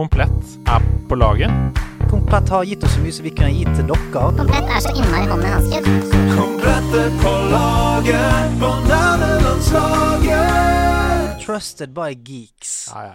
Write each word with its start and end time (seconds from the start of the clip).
Komplett 0.00 0.44
er 0.66 0.80
på 1.08 1.14
laget. 1.14 1.50
Komplett 2.10 2.48
har 2.48 2.64
gitt 2.64 2.84
oss 2.84 2.94
så 2.94 3.00
mye 3.04 3.12
som 3.12 3.24
vi 3.26 3.30
kunne 3.36 3.52
gitt 3.52 3.74
til 3.76 3.84
dere. 3.90 4.32
Komplett 4.38 4.68
er 4.72 4.80
så 4.80 4.88
innmari 4.96 5.26
hånd 5.28 5.44
i 5.44 5.46
hanske. 5.52 5.78
er 7.04 7.10
på 7.20 7.32
laget 7.52 8.56
på 8.62 8.70
nerdelandslaget. 8.88 11.44
Trusted 11.44 11.90
by 11.92 12.16
geeks. 12.16 12.88
Ja, 12.94 13.00
ja, 13.04 13.12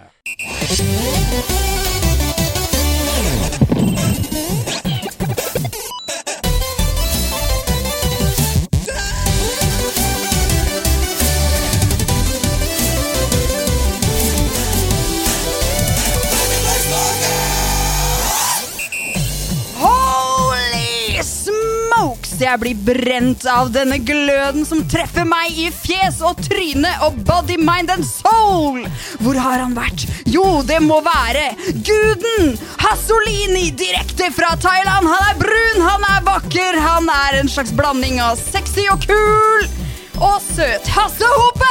ja. 3.60 3.65
Jeg 22.46 22.60
blir 22.62 22.76
brent 22.86 23.42
av 23.50 23.72
denne 23.74 23.96
gløden 24.06 24.62
som 24.68 24.84
treffer 24.86 25.24
meg 25.26 25.56
i 25.58 25.66
fjes 25.74 26.20
og 26.22 26.38
tryne 26.46 26.92
og 27.02 27.16
body, 27.26 27.56
mind 27.58 27.90
and 27.90 28.06
soul. 28.06 28.84
Hvor 29.18 29.40
har 29.40 29.64
han 29.64 29.74
vært? 29.74 30.04
Jo, 30.30 30.44
det 30.68 30.78
må 30.84 31.00
være 31.02 31.48
guden 31.88 32.54
Hasolini 32.84 33.72
direkte 33.74 34.30
fra 34.36 34.52
Thailand. 34.62 35.10
Han 35.10 35.32
er 35.32 35.40
brun, 35.42 35.82
han 35.88 36.06
er 36.12 36.22
vakker, 36.30 36.78
han 36.86 37.10
er 37.16 37.40
en 37.40 37.50
slags 37.50 37.74
blanding 37.74 38.22
av 38.22 38.38
sexy 38.38 38.86
og 38.94 39.02
kul. 39.08 39.66
Og 40.16 40.40
søt 40.40 40.86
Hasse 40.88 41.28
Hope! 41.28 41.66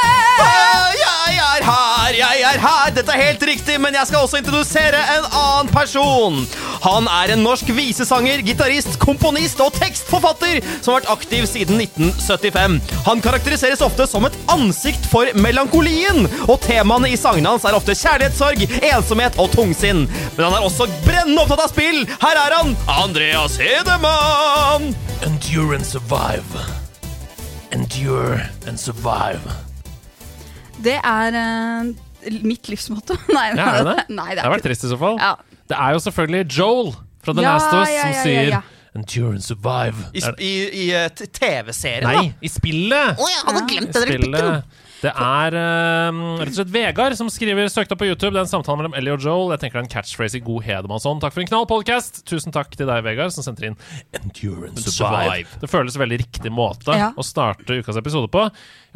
Jeg 0.96 1.38
er 1.40 1.64
her, 1.66 2.14
jeg 2.14 2.42
er 2.46 2.60
her. 2.62 2.92
Dette 2.94 3.12
er 3.12 3.22
helt 3.22 3.42
riktig, 3.48 3.78
men 3.82 3.94
jeg 3.96 4.06
skal 4.06 4.22
også 4.22 4.38
introdusere 4.38 5.00
en 5.16 5.26
annen 5.34 5.70
person. 5.72 6.38
Han 6.84 7.08
er 7.10 7.32
en 7.34 7.42
norsk 7.42 7.72
visesanger, 7.74 8.44
gitarist, 8.46 8.98
komponist 9.02 9.60
og 9.64 9.74
tekstforfatter 9.74 10.60
som 10.76 10.92
har 10.92 11.00
vært 11.00 11.10
aktiv 11.16 11.48
siden 11.50 11.80
1975. 11.82 12.78
Han 13.08 13.24
karakteriseres 13.24 13.82
ofte 13.82 14.06
som 14.06 14.28
et 14.28 14.38
ansikt 14.52 15.10
for 15.10 15.32
melankolien, 15.42 16.28
og 16.46 16.60
temaene 16.68 17.10
i 17.10 17.18
sangene 17.18 17.56
hans 17.56 17.66
er 17.66 17.78
ofte 17.78 17.96
kjærlighetssorg, 17.98 18.66
ensomhet 18.92 19.42
og 19.42 19.50
tungsinn. 19.56 20.06
Men 20.36 20.46
han 20.46 20.58
er 20.60 20.70
også 20.70 20.86
brennende 21.08 21.42
opptatt 21.42 21.66
av 21.66 21.74
spill. 21.74 22.04
Her 22.22 22.42
er 22.46 22.58
han, 22.60 22.74
Andreas 23.00 23.58
Hedemann. 23.58 24.92
Endurance 25.26 25.76
and 25.76 25.86
survive. 25.86 26.85
Endure 27.76 28.40
and 28.66 28.78
survive. 28.80 29.42
Det 30.80 30.94
er 30.96 31.34
uh, 31.36 31.90
mitt 32.40 32.70
livsmotto. 32.72 33.18
Nei, 33.36 33.50
Ja, 33.52 33.66
er 33.68 33.84
det 33.84 33.90
det? 33.90 34.04
er 34.16 34.38
Det 34.38 34.52
vært 34.54 34.64
trist 34.64 34.86
i 34.86 34.92
så 34.94 34.96
fall. 35.00 35.18
Ja. 35.20 35.34
Det 35.68 35.76
er 35.76 35.92
jo 35.92 36.00
selvfølgelig 36.06 36.46
Joel 36.56 36.88
fra 37.26 37.34
The 37.36 37.44
Ja, 37.44 37.52
Last 37.52 37.74
of 37.74 37.82
Us 37.82 37.92
ja, 37.92 38.00
som 38.00 38.14
ja, 38.14 38.16
ja, 38.16 38.24
sier. 38.24 38.72
Endure 38.96 39.34
and 39.36 39.44
survive. 39.44 40.06
I, 40.16 40.22
i, 40.40 40.52
i 40.72 40.86
eh, 40.96 41.10
TV-serien, 41.12 42.06
da? 42.06 42.14
Nei, 42.16 42.30
i 42.40 42.48
spillet! 42.48 43.12
Å, 43.20 43.28
jeg 43.28 43.44
hadde 43.50 43.64
glemt 43.68 43.92
den 43.92 44.06
replikken. 44.08 44.62
Det 45.02 45.10
er 45.12 45.54
eh, 45.60 46.18
rett 46.40 46.48
og 46.52 46.56
slett 46.56 46.70
Vegard 46.72 47.14
som 47.18 47.28
skriver 47.32 47.68
søkt 47.72 47.92
opp 47.92 48.00
på 48.00 48.06
YouTube. 48.08 48.32
Det 48.32 48.40
er 48.40 48.46
en 48.46 48.50
samtale 48.50 48.78
mellom 48.80 48.94
Ellie 48.96 49.12
og 49.12 49.20
Joel. 49.20 49.50
Jeg 49.52 49.60
tenker 49.64 49.78
det 49.78 49.82
er 49.82 49.86
en 49.88 49.92
catchphrase 49.92 50.38
i 50.38 50.42
god 50.46 50.64
Hedemannsson. 50.64 51.20
Takk 51.20 51.34
for 51.36 51.44
en 51.44 51.50
knall 51.50 51.66
podcast. 51.68 52.22
Tusen 52.28 52.54
takk 52.54 52.72
til 52.78 52.88
deg, 52.88 53.02
Vegard, 53.04 53.34
som 53.34 53.44
sendte 53.44 53.68
inn 53.68 53.76
Endurance 54.16 54.88
Survive. 54.94 55.58
Det 55.60 55.68
føles 55.70 55.98
veldig 56.00 56.18
riktig 56.24 56.52
måte 56.54 56.96
Ja. 56.96 57.10
å 57.16 57.24
starte 57.26 57.76
ukas 57.76 57.98
episode 58.00 58.30
på. 58.32 58.46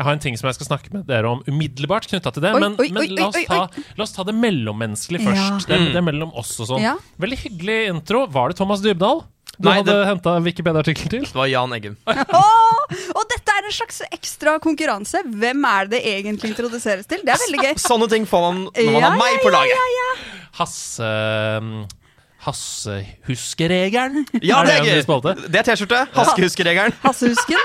Jeg 0.01 0.07
har 0.09 0.13
en 0.17 0.23
ting 0.25 0.37
som 0.41 0.49
jeg 0.49 0.57
skal 0.57 0.71
snakke 0.71 0.93
med 0.95 1.05
dere 1.11 1.29
om 1.29 1.43
umiddelbart 1.47 2.09
knytta 2.09 2.33
til 2.33 2.43
det. 2.47 2.55
Oi, 2.57 2.61
men 2.65 2.77
oi, 2.81 2.89
men 2.89 3.03
oi, 3.03 3.09
la, 3.13 3.29
oss 3.29 3.37
oi, 3.37 3.45
ta, 3.45 3.69
la 3.99 4.03
oss 4.07 4.13
ta 4.17 4.25
det 4.25 4.35
mellommenneskelige 4.41 5.27
Ja. 5.29 5.35
først. 5.53 5.67
Det, 5.69 5.77
er- 5.77 5.93
det 5.93 5.97
er 6.01 6.07
mellom 6.07 6.33
oss 6.35 6.55
og 6.61 6.67
sånn. 6.73 6.81
Ja. 6.83 6.97
Veldig 7.21 7.39
hyggelig 7.45 7.79
intro. 7.93 8.27
Var 8.27 8.49
det 8.49 8.57
Thomas 8.57 8.81
Dybdahl 8.81 9.23
du 9.61 9.69
Nei, 9.69 9.77
hadde 9.79 9.93
det- 9.93 10.07
henta 10.09 10.35
Wikipedia-artikkel 10.41 11.11
til? 11.13 11.25
Det 11.29 11.37
var 11.37 11.47
Jan 11.53 11.73
Eggum. 11.77 11.97
Åh, 12.09 12.95
og 13.13 13.23
dette 13.31 13.53
er 13.59 13.69
en 13.69 13.75
slags 13.77 14.01
ekstra 14.11 14.57
konkurranse. 14.65 15.21
Hvem 15.29 15.65
er 15.69 15.87
det 15.91 16.01
det 16.01 16.15
egentlig 16.15 16.51
introduseres 16.55 17.07
til? 17.11 17.21
Det 17.27 17.35
er 17.35 17.43
veldig 17.45 17.61
gøy. 17.67 17.75
Sånne 17.83 18.09
ting 18.11 18.25
får 18.31 18.47
man 18.49 18.63
når 18.73 18.93
man 18.95 19.03
Ja, 19.03 19.09
har 19.11 19.19
meg 19.21 19.35
ja, 19.37 19.43
på 19.45 19.53
laget. 19.53 19.77
ja, 19.77 19.89
ja. 19.99 20.11
Hasse 20.61 21.11
Hassehuskeregelen? 22.41 24.25
Ja, 24.41 24.63
det 24.65 24.75
er 24.79 24.87
ny 24.87 25.03
spalte? 25.05 25.35
Det 25.53 25.61
er 25.61 25.67
T-skjorte. 25.69 25.99
Hassehuskeregelen. 26.15 26.95
Hassehusken. 27.03 27.61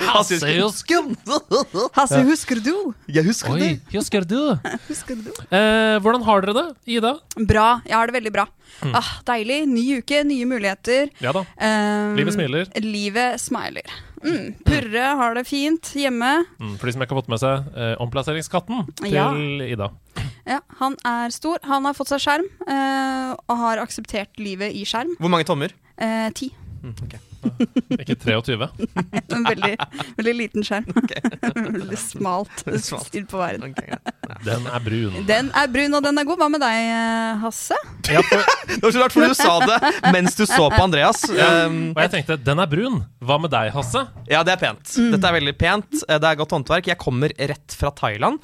Hassehusken. 0.00 1.10
Hasse, 1.98 2.22
husker 2.24 2.60
du? 2.64 2.72
Jeg 3.12 3.26
husker 3.28 3.52
Oi, 3.52 3.60
det. 3.60 3.70
husker 3.92 4.24
du? 4.24 4.38
Husker 4.88 5.18
du? 5.20 5.30
Eh, 5.50 5.98
hvordan 6.02 6.24
har 6.26 6.44
dere 6.46 6.54
det, 6.56 6.66
Ida? 6.96 7.12
Bra. 7.36 7.66
Jeg 7.86 7.96
har 7.98 8.08
det 8.10 8.16
veldig 8.16 8.32
bra. 8.34 8.46
Ah, 8.96 9.12
deilig. 9.28 9.62
Ny 9.68 9.84
uke, 10.00 10.22
nye 10.26 10.48
muligheter. 10.48 11.10
Ja 11.22 11.32
da. 11.36 11.44
Um, 11.60 12.16
Livet 12.18 12.36
smiler. 12.36 12.70
Livet 12.82 13.40
smiler. 13.42 13.96
Mm. 14.24 14.54
Purre 14.64 15.04
har 15.20 15.34
det 15.36 15.44
fint 15.48 15.90
hjemme. 15.98 16.30
Mm, 16.60 16.76
for 16.78 16.86
de 16.88 16.94
som 16.96 17.02
ikke 17.04 17.14
har 17.16 17.20
fått 17.22 17.32
med 17.32 17.42
seg 17.42 17.68
eh, 17.76 17.94
omplasseringskatten 18.02 18.86
til 19.02 19.12
Ja. 19.14 19.28
Ida. 19.66 19.90
Ja, 20.46 20.60
han 20.80 20.94
er 21.04 21.32
stor. 21.34 21.58
Han 21.66 21.84
har 21.88 21.96
fått 21.98 22.12
seg 22.14 22.22
skjerm 22.22 22.46
eh, 22.70 23.32
og 23.34 23.56
har 23.64 23.82
akseptert 23.82 24.38
livet 24.38 24.72
i 24.78 24.84
skjerm. 24.88 25.16
Hvor 25.18 25.32
mange 25.32 25.46
tommer? 25.48 25.74
Eh, 25.98 26.28
ti. 26.38 26.52
Ikke 28.00 28.16
23. 28.16 28.68
En 29.36 29.44
veldig, 29.46 29.72
veldig 30.18 30.34
liten 30.38 30.66
skjerm. 30.66 30.86
veldig 31.76 31.98
smalt 32.00 32.64
Smalt. 32.64 33.06
stilt 33.08 33.28
på 33.30 33.40
verden. 33.40 33.74
Den 34.44 34.66
er 34.70 34.82
brun. 34.84 35.18
Den 35.28 35.50
er 35.56 35.68
brun, 35.72 35.94
og 35.98 36.04
den 36.06 36.18
er 36.22 36.26
god. 36.28 36.40
Hva 36.42 36.48
med 36.52 36.62
deg, 36.64 36.80
eh, 36.92 37.40
Hasse? 37.44 37.78
Ja, 38.10 38.22
for, 38.26 38.44
Det 38.70 38.80
var 38.82 38.94
så 38.96 39.02
rart, 39.04 39.14
for 39.16 39.26
du 39.26 39.34
sa 39.38 39.54
det 39.64 40.12
mens 40.14 40.36
du 40.38 40.44
så 40.46 40.66
på 40.72 40.82
Andreas. 40.82 41.24
Um, 41.30 41.78
og 41.94 42.02
jeg 42.04 42.12
tenkte, 42.16 42.36
den 42.46 42.62
er 42.62 42.70
brun. 42.70 43.00
Hva 43.26 43.38
med 43.42 43.52
deg, 43.54 43.72
Hasse? 43.74 44.06
ja, 44.30 44.42
det 44.46 44.56
er 44.56 44.60
pent. 44.62 44.96
Dette 45.14 45.30
er 45.30 45.38
veldig 45.40 45.56
pent. 45.60 46.02
Eh, 46.08 46.18
Det 46.22 46.28
er 46.32 46.38
godt 46.42 46.54
håndverk. 46.56 46.90
Jeg 46.92 46.98
kommer 47.02 47.32
rett 47.38 47.76
fra 47.78 47.90
Thailand. 47.94 48.42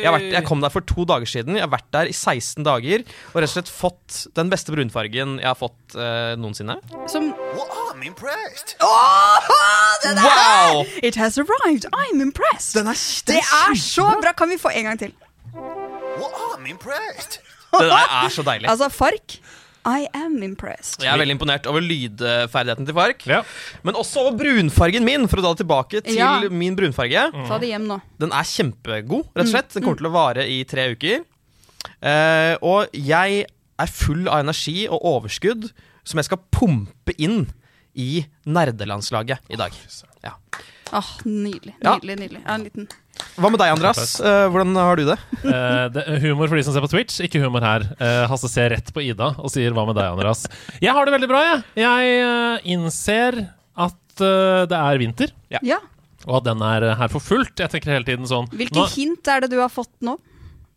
Jeg, 0.00 0.08
har 0.08 0.16
vært, 0.16 0.30
jeg 0.34 0.46
kom 0.48 0.62
der 0.64 0.72
for 0.72 0.86
to 0.88 1.04
dager 1.08 1.28
siden. 1.28 1.58
Jeg 1.58 1.66
har 1.66 1.72
vært 1.72 1.88
der 1.94 2.10
i 2.10 2.16
16 2.16 2.64
dager 2.66 3.04
og 3.04 3.40
rett 3.40 3.50
og 3.50 3.54
slett 3.54 3.72
fått 3.72 4.22
den 4.38 4.52
beste 4.52 4.74
brunfargen 4.74 5.38
jeg 5.40 5.48
har 5.48 5.58
fått 5.58 5.98
uh, 5.98 6.34
noensinne. 6.40 6.78
Som 7.10 7.32
I'm 8.00 8.06
impressed. 8.06 8.76
Wow! 8.80 10.84
It 11.02 11.16
has 11.16 11.38
arrived. 11.38 11.84
I'm 11.92 12.22
impressed. 12.22 12.78
Den 12.78 12.88
er, 12.88 12.96
det 13.28 13.42
er 13.44 13.76
så 13.76 14.06
bra. 14.22 14.32
Kan 14.36 14.48
vi 14.48 14.56
få 14.60 14.72
en 14.72 14.90
gang 14.90 14.98
til? 14.98 15.12
I'm 15.54 16.68
impressed. 16.68 17.40
Det 17.70 17.86
der 17.86 18.24
er 18.24 18.28
så 18.28 18.42
deilig. 18.42 18.70
Altså, 18.70 18.88
Fark. 18.88 19.36
I 19.88 20.06
am 20.12 20.42
impressed. 20.44 21.00
Jeg 21.02 21.08
er 21.14 21.18
veldig 21.22 21.34
imponert 21.38 21.66
over 21.70 21.80
lydferdigheten 21.80 22.84
til 22.88 22.94
Fark. 22.96 23.22
Ja. 23.26 23.40
Men 23.86 23.96
også 23.96 24.26
over 24.26 24.36
brunfargen 24.42 25.06
min, 25.06 25.24
for 25.30 25.40
å 25.40 25.44
dra 25.46 25.52
det 25.54 25.62
tilbake 25.62 26.02
til 26.04 26.18
Ja. 26.18 26.34
min 26.50 26.76
brunfarge. 26.76 27.22
Ta 27.48 27.58
det 27.58 27.70
hjem 27.72 27.86
nå. 27.88 28.00
Den 28.20 28.32
er 28.36 28.44
kjempegod, 28.44 29.24
rett 29.34 29.46
og 29.46 29.52
slett. 29.54 29.72
Den 29.72 29.82
kommer 29.86 29.96
til 30.02 30.10
å 30.10 30.12
vare 30.12 30.44
i 30.48 30.62
tre 30.68 30.90
uker. 30.92 31.24
Uh, 32.04 32.56
og 32.60 32.92
jeg 32.92 33.46
er 33.80 33.86
full 33.88 34.28
av 34.28 34.42
energi 34.44 34.86
og 34.88 35.00
overskudd 35.00 35.70
som 36.04 36.18
jeg 36.20 36.28
skal 36.28 36.42
pumpe 36.52 37.14
inn 37.18 37.46
i 37.96 38.26
nerdelandslaget 38.44 39.38
i 39.50 39.56
dag. 39.56 39.72
Ja. 40.24 40.34
Åh, 40.92 41.10
Nydelig. 41.24 41.74
Nydelig, 41.80 42.16
nydelig. 42.18 42.42
Ja, 42.44 42.54
en 42.58 42.64
liten 42.66 42.88
Hva 43.38 43.50
med 43.52 43.60
deg, 43.62 43.70
Andreas? 43.74 44.14
Eh, 44.20 44.46
hvordan 44.52 44.74
har 44.76 44.96
du 44.98 45.04
det? 45.08 45.16
Uh, 45.44 45.86
det 45.94 46.02
er 46.06 46.18
humor 46.26 46.48
for 46.50 46.56
de 46.58 46.64
som 46.66 46.74
ser 46.74 46.84
på 46.84 46.90
Twitch, 46.92 47.20
ikke 47.24 47.40
humor 47.42 47.64
her. 47.64 47.86
Uh, 48.00 48.24
Hasse 48.30 48.50
ser 48.52 48.70
rett 48.74 48.90
på 48.92 49.02
Ida 49.04 49.30
og 49.38 49.50
sier 49.52 49.70
'hva 49.72 49.86
med 49.88 49.96
deg, 49.96 50.10
Andreas'? 50.12 50.46
Jeg 50.82 50.92
har 50.92 51.04
det 51.06 51.14
veldig 51.14 51.28
bra, 51.30 51.40
jeg. 51.46 51.62
Jeg 51.84 52.24
uh, 52.26 52.58
innser 52.64 53.40
at 53.76 53.96
det 54.20 54.76
er 54.76 54.98
vinter, 55.00 55.30
Ja. 55.48 55.78
og 56.26 56.42
at 56.42 56.44
den 56.50 56.60
er 56.60 56.94
her 56.94 57.08
for 57.08 57.20
fullt. 57.24 57.56
Jeg 57.56 57.70
tenker 57.72 57.94
hele 57.94 58.04
tiden 58.04 58.26
sånn 58.28 58.50
Hvilke 58.52 58.76
nå- 58.76 58.90
hint 58.92 59.26
er 59.32 59.40
det 59.40 59.50
du 59.54 59.56
har 59.62 59.70
fått 59.72 59.88
nå? 60.04 60.18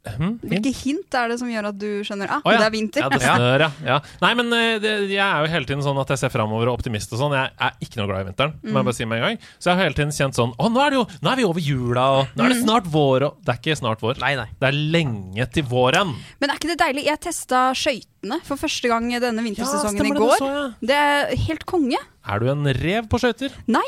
Hm, 0.04 0.34
hint? 0.42 0.44
Hvilke 0.52 0.72
hint 0.76 1.16
er 1.16 1.32
det 1.32 1.38
som 1.40 1.48
gjør 1.48 1.70
at 1.70 1.78
du 1.80 1.88
skjønner 2.04 2.32
ah, 2.36 2.42
oh, 2.44 2.52
ja. 2.52 2.60
det 2.60 2.66
er 2.66 2.74
vinter? 2.74 3.06
Ja, 3.06 3.10
det 3.14 3.22
snør, 3.24 3.64
ja. 3.64 3.70
ja. 3.88 4.00
Nei, 4.24 4.32
men 4.40 4.56
eh, 4.58 4.76
det, 4.84 4.92
jeg 5.14 5.24
er 5.24 5.46
jo 5.46 5.52
hele 5.54 5.70
tiden 5.70 5.86
sånn 5.86 6.02
at 6.02 6.12
jeg 6.12 6.22
ser 6.26 6.34
framover 6.34 6.72
og 6.72 6.82
optimist 6.82 7.16
og 7.16 7.22
sånn. 7.22 7.36
Jeg 7.38 7.54
er 7.56 7.78
ikke 7.86 8.02
noe 8.02 8.10
glad 8.12 8.26
i 8.26 8.28
vinteren, 8.28 8.56
må 8.68 8.82
jeg 8.82 8.90
bare 8.90 8.98
si 9.00 9.08
med 9.08 9.22
en 9.22 9.26
gang. 9.30 9.40
Så 9.58 9.72
jeg 9.72 9.80
har 9.80 9.88
hele 9.88 9.98
tiden 9.98 10.14
kjent 10.16 10.40
sånn 10.40 10.54
Å, 10.60 10.70
nå 10.74 10.84
er 10.84 10.94
det 10.94 11.00
jo 11.00 11.06
Nå 11.24 11.32
er 11.32 11.40
vi 11.40 11.48
over 11.48 11.64
jula, 11.64 12.06
og 12.20 12.36
nå 12.36 12.46
er 12.46 12.54
det 12.54 12.60
snart 12.60 12.90
vår, 12.92 13.28
og 13.30 13.42
Det 13.44 13.56
er 13.56 13.62
ikke 13.62 13.80
snart 13.80 14.04
vår. 14.04 14.20
Nei, 14.24 14.34
nei. 14.40 14.48
Det 14.60 14.70
er 14.70 14.80
lenge 14.98 15.50
til 15.56 15.68
våren. 15.72 16.16
Men 16.44 16.52
er 16.52 16.60
ikke 16.60 16.74
det 16.74 16.80
deilig? 16.84 17.08
Jeg 17.08 17.24
testa 17.24 17.66
skøytene 17.78 18.42
for 18.44 18.60
første 18.60 18.92
gang 18.92 19.12
denne 19.24 19.46
vintersesongen 19.46 20.04
ja, 20.04 20.12
i 20.12 20.18
går. 20.20 20.34
det 20.34 20.40
så. 20.44 20.88
Det 20.92 21.04
er 21.08 21.38
helt 21.48 21.68
konge. 21.70 22.00
Er 22.24 22.44
du 22.44 22.52
en 22.52 22.68
rev 22.76 23.08
på 23.12 23.20
skøyter? 23.24 23.56
Nei. 23.72 23.88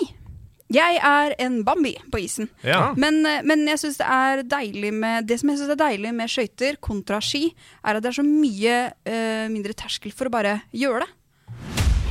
Jeg 0.73 0.97
er 0.97 1.35
en 1.45 1.59
Bambi 1.65 1.93
på 2.11 2.23
isen. 2.23 2.49
Ja. 2.65 2.93
Men, 2.97 3.21
eh, 3.25 3.43
men 3.45 3.67
jeg 3.69 3.79
synes 3.79 3.99
det 4.01 4.07
er 4.09 4.41
deilig 4.49 4.93
med 4.93 5.27
Det 5.29 5.39
som 5.39 5.49
jeg 5.49 5.59
synes 5.59 5.75
er 5.75 5.81
deilig 5.83 6.13
med 6.13 6.31
skøyter 6.31 6.79
kontra 6.81 7.21
ski, 7.21 7.53
er 7.85 7.95
at 7.95 8.03
det 8.03 8.09
er 8.09 8.17
så 8.17 8.25
mye 8.25 8.77
uh, 9.05 9.45
mindre 9.51 9.73
terskel 9.77 10.13
for 10.15 10.25
å 10.25 10.33
bare 10.33 10.61
gjøre 10.73 11.05
det. 11.05 11.11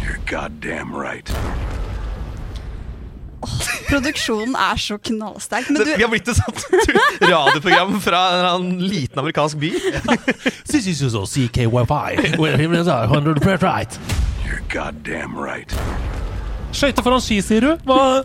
You're 0.05 0.21
goddamn 0.31 0.95
right. 0.95 1.31
Produksjonen 3.89 4.55
er 4.57 4.79
så 4.81 4.97
knallsterk. 5.03 5.69
Men 5.71 5.83
Det, 5.83 5.87
du, 5.91 5.97
vi 5.99 6.07
har 6.07 6.13
blitt 6.13 6.29
et 6.29 6.39
sånt 6.39 6.65
radioprogram 7.35 7.99
fra 8.01 8.23
en 8.31 8.39
eller 8.39 8.51
annen 8.55 8.85
liten 8.87 9.19
amerikansk 9.21 9.59
by. 9.61 9.73
This 10.71 10.87
is 10.87 11.03
also 11.03 11.25
CKY5. 11.27 12.39
Well, 12.39 12.57
here 12.57 12.73
is 12.75 12.89
our 12.89 13.07
100% 13.07 13.63
right. 13.63 13.99
You're 14.47 14.63
goddamn 14.69 15.37
right. 15.37 15.75
Skøyter 16.75 17.05
foran 17.07 17.23
ski, 17.23 17.37
sier 17.45 17.65
du? 17.65 17.73
Hva? 17.87 18.01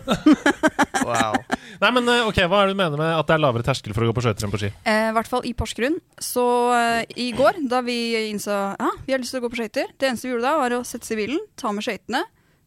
Wow. 1.00 1.32
Nei, 1.80 1.88
men 1.96 2.08
eh, 2.12 2.26
ok, 2.28 2.36
Hva 2.50 2.58
er 2.60 2.68
det 2.68 2.74
du 2.74 2.78
mener 2.78 3.00
med 3.00 3.08
at 3.16 3.26
det 3.26 3.32
er 3.34 3.40
lavere 3.40 3.64
terskel 3.64 3.94
for 3.96 4.04
å 4.04 4.10
gå 4.10 4.14
på 4.18 4.22
skøyter 4.26 4.44
enn 4.46 4.52
på 4.52 4.58
ski? 4.60 4.68
eh, 4.84 5.06
i 5.08 5.14
hvert 5.16 5.30
fall 5.30 5.46
i 5.48 5.52
Porsgrunn, 5.56 5.96
så 6.22 6.44
eh, 6.76 7.14
i 7.24 7.30
går, 7.36 7.62
da 7.70 7.80
vi 7.86 7.96
innså 8.28 8.52
ja, 8.76 8.90
vi 9.06 9.14
har 9.14 9.22
lyst 9.22 9.32
til 9.34 9.40
å 9.40 9.44
gå 9.46 9.50
på 9.54 9.62
skøyter 9.62 9.88
Det 9.96 10.10
eneste 10.10 10.28
vi 10.28 10.34
gjorde 10.34 10.44
da, 10.44 10.52
var 10.60 10.74
å 10.76 10.82
sette 10.86 11.08
seg 11.08 11.16
i 11.16 11.22
bilen, 11.22 11.40
ta 11.58 11.72
med 11.74 11.86
skøytene, 11.86 12.20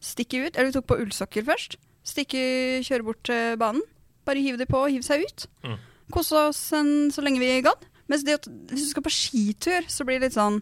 stikke 0.04 0.42
ut. 0.48 0.56
Eller 0.58 0.72
vi 0.72 0.76
tok 0.80 0.88
på 0.90 0.98
ullsokker 1.04 1.46
først. 1.48 1.78
Stikke, 2.04 2.42
kjøre 2.90 3.08
bort 3.08 3.22
til 3.30 3.56
banen. 3.62 3.86
Bare 4.28 4.42
hive 4.44 4.60
de 4.60 4.68
på 4.68 4.82
og 4.82 4.92
hive 4.92 5.06
seg 5.06 5.24
ut. 5.28 5.46
Mm. 5.68 5.78
Kose 6.16 6.42
oss 6.50 6.64
en, 6.76 6.92
så 7.14 7.24
lenge 7.24 7.44
vi 7.44 7.54
gadd. 7.64 7.86
Mens 8.12 8.26
det, 8.28 8.42
hvis 8.74 8.90
du 8.90 8.92
skal 8.96 9.06
på 9.06 9.14
skitur, 9.14 9.88
så 9.88 10.04
blir 10.08 10.20
det 10.20 10.32
litt 10.32 10.40
sånn 10.40 10.58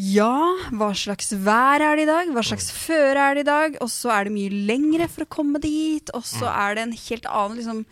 Ja, 0.00 0.32
hva 0.72 0.92
slags 0.96 1.28
vær 1.44 1.82
er 1.84 1.98
det 1.98 2.06
i 2.06 2.08
dag? 2.08 2.30
Hva 2.32 2.40
slags 2.46 2.70
føre 2.72 3.20
er 3.20 3.34
det 3.36 3.42
i 3.44 3.48
dag? 3.50 3.74
Og 3.84 3.90
så 3.92 4.08
er 4.14 4.24
det 4.28 4.32
mye 4.32 4.48
lengre 4.70 5.08
for 5.12 5.26
å 5.26 5.28
komme 5.28 5.60
dit. 5.60 6.08
Og 6.16 6.24
så 6.24 6.48
er 6.48 6.78
det 6.78 6.84
en 6.86 6.94
helt 6.96 7.26
annen 7.28 7.58
liksom, 7.58 7.82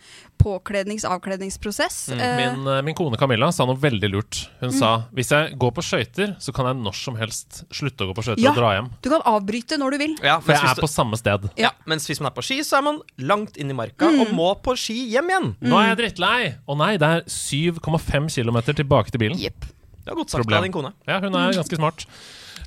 påklednings-avkledningsprosess. 0.41 1.97
Mm. 2.15 2.23
Min, 2.39 2.67
eh, 2.73 2.81
min 2.87 2.95
kone 2.97 3.19
Camilla 3.19 3.51
sa 3.53 3.67
noe 3.69 3.77
veldig 3.77 4.09
lurt. 4.09 4.39
Hun 4.63 4.73
sa 4.73 4.91
hvis 5.13 5.29
jeg 5.35 5.53
går 5.61 5.73
på 5.77 5.83
skøyter, 5.85 6.33
så 6.41 6.55
kan 6.55 6.71
jeg 6.71 6.79
når 6.81 6.97
som 6.97 7.19
helst 7.19 7.63
slutte 7.69 8.07
å 8.07 8.09
gå 8.09 8.17
på 8.17 8.25
skøyter 8.29 8.41
Ja. 8.47 8.55
og 8.55 8.61
dra 8.61 8.73
hjem. 8.79 8.89
du 9.03 9.09
kan 9.13 9.21
avbryte 9.29 9.77
når 9.77 9.91
du 9.91 9.97
vil. 10.01 10.15
Ja, 10.23 10.39
For 10.39 10.53
jeg 10.53 10.63
er 10.63 10.75
du- 10.75 10.81
på 10.81 10.89
samme 10.89 11.17
sted. 11.17 11.49
ja, 11.57 11.71
mens 11.85 12.07
hvis 12.07 12.19
man 12.21 12.31
er 12.31 12.35
på 12.35 12.43
ski, 12.43 12.59
så 12.61 12.77
er 12.79 12.81
man 12.81 13.01
langt 13.19 13.57
inn 13.57 13.69
i 13.69 13.73
marka 13.73 14.07
og 14.07 14.27
må 14.33 14.55
på 14.63 14.75
ski 14.77 15.11
hjem 15.11 15.29
igjen. 15.29 15.55
Nå 15.61 15.75
er 15.77 15.93
jeg 15.95 16.15
drittlei! 16.15 16.55
Å 16.67 16.77
nei, 16.77 16.97
det 16.97 17.07
er 17.07 17.21
7,5 17.27 18.29
km 18.33 18.73
tilbake 18.73 19.11
til 19.11 19.19
bilen. 19.19 19.37
Jepp. 19.37 19.65
Det 20.09 20.15
er 20.15 20.19
godt 20.23 20.33
sagt 20.33 20.41
Problem. 20.41 20.57
av 20.57 20.65
din 20.65 20.73
kone. 20.73 20.91
Ja, 21.05 21.19
hun 21.21 21.35
er 21.37 21.53
ganske 21.53 21.77
smart. 21.77 22.05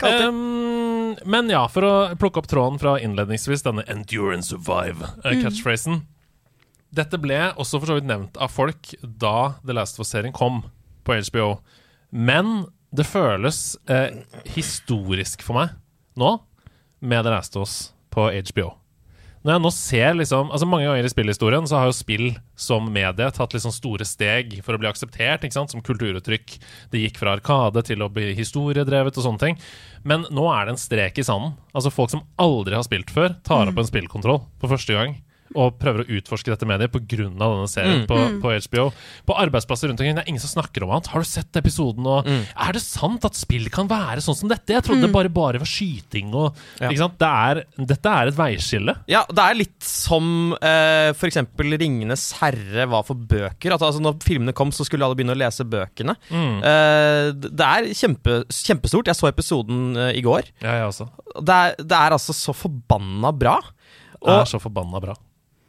Um, 0.02 1.16
men 1.26 1.50
ja, 1.50 1.66
for 1.70 1.86
å 1.86 1.92
plukke 2.18 2.38
opp 2.42 2.48
tråden 2.50 2.78
fra 2.78 2.96
innledningsvis, 3.02 3.64
denne 3.66 3.82
'endure 3.90 4.34
and 4.34 4.46
survive'-catchphrasen. 4.46 6.04
Dette 6.94 7.18
ble 7.18 7.40
også 7.56 7.80
for 7.80 7.90
så 7.90 7.96
vidt 7.98 8.06
nevnt 8.06 8.36
av 8.36 8.52
folk 8.52 8.94
da 9.02 9.54
The 9.64 9.74
Last 9.74 9.98
of 9.98 10.06
Us-serien 10.06 10.34
kom 10.36 10.62
på 11.04 11.16
HBO. 11.18 11.58
Men 12.10 12.66
det 12.92 13.08
føles 13.08 13.74
eh, 13.88 14.22
historisk 14.54 15.42
for 15.42 15.56
meg 15.56 15.74
nå 16.20 16.36
med 17.00 17.24
The 17.24 17.32
Last 17.32 17.56
of 17.56 17.64
Us 17.66 17.76
på 18.12 18.28
HBO. 18.30 18.74
Når 19.42 19.56
jeg 19.56 19.62
nå 19.64 19.70
ser 19.74 20.12
liksom 20.14 20.52
Altså 20.54 20.68
Mange 20.70 20.86
ganger 20.86 21.06
i 21.06 21.10
spillhistorien 21.10 21.66
så 21.66 21.80
har 21.80 21.88
jo 21.90 21.96
spill 21.96 22.28
som 22.62 22.86
medie 22.94 23.26
tatt 23.34 23.56
liksom 23.56 23.74
store 23.74 24.06
steg 24.06 24.60
for 24.62 24.76
å 24.76 24.78
bli 24.78 24.86
akseptert 24.90 25.42
ikke 25.42 25.56
sant? 25.56 25.72
som 25.72 25.82
kulturuttrykk. 25.82 26.54
Det 26.92 27.00
gikk 27.02 27.18
fra 27.18 27.34
arkade 27.34 27.82
til 27.88 28.04
å 28.04 28.10
bli 28.12 28.36
historiedrevet 28.38 29.18
og 29.18 29.26
sånne 29.26 29.42
ting. 29.42 29.58
Men 30.06 30.28
nå 30.30 30.46
er 30.52 30.68
det 30.68 30.76
en 30.76 30.80
strek 30.84 31.18
i 31.18 31.26
sanden. 31.26 31.56
Altså 31.74 31.90
Folk 31.90 32.14
som 32.14 32.22
aldri 32.38 32.78
har 32.78 32.86
spilt 32.86 33.10
før, 33.10 33.34
tar 33.42 33.66
opp 33.66 33.82
en 33.82 33.88
spillkontroll 33.88 34.44
for 34.62 34.70
første 34.70 34.94
gang. 34.94 35.18
Og 35.58 35.76
prøver 35.80 36.04
å 36.04 36.18
utforske 36.18 36.52
dette 36.52 36.68
mediet 36.68 36.92
pga. 36.92 37.28
denne 37.28 37.68
serien 37.70 38.06
på, 38.08 38.18
på 38.42 38.54
HBO. 38.68 38.86
På 39.28 39.36
arbeidsplasser 39.42 39.90
rundt 39.90 40.00
omkring 40.00 40.16
det 40.18 40.24
er 40.24 40.32
ingen 40.32 40.42
som 40.42 40.54
snakker 40.54 40.86
om 40.86 40.94
annet. 40.94 41.10
Har 41.12 41.24
du 41.24 41.28
sett 41.28 41.60
episoden? 41.60 42.06
Og 42.06 42.28
Er 42.28 42.76
det 42.76 42.82
sant 42.84 43.24
at 43.28 43.38
spill 43.38 43.68
kan 43.72 43.90
være 43.90 44.22
sånn 44.24 44.38
som 44.38 44.52
dette? 44.52 44.74
Jeg 44.74 44.86
trodde 44.86 45.06
det 45.06 45.12
bare 45.14 45.32
bare 45.32 45.60
var 45.62 45.68
skyting 45.68 46.32
og 46.34 46.56
Ja. 46.80 46.88
ikke 46.90 47.02
sant? 47.02 47.18
Det 47.20 47.28
er, 47.28 47.62
Dette 47.92 48.12
er 48.12 48.30
et 48.30 48.36
veiskille. 48.38 48.94
Ja, 49.10 49.24
det 49.28 49.42
er 49.44 49.58
litt 49.58 49.80
som 49.86 50.54
uh, 50.54 51.10
for 51.18 51.28
eksempel 51.28 51.74
'Ringenes 51.76 52.32
herre' 52.40 52.88
var 52.88 53.04
for 53.06 53.14
bøker. 53.18 53.74
At, 53.74 53.82
altså, 53.82 54.02
når 54.02 54.20
filmene 54.24 54.54
kom, 54.56 54.72
så 54.74 54.86
skulle 54.86 55.06
alle 55.06 55.16
begynne 55.18 55.34
å 55.36 55.40
lese 55.40 55.66
bøkene. 55.68 56.14
Mm. 56.30 56.56
Eh, 56.62 57.28
det 57.42 57.68
er 57.68 57.90
kjempe, 57.96 58.42
kjempestort. 58.52 59.10
Jeg 59.10 59.18
så 59.18 59.30
episoden 59.30 59.96
uh, 59.98 60.10
i 60.12 60.22
går. 60.24 60.48
Ja, 60.62 60.78
jeg 60.80 60.90
også. 60.90 61.08
Det 61.40 61.58
er, 61.58 61.76
det 61.80 61.98
er 61.98 62.16
altså 62.16 62.36
så 62.36 62.54
forbanna 62.56 63.32
bra. 63.34 63.58
Det 64.22 64.38
er 64.42 64.50
så 64.50 64.60
forbanna 64.62 65.00
bra. 65.02 65.16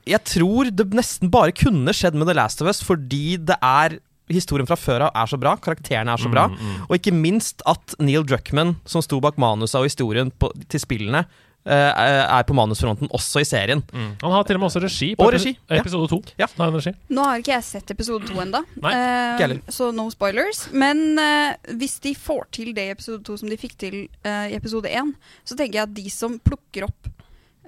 Jeg 0.10 0.24
tror 0.28 0.72
det 0.72 0.90
nesten 0.96 1.32
bare 1.34 1.54
kunne 1.56 1.94
skjedd 1.96 2.18
med 2.18 2.30
The 2.30 2.36
Last 2.38 2.64
of 2.64 2.70
Us 2.72 2.84
fordi 2.84 3.38
det 3.38 3.60
er 3.60 4.00
Historien 4.32 4.66
fra 4.66 4.78
før 4.80 5.04
av 5.10 5.18
er 5.20 5.28
så 5.28 5.38
bra, 5.38 5.52
karakterene 5.60 6.14
er 6.14 6.22
så 6.22 6.30
bra, 6.32 6.46
Mm, 6.48 6.86
og 6.88 6.94
ikke 6.96 7.12
minst 7.12 7.60
at 7.68 7.94
Neil 8.00 8.24
Druckman, 8.24 8.78
som 8.88 9.04
sto 9.04 9.20
bak 9.20 9.36
manuset 9.38 9.76
og 9.76 9.84
historien 9.84 10.32
på, 10.32 10.48
til 10.72 10.80
spillene, 10.80 11.26
eh, 11.68 11.92
er 12.24 12.44
på 12.48 12.56
manusfronten 12.56 13.12
også 13.12 13.42
i 13.44 13.44
serien. 13.44 13.84
Han 13.92 14.32
har 14.32 14.44
til 14.48 14.56
og 14.56 14.64
med 14.64 14.70
også 14.70 14.82
regi 14.82 15.10
på 15.16 15.28
Og 15.28 15.34
regi, 15.34 15.58
ja. 15.70 15.82
episode 15.82 16.08
to. 16.08 16.22
Ja. 16.40 16.48
Ja. 16.48 16.94
Nå 17.10 17.26
har 17.28 17.44
ikke 17.44 17.52
jeg 17.52 17.64
sett 17.64 17.92
episode 17.92 18.26
to 18.26 18.40
ennå, 18.40 18.64
uh, 18.80 19.60
så 19.68 19.92
no 19.92 20.10
spoilers. 20.10 20.70
Men 20.72 21.20
uh, 21.20 21.54
hvis 21.76 22.00
de 22.00 22.16
får 22.16 22.48
til 22.52 22.74
det 22.74 22.88
i 22.88 22.96
episode 22.96 23.24
to 23.24 23.36
som 23.38 23.52
de 23.52 23.58
fikk 23.60 23.76
til 23.78 24.08
uh, 24.26 24.48
i 24.48 24.56
episode 24.56 24.88
én, 24.88 25.14
så 25.44 25.56
tenker 25.56 25.82
jeg 25.82 25.90
at 25.90 25.96
de 26.00 26.10
som 26.10 26.40
plukker 26.40 26.88
opp 26.88 27.12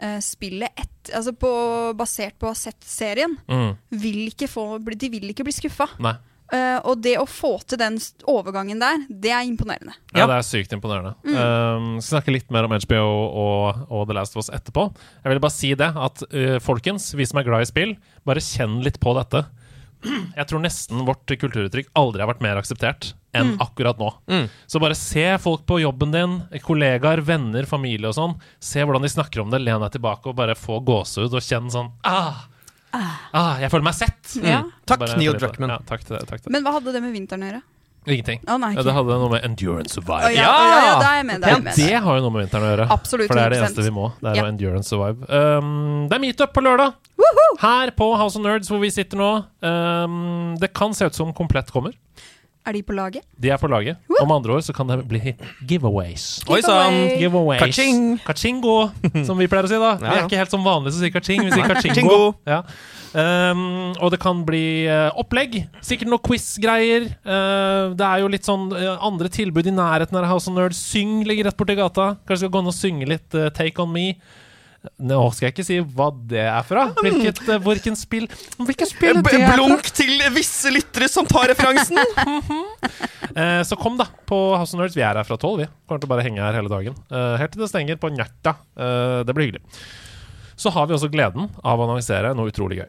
eh, 0.02 0.20
spillet 0.24 0.70
et, 0.78 1.12
altså 1.16 1.34
på, 1.38 1.52
basert 1.98 2.38
på 2.40 2.48
å 2.48 2.54
ha 2.54 2.58
sett 2.58 2.82
serien, 2.84 3.38
Mm. 3.48 3.76
vil 3.92 4.28
ikke 4.32 4.48
få, 4.52 4.80
de 4.84 5.10
vil 5.10 5.30
ikke 5.32 5.44
bli 5.48 5.54
skuffa. 5.56 5.88
Nei. 6.00 6.16
Eh, 6.54 6.78
og 6.86 7.00
det 7.02 7.16
å 7.18 7.26
få 7.26 7.56
til 7.66 7.80
den 7.82 7.96
overgangen 8.30 8.78
der, 8.80 9.00
det 9.10 9.32
er 9.34 9.42
imponerende. 9.50 9.96
Ja, 10.14 10.20
Ja. 10.20 10.28
det 10.28 10.36
er 10.36 10.46
sykt 10.46 10.74
imponerende. 10.78 11.16
Um, 11.26 12.00
skal 12.00 12.22
snakke 12.22 12.32
litt 12.36 12.52
mer 12.54 12.66
om 12.68 12.72
HBO 12.72 13.02
og, 13.34 13.86
og 13.90 14.08
The 14.08 14.14
Last 14.14 14.36
of 14.38 14.44
Us 14.44 14.52
etterpå. 14.54 14.94
Jeg 15.24 15.32
vil 15.34 15.40
bare 15.42 15.52
si 15.56 15.74
det, 15.74 15.90
at 15.98 16.22
uh, 16.22 16.60
folkens, 16.62 17.14
vi 17.18 17.26
som 17.26 17.40
er 17.42 17.48
glad 17.50 17.62
i 17.66 17.66
spill, 17.72 17.96
bare 18.26 18.44
kjenn 18.46 18.84
litt 18.86 19.00
på 19.02 19.16
dette. 19.18 19.42
Jeg 20.36 20.48
tror 20.50 20.62
nesten 20.64 21.04
vårt 21.08 21.32
kulturuttrykk 21.40 21.92
aldri 21.98 22.24
har 22.24 22.30
vært 22.32 22.44
mer 22.46 22.60
akseptert 22.60 23.14
enn 23.36 23.56
akkurat 23.60 24.00
nå. 24.00 24.10
Mm. 24.32 24.46
Så 24.72 24.80
bare 24.80 24.96
se 24.96 25.26
folk 25.44 25.66
på 25.68 25.82
jobben 25.84 26.14
din, 26.14 26.36
kollegaer, 26.64 27.20
venner, 27.28 27.68
familie 27.68 28.08
og 28.12 28.16
sånn. 28.16 28.36
Se 28.64 28.84
hvordan 28.86 29.04
de 29.04 29.12
snakker 29.12 29.44
om 29.44 29.52
det, 29.52 29.60
len 29.66 29.84
deg 29.84 29.98
tilbake 29.98 30.32
og 30.32 30.38
bare 30.40 30.56
få 30.56 30.80
gåsehud 30.88 31.36
og 31.36 31.44
kjenn 31.44 31.68
sånn 31.74 31.92
ah, 32.08 32.46
ah, 32.96 33.56
Jeg 33.60 33.72
føler 33.74 33.90
meg 33.90 33.98
sett! 33.98 34.36
Ja. 34.40 34.62
Takk, 34.88 35.04
Bare- 35.04 35.18
Neil 35.20 35.36
Druckman. 35.36 35.74
Druckmann. 35.74 35.76
Ja, 35.76 35.80
takk 35.90 36.08
til, 36.08 36.20
takk 36.30 36.46
til. 36.46 36.54
Men 36.56 36.64
hva 36.64 36.78
hadde 36.78 36.96
det 36.96 37.04
med 37.04 37.16
vinteren 37.18 37.44
å 37.44 37.52
gjøre? 37.52 37.64
Ingenting. 38.06 38.40
Oh, 38.48 38.58
nei, 38.62 38.74
Ja. 38.76 38.84
Det 38.86 38.94
hadde 38.94 39.18
noe 39.20 39.30
med 39.32 39.46
endurance 39.48 39.96
survive. 39.96 40.28
Oh, 40.28 40.34
ja, 40.34 40.46
ja, 40.46 40.80
ja, 41.02 41.14
jeg 41.18 41.26
med. 41.26 41.42
Ja, 41.42 41.58
med. 41.60 41.74
det 41.76 41.94
har 42.06 42.18
jo 42.20 42.22
noe 42.22 42.32
med 42.36 42.46
vinteren 42.46 42.64
å 42.68 42.70
gjøre. 42.76 42.88
Absolutt, 42.94 43.28
For 43.28 43.36
det 43.40 43.44
er 43.46 43.50
det 43.56 43.60
eneste 43.64 43.82
vi 43.88 43.94
må. 43.96 44.12
Det 44.22 44.30
er 44.32 44.36
Ja. 44.36 44.46
endurance 44.52 44.90
survive. 44.90 45.26
Um, 45.30 46.08
det 46.10 46.16
er 46.16 46.20
meetup 46.22 46.54
på 46.54 46.62
lørdag! 46.62 46.94
Her 47.60 47.92
på 47.92 48.16
House 48.20 48.36
of 48.38 48.44
Nerds, 48.44 48.68
hvor 48.70 48.80
vi 48.80 48.90
sitter 48.92 49.18
nå. 49.18 49.46
Um, 49.64 50.56
det 50.60 50.74
kan 50.74 50.94
se 50.94 51.06
ut 51.06 51.16
som 51.16 51.34
Komplett 51.34 51.72
kommer. 51.72 51.94
Er 52.66 52.74
de 52.74 52.82
på 52.82 52.96
laget? 52.98 53.22
De 53.38 53.52
er 53.54 53.60
på 53.62 53.70
laget. 53.70 54.00
Om 54.22 54.32
andre 54.34 54.56
år 54.58 54.64
så 54.66 54.74
kan 54.74 54.90
det 54.90 54.98
bli 55.06 55.36
giveaways. 55.70 56.42
Oi 56.50 56.62
sann! 56.66 56.96
Giveaways. 57.20 57.62
Kaching! 57.62 58.18
Kachingo, 58.26 58.90
som 59.28 59.38
vi 59.38 59.46
pleier 59.52 59.68
å 59.68 59.70
si, 59.70 59.78
da. 59.82 59.92
Vi 60.02 60.10
er 60.10 60.24
ikke 60.26 60.40
helt 60.40 60.54
som 60.54 60.66
vanlige 60.66 60.96
som 60.96 61.06
sier 61.06 61.14
kaching, 61.14 61.46
vi 61.46 61.54
sier 61.54 61.70
kachingo. 61.70 61.94
Kachingo. 61.94 62.34
Ja. 62.50 62.64
Um, 63.16 63.94
og 64.04 64.10
det 64.12 64.20
kan 64.20 64.42
bli 64.48 64.64
uh, 64.90 65.14
opplegg. 65.22 65.62
Sikkert 65.86 66.10
noe 66.12 66.24
quiz-greier. 66.26 67.06
Uh, 67.24 67.94
det 67.96 68.08
er 68.08 68.24
jo 68.24 68.32
litt 68.34 68.50
sånn 68.50 68.66
uh, 68.74 68.98
andre 69.06 69.30
tilbud 69.32 69.70
i 69.70 69.76
nærheten 69.76 70.20
av 70.20 70.28
House 70.28 70.50
of 70.52 70.58
Nerds. 70.58 70.82
Syng 70.82 71.22
ligger 71.28 71.48
rett 71.48 71.60
borti 71.60 71.78
gata. 71.80 72.16
Kanskje 72.26 72.44
skal 72.48 72.56
gå 72.58 72.66
inn 72.66 72.74
og 72.74 72.76
synge 72.76 73.08
litt 73.14 73.38
eh, 73.38 73.48
Take 73.56 73.80
On 73.84 73.94
Me. 73.94 74.10
Nå 75.06 75.20
skal 75.36 75.48
jeg 75.48 75.54
ikke 75.56 75.66
si 75.68 75.78
hva 75.80 76.08
det 76.32 76.44
er 76.46 76.66
fra. 76.68 76.88
Hvilket, 77.02 77.42
uh, 77.50 77.58
hvilken 77.66 77.98
spill 78.00 78.26
Hvilket 78.58 78.92
spill 78.92 79.20
B 79.22 79.30
det 79.32 79.42
er 79.42 79.48
fra? 79.50 79.58
blunk 79.60 79.90
til 79.98 80.14
visse 80.36 80.72
lyttere 80.74 81.10
som 81.12 81.28
tar 81.30 81.52
referansen! 81.54 82.00
Eh, 83.36 83.62
så 83.68 83.76
kom, 83.76 83.98
da, 84.00 84.06
på 84.30 84.38
House 84.56 84.72
of 84.72 84.80
Nerds. 84.80 84.94
Vi 84.96 85.02
er 85.04 85.18
her 85.20 85.26
fra 85.28 85.36
tolv, 85.36 85.58
vi. 85.60 85.66
Kommer 85.90 86.00
til 86.00 86.08
å 86.08 86.12
bare 86.14 86.24
henge 86.24 86.40
her 86.40 86.56
hele 86.56 86.70
dagen. 86.72 86.94
Eh, 87.12 87.34
helt 87.42 87.52
til 87.52 87.60
det 87.66 87.68
stenger 87.68 87.98
på 88.00 88.08
Njerta. 88.14 88.54
Eh, 88.80 89.24
det 89.28 89.36
blir 89.36 89.50
hyggelig. 89.50 89.60
Så 90.56 90.72
har 90.72 90.88
vi 90.88 90.96
også 90.96 91.10
gleden 91.12 91.50
av 91.60 91.82
å 91.82 91.84
annonsere 91.84 92.32
noe 92.38 92.54
utrolig 92.54 92.78
gøy. 92.80 92.88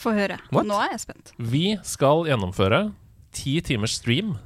Få 0.00 0.14
høre. 0.16 0.38
What? 0.56 0.64
Nå 0.70 0.78
er 0.80 0.94
jeg 0.94 1.02
spent. 1.04 1.34
Vi 1.36 1.74
skal 1.84 2.24
gjennomføre 2.30 2.80
ti 3.36 3.58
timers 3.66 3.98
stream 4.00 4.38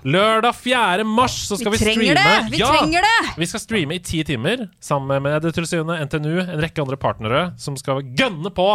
Lørdag 0.06 0.54
4. 0.54 1.04
mars 1.08 1.34
så 1.48 1.58
skal 1.58 1.74
vi, 1.74 1.80
vi 1.80 1.90
streame. 1.90 2.14
det! 2.14 2.52
Vi 2.54 2.60
Ja! 2.62 2.70
trenger 2.76 3.06
det! 3.06 3.34
Vi 3.42 3.48
skal 3.50 3.60
streame 3.64 3.96
i 3.98 4.02
ti 4.06 4.22
timer 4.24 4.68
sammen 4.80 5.10
med 5.16 5.26
Medietilsynet, 5.28 6.04
NTNU, 6.06 6.36
en 6.44 6.62
rekke 6.62 6.84
andre 6.84 6.96
partnere 7.00 7.42
som 7.60 7.76
skal 7.80 8.02
gønne 8.16 8.52
på 8.54 8.68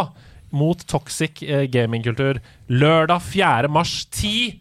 mot 0.56 0.84
toxic 0.88 1.40
eh, 1.42 1.64
gamingkultur. 1.72 2.38
Lørdag 2.70 3.24
4. 3.32 3.68
mars, 3.72 4.04
ti 4.14 4.60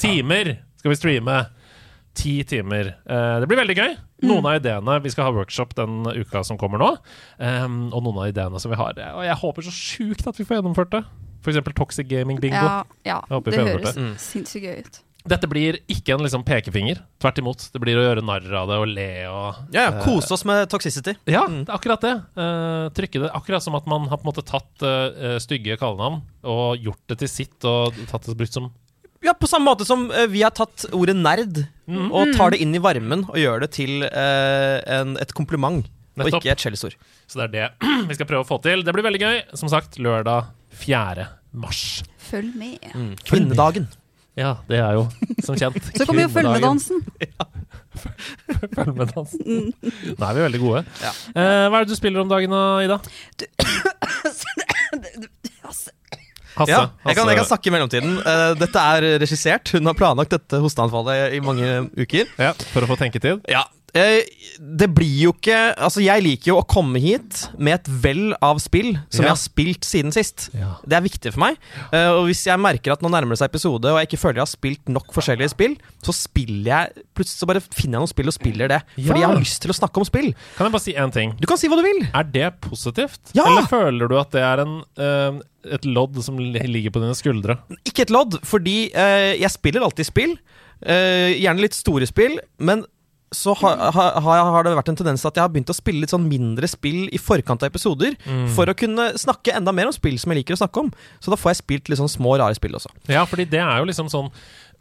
timer 0.00 0.58
skal 0.78 0.92
vi 0.92 1.00
streame. 1.00 1.40
Ti 2.14 2.36
timer. 2.46 2.92
Eh, 3.10 3.40
det 3.42 3.48
blir 3.50 3.58
veldig 3.58 3.74
gøy. 3.74 3.94
Noen 4.24 4.46
av 4.46 4.54
ideene 4.60 5.00
Vi 5.02 5.10
skal 5.12 5.26
ha 5.26 5.32
workshop 5.34 5.72
den 5.76 6.04
uka 6.14 6.44
som 6.46 6.56
kommer 6.56 6.78
nå. 6.80 6.92
em, 7.42 7.88
og 7.92 8.04
noen 8.06 8.20
av 8.22 8.28
ideene 8.30 8.60
som 8.62 8.70
vi 8.70 8.78
har. 8.78 8.94
Og 9.18 9.24
jeg 9.26 9.40
håper 9.40 9.66
så 9.66 9.72
sjukt 9.74 10.28
at 10.30 10.38
vi 10.38 10.46
får 10.46 10.60
gjennomført 10.60 10.92
det. 10.94 11.02
Eksempel 11.52 11.74
Toxic 11.76 12.06
Gaming 12.08 12.38
Bingo. 12.40 12.56
Ja, 13.04 13.18
ja 13.28 13.40
det 13.44 13.58
høres 13.58 13.90
det. 13.94 14.00
Mm. 14.00 14.14
sinnssykt 14.20 14.64
gøy 14.64 14.78
ut. 14.84 15.00
Dette 15.24 15.48
blir 15.48 15.78
ikke 15.88 16.12
en 16.12 16.20
liksom 16.20 16.42
pekefinger. 16.44 16.98
Tvert 17.22 17.38
imot. 17.40 17.62
Det 17.72 17.80
blir 17.80 17.96
å 17.96 18.02
gjøre 18.04 18.24
narr 18.28 18.44
av 18.60 18.68
det 18.68 18.76
og 18.82 18.90
le 18.92 19.06
og 19.30 19.72
Ja, 19.72 19.86
ja, 19.86 19.92
Kose 20.04 20.34
oss 20.36 20.44
med 20.44 20.66
toxicity. 20.68 21.14
Ja, 21.32 21.46
det 21.48 21.64
er 21.64 21.72
akkurat 21.78 22.04
det. 22.04 22.12
Uh, 22.36 22.90
trykke 22.92 23.22
det. 23.22 23.30
Akkurat 23.32 23.64
som 23.64 23.76
at 23.78 23.88
man 23.88 24.04
har 24.10 24.20
på 24.20 24.26
en 24.26 24.32
måte 24.34 24.44
tatt 24.44 24.84
uh, 24.84 25.38
stygge 25.40 25.78
kallenavn 25.80 26.20
og 26.44 26.76
gjort 26.84 27.00
det 27.08 27.22
til 27.22 27.32
sitt 27.32 27.64
og 27.64 27.96
tatt 28.10 28.28
det 28.28 28.36
brukt 28.36 28.52
som 28.52 28.68
Ja, 29.24 29.32
På 29.32 29.48
samme 29.48 29.64
måte 29.70 29.86
som 29.88 30.10
uh, 30.12 30.26
vi 30.28 30.44
har 30.44 30.52
tatt 30.52 30.84
ordet 30.92 31.16
nerd 31.16 31.64
Mm. 31.84 32.08
og 32.16 32.30
tar 32.32 32.54
det 32.54 32.62
inn 32.64 32.72
i 32.72 32.80
varmen 32.80 33.26
og 33.28 33.36
gjør 33.36 33.60
det 33.60 33.66
til 33.76 34.06
eh, 34.06 34.78
en, 34.88 35.18
et 35.20 35.34
kompliment, 35.36 35.84
og 36.16 36.30
ikke 36.30 36.48
et 36.54 36.62
skjellsord. 36.64 36.94
Så 37.28 37.36
det 37.42 37.44
er 37.44 37.52
det 37.52 37.90
vi 38.08 38.16
skal 38.16 38.28
prøve 38.30 38.40
å 38.40 38.48
få 38.48 38.56
til. 38.64 38.80
Det 38.86 38.94
blir 38.96 39.04
veldig 39.04 39.20
gøy. 39.20 39.40
Som 39.52 39.68
sagt, 39.68 39.98
lørdag 40.00 40.48
4. 40.74 41.26
mars. 41.54 41.82
Følg 42.18 42.54
med. 42.58 42.78
Kvinnedagen. 43.26 43.86
Ja, 44.34 44.56
det 44.66 44.80
er 44.82 44.96
jo 44.96 45.04
som 45.46 45.54
kjent 45.54 45.76
Så 45.98 46.06
kommer 46.08 46.24
jo 46.24 46.30
kvinnedagen. 46.32 46.80
følgedansen. 46.82 47.04
Følgedansen. 48.74 49.68
Da 50.18 50.30
er 50.30 50.34
vi 50.34 50.42
veldig 50.42 50.62
gode. 50.62 50.80
Ja. 50.98 51.12
Eh, 51.30 51.66
hva 51.70 51.78
er 51.78 51.86
det 51.86 51.94
du 51.94 51.98
spiller 51.98 52.24
om 52.24 52.32
dagen, 52.32 52.56
Ida? 52.82 52.98
Du, 53.38 53.46
Hasse. 55.64 55.94
Ja, 56.70 56.80
jeg 57.02 57.16
kan, 57.18 57.26
jeg 57.26 57.38
kan 57.40 57.46
snakke 57.48 57.66
i 57.66 57.72
mellomtiden. 57.74 58.18
Uh, 58.22 58.52
dette 58.58 58.82
er 58.94 59.06
regissert. 59.22 59.72
Hun 59.74 59.90
har 59.90 59.96
planlagt 59.98 60.34
dette 60.36 60.60
hosteanfallet 60.62 61.34
i 61.34 61.40
mange 61.42 61.70
uker. 61.98 62.30
Ja, 62.38 62.52
for 62.70 62.86
å 62.86 62.90
få 62.90 62.98
tenketid. 63.00 63.42
Ja, 63.50 63.64
Det 63.94 64.88
blir 64.90 65.12
jo 65.28 65.32
ikke 65.36 65.54
Altså, 65.78 66.00
jeg 66.02 66.22
liker 66.24 66.50
jo 66.50 66.56
å 66.58 66.64
komme 66.66 66.98
hit 67.02 67.44
med 67.54 67.76
et 67.76 67.90
vell 68.02 68.32
av 68.42 68.58
spill 68.62 68.96
som 69.08 69.22
Ja. 69.22 69.28
jeg 69.28 69.32
har 69.34 69.40
spilt 69.40 69.86
siden 69.86 70.12
sist. 70.14 70.48
Ja. 70.54 70.74
Det 70.82 70.96
er 70.98 71.04
viktig 71.04 71.32
for 71.34 71.44
meg. 71.44 71.58
Eh, 71.92 72.10
og 72.10 72.26
hvis 72.26 72.42
jeg 72.46 72.58
merker 72.58 72.92
at 72.92 73.02
nå 73.04 73.10
nærmer 73.12 73.34
det 73.34 73.38
seg 73.38 73.52
episode, 73.52 73.86
og 73.86 74.00
jeg 74.00 74.08
ikke 74.10 74.20
føler 74.20 74.40
jeg 74.40 74.46
har 74.46 74.50
spilt 74.50 74.88
nok 74.90 75.14
forskjellige 75.14 75.52
spill, 75.54 75.76
så 76.02 76.12
spiller 76.16 76.70
jeg 76.72 77.04
Plutselig 77.14 77.38
så 77.38 77.46
bare 77.46 77.62
finner 77.62 77.94
jeg 77.94 78.02
noen 78.02 78.10
spill 78.10 78.26
og 78.26 78.34
spiller 78.34 78.68
det. 78.72 78.80
Fordi 78.98 79.20
jeg 79.22 79.28
har 79.30 79.38
lyst 79.38 79.60
til 79.62 79.70
å 79.70 79.76
snakke 79.78 80.02
om 80.02 80.06
spill. 80.08 80.32
Kan 80.56 80.66
jeg 80.66 80.72
bare 80.74 80.82
si 80.82 80.94
én 80.98 81.12
ting? 81.14 81.36
Du 81.38 81.46
kan 81.46 81.60
si 81.60 81.68
hva 81.70 81.78
du 81.78 81.84
vil. 81.86 82.00
Er 82.10 82.24
det 82.26 82.48
positivt? 82.64 83.20
Ja! 83.38 83.44
Eller 83.46 83.68
føler 83.70 84.10
du 84.10 84.16
at 84.18 84.32
det 84.34 84.42
er 84.42 84.64
en, 84.64 84.74
uh, 84.98 85.38
et 85.70 85.86
lodd 85.86 86.18
som 86.26 86.36
ligger 86.40 86.90
på 86.90 87.04
dine 87.04 87.14
skuldre? 87.14 87.58
Ikke 87.86 88.02
et 88.02 88.10
lodd, 88.10 88.40
fordi 88.42 88.90
uh, 88.96 89.30
jeg 89.38 89.50
spiller 89.54 89.86
alltid 89.86 90.10
spill. 90.10 90.34
Uh, 90.82 91.30
gjerne 91.38 91.62
litt 91.62 91.78
store 91.78 92.08
spill, 92.10 92.40
men 92.58 92.82
så 93.34 93.54
har, 93.60 93.80
har, 93.94 94.20
har 94.54 94.66
det 94.66 94.74
vært 94.78 94.92
en 94.92 94.98
tendens 95.02 95.24
til 95.24 95.30
at 95.30 95.38
jeg 95.40 95.44
har 95.44 95.52
begynt 95.52 95.72
å 95.72 95.76
spille 95.76 96.04
litt 96.04 96.14
sånn 96.14 96.26
mindre 96.30 96.68
spill 96.70 97.08
i 97.14 97.20
forkant 97.20 97.64
av 97.64 97.72
episoder. 97.72 98.16
For 98.56 98.70
å 98.70 98.76
kunne 98.78 99.10
snakke 99.20 99.54
enda 99.58 99.74
mer 99.74 99.90
om 99.90 99.96
spill 99.96 100.16
som 100.22 100.32
jeg 100.32 100.42
liker 100.42 100.56
å 100.56 100.62
snakke 100.62 100.86
om. 100.86 100.92
Så 101.20 101.32
da 101.34 101.38
får 101.40 101.54
jeg 101.54 101.62
spilt 101.62 101.90
litt 101.92 102.00
sånn 102.00 102.12
små, 102.12 102.36
rare 102.40 102.56
spill 102.58 102.76
også. 102.78 102.92
Ja, 103.10 103.26
fordi 103.28 103.46
det 103.50 103.62
er 103.64 103.82
jo 103.82 103.90
liksom 103.90 104.10
sånn 104.12 104.30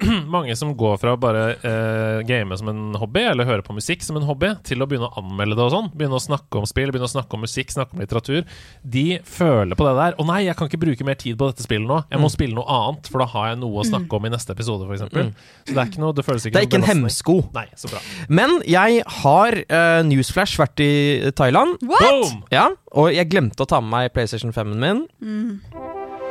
Mange 0.35 0.55
som 0.59 0.73
går 0.77 0.97
fra 1.01 1.13
å 1.15 1.19
bare 1.19 1.43
eh, 1.59 2.19
game 2.27 2.57
som 2.59 2.69
en 2.71 2.95
hobby, 2.99 3.23
eller 3.31 3.47
høre 3.47 3.65
på 3.65 3.75
musikk 3.75 4.03
som 4.05 4.17
en 4.19 4.25
hobby, 4.27 4.53
til 4.67 4.83
å 4.83 4.87
begynne 4.89 5.09
å 5.09 5.21
anmelde 5.21 5.57
det 5.59 5.65
og 5.65 5.73
sånn. 5.73 5.89
Begynne 5.93 6.19
å 6.19 6.23
snakke 6.23 6.61
om 6.61 6.67
spill, 6.69 6.91
begynne 6.93 7.09
å 7.09 7.13
snakke 7.13 7.37
om 7.37 7.43
musikk, 7.45 7.73
snakke 7.73 7.97
om 7.97 8.03
litteratur. 8.03 8.43
De 8.83 9.05
føler 9.27 9.79
på 9.79 9.87
det 9.87 9.95
der. 9.99 10.17
'Å 10.17 10.27
nei, 10.29 10.39
jeg 10.47 10.57
kan 10.59 10.69
ikke 10.69 10.81
bruke 10.83 11.07
mer 11.07 11.19
tid 11.19 11.37
på 11.39 11.49
dette 11.51 11.65
spillet 11.65 11.89
nå. 11.89 11.99
Jeg 12.11 12.23
må 12.23 12.31
spille 12.33 12.57
noe 12.57 12.67
annet, 12.67 13.09
for 13.11 13.23
da 13.23 13.29
har 13.33 13.49
jeg 13.51 13.61
noe 13.63 13.81
å 13.81 13.87
snakke 13.87 14.19
om 14.19 14.29
i 14.29 14.33
neste 14.33 14.55
episode', 14.55 14.87
f.eks. 14.87 15.03
eksempel 15.03 15.33
Så 15.67 15.73
det 15.73 15.81
er 15.81 15.91
ikke 15.91 16.03
noe 16.03 16.13
Det 16.13 16.25
føles 16.25 16.45
ikke 16.45 16.55
Det 16.57 16.61
er 16.61 16.69
ikke 16.69 16.81
en 16.81 16.89
hemsko. 16.89 17.37
Nei, 17.55 17.67
så 17.79 17.91
bra. 17.91 18.01
Men 18.29 18.59
jeg 18.69 19.03
har 19.21 19.59
uh, 19.63 20.01
newsflash 20.07 20.59
vært 20.59 20.83
i 20.83 20.93
Thailand. 21.35 21.77
What? 21.83 22.03
Boom! 22.03 22.43
Ja, 22.53 22.69
og 22.93 23.13
jeg 23.13 23.29
glemte 23.31 23.65
å 23.65 23.69
ta 23.69 23.81
med 23.81 23.91
meg 23.93 24.13
PlayStation 24.15 24.53
5-en 24.55 24.79
min. 24.79 25.05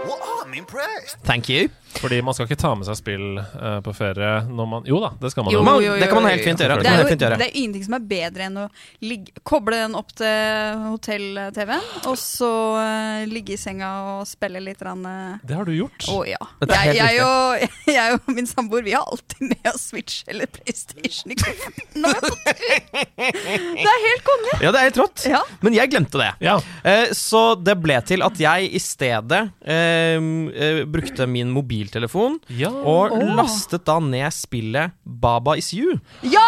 Well, 0.02 0.19
I'm 0.42 0.54
impressed. 0.54 1.23
Thank 1.23 1.49
you. 1.49 1.69
Fordi 2.01 2.21
man 2.25 2.35
skal 2.35 2.49
ikke 2.49 2.59
ta 2.61 2.73
med 2.79 2.89
seg 2.89 2.99
spill 2.99 3.27
uh, 3.39 3.79
på 3.85 3.95
ferie 3.97 4.33
når 4.49 4.69
man 4.69 4.89
Jo 4.89 4.99
da, 5.03 5.13
det 5.21 5.33
skal 5.33 5.47
man 5.47 5.55
Jo, 5.55 5.61
jo. 5.61 5.67
Man, 5.67 5.79
jo, 5.83 5.93
jo, 5.93 6.01
det 6.01 6.09
kan 6.11 6.23
man 6.23 6.33
helt 6.33 6.47
fint 6.47 6.65
gjøre. 6.65 6.79
Det 6.83 6.91
er, 6.91 7.03
jo, 7.05 7.19
det 7.37 7.47
er 7.47 7.59
ingenting 7.61 7.87
som 7.87 7.97
er 7.99 8.07
bedre 8.13 8.49
enn 8.49 8.59
å 8.65 8.67
ligge, 9.05 9.35
koble 9.47 9.79
den 9.85 9.97
opp 9.99 10.11
til 10.19 10.83
hotell-TV-en, 10.89 11.89
og 12.11 12.19
så 12.21 12.53
uh, 12.79 13.23
ligge 13.31 13.57
i 13.57 13.61
senga 13.61 13.93
og 14.17 14.27
spille 14.31 14.63
litt. 14.63 14.81
Rann, 14.83 15.05
uh. 15.07 15.39
Det 15.47 15.55
har 15.55 15.69
du 15.69 15.75
gjort. 15.77 16.09
Å 16.11 16.23
ja. 16.27 16.41
Dette 16.63 16.79
er 16.81 16.97
Jeg, 16.97 17.19
jeg, 17.19 17.27
og, 17.27 17.77
jeg 17.99 18.17
og 18.19 18.33
min 18.35 18.49
samboer 18.51 18.83
vi 18.87 18.97
har 18.97 19.07
alltid 19.07 19.53
med 19.53 19.69
oss 19.71 19.93
Switch 19.93 20.23
eller 20.27 20.47
PlayStation 20.47 21.33
i 21.33 21.37
kofferten 21.39 22.07
er. 22.09 22.21
Det 23.83 23.91
er 23.91 24.01
helt 24.07 24.25
konge. 24.27 24.55
Ja, 24.63 24.71
det 24.71 24.81
er 24.81 24.87
helt 24.89 25.01
rått. 25.01 25.25
Ja. 25.29 25.43
Men 25.61 25.77
jeg 25.77 25.91
glemte 25.93 26.21
det. 26.21 26.31
Ja. 26.45 26.57
Eh, 26.85 27.13
så 27.17 27.43
det 27.61 27.77
ble 27.83 27.99
til 28.09 28.25
at 28.25 28.41
jeg 28.41 28.71
i 28.73 28.81
stedet 28.83 29.43
eh, 29.61 30.17
eh, 30.17 30.83
brukte 30.89 31.27
min 31.31 31.53
mobiltelefon 31.83 32.39
ja. 32.59 32.71
og 32.71 33.17
oh. 33.17 33.35
lastet 33.37 33.85
da 33.87 33.99
ned 34.03 34.31
spillet 34.35 34.95
Baba 35.05 35.57
Is 35.59 35.73
You. 35.75 35.99
Ja! 36.23 36.47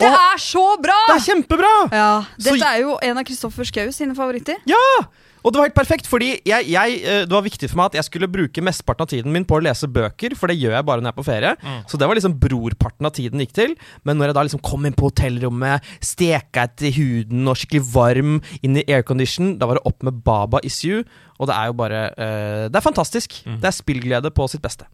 Det 0.00 0.08
er 0.08 0.42
så 0.42 0.64
bra! 0.82 0.98
Det 1.08 1.16
er 1.20 1.24
kjempebra! 1.28 1.72
Ja, 1.92 2.10
Så- 2.38 2.56
Dette 2.56 2.66
er 2.66 2.82
jo 2.82 2.98
en 3.02 3.18
av 3.18 3.24
Kristoffer 3.24 3.64
Schou 3.64 3.92
sine 3.94 4.16
favoritter. 4.18 4.58
Ja! 4.66 5.06
Og 5.46 5.52
det 5.54 5.60
var 5.60 5.68
helt 5.68 5.76
perfekt, 5.76 6.08
fordi 6.10 6.32
jeg, 6.44 6.66
jeg, 6.66 6.94
eh, 7.06 7.20
det 7.22 7.30
var 7.30 7.44
viktig 7.44 7.68
for 7.70 7.78
meg 7.78 7.92
at 7.92 8.00
jeg 8.00 8.08
skulle 8.08 8.28
bruke 8.28 8.62
mesteparten 8.64 9.06
av 9.06 9.10
tiden 9.12 9.32
min 9.32 9.46
på 9.46 9.56
å 9.56 9.62
lese 9.62 9.86
bøker, 9.86 10.34
for 10.36 10.50
det 10.50 10.58
gjør 10.58 10.74
jeg 10.74 10.86
bare 10.88 11.00
når 11.00 11.12
jeg 11.12 11.14
er 11.14 11.18
på 11.20 11.26
ferie. 11.28 11.52
Så 11.88 12.00
det 12.00 12.08
var 12.10 12.18
liksom 12.18 12.34
brorparten 12.42 13.06
av 13.06 13.14
tiden 13.14 13.44
gikk 13.44 13.54
til. 13.54 13.76
Men 14.02 14.18
når 14.18 14.32
jeg 14.32 14.38
da 14.38 14.44
liksom 14.48 14.64
kom 14.66 14.88
inn 14.88 14.96
på 14.98 15.12
hotellrommet, 15.12 15.86
steka 16.04 16.66
etter 16.66 16.90
huden 16.98 17.46
og 17.46 17.56
skikkelig 17.60 17.86
varm 17.94 18.40
inn 18.66 18.82
i 18.82 18.86
aircondition, 18.90 19.54
da 19.60 19.70
var 19.70 19.78
det 19.78 19.86
opp 19.88 20.02
med 20.10 20.20
Baba 20.26 20.60
Is 20.66 20.82
You. 20.84 21.06
Og 21.38 21.48
det 21.50 21.56
er 21.56 21.70
jo 21.70 21.76
bare 21.78 22.04
uh, 22.18 22.64
Det 22.68 22.78
er 22.78 22.84
fantastisk. 22.84 23.40
Det 23.46 23.68
er 23.68 23.74
spillglede 23.74 24.30
på 24.34 24.46
sitt 24.50 24.62
beste. 24.64 24.88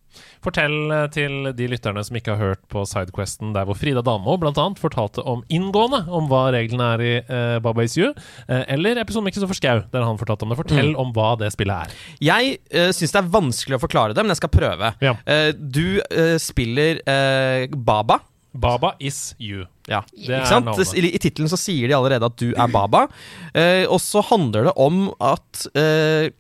Fortell 0.45 0.93
eh, 0.95 1.07
til 1.11 1.49
de 1.59 1.67
lytterne 1.67 2.03
som 2.07 2.15
ikke 2.15 2.37
har 2.37 2.53
hørt 2.53 2.61
på 2.71 2.85
Sidequesten, 2.87 3.51
der 3.57 3.65
hvor 3.67 3.75
Frida 3.75 4.03
Damo 4.05 4.37
annet 4.37 4.79
fortalte 4.79 5.25
om 5.27 5.43
inngående 5.51 6.05
om 6.07 6.29
hva 6.31 6.45
reglene 6.55 6.91
er 6.95 7.03
i 7.03 7.15
uh, 7.27 7.57
Baba 7.65 7.83
Is 7.83 7.97
You, 7.99 8.13
uh, 8.15 8.63
eller 8.71 9.01
episoden 9.03 9.27
med 9.27 9.35
Kristoffer 9.35 9.59
Schau, 9.59 9.83
der 9.91 10.07
han 10.07 10.21
fortalte 10.21 10.47
om 10.47 10.53
det. 10.53 10.61
Fortell 10.61 10.93
om 11.01 11.11
hva 11.17 11.33
det 11.41 11.51
spillet 11.57 11.89
er. 11.89 11.99
Jeg 12.23 12.55
uh, 12.77 12.93
syns 12.95 13.17
det 13.17 13.23
er 13.25 13.33
vanskelig 13.35 13.81
å 13.81 13.83
forklare 13.83 14.15
det, 14.15 14.23
men 14.23 14.35
jeg 14.37 14.43
skal 14.45 14.55
prøve. 14.55 14.93
Ja. 15.03 15.17
Uh, 15.27 15.51
du 15.75 16.01
eh, 16.11 16.37
spiller 16.43 17.01
eh, 17.09 17.67
Baba. 17.75 18.21
Baba 18.55 18.95
Is 19.03 19.35
You. 19.43 19.65
Ja, 19.91 20.01
Det 20.15 20.31
ikke 20.31 20.47
sant? 20.49 20.95
I, 20.97 21.11
I 21.11 21.21
tittelen 21.21 21.51
så 21.51 21.59
sier 21.61 21.91
de 21.91 21.97
allerede 21.97 22.29
at 22.31 22.37
du 22.41 22.53
er 22.53 22.71
Baba. 22.73 23.05
Eh, 23.53 23.83
og 23.91 23.99
så 24.03 24.23
handler 24.25 24.71
det 24.71 24.75
om 24.81 25.09
at 25.19 25.67
eh, 25.77 26.31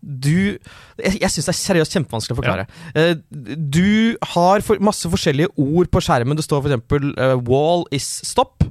du 0.00 0.54
Jeg, 0.54 1.18
jeg 1.20 1.30
syns 1.34 1.50
det 1.50 1.52
er 1.52 1.58
seriøst 1.58 1.96
kjempevanskelig 1.98 2.36
å 2.36 2.38
forklare. 2.38 2.66
Eh, 2.94 3.16
du 3.58 4.14
har 4.34 4.62
for, 4.64 4.78
masse 4.78 5.10
forskjellige 5.10 5.50
ord 5.58 5.90
på 5.90 6.02
skjermen. 6.06 6.38
Det 6.38 6.46
står 6.46 6.62
f.eks. 6.62 6.96
Uh, 7.18 7.34
'wall 7.42 7.82
is 7.94 8.06
stop', 8.22 8.62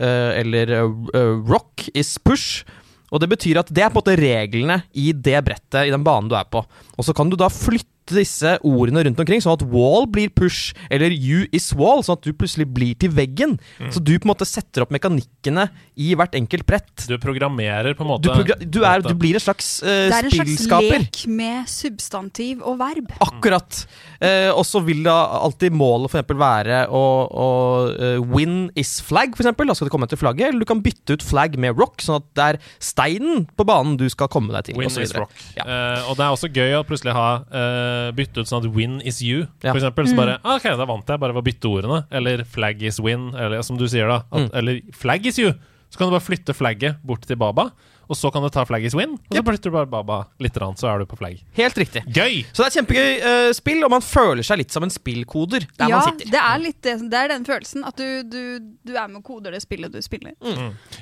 eh, 0.00 0.40
eller 0.40 0.72
uh, 0.80 1.36
'rock 1.44 1.90
is 1.92 2.16
push'. 2.24 2.64
Og 3.12 3.20
det 3.22 3.30
betyr 3.30 3.60
at 3.60 3.70
det 3.72 3.84
er 3.84 3.92
på 3.92 4.00
en 4.00 4.02
måte 4.02 4.16
reglene 4.20 4.82
i 4.96 5.12
det 5.12 5.38
brettet, 5.44 5.86
i 5.86 5.92
den 5.92 6.04
banen 6.04 6.28
du 6.28 6.36
er 6.36 6.48
på. 6.48 6.64
Og 6.96 7.06
så 7.06 7.14
kan 7.16 7.30
du 7.30 7.36
da 7.40 7.48
flytte 7.52 7.97
disse 8.16 8.54
ordene 8.66 9.04
rundt 9.06 9.20
omkring, 9.20 9.42
sånn 9.44 9.58
at 9.58 9.64
wall 9.68 10.08
blir 10.10 10.32
push, 10.32 10.72
eller 10.90 11.12
you 11.12 11.46
is 11.54 11.70
wall, 11.76 12.02
sånn 12.04 12.18
at 12.18 12.26
du 12.26 12.32
plutselig 12.32 12.68
blir 12.72 12.96
til 13.00 13.12
veggen. 13.14 13.56
Så 13.92 14.00
du 14.00 14.14
på 14.16 14.28
en 14.28 14.32
måte 14.32 14.48
setter 14.48 14.84
opp 14.84 14.94
mekanikkene 14.94 15.68
i 15.98 16.12
hvert 16.18 16.36
enkelt 16.38 16.66
brett. 16.68 17.06
Du 17.08 17.16
programmerer 17.20 17.96
på 17.98 18.06
en 18.06 18.12
måte 18.12 18.34
Du, 18.38 18.52
du, 18.64 18.80
er, 18.86 19.02
du 19.04 19.14
blir 19.18 19.38
en 19.38 19.42
slags 19.42 19.78
eh, 19.82 20.08
Det 20.08 20.18
er 20.18 20.28
en 20.28 20.34
slags 20.34 20.88
lek 20.88 21.22
med 21.30 21.68
substantiv 21.70 22.62
og 22.62 22.78
verb. 22.80 23.12
Akkurat. 23.24 23.82
Uh, 24.18 24.50
og 24.54 24.64
så 24.66 24.82
vil 24.84 25.04
da 25.06 25.16
alltid 25.38 25.74
målet 25.74 26.10
eksempel 26.10 26.38
være 26.40 26.80
å, 26.94 27.02
å 27.28 27.48
uh, 27.92 28.18
win 28.34 28.68
is 28.78 28.98
flag, 29.04 29.34
eksempel. 29.36 29.68
Da 29.68 29.76
skal 29.78 29.90
du 29.90 29.94
komme 29.94 30.08
til 30.10 30.20
flagget. 30.20 30.50
Eller 30.50 30.64
du 30.64 30.68
kan 30.68 30.82
bytte 30.84 31.18
ut 31.18 31.24
flag 31.24 31.58
med 31.60 31.78
rock, 31.78 32.02
sånn 32.04 32.20
at 32.20 32.28
det 32.38 32.48
er 32.48 32.60
steinen 32.82 33.46
på 33.58 33.66
banen 33.68 33.96
du 34.00 34.06
skal 34.12 34.30
komme 34.32 34.54
deg 34.54 34.70
til. 34.70 34.78
Win 34.78 34.90
og 34.90 34.94
så 34.94 35.04
is 35.04 35.14
rock. 35.16 35.34
Ja. 35.56 35.66
Eh, 35.66 36.08
og 36.08 36.18
det 36.18 36.26
er 36.26 36.34
også 36.34 36.50
gøy 36.52 36.76
å 36.78 36.84
plutselig 36.86 37.14
ha 37.16 37.28
uh, 37.42 37.97
bytte 38.16 38.42
ut 38.42 38.50
sånn 38.50 38.64
at 38.66 38.74
win 38.74 39.00
is 39.06 39.20
you, 39.22 39.46
Ja. 39.62 39.72
for 39.72 39.78
eksempel. 39.80 40.06
Så 40.10 40.16
bare 40.18 40.38
ah, 40.44 40.56
OK, 40.56 40.68
da 40.78 40.84
vant 40.88 41.06
jeg 41.06 41.20
bare 41.20 41.34
ved 41.36 41.42
å 41.42 41.46
bytte 41.48 41.70
ordene. 41.70 42.00
Eller 42.10 42.44
flag 42.44 42.82
is 42.82 42.98
win, 43.00 43.30
eller 43.34 43.62
som 43.66 43.76
du 43.80 43.86
sier, 43.88 44.08
da. 44.08 44.22
At, 44.32 44.48
Mm. 44.48 44.50
Eller 44.54 44.80
flag 44.92 45.26
is 45.26 45.38
you. 45.38 45.52
Så 45.90 45.96
kan 45.98 46.08
du 46.10 46.12
bare 46.18 46.26
flytte 46.26 46.52
flagget 46.54 46.98
bort 47.04 47.22
til 47.26 47.36
Baba, 47.40 47.70
og 48.08 48.16
så 48.16 48.30
kan 48.32 48.42
du 48.42 48.48
ta 48.52 48.64
flag 48.64 48.84
is 48.88 48.94
win. 48.96 49.12
Og 49.28 49.34
så 49.34 49.38
Yep. 49.38 49.48
flytter 49.50 49.70
du 49.70 49.74
bare 49.76 49.86
Baba 49.86 50.18
litt, 50.40 50.56
så 50.80 50.88
er 50.88 50.98
du 50.98 51.06
på 51.06 51.18
flagg. 51.20 51.42
Helt 51.58 51.76
riktig. 51.76 52.02
Gøy! 52.08 52.44
Så 52.52 52.64
det 52.64 52.64
er 52.64 52.70
et 52.72 52.78
kjempegøy 52.78 53.10
uh, 53.22 53.52
spill, 53.56 53.84
og 53.84 53.90
man 53.92 54.00
føler 54.04 54.42
seg 54.46 54.58
litt 54.62 54.72
som 54.72 54.82
en 54.86 54.90
spillkoder 54.92 55.66
der 55.76 55.88
ja, 55.92 55.98
man 55.98 56.08
sitter. 56.08 56.30
det 56.32 56.40
er 56.40 56.58
litt 56.62 56.80
det, 56.82 56.94
det 57.12 57.18
er 57.20 57.28
den 57.34 57.44
følelsen. 57.44 57.84
At 57.84 57.96
du, 58.00 58.22
du, 58.24 58.40
du 58.88 58.94
er 58.96 59.06
med 59.08 59.20
og 59.20 59.24
koder 59.28 59.52
det 59.52 59.60
spillet 59.62 59.92
du 59.92 60.00
spiller. 60.02 60.32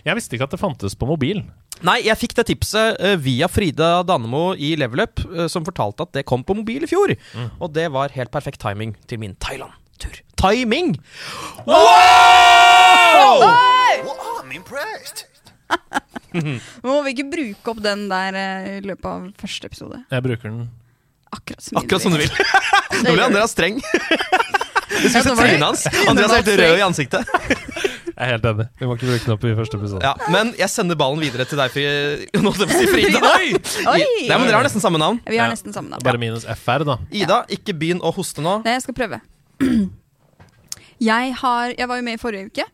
Jeg 0.04 0.18
visste 0.18 0.34
ikke 0.36 0.48
at 0.50 0.56
det 0.56 0.60
fantes 0.60 0.94
på 0.98 1.06
mobil. 1.08 1.44
Nei, 1.86 1.98
jeg 2.06 2.16
fikk 2.16 2.34
det 2.38 2.46
tipset 2.48 2.98
uh, 3.02 3.14
via 3.20 3.46
Frida 3.52 4.02
Danemo 4.08 4.54
i 4.56 4.74
Level 4.80 5.04
Up, 5.06 5.20
uh, 5.30 5.46
som 5.52 5.64
fortalte 5.66 6.02
at 6.08 6.12
det 6.16 6.26
kom 6.26 6.42
på 6.42 6.56
mobil 6.58 6.82
i 6.82 6.90
fjor. 6.90 7.14
Og 7.60 7.70
det 7.76 7.90
var 7.94 8.14
helt 8.16 8.32
perfekt 8.34 8.60
timing 8.64 8.96
til 9.06 9.20
min 9.22 9.36
Thailand-tur. 9.38 10.22
Timing! 10.40 10.96
Wow! 11.66 13.40
Well, 13.40 14.16
I'm 14.42 14.52
impressed. 14.52 15.24
Må 16.86 16.96
vi 17.06 17.12
ikke 17.14 17.28
bruke 17.32 17.72
opp 17.72 17.80
den 17.84 18.06
der 18.10 18.36
eh, 18.38 18.66
i 18.78 18.80
løpet 18.86 19.06
av 19.10 19.28
første 19.40 19.70
episode? 19.70 20.02
Jeg 20.12 20.24
bruker 20.26 20.50
den 20.52 20.66
Akkurat 21.36 21.62
som, 21.64 21.78
Akkurat 21.80 22.02
som 22.04 22.14
du 22.14 22.20
vil. 22.20 22.30
Nå 23.02 23.12
blir 23.16 23.24
Andreas 23.26 23.52
streng. 23.56 23.80
Du 24.96 25.10
skulle 25.10 25.18
Ja, 25.18 25.22
nå 25.26 25.32
var 25.36 25.44
det 25.44 25.50
trynet 25.50 25.66
hans. 25.66 25.80
Andreas 26.08 26.30
er 26.32 26.36
helt 26.46 26.60
rød 26.62 26.78
i 26.78 26.82
ansiktet. 26.86 27.32
Jeg 28.06 28.14
er 28.22 28.30
helt 28.30 28.46
enig. 28.48 28.64
Vi 28.80 28.86
må 28.88 28.94
ikke 28.96 29.08
bruke 29.10 29.24
den 29.26 29.32
opp 29.34 29.42
i 29.44 29.50
første 29.58 29.76
episode. 29.76 30.00
Ja, 30.06 30.12
Men 30.32 30.52
jeg 30.56 30.70
sender 30.72 30.96
ballen 30.96 31.20
videre 31.20 31.44
til 31.50 31.58
deg, 31.60 31.74
Fri- 31.74 31.84
nå 32.40 32.52
holdt 32.54 32.62
jeg 32.62 32.70
på 32.70 32.78
å 32.78 32.80
si 32.80 32.86
Frida. 32.94 33.32
Oi! 33.34 33.50
Nei, 33.84 34.30
men 34.30 34.46
Dere 34.46 34.56
har 34.56 34.64
nesten 34.64 34.80
samme 34.80 35.00
navn. 35.02 35.18
Vi 35.26 35.36
har 35.36 35.50
Ja. 35.50 35.52
nesten 35.52 35.74
samme 35.76 35.92
navn. 35.92 36.00
Bare 36.06 36.22
minus 36.22 36.46
FR, 36.62 36.86
da. 36.88 36.96
Ida, 37.12 37.42
ikke 37.58 37.74
begynn 37.76 38.00
å 38.00 38.14
hoste 38.16 38.40
nå. 38.46 38.54
Nei, 38.64 38.78
jeg 38.78 38.86
skal 38.86 38.96
prøve. 39.02 39.20
Jeg, 40.96 41.34
har, 41.42 41.74
jeg 41.76 41.88
var 41.90 41.98
jo 42.00 42.04
med 42.06 42.16
i 42.16 42.20
forrige 42.22 42.46
uke, 42.48 42.64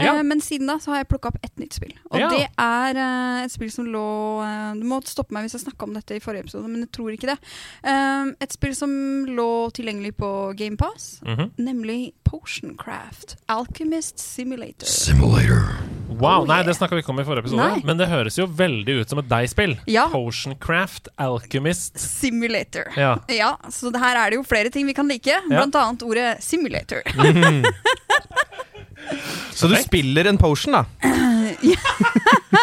eh, 0.00 0.04
Ja. 0.06 0.22
men 0.22 0.40
siden 0.40 0.66
da 0.66 0.78
så 0.78 0.92
har 0.92 0.98
jeg 1.04 1.08
plukka 1.08 1.28
opp 1.32 1.38
et 1.44 1.56
nytt 1.60 1.72
spill. 1.76 1.92
Og 2.10 2.18
Ja. 2.20 2.28
det 2.28 2.48
er 2.58 2.96
eh, 2.96 3.44
et 3.44 3.50
spill 3.52 3.70
som 3.70 3.86
lå 3.86 4.04
eh, 4.44 4.74
Du 4.80 4.84
må 4.86 5.00
stoppe 5.04 5.32
meg 5.32 5.44
hvis 5.46 5.52
jeg 5.58 5.64
snakka 5.66 5.84
om 5.88 5.94
dette 5.94 6.16
i 6.16 6.20
forrige 6.20 6.44
episode, 6.48 6.68
men 6.68 6.80
jeg 6.86 6.92
tror 6.92 7.12
ikke 7.14 7.30
det. 7.34 7.38
Eh, 7.84 8.32
et 8.40 8.52
spill 8.52 8.74
som 8.74 8.90
lå 9.26 9.70
tilgjengelig 9.72 10.14
på 10.16 10.56
GamePass, 10.56 11.20
Mhm. 11.26 11.50
nemlig 11.58 12.12
Potioncraft. 12.24 13.36
Alchemist 13.48 14.18
Simulator. 14.18 14.86
Simulator. 14.86 15.64
Wow, 16.10 16.42
Oh, 16.42 16.44
Nei, 16.46 16.56
yeah. 16.58 16.66
det 16.66 16.76
snakka 16.76 16.90
vi 16.94 17.02
ikke 17.02 17.10
om 17.10 17.18
i 17.20 17.24
forrige 17.24 17.44
episode, 17.46 17.56
Nei. 17.70 17.82
men 17.84 17.96
det 17.96 18.06
høres 18.08 18.36
jo 18.36 18.46
veldig 18.46 19.00
ut 19.00 19.08
som 19.08 19.18
et 19.18 19.28
deg-spill. 19.28 19.78
Ja. 19.86 20.08
Potioncraft, 20.12 21.08
Alchemist. 21.18 21.98
Simulator. 21.98 22.84
Ja. 22.96 23.16
Ja, 23.28 23.56
så 23.70 23.90
her 23.96 24.16
er 24.16 24.30
det 24.30 24.36
jo 24.36 24.42
flere 24.44 24.70
ting 24.70 24.86
vi 24.86 24.92
kan 24.94 25.08
like, 25.08 25.32
blant 25.48 25.74
annet 25.74 26.02
ordet 26.02 26.42
simulator. 26.42 27.02
Så 29.54 29.68
du 29.70 29.76
spiller 29.80 30.30
en 30.30 30.38
potion, 30.40 30.78
da? 30.78 30.84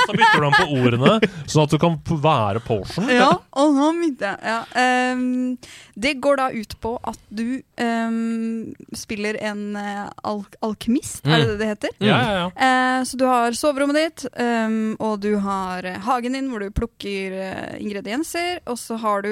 Så 0.07 0.13
bytter 0.13 0.41
du 0.41 0.47
om 0.47 0.55
på 0.55 0.65
ordene, 0.79 1.15
sånn 1.49 1.65
at 1.65 1.73
du 1.73 1.77
kan 1.81 1.97
være 2.23 2.61
potion. 2.65 3.09
Ja, 3.11 3.29
og 3.59 3.73
nå 3.75 3.89
begynte 3.97 4.31
jeg. 4.31 4.39
Ja. 4.47 5.13
Um, 5.13 5.57
det 5.99 6.13
går 6.23 6.39
da 6.39 6.47
ut 6.53 6.75
på 6.83 6.93
at 7.11 7.19
du 7.33 7.59
um, 7.81 8.73
spiller 8.95 9.39
en 9.49 9.63
uh, 9.75 10.07
al 10.27 10.43
alkymist, 10.65 11.25
er 11.25 11.43
det 11.43 11.49
det 11.51 11.57
det 11.61 11.69
heter? 11.73 11.97
Ja, 12.03 12.19
ja, 12.21 12.37
ja. 12.39 12.47
Uh, 12.55 13.01
så 13.07 13.19
du 13.19 13.25
har 13.29 13.57
soverommet 13.57 13.99
ditt, 13.99 14.25
um, 14.39 14.95
og 15.03 15.19
du 15.25 15.33
har 15.43 15.85
eh, 15.87 15.99
hagen 16.07 16.37
din 16.37 16.49
hvor 16.51 16.63
du 16.63 16.71
plukker 16.73 17.35
ingredienser, 17.77 18.61
og 18.69 18.79
så 18.79 18.97
har 19.01 19.25
du 19.25 19.31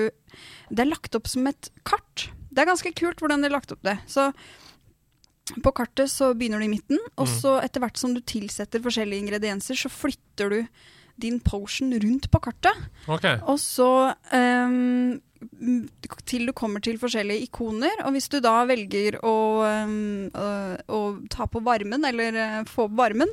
Det 0.69 0.81
er 0.81 0.89
lagt 0.89 1.15
opp 1.15 1.27
som 1.29 1.47
et 1.47 1.69
kart. 1.87 2.29
Det 2.49 2.63
er 2.63 2.67
ganske 2.67 2.91
kult 2.97 3.21
hvordan 3.21 3.43
de 3.43 3.49
har 3.49 3.55
lagt 3.55 3.71
opp 3.71 3.83
det. 3.85 3.97
Så 4.09 4.31
på 5.45 5.71
kartet 5.77 6.09
så 6.09 6.31
begynner 6.33 6.61
du 6.61 6.65
i 6.65 6.73
midten, 6.73 7.01
og 7.21 7.29
så 7.29 7.59
etter 7.61 7.83
hvert 7.83 7.99
som 8.01 8.15
du 8.15 8.21
tilsetter 8.25 8.81
forskjellige 8.81 9.27
ingredienser, 9.27 9.77
så 9.77 9.91
flytter 9.93 10.49
du 10.51 10.59
din 11.21 11.37
potion 11.39 11.93
rundt 11.93 12.27
på 12.31 12.41
kartet. 12.43 12.87
Ok. 13.07 13.27
Og 13.45 13.59
så 13.61 13.89
um, 14.33 15.21
til 16.25 16.49
du 16.49 16.53
kommer 16.57 16.83
til 16.83 16.97
forskjellige 16.99 17.45
ikoner. 17.47 18.01
Og 18.07 18.15
hvis 18.15 18.27
du 18.31 18.39
da 18.43 18.57
velger 18.67 19.19
å, 19.23 19.37
um, 19.85 20.27
å, 20.33 20.49
å 20.89 20.99
ta 21.31 21.47
på 21.47 21.61
varmen, 21.65 22.03
eller 22.09 22.41
uh, 22.41 22.59
få 22.67 22.89
på 22.89 22.99
varmen, 22.99 23.31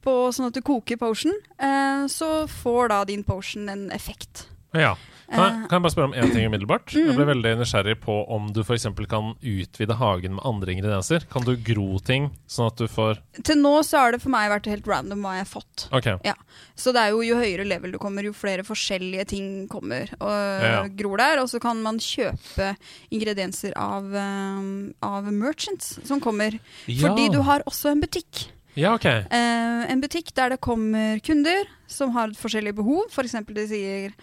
på, 0.00 0.14
sånn 0.32 0.48
at 0.48 0.56
du 0.56 0.62
koker 0.64 0.96
potion, 1.00 1.34
uh, 1.60 2.06
så 2.08 2.46
får 2.48 2.94
da 2.94 3.02
din 3.08 3.26
potion 3.26 3.68
en 3.68 3.88
effekt. 3.92 4.46
Ja. 4.76 4.94
Kan 5.30 5.38
jeg, 5.44 5.52
Eh, 5.62 5.66
kan 5.68 5.76
jeg 5.78 5.82
bare 5.82 5.92
spørre 5.94 6.08
om 6.08 6.12
én 6.14 6.32
ting 6.32 6.46
umiddelbart? 6.50 6.92
Jeg 6.92 7.06
Mm. 7.06 7.16
ble 7.16 7.24
veldig 7.26 7.58
nysgjerrig 7.60 8.00
på 8.00 8.28
om 8.28 8.52
du 8.52 8.60
f.eks. 8.64 8.82
kan 9.08 9.34
utvide 9.40 9.94
hagen 9.96 10.34
med 10.34 10.44
andre 10.44 10.72
ingredienser. 10.74 11.28
Kan 11.30 11.42
du 11.44 11.56
gro 11.56 11.98
ting 12.00 12.30
sånn 12.48 12.66
at 12.66 12.76
du 12.76 12.86
får 12.88 13.18
Til 13.44 13.56
nå 13.56 13.78
så 13.84 13.98
har 13.98 14.12
det 14.12 14.20
for 14.22 14.28
meg 14.30 14.50
vært 14.50 14.66
helt 14.66 14.86
random 14.86 15.22
hva 15.22 15.36
jeg 15.38 15.46
har 15.46 15.60
fått. 15.60 15.86
Okay. 15.92 16.16
Ja. 16.24 16.34
Så 16.76 16.92
det 16.92 16.96
er 17.00 17.10
jo 17.10 17.20
jo 17.22 17.36
høyere 17.36 17.64
level 17.66 17.92
du 17.92 17.98
kommer, 17.98 18.22
jo 18.24 18.32
flere 18.32 18.64
forskjellige 18.66 19.26
ting 19.28 19.68
kommer 19.68 20.08
og 20.20 20.62
Ja. 20.62 20.88
gror 20.88 21.16
der. 21.18 21.38
Og 21.40 21.48
så 21.48 21.60
kan 21.60 21.80
man 21.82 21.98
kjøpe 21.98 22.76
ingredienser 23.12 23.72
av, 23.76 24.04
ehm, 24.12 24.94
av 25.02 25.24
merchants 25.32 26.00
som 26.04 26.20
kommer. 26.20 26.58
Fordi 26.86 27.30
du 27.32 27.40
har 27.42 27.62
også 27.66 27.90
en 27.92 28.00
butikk. 28.00 28.48
Ja, 28.76 28.94
okay. 28.94 29.24
Eh, 29.30 29.90
en 29.90 30.00
butikk 30.00 30.32
der 30.34 30.50
det 30.50 30.60
kommer 30.60 31.20
kunder 31.22 31.64
som 31.90 32.14
har 32.16 32.32
forskjellige 32.38 32.78
behov. 32.80 33.08
For 33.14 33.26
eksempel 33.26 33.58
de 33.58 33.66
sier 33.70 34.14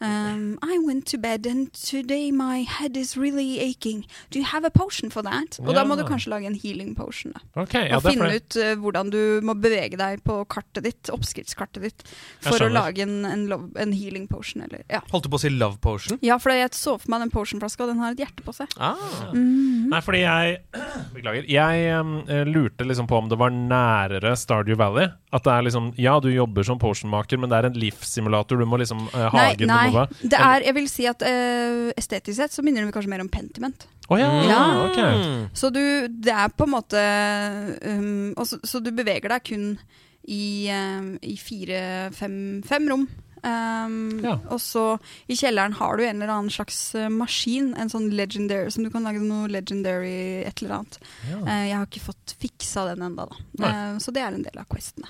um, 0.00 0.58
I 0.64 0.78
went 0.82 1.06
to 1.12 1.20
bed 1.20 1.46
and 1.46 1.70
today 1.76 2.30
my 2.32 2.64
head 2.68 2.96
is 2.96 3.16
really 3.16 3.60
aching. 3.60 4.04
Do 4.30 4.40
you 4.40 4.48
have 4.48 4.66
a 4.66 4.70
potion 4.70 5.10
for 5.10 5.26
that? 5.26 5.60
Og 5.62 5.74
da 5.76 5.84
må 5.86 5.96
du 5.98 6.04
kanskje 6.08 6.32
lage 6.32 6.50
en 6.50 6.58
healing 6.58 6.94
potion. 6.98 7.34
Da. 7.36 7.44
Okay, 7.64 7.88
ja, 7.90 7.98
og 7.98 8.06
finne 8.08 8.30
ut 8.36 8.58
uh, 8.60 8.74
hvordan 8.80 9.12
du 9.12 9.20
må 9.46 9.56
bevege 9.60 9.98
deg 10.00 10.24
på 10.26 10.40
kartet 10.50 10.86
ditt, 10.86 11.12
oppskriftskartet 11.12 11.84
ditt, 11.86 12.06
for 12.44 12.60
å 12.64 12.70
lage 12.72 13.04
en, 13.04 13.22
en, 13.28 13.46
love, 13.50 13.70
en 13.80 13.94
healing 13.94 14.26
potion. 14.30 14.64
Eller, 14.66 14.84
ja. 14.90 15.02
Holdt 15.12 15.28
du 15.28 15.32
på 15.32 15.40
å 15.40 15.44
si 15.44 15.52
love 15.52 15.80
potion? 15.82 16.18
ja, 16.24 16.38
for 16.40 16.54
jeg 16.54 16.72
så 16.76 16.96
for 17.00 17.12
meg 17.12 17.24
den 17.24 17.32
potionflaska, 17.34 17.84
og 17.84 17.92
den 17.92 18.02
har 18.02 18.14
et 18.14 18.22
hjerte 18.22 18.44
på 18.46 18.54
seg. 18.56 18.72
Ah. 18.80 19.30
Nei, 19.34 20.00
fordi 20.04 20.24
jeg 20.24 20.58
Beklager. 21.14 21.46
Jeg 21.50 22.00
um, 22.00 22.12
eh, 22.28 22.44
lurte 22.48 22.86
liksom 22.86 23.08
på 23.10 23.18
om 23.18 23.28
det 23.30 23.38
var 23.40 23.52
nærere 23.54 24.34
Stardew 24.38 24.78
Valley. 24.80 25.10
At 25.34 25.46
det 25.46 25.54
er 25.54 25.66
liksom 25.66 25.92
Ja, 26.00 26.18
du 26.22 26.30
jobber 26.32 26.66
som 26.66 26.80
potionmaker, 27.10 27.38
men 27.42 27.50
det 27.50 27.58
er 27.58 27.66
en 27.70 27.78
livssimulator. 27.82 28.58
Du 28.60 28.66
må 28.66 28.78
liksom 28.80 29.06
eh, 29.12 29.34
Nei, 29.34 29.66
nei. 29.66 29.90
være 29.94 30.08
Det 30.30 30.38
er, 30.38 30.66
jeg 30.68 30.74
vil 30.78 30.88
si 30.88 31.06
at 31.10 31.22
uh, 31.26 31.90
estetisk 31.98 32.36
sett 32.38 32.52
så 32.54 32.62
minner 32.62 32.84
det 32.86 32.94
kanskje 32.94 33.10
mer 33.10 33.20
om 33.24 33.28
Pentiment. 33.32 33.86
Oh, 34.10 34.18
ja, 34.18 34.28
Ja. 34.48 34.60
ok. 34.88 34.98
Mm. 34.98 35.48
Så 35.54 35.70
du, 35.70 35.82
det 36.08 36.32
er 36.34 36.48
på 36.50 36.66
en 36.66 36.72
måte 36.74 37.00
um, 37.86 38.32
og 38.36 38.46
så, 38.46 38.58
så 38.66 38.80
du 38.82 38.90
beveger 38.94 39.30
deg 39.30 39.44
kun 39.46 39.66
i, 40.26 40.68
um, 40.74 41.14
i 41.22 41.36
fire-fem 41.40 42.62
fem 42.66 42.88
rom. 42.90 43.08
Um, 43.40 44.20
Ja. 44.20 44.34
Og 44.52 44.58
så 44.60 44.82
i 45.30 45.36
kjelleren 45.38 45.72
har 45.78 45.96
du 45.96 46.02
en 46.04 46.18
eller 46.20 46.32
annen 46.34 46.52
slags 46.52 46.76
uh, 46.98 47.06
maskin, 47.08 47.70
en 47.80 47.88
sånn 47.88 48.10
legendary, 48.12 48.68
som 48.74 48.84
du 48.84 48.90
kan 48.92 49.06
lage 49.06 49.22
noe 49.24 49.48
legendary 49.48 50.42
et 50.44 50.60
eller 50.60 50.80
annet. 50.82 50.98
Ja. 51.30 51.38
Uh, 51.46 51.64
jeg 51.70 51.76
har 51.78 51.86
ikke 51.88 52.04
fått 52.10 52.34
fiksa 52.42 52.84
den 52.90 53.06
ennå, 53.06 53.24
da. 53.30 53.40
Uh, 53.64 53.96
så 54.02 54.12
det 54.12 54.26
er 54.26 54.36
en 54.36 54.44
del 54.44 54.60
av 54.60 54.68
questene. 54.68 55.08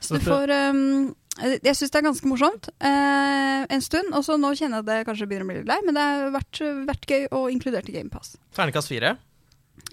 Så 0.00 0.16
Dette- 0.16 0.24
du 0.24 0.30
får 0.32 0.50
um, 0.74 1.14
Jeg 1.38 1.76
syns 1.78 1.92
det 1.94 1.98
er 2.00 2.04
ganske 2.04 2.26
morsomt 2.28 2.66
eh, 2.84 3.62
en 3.70 3.80
stund, 3.84 4.10
og 4.18 4.24
så 4.26 4.34
nå 4.36 4.50
kjenner 4.58 4.80
jeg 4.80 4.82
at 4.82 4.88
det 4.90 4.96
kanskje 5.08 5.28
begynner 5.30 5.46
å 5.46 5.50
bli 5.52 5.58
litt 5.60 5.68
lei, 5.70 5.76
men 5.86 5.94
det 5.96 6.02
har 6.04 6.32
vært, 6.34 6.60
vært 6.88 7.06
gøy 7.08 7.22
og 7.38 7.46
inkludert 7.54 7.88
i 7.88 7.94
GamePass. 7.94 8.34
Ternekast 8.56 8.90
fire. 8.90 9.14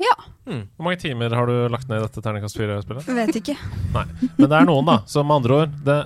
Ja, 0.02 0.16
Hvor 0.50 0.84
mange 0.84 1.00
timer 1.00 1.32
har 1.34 1.48
du 1.48 1.54
lagt 1.72 1.88
ned 1.90 2.02
i 2.02 2.04
dette 2.04 2.22
ternekast 2.26 2.58
4-spillet? 2.60 3.08
vet 3.22 3.38
ikke. 3.40 3.56
Nei. 3.96 4.04
Men 4.36 4.44
det 4.50 4.58
er 4.60 4.68
noen, 4.68 4.90
da. 4.90 4.98
Så 5.10 5.24
med 5.24 5.38
andre 5.40 5.62
ord 5.62 5.78
det, 5.88 6.00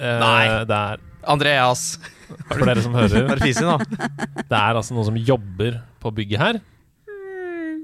eh, 0.00 0.18
Nei. 0.24 0.40
det 0.72 0.80
er 0.88 1.04
Andreas. 1.30 1.84
For 2.50 2.64
dere 2.66 2.82
som 2.82 2.94
hører, 2.96 3.30
det 3.36 4.58
er 4.58 4.76
altså 4.78 4.94
noen 4.96 5.08
som 5.12 5.16
jobber 5.18 5.78
på 6.02 6.12
bygget 6.16 6.42
her. 6.42 6.58
Eh, 7.10 7.78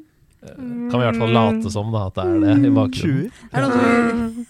Kan 0.90 0.98
vi 0.98 1.04
i 1.04 1.06
hvert 1.08 1.18
fall 1.22 1.34
late 1.36 1.72
som 1.74 1.90
da 1.94 2.08
at 2.10 2.18
det 2.18 2.26
er 2.26 2.44
det 2.44 2.58
i 2.68 2.74
bakgrunnen. 2.74 3.32
Er 3.52 3.64
det 3.64 3.70
noen 3.70 4.28
som 4.36 4.44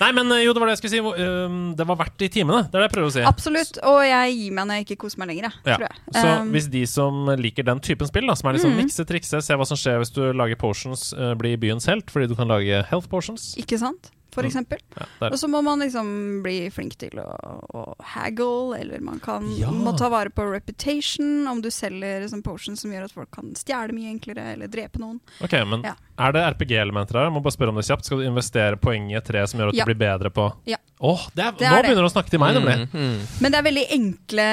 Nei, 0.00 0.10
men 0.12 0.30
eh, 0.32 0.42
jo, 0.44 0.52
det 0.52 0.60
var 0.60 0.68
det 0.70 0.74
jeg 0.76 0.82
skulle 0.90 0.96
si. 1.16 1.22
Um, 1.46 1.74
Det 1.76 1.86
var 1.88 1.96
verdt 1.96 2.16
de 2.18 2.28
timene. 2.28 2.62
Det 2.70 2.74
er 2.74 2.84
det 2.84 2.88
jeg 2.90 2.94
prøver 2.96 3.08
å 3.10 3.14
si. 3.16 3.24
Absolutt, 3.26 3.78
og 3.82 4.00
jeg 4.04 4.34
gir 4.36 4.52
meg 4.52 4.66
når 4.68 4.80
jeg 4.80 4.86
ikke 4.88 4.98
koser 5.06 5.18
meg 5.22 5.28
lenger. 5.32 5.50
jeg, 5.50 5.62
Ja. 5.66 5.78
Jeg. 5.86 5.90
Så 6.12 6.26
Um, 6.40 6.50
hvis 6.52 6.68
de 6.70 6.84
som 6.86 7.26
liker 7.40 7.64
den 7.64 7.80
typen 7.80 8.06
spill, 8.06 8.26
da, 8.26 8.34
som 8.34 8.50
er 8.50 8.54
liksom 8.58 8.72
Mm. 8.76 8.84
mikse, 8.84 9.04
trikse, 9.06 9.42
se 9.42 9.54
hva 9.54 9.66
som 9.66 9.76
skjer 9.76 9.98
hvis 10.02 10.12
du 10.12 10.32
lager 10.32 10.56
potions, 10.56 11.12
eh, 11.16 11.34
blir 11.34 11.56
byens 11.56 11.86
helt, 11.86 12.06
fordi 12.10 12.28
du 12.28 12.34
kan 12.34 12.48
lage 12.48 12.84
health 12.90 13.08
potions. 13.08 13.54
Ikke 13.56 13.78
sant? 13.78 14.10
For 14.32 14.42
Mm. 14.42 14.50
eksempel. 14.50 14.78
Ja. 14.98 15.06
Og 15.30 15.38
så 15.40 15.48
må 15.48 15.62
man 15.64 15.78
liksom 15.80 16.42
bli 16.42 16.68
flink 16.68 16.96
til 16.98 17.08
å, 17.16 17.64
å 17.72 17.94
haggle, 18.02 18.78
eller 18.78 19.00
man 19.00 19.18
kan, 19.18 19.48
Ja. 19.56 19.70
må 19.70 19.96
ta 19.96 20.10
vare 20.10 20.28
på 20.28 20.44
reputation, 20.52 21.46
om 21.48 21.62
du 21.62 21.70
selger 21.70 22.28
potions 22.42 22.80
som 22.80 22.90
gjør 22.90 23.04
at 23.04 23.12
folk 23.12 23.30
kan 23.30 23.54
stjele 23.54 23.92
mye 23.92 24.12
enklere, 24.12 24.52
eller 24.52 24.68
drepe 24.68 24.98
noen. 25.00 25.20
Ok, 25.40 25.52
men 25.66 25.82
Ja. 25.84 25.94
Er 26.18 26.32
det 26.32 26.40
RPG-elementer 26.54 27.18
her? 27.18 27.26
Jeg 27.28 27.32
må 27.34 27.42
bare 27.44 27.52
spørre 27.52 27.68
om 27.74 27.76
det 27.76 27.84
kjapt. 27.84 28.06
Skal 28.08 28.22
du 28.22 28.24
investere 28.24 28.76
poeng 28.80 29.10
i 29.12 29.16
et 29.18 29.24
tre 29.28 29.42
som 29.46 29.60
gjør 29.60 29.68
at 29.68 29.74
Ja. 29.76 29.84
du 29.84 29.92
blir 29.92 29.98
bedre 30.00 30.30
på 30.32 30.46
Ja. 30.64 30.76
Åh, 30.98 31.26
det 31.36 31.44
er, 31.44 31.50
Det 31.52 31.60
Nå 31.68 31.76
det. 31.76 31.82
begynner 31.84 32.06
du 32.06 32.08
å 32.08 32.12
snakke 32.14 32.30
til 32.32 32.40
meg, 32.40 32.54
nemlig. 32.56 32.88
Mm, 32.88 32.96
mm. 32.96 33.40
Men 33.42 33.52
det 33.52 33.58
er 33.58 33.64
veldig 33.66 33.84
enkle, 33.92 34.46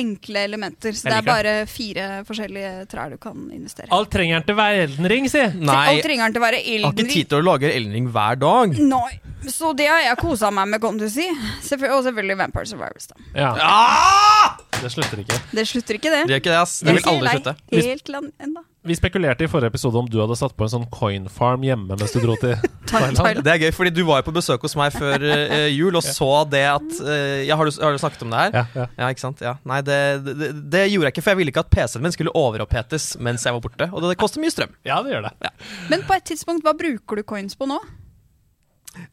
enkle 0.00 0.44
elementer, 0.48 0.92
så 0.96 1.02
det 1.10 1.12
er 1.18 1.26
bare 1.28 1.66
fire 1.68 2.06
forskjellige 2.24 2.88
trær 2.88 3.10
du 3.10 3.18
kan 3.18 3.36
investere. 3.52 3.88
Alt 3.92 4.08
trenger 4.10 4.40
den 4.40 4.46
til 4.48 4.56
verdenring, 4.56 5.28
si! 5.28 5.42
Nei, 5.60 5.76
Alt 5.92 6.02
trenger 6.06 6.24
den 6.24 6.32
til 6.32 6.40
å 6.40 6.46
være 6.46 6.64
jeg 6.64 6.82
har 6.86 6.92
ikke 6.96 7.10
tid 7.12 7.28
til 7.28 7.42
å 7.42 7.44
lage 7.44 7.68
Elden 7.74 7.92
Ring 7.92 8.08
hver 8.08 8.40
dag. 8.40 8.78
Nei, 8.80 9.20
så 9.46 9.76
det 9.76 9.88
har 9.92 10.00
jeg 10.00 10.16
kosa 10.24 10.50
meg 10.50 10.68
med, 10.68 10.80
kan 10.80 10.96
du 10.96 11.06
si. 11.12 11.28
Selvfø- 11.68 11.92
og 11.98 12.02
selvfølgelig 12.08 12.38
Vampire 12.38 12.64
Survivors, 12.72 13.06
da. 13.12 13.14
Ja, 13.36 13.52
Ah! 13.60 14.56
det 14.80 14.90
slutter 14.96 15.20
ikke. 15.20 15.36
Det 15.52 15.66
slutter 15.68 15.94
ikke, 16.00 16.10
det. 16.16 16.26
Det 16.28 16.32
gjør 16.32 16.40
ikke 16.40 16.54
det, 16.56 16.60
ass. 16.64 16.80
Det 16.80 16.94
vil 16.96 17.12
aldri 17.12 17.36
slutte. 17.36 17.56
Helt 17.76 18.08
land 18.08 18.32
enda. 18.40 18.64
Vi 18.82 18.94
spekulerte 18.96 19.44
i 19.44 19.48
forrige 19.50 19.68
episode 19.74 19.98
om 20.00 20.06
du 20.08 20.16
hadde 20.22 20.36
satt 20.40 20.54
på 20.56 20.64
en 20.64 20.70
sånn 20.72 20.86
coin 20.94 21.26
farm 21.28 21.66
hjemme 21.66 21.98
mens 22.00 22.14
du 22.14 22.20
dro 22.22 22.32
til 22.40 22.54
Thailand. 22.88 23.42
Det 23.44 23.52
er 23.52 23.66
gøy, 23.66 23.72
fordi 23.76 23.92
du 23.92 24.00
var 24.08 24.22
jo 24.22 24.30
på 24.30 24.34
besøk 24.38 24.64
hos 24.64 24.74
meg 24.78 24.94
før 24.94 25.20
uh, 25.20 25.66
jul 25.68 25.98
og 26.00 26.06
så 26.06 26.30
det 26.48 26.62
at 26.70 27.02
uh, 27.04 27.42
ja, 27.44 27.58
har, 27.60 27.68
du, 27.68 27.76
har 27.76 27.92
du 27.92 28.00
snakket 28.00 28.24
om 28.24 28.32
det 28.32 28.40
her? 28.40 28.56
Ja, 28.56 28.64
ja. 28.78 28.86
Ja, 29.02 29.10
ikke 29.12 29.24
sant? 29.26 29.44
Ja. 29.44 29.58
Nei, 29.68 29.82
det, 29.84 30.00
det, 30.24 30.50
det 30.72 30.86
gjorde 30.88 31.10
jeg 31.10 31.16
ikke, 31.16 31.26
for 31.26 31.34
jeg 31.34 31.42
ville 31.42 31.52
ikke 31.52 31.66
at 31.66 31.72
PC-en 31.76 32.06
min 32.06 32.16
skulle 32.16 32.32
overopphetes 32.32 33.12
mens 33.20 33.44
jeg 33.44 33.58
var 33.58 33.64
borte. 33.68 33.90
Og 33.92 34.00
det, 34.00 34.14
det 34.14 34.20
koster 34.22 34.40
mye 34.40 34.54
strøm. 34.54 34.72
ja, 34.88 35.02
det 35.04 35.12
gjør 35.12 35.28
det. 35.28 35.52
Men 35.92 36.08
på 36.08 36.16
et 36.16 36.30
tidspunkt, 36.32 36.64
hva 36.64 36.72
bruker 36.78 37.20
du 37.20 37.26
coins 37.36 37.60
på 37.60 37.68
nå? 37.68 37.82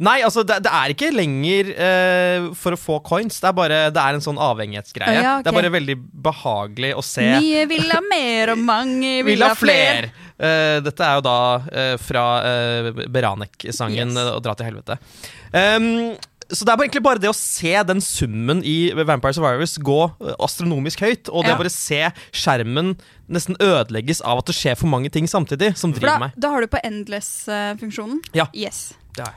Nei, 0.02 0.22
altså, 0.26 0.42
det, 0.48 0.58
det 0.66 0.72
er 0.74 0.92
ikke 0.94 1.12
lenger 1.14 1.70
uh, 1.78 2.48
for 2.58 2.74
å 2.74 2.80
få 2.82 2.96
coins. 3.06 3.38
Det 3.40 3.48
er 3.50 3.54
bare 3.58 3.80
Det 3.94 4.02
er 4.02 4.18
en 4.18 4.24
sånn 4.26 4.40
avhengighetsgreie. 4.42 5.20
Ja, 5.22 5.36
okay. 5.38 5.44
Det 5.46 5.52
er 5.54 5.58
bare 5.62 5.74
veldig 5.78 5.98
behagelig 6.28 6.94
å 6.98 7.04
se. 7.06 7.26
Mye 7.38 7.66
vil 7.70 7.86
ha 7.94 8.00
mer, 8.10 8.54
og 8.56 8.64
mange 8.66 9.12
vil 9.26 9.36
Vil 9.36 9.46
ha 9.46 9.52
fler! 9.58 10.10
Uh, 10.38 10.78
dette 10.86 11.02
er 11.06 11.18
jo 11.18 11.24
da 11.26 11.38
uh, 11.62 11.94
fra 12.02 12.26
Beranek-sangen 13.10 14.12
Yes. 14.14 14.18
eh, 14.18 14.34
'Å 14.36 14.42
dra 14.44 14.54
til 14.58 14.68
helvete'. 14.70 14.98
Um, 15.54 16.18
så 16.48 16.64
det 16.64 16.72
er 16.72 16.78
bare 16.80 16.88
egentlig 16.88 17.04
bare 17.04 17.20
det 17.20 17.28
å 17.30 17.36
se 17.36 17.74
den 17.90 18.00
summen 18.00 18.62
i 18.64 18.94
Vampire 18.96 19.36
Survivors 19.36 19.74
gå 19.84 19.98
eh, 20.24 20.36
astronomisk 20.40 21.02
høyt, 21.04 21.28
og 21.28 21.44
det 21.44 21.52
Ja. 21.52 21.56
å 21.58 21.60
bare 21.60 21.74
se 21.74 22.00
skjermen 22.32 22.94
nesten 23.28 23.58
ødelegges 23.60 24.22
av 24.24 24.40
at 24.40 24.46
det 24.48 24.56
skjer 24.56 24.78
for 24.80 24.88
mange 24.88 25.12
ting 25.12 25.28
samtidig, 25.28 25.74
som 25.78 25.92
driver 25.92 26.20
meg. 26.28 26.32
da 26.40 26.50
har 26.54 26.62
du 26.64 26.68
på 26.72 26.80
Endless-funksjonen. 26.88 28.22
Ja. 28.34 28.48
Yes. 28.56 28.94
Det 29.18 29.26
er. 29.28 29.34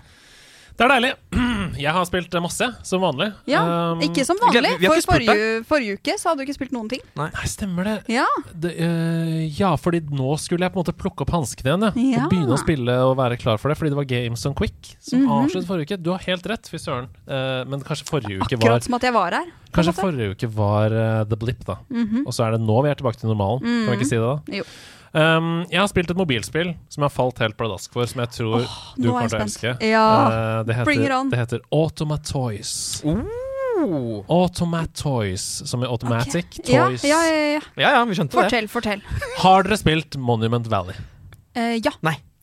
Det 0.81 0.87
er 0.87 0.93
deilig. 0.95 1.11
Jeg 1.81 1.93
har 1.93 2.05
spilt 2.09 2.33
masse, 2.40 2.66
som 2.88 3.03
vanlig. 3.05 3.27
Ja, 3.49 3.61
Um, 3.93 4.01
ikke 4.05 4.25
som 4.27 4.38
vanlig. 4.40 4.71
ikke 4.79 4.88
har 4.88 5.01
For 5.01 5.12
forrige, 5.12 5.49
forrige 5.69 5.97
uke 5.99 6.14
så 6.21 6.31
hadde 6.31 6.40
du 6.40 6.45
ikke 6.49 6.57
spilt 6.57 6.73
noen 6.73 6.88
ting. 6.90 7.03
Nei, 7.21 7.27
stemmer 7.49 7.85
det. 7.88 7.95
Ja, 8.12 8.25
det 8.64 8.73
uh, 8.81 9.43
ja, 9.61 9.71
fordi 9.81 10.01
nå 10.09 10.35
skulle 10.40 10.64
jeg 10.66 10.73
på 10.75 10.81
en 10.81 10.83
måte 10.87 10.95
plukke 10.97 11.25
opp 11.27 11.33
hanskene 11.37 11.71
igjen. 11.75 11.85
Ja. 11.87 11.93
Ja. 12.16 12.25
Og 12.25 12.33
begynne 12.33 12.57
å 12.57 12.61
spille 12.61 12.97
og 13.07 13.14
være 13.21 13.37
klar 13.40 13.61
for 13.61 13.69
det. 13.73 13.77
Fordi 13.81 13.93
det 13.93 13.99
var 14.01 14.09
Games 14.11 14.45
on 14.49 14.57
Quick 14.59 14.95
som 15.05 15.21
Mhm. 15.21 15.33
avsluttet 15.37 15.69
forrige 15.69 15.88
uke. 15.90 16.01
Du 16.03 16.11
har 16.14 16.25
helt 16.27 16.49
rett, 16.53 16.69
fy 16.73 16.81
søren. 16.81 17.09
Uh, 17.29 17.61
men 17.69 17.85
kanskje 17.85 18.09
forrige 18.09 18.40
uke 18.40 18.57
var 18.57 18.64
akkurat 18.79 18.88
som 18.88 18.97
at 18.97 19.03
jeg 19.09 19.16
var 19.21 19.37
her. 19.37 19.53
Kanskje 19.77 19.95
forrige 20.01 20.31
uke 20.35 20.49
var 20.57 20.97
uh, 20.97 21.25
The 21.29 21.37
Blip, 21.45 21.61
da. 21.69 21.77
Mhm. 21.93 22.25
Og 22.27 22.33
så 22.33 22.49
er 22.49 22.57
det 22.57 22.64
nå 22.64 22.81
vi 22.83 22.88
er 22.93 22.97
tilbake 22.97 23.21
til 23.21 23.29
normalen. 23.33 23.61
Kan 23.61 23.93
vi 23.93 24.01
ikke 24.01 24.09
si 24.11 24.16
det, 24.16 24.25
da? 24.25 24.40
Jo. 24.62 24.64
Um, 25.12 25.64
jeg 25.70 25.81
har 25.81 25.88
spilt 25.90 26.11
et 26.12 26.16
mobilspill 26.18 26.68
som 26.87 27.03
jeg 27.03 27.09
har 27.09 27.14
falt 27.14 27.40
helt 27.42 27.57
pladask 27.59 27.90
for, 27.92 28.07
som 28.07 28.20
jeg 28.23 28.31
tror 28.37 28.61
du 28.62 29.09
nå 29.09 29.16
er 29.18 29.27
kommer 29.27 29.29
til 29.33 29.38
å 29.38 29.44
elske. 29.46 29.73
Ja, 29.90 30.05
Uh, 30.31 30.62
det, 30.68 30.77
bring 30.87 31.01
it 31.03 31.09
heter, 31.09 31.16
on. 31.16 31.31
det 31.33 31.40
heter 31.40 31.61
Automatoys. 31.75 32.73
Oh. 33.05 34.23
Automatoys, 34.29 35.44
som 35.66 35.83
er 35.83 35.88
automatic 35.90 36.61
Ja, 36.68 36.87
toys. 36.90 37.05
ja, 37.09 37.18
ja, 37.27 37.44
ja. 37.57 37.61
Ja, 37.81 37.92
ja, 37.96 38.05
vi 38.05 38.14
skjønte 38.18 38.37
det. 38.37 38.44
Fortell, 38.44 38.68
fortell. 38.68 39.03
Har 39.40 39.64
dere 39.66 39.79
spilt 39.81 40.16
Monument 40.20 40.68
Valley? 40.70 40.94
Uh, 41.57 41.75
ja, 41.83 41.90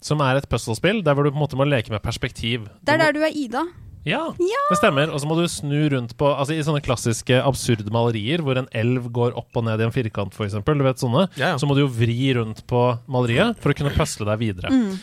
Som 0.04 0.20
er 0.26 0.36
et 0.42 0.50
puzzlespill 0.50 1.04
der 1.06 1.14
hvor 1.16 1.24
du 1.24 1.32
på 1.32 1.38
en 1.38 1.44
måte 1.46 1.56
må 1.60 1.64
leke 1.68 1.94
med 1.94 2.02
perspektiv. 2.04 2.68
det 2.84 2.98
er 2.98 2.98
der 3.06 3.14
du 3.16 3.22
er 3.24 3.32
Ida. 3.34 3.64
Ja, 4.08 4.24
Ja. 4.40 4.64
det 4.72 4.80
stemmer. 4.80 5.12
Og 5.14 5.22
så 5.22 5.30
må 5.30 5.38
du 5.40 5.46
snu 5.52 5.78
rundt 5.94 6.16
på 6.18 6.30
Altså 6.32 6.56
I 6.56 6.64
sånne 6.66 6.84
klassiske 6.86 7.40
absurde 7.44 7.92
malerier 7.94 8.44
hvor 8.46 8.60
en 8.62 8.70
elv 8.72 9.10
går 9.14 9.36
opp 9.40 9.60
og 9.60 9.68
ned 9.68 9.84
i 9.84 9.88
en 9.88 9.96
firkant, 9.96 10.34
f.eks., 10.36 10.58
du 10.64 10.84
vet 10.86 11.04
sånne, 11.04 11.28
Ja, 11.36 11.54
ja. 11.54 11.56
så 11.60 11.68
må 11.70 11.76
du 11.76 11.84
jo 11.86 11.92
vri 11.92 12.34
rundt 12.38 12.64
på 12.70 12.84
maleriet 13.12 13.60
for 13.62 13.74
å 13.74 13.78
kunne 13.78 13.94
pusle 13.96 14.28
deg 14.30 14.40
videre. 14.46 14.72
Mm. 14.72 15.00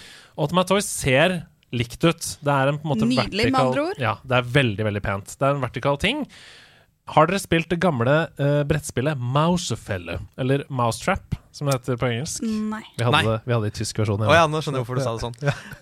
toy 0.67 0.81
ser 0.83 1.43
likt 1.75 2.05
ut. 2.05 2.27
Det 2.45 2.53
er 2.53 2.71
en 2.71 2.79
på 2.79 2.87
en 2.87 2.93
måte 2.95 3.09
Nydelig, 3.09 3.51
med 3.51 3.61
andre 3.61 3.89
ord. 3.91 3.99
Ja, 4.03 4.17
det 4.25 4.37
er 4.39 4.53
veldig, 4.57 4.85
veldig 4.89 5.03
pent. 5.03 5.35
Det 5.39 5.49
er 5.49 5.57
en 5.57 5.65
vertikal 5.65 5.99
ting. 6.01 6.23
Har 7.13 7.29
dere 7.29 7.41
spilt 7.43 7.69
det 7.69 7.81
gamle 7.83 8.15
uh, 8.39 8.63
brettspillet 8.69 9.19
Mousefelle, 9.21 10.21
eller 10.41 10.65
Mousetrap, 10.73 11.37
som 11.53 11.69
det 11.69 11.77
heter 11.77 11.99
på 12.01 12.09
engelsk? 12.09 12.47
Nei. 12.47 12.81
Vi 12.97 13.05
hadde, 13.05 13.19
Nei. 13.19 13.27
det, 13.27 13.43
vi 13.45 13.57
hadde 13.57 13.69
det 13.69 13.75
i 13.75 13.79
tysk 13.83 14.01
versjon. 14.01 14.25
Å 14.25 14.39
ja, 14.39 14.47
nå 14.49 14.63
skjønner 14.65 14.81
jeg 14.81 14.87
hvorfor 14.87 15.01
du 15.01 15.05
sa 15.05 15.13
det 15.19 15.27
sånn. 15.27 15.37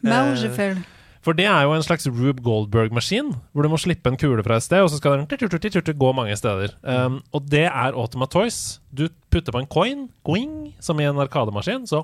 Maugefell. 0.09 0.83
For 1.23 1.39
det 1.39 1.47
er 1.47 1.63
jo 1.63 1.75
en 1.77 1.85
slags 1.87 2.09
Rube 2.11 2.43
Goldberg-maskin, 2.43 3.29
hvor 3.55 3.63
du 3.63 3.71
må 3.71 3.79
slippe 3.79 4.11
en 4.11 4.19
kule 4.19 4.43
fra 4.43 4.57
et 4.59 4.67
sted, 4.67 4.83
og 4.83 4.91
så 4.91 4.99
skal 4.99 5.23
den 5.23 5.99
gå 5.99 6.13
mange 6.19 6.35
steder. 6.37 6.75
Um, 6.83 7.21
og 7.33 7.47
det 7.47 7.69
er 7.69 7.95
Automatoys. 7.95 8.81
Du 8.91 9.07
putter 9.31 9.55
på 9.55 9.63
en 9.63 9.71
coin, 9.71 10.09
going, 10.27 10.75
som 10.83 10.99
i 10.99 11.07
en 11.07 11.23
arkademaskin, 11.23 11.87
så 11.87 12.03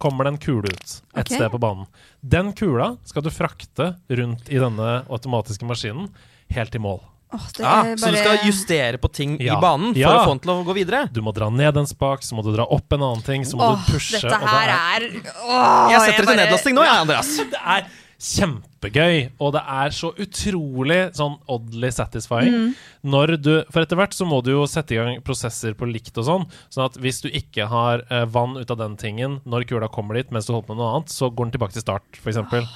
kommer 0.00 0.24
det 0.24 0.34
en 0.34 0.40
kule 0.40 0.70
ut 0.70 0.80
et 0.80 1.26
okay. 1.26 1.34
sted 1.36 1.50
på 1.52 1.60
banen. 1.60 1.86
Den 2.22 2.54
kula 2.56 2.94
skal 3.04 3.26
du 3.26 3.30
frakte 3.34 3.96
rundt 4.08 4.48
i 4.48 4.60
denne 4.62 5.00
automatiske 5.10 5.66
maskinen 5.68 6.08
helt 6.54 6.70
til 6.72 6.80
mål. 6.86 7.02
Oh, 7.30 7.44
Ja, 7.60 7.84
er 7.86 7.96
Så 7.96 8.10
du 8.10 8.16
skal 8.18 8.40
justere 8.42 8.98
på 8.98 9.08
ting 9.12 9.36
Ja. 9.38 9.54
i 9.58 9.60
banen 9.60 9.92
for 9.94 10.00
Ja. 10.00 10.16
å 10.18 10.24
få 10.26 10.30
den 10.34 10.40
til 10.40 10.50
å 10.50 10.64
gå 10.64 10.74
videre? 10.74 11.12
Du 11.12 11.20
må 11.22 11.32
dra 11.32 11.48
ned 11.48 11.76
en 11.76 11.86
spak, 11.86 12.22
så 12.22 12.34
må 12.34 12.42
du 12.42 12.50
dra 12.56 12.64
opp 12.64 12.92
en 12.92 13.00
annen 13.02 13.22
ting, 13.22 13.42
så 13.44 13.54
må 13.56 13.62
oh, 13.70 13.76
du 13.76 13.92
pushe 13.92 14.18
dette 14.18 14.34
og 14.34 14.40
det 14.40 14.48
her 14.48 14.68
er- 14.68 15.04
er 15.04 15.22
Oh, 15.46 15.90
Jeg 15.90 16.00
setter 16.00 16.10
det 16.10 16.16
til 16.16 16.26
bare- 16.26 16.36
nedlasting 16.46 16.74
nå, 16.74 16.82
jeg, 16.82 17.00
Andreas. 17.06 17.36
Det 17.36 17.60
er 17.64 17.84
kjempegøy, 18.20 19.30
og 19.40 19.54
det 19.56 19.62
er 19.72 19.94
så 19.96 20.10
utrolig 20.20 20.98
sånn 21.16 21.38
oddly 21.48 21.88
satisfying. 21.94 22.74
Når 23.00 23.34
du, 23.40 23.52
for 23.72 23.80
etter 23.82 23.96
hvert 23.96 24.16
så 24.16 24.28
må 24.28 24.42
du 24.44 24.52
jo 24.52 24.66
sette 24.68 24.94
i 24.94 25.00
gang 25.00 25.22
prosesser 25.24 25.72
på 25.78 25.88
likt 25.88 26.20
og 26.20 26.28
sånn, 26.28 26.48
sånn 26.68 26.88
at 26.90 27.00
hvis 27.00 27.22
du 27.24 27.30
ikke 27.32 27.70
har 27.72 28.04
eh, 28.12 28.26
vann 28.28 28.58
ut 28.60 28.72
av 28.72 28.80
den 28.82 28.98
tingen 29.00 29.40
når 29.48 29.68
kula 29.70 29.88
kommer 29.92 30.20
dit 30.20 30.32
mens 30.34 30.48
du 30.48 30.52
holder 30.52 30.68
på 30.68 30.76
med 30.76 30.82
noe 30.82 30.94
annet, 30.98 31.14
så 31.14 31.32
går 31.32 31.48
den 31.48 31.56
tilbake 31.56 31.78
til 31.78 31.86
start, 31.86 32.06
f.eks. 32.20 32.34
eksempel 32.34 32.68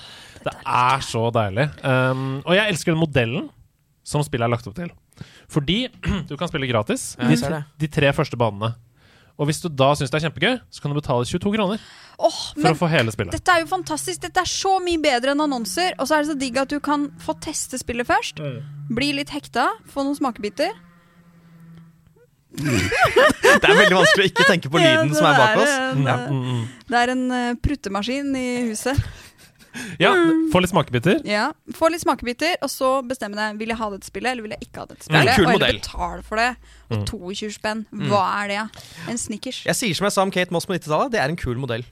det 0.45 0.53
er 0.69 1.05
så 1.05 1.29
deilig. 1.35 1.69
Um, 1.85 2.41
og 2.45 2.57
jeg 2.57 2.73
elsker 2.73 2.93
den 2.93 3.01
modellen 3.01 3.49
som 4.05 4.25
spillet 4.25 4.47
er 4.47 4.53
lagt 4.53 4.67
opp 4.69 4.77
til. 4.77 4.91
Fordi 5.53 5.85
du 6.29 6.35
kan 6.37 6.51
spille 6.51 6.69
gratis 6.71 7.15
de, 7.21 7.37
det. 7.41 7.63
de 7.81 7.91
tre 7.93 8.13
første 8.17 8.39
banene. 8.41 8.75
Og 9.35 9.49
hvis 9.49 9.63
du 9.65 9.67
da 9.73 9.91
syns 9.99 10.13
det 10.13 10.21
er 10.21 10.27
kjempegøy, 10.29 10.59
så 10.71 10.83
kan 10.83 10.93
du 10.93 10.99
betale 11.01 11.27
22 11.27 11.55
kroner 11.57 11.87
Åh, 12.25 12.39
for 12.55 12.63
men 12.65 12.73
å 12.73 12.79
få 12.81 12.89
hele 12.89 13.13
spillet. 13.13 13.35
dette 13.37 13.53
er 13.53 13.61
jo 13.61 13.67
fantastisk. 13.69 14.23
Dette 14.25 14.41
er 14.41 14.49
så 14.49 14.79
mye 14.81 15.01
bedre 15.03 15.35
enn 15.35 15.43
annonser. 15.45 15.93
Og 15.99 16.09
så 16.09 16.17
er 16.17 16.25
det 16.25 16.31
så 16.33 16.39
digg 16.41 16.57
at 16.63 16.73
du 16.73 16.79
kan 16.81 17.11
få 17.21 17.35
teste 17.45 17.77
spillet 17.83 18.07
først. 18.09 18.41
Bli 18.91 19.13
litt 19.19 19.31
hekta, 19.35 19.69
få 19.93 20.05
noen 20.07 20.17
smakebiter. 20.17 20.73
Det 22.55 23.67
er 23.67 23.75
veldig 23.81 23.97
vanskelig 23.99 24.25
å 24.25 24.31
ikke 24.31 24.45
tenke 24.47 24.71
på 24.71 24.79
lyden 24.83 25.11
ja, 25.11 25.19
som 25.19 25.27
er 25.27 25.39
bak 25.41 25.61
oss. 25.65 25.73
en, 25.75 26.05
Ja, 26.07 26.17
mm, 26.31 26.43
mm. 26.47 26.65
Det 26.93 26.99
er 27.01 27.13
en 27.15 27.25
uh, 27.35 27.55
pruttemaskin 27.65 28.35
i 28.39 28.47
huset. 28.71 29.01
ja 29.99 30.13
få 30.53 30.61
litt 30.63 30.71
smakebiter. 30.71 31.19
Ja, 31.27 31.49
Få 31.75 31.89
litt 31.91 32.05
smakebiter, 32.05 32.55
og 32.63 32.71
så 32.71 32.93
bestemme 33.03 33.35
deg 33.35 33.57
Vil 33.59 33.73
jeg 33.73 33.79
ha 33.81 33.89
dette 33.91 34.07
spillet, 34.07 34.31
eller 34.37 34.45
vil 34.47 34.55
jeg 34.55 34.69
ikke 34.69 34.85
ha 34.85 34.87
dette 34.93 35.09
Det 35.09 35.17
er 35.19 35.19
en 35.19 35.33
spillet. 35.33 35.35
og 35.35 35.43
eller 35.49 35.59
modell. 35.59 35.81
betale 35.83 36.23
for 36.29 36.37
det. 36.39 36.51
Og 36.91 36.97
Mm. 37.01 37.05
22 37.11 37.51
spenn, 37.59 37.83
hva 38.07 38.23
er 38.45 38.49
det? 38.53 38.87
En 39.11 39.19
Snickers. 39.19 39.65
Jeg 39.67 39.75
sier 39.75 39.95
som 39.99 40.05
jeg 40.07 40.13
sa 40.15 40.23
om 40.23 40.31
Kate 40.31 40.55
Moss 40.55 40.67
på 40.71 40.77
90-tallet, 40.79 41.11
det 41.11 41.21
er 41.25 41.29
en 41.33 41.37
kul 41.41 41.59
modell. 41.59 41.83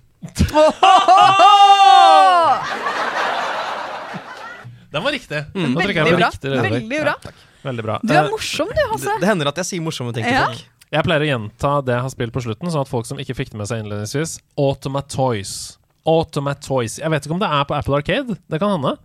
Den 4.92 5.02
var 5.02 5.12
riktig. 5.12 5.44
Mm. 5.54 5.74
Veldig 5.74 5.94
bra. 5.94 6.28
riktig. 6.28 6.50
Veldig 6.50 7.00
bra. 7.02 7.14
Ja, 7.24 7.30
veldig 7.62 7.84
bra. 7.86 8.00
Du 8.02 8.12
er 8.14 8.28
morsom, 8.30 8.68
du, 8.68 8.82
Hasse. 8.92 9.14
det 9.20 9.28
hender 9.30 9.48
at 9.48 9.56
jeg 9.62 9.66
sier 9.70 9.82
morsomme 9.84 10.12
ting 10.14 10.24
til 10.26 10.34
Ja. 10.34 10.46
folk. 10.50 10.60
Jeg 10.92 11.04
pleier 11.06 11.22
å 11.24 11.28
gjenta 11.30 11.70
det 11.86 11.94
jeg 11.94 12.02
har 12.04 12.12
spilt 12.12 12.32
på 12.34 12.42
slutten, 12.44 12.68
sånn 12.68 12.84
at 12.84 12.90
folk 12.90 13.06
som 13.08 13.16
ikke 13.22 13.34
fikk 13.34 13.50
det 13.54 13.58
med 13.62 13.66
seg 13.70 13.80
innledningsvis 13.80 14.40
Automatoys. 14.60 15.78
Automatoys. 16.04 16.98
Jeg 17.00 17.08
vet 17.10 17.24
ikke 17.24 17.32
om 17.32 17.40
det 17.40 17.48
er 17.48 17.64
på 17.64 17.74
Apple 17.78 17.96
Arcade. 17.96 18.36
Det 18.50 18.60
kan 18.60 18.74
hende. 18.76 18.98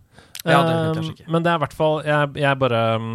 Ja, 0.44 0.62
det 0.62 0.68
vet 0.68 0.84
jeg 0.84 0.96
kanskje 0.98 1.14
ikke. 1.16 1.30
Men 1.32 1.42
det 1.42 1.50
er 1.50 1.56
i 1.56 1.62
hvert 1.64 1.74
fall 1.74 1.96
Jeg, 2.06 2.28
jeg 2.38 2.58
bare 2.58 2.82
um, 3.00 3.08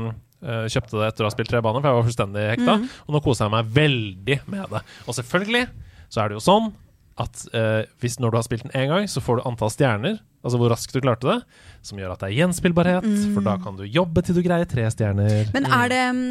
eh, 0.43 0.65
kjøpte 0.73 0.97
det 0.99 1.07
etter 1.11 1.23
å 1.23 1.29
ha 1.29 1.33
spilt 1.35 1.49
tre 1.53 1.61
baner, 1.61 1.79
for 1.83 1.87
jeg 1.91 1.99
var 1.99 2.07
fullstendig 2.09 2.47
hekta. 2.49 2.73
Mm. 2.81 2.89
Og 3.07 3.15
nå 3.15 3.21
koser 3.23 3.45
jeg 3.45 3.53
meg 3.53 3.69
veldig 3.77 4.39
med 4.47 4.65
det. 4.73 4.81
Og 5.05 5.13
selvfølgelig 5.19 5.67
så 6.09 6.23
er 6.23 6.29
det 6.33 6.39
jo 6.39 6.43
sånn 6.43 6.73
at 7.21 7.43
eh, 7.53 7.83
hvis 8.01 8.17
når 8.21 8.33
du 8.33 8.37
har 8.39 8.45
spilt 8.45 8.65
den 8.65 8.73
én 8.77 8.89
gang, 8.89 9.07
så 9.09 9.21
får 9.21 9.39
du 9.39 9.47
antall 9.47 9.71
stjerner, 9.73 10.17
altså 10.43 10.59
hvor 10.59 10.71
raskt 10.73 10.95
du 10.95 11.01
klarte 11.03 11.29
det, 11.29 11.37
som 11.85 11.99
gjør 12.01 12.15
at 12.15 12.23
det 12.23 12.31
er 12.31 12.37
gjenspillbarhet, 12.39 13.07
for 13.35 13.45
da 13.45 13.55
kan 13.61 13.77
du 13.77 13.83
jobbe 13.85 14.23
til 14.25 14.37
du 14.37 14.41
greier 14.45 14.69
tre 14.69 14.87
stjerner. 14.91 15.43
Mm. 15.45 15.53
Men 15.53 15.69
er 15.77 15.93
det 15.93 16.01
um, 16.09 16.23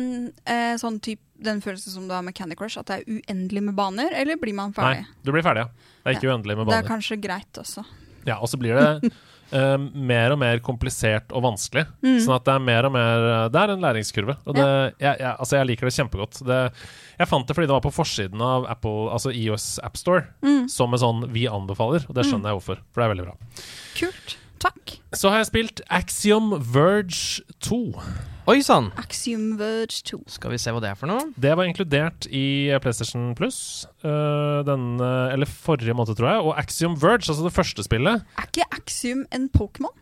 eh, 0.50 0.74
sånn 0.82 0.98
typ 1.04 1.22
den 1.42 1.62
følelsen 1.62 1.94
som 1.94 2.06
du 2.10 2.14
har 2.16 2.24
med 2.26 2.34
Candy 2.38 2.58
Crush, 2.58 2.80
at 2.80 2.90
det 2.90 3.00
er 3.00 3.18
uendelig 3.20 3.64
med 3.70 3.78
baner, 3.78 4.14
eller 4.18 4.38
blir 4.42 4.56
man 4.58 4.74
ferdig? 4.76 5.04
Nei, 5.06 5.22
du 5.22 5.34
blir 5.34 5.46
ferdig, 5.46 5.66
ja. 5.66 5.90
Det 6.02 6.10
er 6.10 6.18
ikke 6.18 6.32
uendelig 6.32 6.58
med 6.58 6.72
Det 6.72 6.80
er 6.80 6.88
kanskje 6.90 7.18
greit 7.22 7.62
også. 7.62 7.86
Ja, 8.26 8.38
og 8.38 8.50
så 8.50 8.58
blir 8.58 8.78
det 8.78 9.12
eh, 9.52 9.76
mer 9.94 10.32
og 10.34 10.38
mer 10.42 10.58
komplisert 10.64 11.32
og 11.32 11.44
vanskelig. 11.44 11.84
Mm. 12.02 12.18
Sånn 12.24 12.34
at 12.36 12.44
det 12.48 12.54
er 12.56 12.64
mer 12.66 12.88
og 12.88 12.92
mer 12.96 13.26
Det 13.52 13.60
er 13.62 13.72
en 13.74 13.84
læringskurve. 13.84 14.36
Og 14.46 14.54
det, 14.58 14.66
jeg, 14.98 15.16
jeg, 15.20 15.32
altså 15.38 15.56
jeg 15.60 15.66
liker 15.70 15.86
det 15.88 15.94
kjempegodt. 15.96 16.42
Det, 16.48 16.60
jeg 17.18 17.28
fant 17.30 17.46
det 17.48 17.54
fordi 17.56 17.68
det 17.70 17.76
var 17.76 17.84
på 17.86 17.94
forsiden 17.94 18.40
av 18.42 18.66
Apple, 18.72 19.08
altså 19.12 19.30
IOS 19.30 19.78
AppStore, 19.84 20.26
Mm. 20.42 20.68
som 20.68 20.92
en 20.92 20.98
sånn 21.00 21.24
'vi 21.32 21.46
anbefaler', 21.48 22.08
og 22.08 22.14
det 22.14 22.24
skjønner 22.26 22.50
jeg 22.50 22.58
hvorfor. 22.60 22.78
For 22.92 23.00
det 23.00 23.04
er 23.06 23.14
veldig 23.14 23.26
bra. 23.26 23.36
Kult. 23.98 24.36
Takk. 24.58 24.98
Så 25.12 25.28
har 25.30 25.38
jeg 25.42 25.46
spilt 25.50 25.80
Axiom 25.90 26.52
Verge 26.72 27.42
2. 27.60 27.94
Oi 28.50 28.58
sann! 28.66 28.88
Axiom 28.98 29.52
Verge 29.58 30.00
2. 30.08 30.18
Skal 30.34 30.50
vi 30.50 30.58
se 30.58 30.72
hva 30.74 30.80
det 30.82 30.88
er 30.90 30.96
for 30.98 31.06
noe? 31.06 31.28
Det 31.38 31.52
var 31.54 31.68
inkludert 31.68 32.26
i 32.34 32.72
PlayStation 32.82 33.28
Plus 33.38 33.58
uh, 34.02 34.64
denne, 34.66 35.10
eller 35.30 35.46
forrige 35.46 35.94
måned, 35.94 36.16
tror 36.18 36.28
jeg. 36.32 36.46
Og 36.48 36.56
Axiom 36.58 36.96
Verge, 36.98 37.28
altså 37.30 37.46
det 37.46 37.54
første 37.54 37.84
spillet, 37.86 38.24
Er 38.40 38.48
ikke 38.50 38.66
Axiom 38.74 39.22
en 39.30 39.46
Pokémon? 39.54 39.94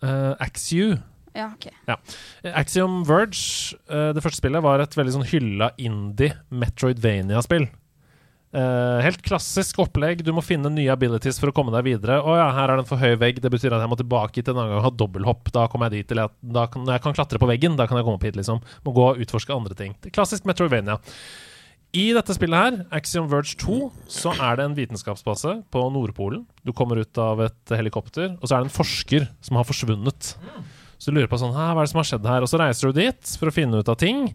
uh, 0.00 0.32
Axiu. 0.40 0.96
Ja, 1.36 1.50
ok. 1.52 1.68
Axiom 2.54 3.02
Verge, 3.08 3.76
uh, 3.92 4.14
det 4.16 4.24
første 4.24 4.40
spillet, 4.40 4.64
var 4.64 4.80
et 4.80 4.96
veldig 4.96 5.18
sånn 5.18 5.28
hylla 5.28 5.72
indie 5.76 6.32
Metroidvania-spill. 6.54 7.68
Eh, 8.54 8.98
helt 9.02 9.22
klassisk 9.26 9.80
opplegg. 9.82 10.20
Du 10.22 10.30
må 10.34 10.42
finne 10.44 10.70
nye 10.70 10.92
abilities 10.92 11.40
for 11.42 11.50
å 11.50 11.54
komme 11.54 11.72
deg 11.74 11.88
videre. 11.88 12.20
Å 12.22 12.36
ja, 12.38 12.44
her 12.54 12.70
er 12.70 12.78
det 12.78 12.84
en 12.84 12.90
for 12.92 13.02
høy 13.02 13.16
vegg. 13.18 13.40
Det 13.42 13.50
betyr 13.50 13.74
at 13.74 13.82
jeg 13.82 13.90
må 13.90 13.98
tilbake 13.98 14.38
hit 14.38 14.50
en 14.52 14.60
annen 14.60 14.70
gang 14.70 14.78
og 14.78 14.86
ha 14.86 14.92
dobbelthopp. 14.94 15.50
Da 15.56 15.64
kommer 15.72 15.90
jeg 15.90 16.04
dit 16.04 16.12
til 16.12 16.22
at 16.22 16.36
da 16.38 16.68
kan, 16.70 16.86
jeg 16.86 17.02
kan 17.02 17.16
klatre 17.16 17.40
på 17.42 17.50
veggen, 17.50 17.74
da 17.80 17.88
kan 17.90 17.98
jeg 17.98 18.06
komme 18.06 18.20
opp 18.20 18.28
hit, 18.28 18.38
liksom. 18.38 18.62
Må 18.86 18.94
gå 18.94 19.08
og 19.10 19.24
utforske 19.24 19.56
andre 19.56 19.74
ting. 19.78 19.98
Klassisk 20.14 20.46
Metroidvania. 20.46 21.00
I 21.94 22.08
dette 22.14 22.34
spillet 22.34 22.58
her, 22.58 22.78
Axiom 22.94 23.26
Verge 23.30 23.58
2, 23.58 23.80
så 24.10 24.32
er 24.34 24.58
det 24.58 24.64
en 24.68 24.78
vitenskapsbase 24.78 25.60
på 25.74 25.82
Nordpolen. 25.94 26.42
Du 26.66 26.72
kommer 26.74 26.98
ut 27.02 27.22
av 27.22 27.42
et 27.42 27.74
helikopter, 27.74 28.36
og 28.38 28.46
så 28.46 28.56
er 28.56 28.62
det 28.62 28.70
en 28.70 28.78
forsker 28.78 29.28
som 29.46 29.58
har 29.58 29.66
forsvunnet. 29.66 30.34
Så 30.98 31.10
du 31.10 31.18
lurer 31.18 31.30
på 31.30 31.38
sånn, 31.38 31.54
hva 31.54 31.72
er 31.72 31.82
det 31.82 31.92
som 31.92 32.02
har 32.02 32.08
skjedd 32.08 32.26
her? 32.30 32.46
Og 32.46 32.50
så 32.50 32.58
reiser 32.62 32.90
du 32.90 33.02
dit 33.02 33.34
for 33.38 33.50
å 33.50 33.54
finne 33.54 33.82
ut 33.82 33.90
av 33.90 33.98
ting. 33.98 34.28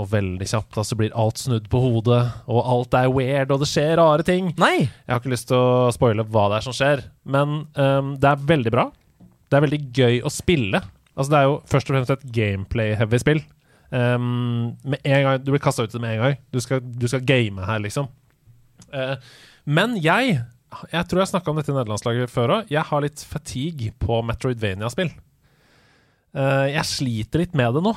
Og 0.00 0.08
veldig 0.08 0.46
kjapt 0.48 0.72
da, 0.78 0.84
så 0.88 0.96
blir 0.96 1.12
alt 1.18 1.40
snudd 1.42 1.66
på 1.72 1.80
hodet, 1.82 2.22
og 2.48 2.60
alt 2.74 2.94
er 2.96 3.10
weird, 3.12 3.50
og 3.52 3.60
det 3.60 3.68
skjer 3.68 3.98
rare 4.00 4.24
ting. 4.24 4.48
Nei! 4.60 4.86
Jeg 4.86 5.10
har 5.10 5.20
ikke 5.20 5.34
lyst 5.34 5.50
til 5.50 5.58
å 5.60 5.90
spoile 5.92 6.24
hva 6.24 6.46
det 6.48 6.60
er 6.60 6.64
som 6.64 6.76
skjer, 6.76 7.02
men 7.28 7.58
um, 7.76 8.14
det 8.20 8.30
er 8.30 8.46
veldig 8.52 8.72
bra. 8.72 8.86
Det 9.52 9.58
er 9.58 9.66
veldig 9.66 9.80
gøy 9.92 10.22
å 10.24 10.32
spille. 10.32 10.80
Altså, 11.12 11.28
det 11.28 11.40
er 11.42 11.44
jo 11.50 11.58
først 11.68 11.90
og 11.90 11.96
fremst 11.98 12.14
et 12.14 12.24
gameplay-heavy 12.38 13.20
spill. 13.20 13.42
Um, 13.92 14.78
med 14.88 15.04
en 15.04 15.26
gang, 15.26 15.42
du 15.44 15.52
blir 15.52 15.60
kasta 15.60 15.84
ut 15.84 15.92
i 15.92 15.98
det 15.98 16.00
med 16.00 16.16
en 16.16 16.24
gang. 16.24 16.38
Du 16.56 16.58
skal, 16.64 16.80
du 16.80 17.04
skal 17.12 17.26
game 17.28 17.68
her, 17.68 17.84
liksom. 17.84 18.08
Uh, 18.88 19.16
men 19.64 19.96
jeg 20.00 20.40
Jeg 20.90 21.04
tror 21.04 21.20
jeg 21.20 21.28
snakka 21.28 21.50
om 21.52 21.58
dette 21.58 21.68
i 21.68 21.74
nederlandslaget 21.76 22.30
før 22.32 22.54
òg. 22.54 22.70
Jeg 22.72 22.80
har 22.88 23.02
litt 23.04 23.20
fatigue 23.28 23.92
på 24.00 24.22
Metroidvania-spill. 24.24 25.10
Uh, 26.32 26.64
jeg 26.72 26.88
sliter 26.88 27.42
litt 27.42 27.52
med 27.52 27.76
det 27.76 27.82
nå. 27.84 27.92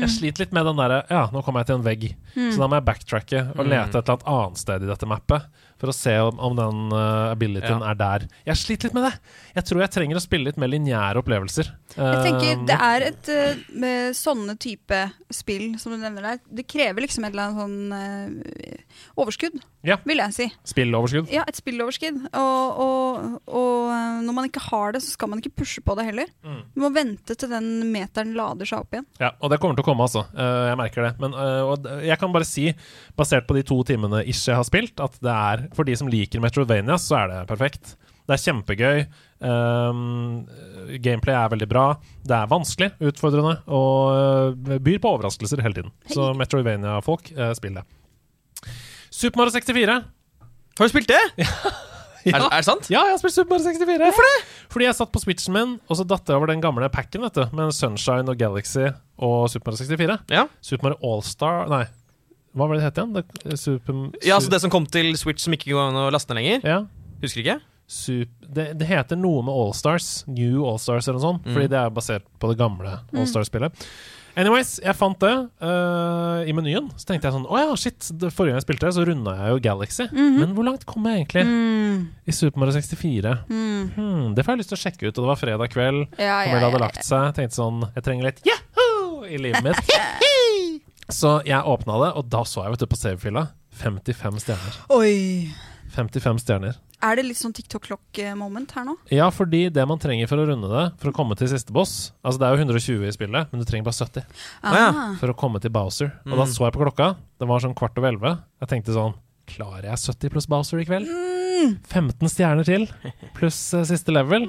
Jeg 0.00 0.10
sliter 0.10 0.44
litt 0.44 0.54
med 0.56 0.66
den 0.66 0.80
derre 0.80 1.02
Ja, 1.10 1.26
nå 1.32 1.42
kommer 1.46 1.62
jeg 1.62 1.70
til 1.70 1.78
en 1.78 1.86
vegg, 1.86 2.06
så 2.34 2.56
da 2.60 2.68
må 2.70 2.78
jeg 2.80 2.86
backtracke 2.88 3.42
og 3.54 3.62
lete 3.68 3.98
et 4.00 4.00
eller 4.00 4.16
annet 4.16 4.28
annet 4.34 4.62
sted 4.64 4.84
i 4.86 4.90
dette 4.90 5.08
mappet 5.10 5.46
for 5.84 5.92
å 5.92 5.96
se 5.96 6.16
om, 6.24 6.40
om 6.48 6.56
den 6.58 6.80
uh, 6.96 7.30
abilityen 7.34 7.84
Ja. 7.84 7.92
er 7.92 8.00
der. 8.00 8.26
Jeg 8.48 8.60
sliter 8.62 8.88
litt 8.90 8.96
med 8.96 9.06
det. 9.10 9.14
Jeg 9.54 9.68
tror 9.68 9.84
jeg 9.84 9.92
trenger 9.94 10.18
å 10.18 10.24
spille 10.24 10.48
litt 10.48 10.58
mer 10.60 10.72
lineære 10.72 11.20
opplevelser. 11.22 11.70
Jeg 11.94 12.24
tenker 12.24 12.42
Um, 12.54 12.64
Det 12.66 12.74
er 12.80 13.02
et 13.06 13.28
eh, 13.32 13.60
med 13.78 14.14
sånne 14.18 14.54
type 14.60 14.96
spill 15.34 15.76
som 15.80 15.92
du 15.94 15.98
nevner 16.00 16.24
der, 16.26 16.40
det 16.58 16.64
krever 16.70 17.04
liksom 17.04 17.24
et 17.26 17.32
eller 17.34 17.50
annet 17.50 17.60
sånn 17.62 17.94
eh, 17.94 18.82
overskudd, 19.20 19.56
Ja. 19.86 19.96
vil 20.06 20.18
jeg 20.22 20.34
si. 20.34 20.46
Spilloverskudd. 20.70 21.30
Ja, 21.32 21.44
et 21.48 21.56
spilloverskudd. 21.58 22.22
Og, 22.34 22.80
og, 22.84 23.38
og 23.46 23.92
eh, 23.94 24.20
når 24.26 24.36
man 24.38 24.48
ikke 24.48 24.62
har 24.70 24.94
det, 24.96 25.02
så 25.04 25.12
skal 25.14 25.30
man 25.32 25.42
ikke 25.42 25.54
pushe 25.62 25.82
på 25.84 25.96
det 25.98 26.06
heller. 26.08 26.30
Mm. 26.46 26.60
Du 26.74 26.80
må 26.84 26.90
vente 26.94 27.36
til 27.38 27.50
den 27.52 27.70
meteren 27.92 28.34
lader 28.38 28.68
seg 28.68 28.84
opp 28.84 28.96
igjen. 28.96 29.06
Ja, 29.22 29.32
og 29.40 29.52
det 29.52 29.60
kommer 29.62 29.76
til 29.78 29.84
å 29.86 29.88
komme, 29.90 30.06
altså. 30.08 30.24
Eh, 30.34 30.60
jeg 30.70 30.80
merker 30.80 31.08
det. 31.08 31.12
Men 31.22 31.34
eh, 31.38 31.62
og 31.68 31.88
jeg 32.06 32.18
kan 32.22 32.32
bare 32.34 32.48
si, 32.48 32.68
basert 33.18 33.46
på 33.48 33.56
de 33.56 33.64
to 33.66 33.78
timene 33.86 34.22
ish 34.26 34.48
jeg 34.48 34.58
har 34.58 34.66
spilt, 34.66 35.00
at 35.02 35.18
det 35.22 35.34
er 35.34 35.68
for 35.76 35.86
de 35.86 35.94
som 35.98 36.10
liker 36.10 36.42
Metrovania, 36.42 36.98
så 37.00 37.22
er 37.22 37.30
det 37.32 37.44
perfekt. 37.50 37.94
Det 38.24 38.36
er 38.36 38.40
kjempegøy. 38.40 39.00
Um, 39.44 40.44
gameplay 41.04 41.36
er 41.36 41.50
veldig 41.52 41.68
bra. 41.68 41.86
Det 42.24 42.36
er 42.38 42.48
vanskelig, 42.48 42.94
utfordrende, 43.04 43.58
og 43.68 44.70
eh, 44.72 44.78
byr 44.80 45.02
på 45.02 45.10
overraskelser 45.18 45.60
hele 45.60 45.76
tiden. 45.76 45.92
Så 46.08 46.30
Metrovania-folk, 46.38 47.28
uh, 47.36 47.50
spill 47.58 47.76
det. 47.76 47.84
Super 49.12 49.42
Mario 49.42 49.52
64. 49.52 49.98
Har 50.78 50.88
du 50.88 50.94
spilt 50.94 51.12
det? 51.12 51.24
Er, 52.24 52.40
er 52.40 52.62
det 52.62 52.64
sant? 52.64 52.86
Ja, 52.88 53.02
jeg 53.04 53.12
har 53.12 53.18
spilt 53.20 53.34
Super 53.36 53.58
Mario 53.58 53.66
64. 53.68 53.98
Hvorfor 54.00 54.24
det? 54.24 54.36
Fordi 54.72 54.86
jeg 54.86 54.96
satt 54.96 55.10
på 55.12 55.20
Switchen 55.20 55.52
min, 55.52 55.74
og 55.92 55.98
så 55.98 56.06
datt 56.08 56.30
jeg 56.30 56.38
over 56.38 56.48
den 56.48 56.62
gamle 56.64 56.88
packen 56.88 57.20
vet 57.20 57.36
du, 57.36 57.42
med 57.52 57.74
Sunshine 57.76 58.32
og 58.32 58.40
Galaxy 58.40 58.86
og 59.20 59.50
Super 59.52 59.74
Mario 59.74 59.82
64. 59.84 60.16
Ja. 60.32 60.46
Super 60.64 60.88
Mario 60.88 61.10
Allstar 61.12 61.68
Nei, 61.68 61.82
hva 62.54 62.68
var 62.68 62.76
det 62.76 62.82
det 62.82 62.88
het 62.88 62.98
igjen? 63.02 63.14
Det, 63.18 63.58
super, 63.58 64.00
ja, 64.22 64.36
altså 64.38 64.52
Det 64.52 64.60
som 64.62 64.72
kom 64.72 64.86
til 64.86 65.12
Switch 65.18 65.42
som 65.42 65.54
ikke 65.56 65.72
går 65.72 65.88
an 65.90 66.02
å 66.06 66.08
laste 66.14 66.34
ned 66.34 66.42
lenger? 66.42 66.66
ja, 66.74 66.82
Husker 67.24 67.42
ikke? 67.42 67.60
Super, 67.90 68.48
det, 68.56 68.66
det 68.80 68.86
heter 68.88 69.18
noe 69.20 69.42
med 69.44 69.52
Allstars. 69.52 70.22
New 70.30 70.62
Allstars 70.64 71.08
eller 71.08 71.18
noe 71.18 71.24
sånt. 71.26 71.48
Fordi 71.52 71.68
det 71.72 71.78
er 71.80 71.92
basert 71.92 72.24
på 72.40 72.48
det 72.50 72.56
gamle 72.60 72.98
Allstars-spillet. 73.12 73.84
Anyways, 74.34 74.80
jeg 74.82 74.96
fant 74.98 75.18
det 75.22 75.30
uh, 75.62 76.40
i 76.42 76.54
menyen. 76.56 76.88
Så 76.98 77.06
tenkte 77.06 77.28
jeg 77.28 77.36
sånn 77.36 77.44
Å 77.46 77.60
ja, 77.60 77.74
shit. 77.78 78.08
Det 78.18 78.32
forrige 78.34 78.54
gang 78.54 78.58
jeg 78.58 78.66
spilte 78.66 78.90
så 78.96 79.04
runda 79.06 79.36
jeg 79.38 79.52
jo 79.52 79.60
Galaxy. 79.68 80.08
Men 80.10 80.56
hvor 80.56 80.66
langt 80.66 80.86
kom 80.90 81.06
jeg 81.06 81.22
egentlig 81.22 81.44
i 82.26 82.34
Super 82.34 82.64
Mario 82.64 82.74
64? 82.74 83.36
Hmm, 83.46 84.34
det 84.34 84.42
får 84.42 84.56
jeg 84.56 84.64
lyst 84.64 84.74
til 84.74 84.80
å 84.80 84.82
sjekke 84.84 85.06
ut. 85.06 85.14
Og 85.14 85.20
det 85.22 85.30
var 85.30 85.40
fredag 85.40 85.74
kveld. 85.76 86.06
Ja, 86.18 86.40
Kamel 86.48 86.58
ja, 86.58 86.66
hadde 86.66 86.82
lagt 86.82 87.04
seg. 87.06 87.30
Tenkte 87.38 87.60
sånn 87.60 87.84
Jeg 87.92 88.06
trenger 88.08 88.32
litt 88.32 88.42
yahoo 88.48 89.22
i 89.28 89.38
livet 89.38 89.62
mitt. 89.68 89.94
Så 91.12 91.36
jeg 91.48 91.60
åpna 91.60 92.00
det, 92.04 92.10
og 92.18 92.28
da 92.32 92.44
så 92.48 92.64
jeg 92.64 92.74
vet 92.74 92.84
du 92.84 92.90
på 92.90 92.98
save-fila 93.00 93.48
55 93.80 94.42
stjerner. 94.44 94.80
Oi. 94.94 95.50
55 95.94 96.42
stjerner. 96.42 96.78
Er 97.04 97.18
det 97.18 97.26
litt 97.26 97.36
sånn 97.36 97.52
TikTok-klokk-moment 97.52 98.70
her 98.72 98.86
nå? 98.86 98.94
Ja, 99.12 99.26
fordi 99.34 99.66
det 99.74 99.84
man 99.88 100.00
trenger 100.00 100.30
for 100.30 100.40
å 100.40 100.46
runde 100.48 100.70
det, 100.70 100.84
for 101.02 101.10
å 101.10 101.16
komme 101.16 101.36
til 101.36 101.50
siste 101.50 101.74
boss 101.74 102.14
Altså 102.24 102.40
det 102.40 102.46
er 102.46 102.54
jo 102.54 102.64
120 102.64 103.04
i 103.04 103.12
spillet, 103.12 103.50
men 103.50 103.60
du 103.60 103.66
trenger 103.68 103.84
bare 103.90 103.98
70 103.98 104.22
ja. 104.22 104.86
Ah. 104.86 105.12
for 105.20 105.32
å 105.32 105.36
komme 105.36 105.60
til 105.60 105.74
Bowser. 105.74 106.14
Og 106.24 106.38
da 106.40 106.46
så 106.48 106.64
jeg 106.64 106.76
på 106.76 106.80
klokka, 106.80 107.10
det 107.40 107.50
var 107.50 107.60
sånn 107.60 107.76
kvart 107.76 108.00
over 108.00 108.14
11. 108.14 108.40
Jeg 108.64 108.72
tenkte 108.72 108.96
sånn 108.96 109.18
Klarer 109.44 109.90
jeg 109.90 110.00
70 110.00 110.32
pluss 110.32 110.48
Bowser 110.48 110.80
i 110.80 110.86
kveld? 110.88 111.10
15 111.92 112.30
stjerner 112.32 112.64
til, 112.64 112.86
pluss 113.36 113.58
uh, 113.76 113.84
siste 113.84 114.14
level. 114.14 114.46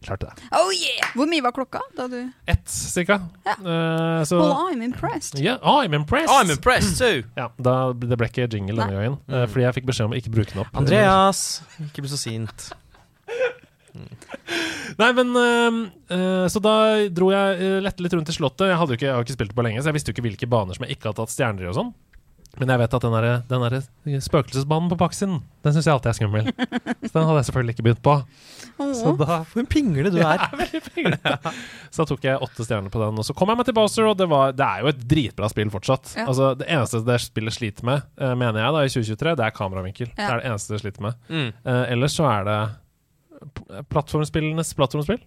Klarte 0.00 0.30
det. 0.30 0.46
Oh 0.56 0.70
yeah! 0.72 1.10
Hvor 1.12 1.28
mye 1.28 1.42
var 1.44 1.52
klokka 1.52 1.82
da 1.96 2.06
du 2.08 2.16
Ett, 2.48 2.64
cirka. 2.72 3.18
Ja. 3.44 3.56
Uh, 3.60 4.22
så 4.24 4.38
Well, 4.40 4.54
I'm 4.70 4.80
impressed. 4.84 5.36
Ja, 5.44 5.58
oh, 5.60 5.82
I'm 5.84 5.94
impressed! 5.94 6.32
I'm 6.32 6.50
impressed 6.50 6.96
too! 6.98 7.24
Ja, 7.40 7.50
da, 7.60 7.92
det 7.92 8.16
ble 8.16 8.30
ikke 8.30 8.48
jingle 8.48 8.80
denne 8.80 8.96
gangen, 8.96 9.18
uh, 9.28 9.44
fordi 9.50 9.66
jeg 9.66 9.76
fikk 9.80 9.90
beskjed 9.92 10.08
om 10.08 10.16
å 10.16 10.20
ikke 10.20 10.32
bruke 10.32 10.54
den 10.54 10.64
opp. 10.64 10.72
Andreas, 10.80 11.60
ikke 11.90 12.06
bli 12.06 12.12
så 12.12 12.20
sint. 12.20 12.70
Nei, 15.00 15.10
men 15.16 15.32
øh, 15.36 16.46
Så 16.50 16.62
da 16.62 16.74
dro 17.14 17.30
jeg 17.32 17.58
øh, 17.58 17.78
lette 17.84 18.04
litt 18.04 18.14
rundt 18.16 18.30
i 18.30 18.34
slottet. 18.34 18.68
Jeg, 18.70 18.78
hadde 18.78 18.94
jo 18.94 19.00
ikke, 19.00 19.08
jeg 19.08 19.16
har 19.16 19.26
ikke 19.26 19.36
spilt 19.36 19.52
det 19.52 19.58
på 19.58 19.66
lenge, 19.66 19.82
så 19.82 19.90
jeg 19.90 19.98
visste 19.98 20.12
jo 20.12 20.16
ikke 20.16 20.26
hvilke 20.28 20.50
baner 20.50 20.76
som 20.76 20.86
jeg 20.86 20.96
ikke 20.96 21.10
hadde 21.10 21.22
tatt 21.22 21.34
stjerner 21.34 21.66
i 21.66 21.70
og 21.70 21.78
sånn. 21.78 21.92
Men 22.58 22.68
jeg 22.72 22.80
vet 22.80 22.94
at 22.96 23.04
den, 23.04 23.12
der, 23.14 23.42
den 23.46 23.62
der 23.62 24.20
spøkelsesbanen 24.24 24.88
på 24.90 24.96
Paxin, 24.98 25.36
den 25.62 25.74
syns 25.76 25.86
jeg 25.86 25.94
alltid 25.94 26.10
er 26.10 26.16
skummel. 26.18 26.48
Så 27.06 27.12
den 27.14 27.28
hadde 27.28 27.36
jeg 27.38 27.46
selvfølgelig 27.46 27.74
ikke 27.76 27.84
begynt 27.86 28.02
på. 28.02 28.14
Så 28.98 29.12
da, 29.20 29.36
For 29.46 29.62
en 29.62 29.68
pingle 29.70 30.10
du 30.10 30.18
er. 30.26 30.42
Ja, 31.00 31.36
så 31.92 32.02
da 32.02 32.08
tok 32.10 32.24
jeg 32.26 32.42
åtte 32.42 32.64
stjerner 32.66 32.90
på 32.92 33.00
den. 33.02 33.18
Og 33.22 33.24
så 33.28 33.34
kom 33.38 33.48
jeg 33.52 33.60
meg 33.60 33.68
til 33.68 33.76
Bowser, 33.76 34.08
og 34.10 34.18
det, 34.18 34.26
var, 34.30 34.52
det 34.56 34.66
er 34.66 34.82
jo 34.82 34.90
et 34.90 35.00
dritbra 35.14 35.48
spill 35.52 35.70
fortsatt. 35.72 36.12
Ja. 36.18 36.26
Altså, 36.30 36.50
det 36.58 36.66
eneste 36.72 37.00
det 37.06 37.18
spillet 37.22 37.54
sliter 37.56 37.86
med, 37.86 38.02
øh, 38.20 38.34
mener 38.40 38.60
jeg 38.64 38.74
da, 38.76 38.82
i 38.84 38.92
2023, 38.92 39.34
det 39.38 39.46
er 39.46 39.54
kameravinkel. 39.56 40.10
Det 40.16 40.26
er 40.26 40.42
det 40.42 40.50
eneste 40.50 40.74
det 40.74 40.82
sliter 40.82 41.06
med. 41.06 41.18
Mm. 41.30 41.48
Uh, 41.64 41.84
ellers 41.94 42.18
så 42.18 42.26
er 42.30 42.48
det 42.50 42.60
plattformspillenes 43.92 44.74
plattformspill. 44.78 45.20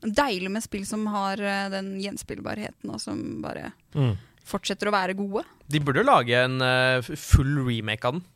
Deilig 0.00 0.48
med 0.54 0.64
spill 0.64 0.86
som 0.88 1.02
har 1.12 1.40
eh, 1.44 1.66
den 1.74 1.90
gjenspillbarheten, 2.00 2.88
og 2.94 3.00
som 3.02 3.18
bare 3.44 3.72
Mm. 3.90 4.12
Fortsetter 4.48 4.90
å 4.90 4.94
være 4.94 5.16
gode. 5.18 5.44
De 5.70 5.80
burde 5.82 6.06
lage 6.06 6.36
en 6.36 6.60
eh, 6.64 7.10
full 7.16 7.60
remake 7.66 8.06
av 8.08 8.18
den. 8.18 8.28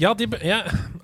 Ja, 0.00 0.10
de, 0.18 0.26
ja, 0.42 0.56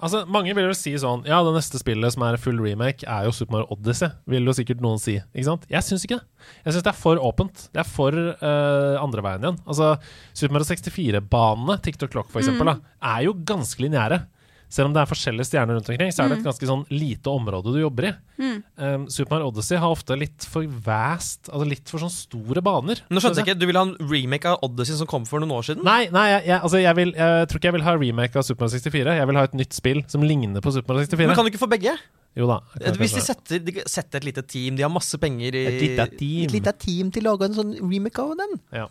altså 0.03 0.25
Mange 0.27 0.51
vil 0.57 0.67
jo 0.67 0.75
si 0.75 0.91
sånn 0.99 1.23
Ja, 1.29 1.39
det 1.47 1.53
neste 1.55 1.79
spillet 1.79 2.11
som 2.11 2.25
er 2.27 2.39
full 2.43 2.59
remake, 2.59 3.07
er 3.07 3.29
jo 3.29 3.35
Super 3.35 3.55
Mario 3.55 3.77
Odyssey. 3.77 4.11
Vil 4.31 4.51
jo 4.51 4.55
sikkert 4.57 4.83
noen 4.83 4.99
si. 5.03 5.21
Ikke 5.31 5.47
sant? 5.47 5.69
Jeg 5.71 5.87
syns 5.87 6.07
ikke 6.07 6.19
det. 6.19 6.49
Jeg 6.65 6.75
syns 6.75 6.87
det 6.89 6.93
er 6.93 6.99
for 6.99 7.23
åpent. 7.31 7.69
Det 7.71 7.85
er 7.85 7.87
for 7.89 8.19
uh, 8.19 8.97
andre 8.99 9.25
veien 9.27 9.47
igjen. 9.47 9.61
Altså 9.63 9.93
Super 10.35 10.57
Mario 10.57 10.71
64-banene, 10.73 11.79
TikTok 11.87 12.15
Clock 12.17 12.33
for 12.33 12.43
eksempel, 12.43 12.73
da, 12.73 12.97
er 13.15 13.29
jo 13.29 13.37
ganske 13.47 13.87
lineære. 13.87 14.25
Selv 14.71 14.87
om 14.87 14.95
det 14.95 15.03
er 15.03 15.09
forskjellige 15.11 15.49
stjerner 15.49 15.77
rundt 15.77 15.89
omkring, 15.91 16.13
så 16.15 16.23
er 16.23 16.31
det 16.31 16.39
et 16.39 16.47
ganske 16.47 16.69
sånn 16.69 16.85
lite 16.95 17.33
område 17.33 17.73
du 17.75 17.81
jobber 17.81 18.07
i. 18.07 18.13
Um, 18.41 19.09
Super 19.11 19.35
Mario 19.35 19.51
Odyssey 19.51 19.81
har 19.83 19.91
ofte 19.91 20.17
litt 20.17 20.47
for 20.49 20.65
vast 20.87 21.51
Altså 21.51 21.67
litt 21.69 21.91
for 21.91 22.01
sånn 22.01 22.13
store 22.13 22.63
baner. 22.65 23.03
Nå 23.13 23.21
skjønte 23.21 23.43
jeg 23.43 23.51
ikke, 23.51 23.59
Du 23.61 23.67
vil 23.69 23.77
ha 23.77 23.83
en 23.85 23.93
remake 24.01 24.49
av 24.49 24.65
Odyssey 24.65 24.97
som 24.97 25.11
kom 25.11 25.27
for 25.29 25.43
noen 25.43 25.53
år 25.59 25.67
siden? 25.69 25.85
Nei, 25.85 26.07
nei 26.15 26.25
jeg, 26.31 26.47
jeg, 26.53 26.61
altså 26.61 26.81
jeg, 26.81 26.97
vil, 26.97 27.13
jeg 27.19 27.51
tror 27.51 27.61
ikke 27.61 27.71
jeg 27.71 27.77
vil 27.77 27.87
ha 27.91 27.97
remake 27.99 28.41
av 28.41 28.47
Super 28.47 28.65
Mario 28.65 28.79
64. 28.79 29.19
Jeg 29.21 29.31
vil 29.33 29.41
ha 29.43 29.45
et 29.51 29.61
nytt 29.61 29.77
spill 29.77 30.03
som 30.15 30.25
ligner 30.25 30.65
på 30.65 30.73
Super 30.79 30.95
Mario 30.95 31.11
64. 31.11 31.29
Men 31.29 31.39
kan 31.41 31.49
du 31.49 31.53
ikke 31.53 31.65
få 31.67 31.71
begge? 31.75 31.99
Jo 32.39 32.47
da. 32.47 32.61
Hvis 32.95 33.17
de 33.19 33.23
setter, 33.27 33.63
de 33.67 33.83
setter 33.91 34.23
et 34.23 34.29
lite 34.31 34.45
team, 34.47 34.77
de 34.79 34.87
har 34.87 34.93
masse 34.93 35.19
penger 35.19 35.57
i 35.59 35.65
Et 35.67 35.81
lite 35.83 36.07
team. 36.15 36.45
Et 36.47 36.59
lite 36.61 36.75
team 36.79 37.11
til 37.15 37.27
å 37.27 37.35
lage 37.35 37.51
en 37.51 37.57
sånn 37.59 37.73
remake 37.83 38.23
av 38.23 38.37
den. 38.39 38.61
Ja. 38.77 38.87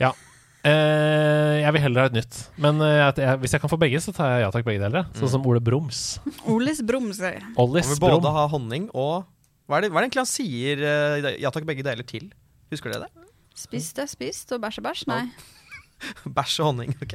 ja. 0.00 0.12
Eh, 0.62 1.56
jeg 1.64 1.72
vil 1.74 1.82
heller 1.82 2.04
ha 2.04 2.10
et 2.10 2.16
nytt. 2.20 2.36
Men 2.62 2.78
eh, 2.86 3.00
at 3.08 3.16
jeg, 3.18 3.38
hvis 3.42 3.54
jeg 3.56 3.62
kan 3.64 3.70
få 3.72 3.78
begge, 3.82 3.98
så 4.04 4.12
tar 4.14 4.36
jeg 4.36 4.44
ja 4.44 4.50
takk, 4.54 4.66
begge 4.68 4.82
deler. 4.84 5.08
Sånn 5.18 5.32
som 5.32 5.46
Ole 5.50 5.58
Broms. 5.64 6.02
Olis 6.46 6.82
Brumser. 6.86 7.40
Ollis 7.58 7.88
Han 7.88 7.96
vil 7.96 8.02
Brom. 8.04 8.20
både 8.22 8.34
ha 8.36 8.44
honning 8.52 8.86
og 8.94 9.24
Hva 9.70 9.78
er 9.80 9.86
det, 9.86 9.90
hva 9.94 9.98
er 9.98 10.04
det 10.04 10.10
egentlig 10.10 10.22
han 10.22 10.30
sier 10.30 10.84
eh, 10.86 11.32
ja 11.42 11.50
takk, 11.54 11.66
begge 11.66 11.82
deler 11.86 12.06
til? 12.06 12.28
Husker 12.70 12.94
dere 12.94 13.08
det? 13.08 13.26
Spist 13.58 13.98
er 14.00 14.08
spist, 14.08 14.54
og 14.54 14.62
bæsj 14.62 14.78
er 14.80 14.86
bæsj? 14.86 15.02
Nei. 15.10 15.24
Bæsj 16.38 16.56
og 16.62 16.70
honning. 16.72 16.94
ok 16.98 17.12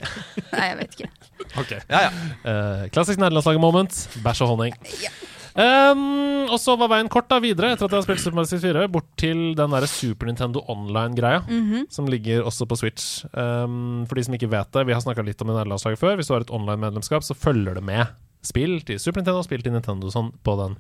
Nei, 0.53 0.67
jeg 0.69 0.77
vet 0.81 0.93
ikke. 0.99 1.09
Ok. 1.63 1.71
Ja, 1.89 2.03
ja. 2.07 2.11
Eh, 2.51 2.83
klassisk 2.93 3.19
nederlandslaget-moment. 3.23 3.95
Bæsj 4.23 4.43
og 4.45 4.51
honning. 4.53 4.75
Ja. 5.01 5.11
Um, 5.57 6.45
og 6.53 6.59
så 6.61 6.75
var 6.77 6.91
veien 6.91 7.09
kort 7.09 7.25
da 7.31 7.39
videre, 7.41 7.71
etter 7.73 7.87
at 7.87 7.93
jeg 7.95 7.97
har 7.97 8.05
spilt 8.05 8.21
Super 8.21 8.37
Mario 8.37 8.51
64, 8.51 8.91
bort 8.93 9.07
til 9.17 9.39
den 9.57 9.73
der 9.73 9.87
Super 9.89 10.29
Nintendo 10.29 10.61
Online-greia, 10.69 11.41
som 11.89 12.05
ligger 12.05 12.45
også 12.45 12.67
på 12.69 12.77
Switch. 12.77 13.25
Um, 13.33 14.05
for 14.05 14.15
de 14.15 14.27
som 14.27 14.37
ikke 14.37 14.51
vet 14.51 14.69
det, 14.77 14.85
vi 14.85 14.93
har 14.93 15.01
snakka 15.01 15.25
litt 15.25 15.41
om 15.41 15.49
det 15.49 15.57
nederlandslaget 15.57 15.99
før. 16.03 16.15
Hvis 16.19 16.29
du 16.29 16.35
har 16.35 16.45
et 16.45 16.53
online-medlemskap, 16.53 17.25
så 17.25 17.33
følger 17.33 17.73
det 17.79 17.83
med 17.83 18.05
spill 18.45 18.77
til 18.85 18.99
Super 19.01 19.23
Nintendo 19.23 19.41
og 19.41 19.47
spill 19.49 19.65
til 19.65 19.73
Nintendo 19.73 20.13
sånn 20.13 20.29
på 20.45 20.55
den. 20.61 20.77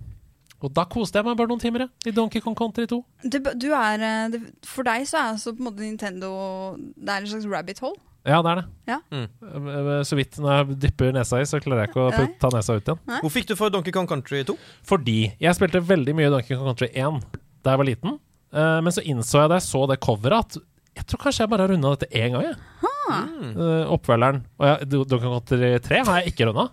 Og 0.65 0.71
da 0.73 0.87
koste 0.89 1.19
jeg 1.19 1.25
meg 1.27 1.37
bare 1.37 1.51
noen 1.51 1.61
timer 1.61 1.85
jeg, 1.85 1.89
i 2.09 2.15
Donkey 2.15 2.41
Kong 2.41 2.55
Country 2.57 2.87
2. 2.89 2.97
Det, 3.29 3.41
du 3.61 3.67
er, 3.77 4.01
eh, 4.01 4.29
det, 4.33 4.39
for 4.65 4.87
deg 4.87 5.05
så 5.09 5.19
er 5.19 5.33
altså 5.35 5.53
på 5.53 5.61
en 5.61 5.67
måte 5.69 5.83
Nintendo 5.83 6.31
Det 6.77 7.11
er 7.13 7.21
en 7.21 7.29
slags 7.29 7.49
rabbit 7.49 7.81
hole. 7.83 7.99
Ja, 8.27 8.41
det 8.43 8.51
er 8.51 8.59
det. 8.59 8.65
Ja. 8.91 8.97
Eh, 9.15 9.25
eh, 9.47 10.03
Så 10.07 10.17
vidt 10.19 10.37
når 10.43 10.57
jeg 10.57 10.79
dypper 10.83 11.13
nesa 11.15 11.39
i, 11.39 11.45
så 11.47 11.61
klarer 11.63 11.85
jeg 11.85 11.93
ikke 11.93 12.03
å 12.03 12.09
Nei. 12.11 12.17
putte, 12.25 12.39
ta 12.43 12.49
nesa 12.53 12.75
ut 12.75 12.83
igjen. 12.91 12.99
Hvor 13.23 13.31
fikk 13.33 13.47
du 13.47 13.55
for 13.59 13.71
Donkey 13.73 13.93
Kong 13.95 14.07
Country 14.09 14.41
2? 14.47 14.57
Fordi 14.89 15.19
jeg 15.39 15.55
spilte 15.57 15.79
veldig 15.87 16.15
mye 16.17 16.31
Donkey 16.33 16.57
Kong 16.57 16.67
Country 16.73 16.89
1 16.93 17.21
da 17.63 17.73
jeg 17.73 17.81
var 17.83 17.87
liten. 17.87 18.17
Eh, 18.51 18.79
men 18.83 18.91
så 18.95 19.03
innså 19.07 19.41
jeg 19.45 19.53
da 19.53 19.61
jeg 19.61 19.67
så 19.69 19.85
det 19.91 19.99
coveret, 20.03 20.43
at 20.57 20.59
jeg 20.97 21.05
tror 21.11 21.23
kanskje 21.23 21.43
jeg 21.45 21.51
bare 21.53 21.65
har 21.67 21.71
runda 21.75 21.95
dette 21.95 22.11
én 22.17 22.35
gang. 22.35 22.45
Jeg. 22.49 22.59
Eh, 23.07 23.87
oppfølgeren. 23.95 24.43
Og 24.59 24.67
jeg, 24.71 24.91
Donkey 24.91 25.23
Kong 25.23 25.35
Country 25.39 25.73
3 25.87 26.03
har 26.07 26.21
jeg 26.21 26.33
ikke 26.33 26.49
runda. 26.49 26.67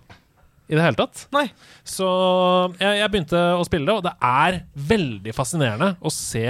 I 0.65 0.73
det 0.73 0.81
hele 0.81 0.97
tatt. 0.97 1.27
Nei. 1.35 1.45
Så 1.85 2.05
jeg, 2.81 2.95
jeg 3.03 3.11
begynte 3.13 3.41
å 3.53 3.65
spille 3.67 3.85
det, 3.85 3.95
og 3.99 4.05
det 4.07 4.15
er 4.25 4.63
veldig 4.89 5.35
fascinerende 5.37 5.91
å 6.01 6.09
se 6.11 6.47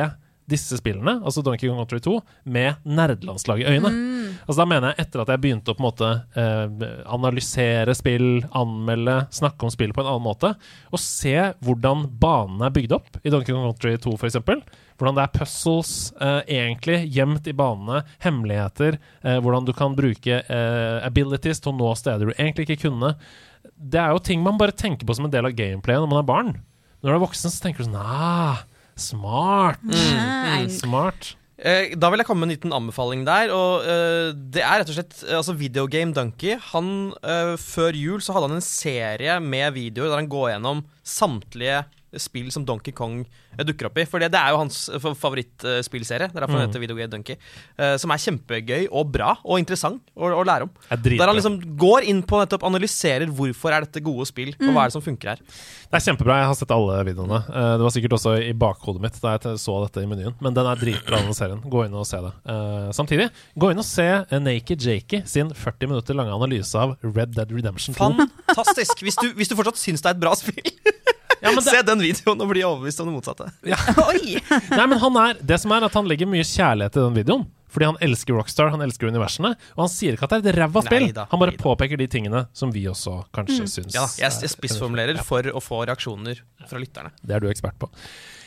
disse 0.47 0.77
spillene, 0.77 1.17
altså 1.25 1.41
Donkey 1.43 1.67
Kong 1.67 1.79
Country 1.81 1.99
2, 2.05 2.13
med 2.53 2.85
nerdelandslaget 2.85 3.65
i 3.65 3.75
øynene. 3.75 4.24
Altså 4.45 4.59
Da 4.61 4.67
mener 4.69 4.93
jeg 4.93 5.05
etter 5.05 5.23
at 5.23 5.31
jeg 5.33 5.41
begynte 5.41 5.73
å 5.73 5.77
på 5.77 5.81
en 5.81 5.87
måte 5.87 6.09
eh, 6.37 6.89
analysere 7.11 7.95
spill, 7.97 8.27
anmelde, 8.55 9.17
snakke 9.33 9.65
om 9.65 9.73
spill 9.73 9.93
på 9.95 10.03
en 10.03 10.09
annen 10.11 10.25
måte, 10.25 10.51
og 10.91 11.01
se 11.01 11.33
hvordan 11.65 12.05
banene 12.21 12.67
er 12.69 12.75
bygd 12.75 12.93
opp 12.99 13.17
i 13.23 13.33
Donkey 13.33 13.55
Kong 13.55 13.65
Country 13.71 13.95
2 14.03 14.13
f.eks. 14.19 14.37
Hvordan 14.95 15.17
det 15.17 15.25
er 15.25 15.33
puzzles 15.33 15.95
eh, 16.21 16.41
egentlig 16.59 16.99
gjemt 17.15 17.49
i 17.49 17.55
banene, 17.57 18.03
hemmeligheter, 18.23 18.99
eh, 19.25 19.39
hvordan 19.41 19.67
du 19.67 19.73
kan 19.77 19.97
bruke 19.97 20.39
eh, 20.43 20.99
abilities 21.05 21.63
til 21.63 21.73
å 21.73 21.77
nå 21.79 21.91
steder 21.99 22.29
du 22.29 22.35
egentlig 22.37 22.69
ikke 22.69 22.85
kunne. 22.85 23.15
Det 23.75 23.99
er 23.99 24.13
jo 24.13 24.23
ting 24.23 24.45
man 24.45 24.61
bare 24.61 24.77
tenker 24.77 25.07
på 25.07 25.17
som 25.17 25.27
en 25.27 25.33
del 25.33 25.49
av 25.49 25.57
gameplayet 25.57 26.05
når 26.05 26.13
man 26.13 26.21
er 26.21 26.29
barn. 26.29 26.55
Når 27.01 27.11
du 27.11 27.17
er 27.17 27.25
voksen, 27.25 27.51
så 27.53 27.65
tenker 27.65 27.83
du 27.83 27.89
sånn 27.89 27.99
ah, 27.99 28.63
Smart. 28.95 29.81
Mm. 29.83 30.69
Smart. 30.71 31.33
Eh, 31.57 31.93
Da 31.95 32.09
vil 32.11 32.19
jeg 32.19 32.27
komme 32.27 32.43
med 32.43 32.51
en 32.51 32.55
liten 32.57 32.75
anbefaling 32.75 33.25
der. 33.27 33.51
Og 33.55 33.85
eh, 33.87 34.31
Det 34.35 34.63
er 34.63 34.81
rett 34.81 34.91
og 34.91 34.97
slett 34.97 35.17
eh, 35.23 35.37
altså 35.37 35.55
Videogame 35.57 36.15
Donkey. 36.15 36.57
Han, 36.73 37.13
før 37.61 37.95
jul 37.95 38.23
så 38.23 38.35
hadde 38.35 38.49
han 38.51 38.59
en 38.59 38.65
serie 38.65 39.39
med 39.43 39.75
videoer 39.77 40.11
der 40.11 40.21
han 40.23 40.31
går 40.31 40.55
gjennom 40.55 40.83
samtlige 41.05 41.83
spill 42.21 42.51
som 42.53 42.65
Donkey 42.67 42.93
Kong 42.95 43.21
eh, 43.23 43.63
dukker 43.65 43.89
opp 43.89 43.97
i. 44.01 44.05
For 44.09 44.19
det, 44.23 44.31
det 44.33 44.39
er 44.41 44.53
jo 44.55 44.59
hans 44.63 44.83
eh, 44.89 44.99
fa- 45.03 45.13
favorittspillserie. 45.17 46.29
Det 46.31 46.37
er 46.37 46.45
derfor 46.45 46.59
han 46.59 46.67
heter 46.67 46.83
Video 46.83 46.95
Game 46.97 47.11
Donkey. 47.11 47.37
eh, 47.77 47.95
som 48.01 48.11
er 48.13 48.21
kjempegøy 48.21 48.87
og 48.91 49.11
bra 49.13 49.35
og 49.43 49.59
interessant 49.61 50.01
å, 50.15 50.29
å 50.35 50.43
lære 50.47 50.67
om. 50.67 50.71
Er. 50.91 50.97
Der 51.05 51.25
han 51.27 51.35
liksom 51.37 51.59
går 51.79 52.07
inn 52.11 52.21
på 52.27 52.39
nettopp 52.41 52.63
analyserer 52.67 53.27
hvorfor 53.31 53.73
er 53.75 53.85
dette 53.87 54.03
gode 54.05 54.25
spill, 54.29 54.53
og 54.59 54.71
hva 54.75 54.85
er 54.85 54.91
det 54.91 54.97
som 54.97 55.03
funker 55.05 55.33
her. 55.35 55.41
Det 55.45 55.99
er 55.99 56.05
kjempebra. 56.09 56.39
Jeg 56.41 56.49
har 56.51 56.57
sett 56.59 56.73
alle 56.75 56.99
videoene. 57.07 57.41
Eh, 57.49 57.71
Det 57.75 57.85
var 57.87 57.95
sikkert 57.95 58.17
også 58.19 58.35
i 58.45 58.53
bakhodet 58.53 59.01
mitt 59.03 59.19
da 59.23 59.35
jeg 59.37 59.59
så 59.61 59.77
dette 59.85 60.03
i 60.03 60.09
menyen. 60.09 60.35
Men 60.43 60.55
den 60.57 60.67
er 60.71 60.79
dritbra, 60.79 61.21
denne 61.23 61.35
serien. 61.37 61.61
Gå 61.65 61.85
inn 61.87 61.95
og 61.97 62.05
se 62.09 62.19
det. 62.23 62.33
Eh, 62.51 62.89
samtidig, 62.95 63.29
gå 63.59 63.71
inn 63.73 63.81
og 63.81 63.87
se 63.87 64.07
Naked 64.35 64.85
Jakey 64.85 65.23
sin 65.29 65.49
40 65.55 65.89
minutter 65.91 66.17
lange 66.17 66.33
analyse 66.35 66.75
av 66.79 66.95
Red 67.03 67.35
Dead 67.35 67.51
Redemption 67.55 67.95
2. 67.97 68.11
Fantastisk! 68.49 69.01
Hvis 69.05 69.17
du, 69.21 69.29
hvis 69.37 69.49
du 69.51 69.55
fortsatt 69.57 69.79
syns 69.81 70.03
det 70.03 70.11
er 70.11 70.15
et 70.17 70.21
bra 70.23 70.33
spill, 70.37 70.61
Ja, 71.43 71.51
men 71.51 71.59
det, 71.61 71.67
se 71.75 71.81
den 71.85 72.01
videoen 72.05 72.41
og 72.45 72.49
blir 72.53 72.65
overbevist 72.69 73.01
om 73.03 73.09
det 73.11 73.17
motsatte. 73.17 73.49
Oi! 74.09 74.37
nei, 74.71 74.85
men 74.87 74.97
han 75.01 75.19
er, 75.25 75.41
det 75.41 75.59
som 75.63 75.73
er 75.75 75.85
at 75.89 75.97
han 75.97 76.07
legger 76.09 76.29
mye 76.31 76.45
kjærlighet 76.47 76.97
i 77.01 77.05
den 77.07 77.19
videoen. 77.21 77.45
Fordi 77.75 77.89
han 77.89 77.97
elsker 78.05 78.37
Rockstar, 78.37 78.69
han 78.71 78.79
elsker 78.85 79.09
universene. 79.11 79.49
Og 79.75 79.81
han 79.83 79.89
sier 79.91 80.15
ikke 80.15 80.29
at 80.29 80.37
det 80.37 80.37
er 80.47 80.53
et 80.53 80.59
ræva 80.61 80.79
spill. 80.85 81.09
Neida, 81.09 81.25
han 81.27 81.41
bare 81.41 81.51
neida. 81.51 81.63
påpeker 81.65 81.99
de 81.99 82.05
tingene 82.07 82.45
som 82.55 82.71
vi 82.71 82.85
også 82.87 83.17
kanskje 83.35 83.65
syns 83.67 83.91
Ja, 83.97 84.05
jeg, 84.15 84.29
jeg 84.31 84.47
er- 84.47 84.53
spissformulerer 84.53 85.19
Ja. 85.19 85.25
for 85.27 85.43
å 85.51 85.59
få 85.59 85.81
reaksjoner 85.89 86.39
fra 86.69 86.79
lytterne. 86.79 87.11
Det 87.19 87.35
er 87.35 87.43
du 87.43 87.49
ekspert 87.51 87.75
på. 87.81 87.89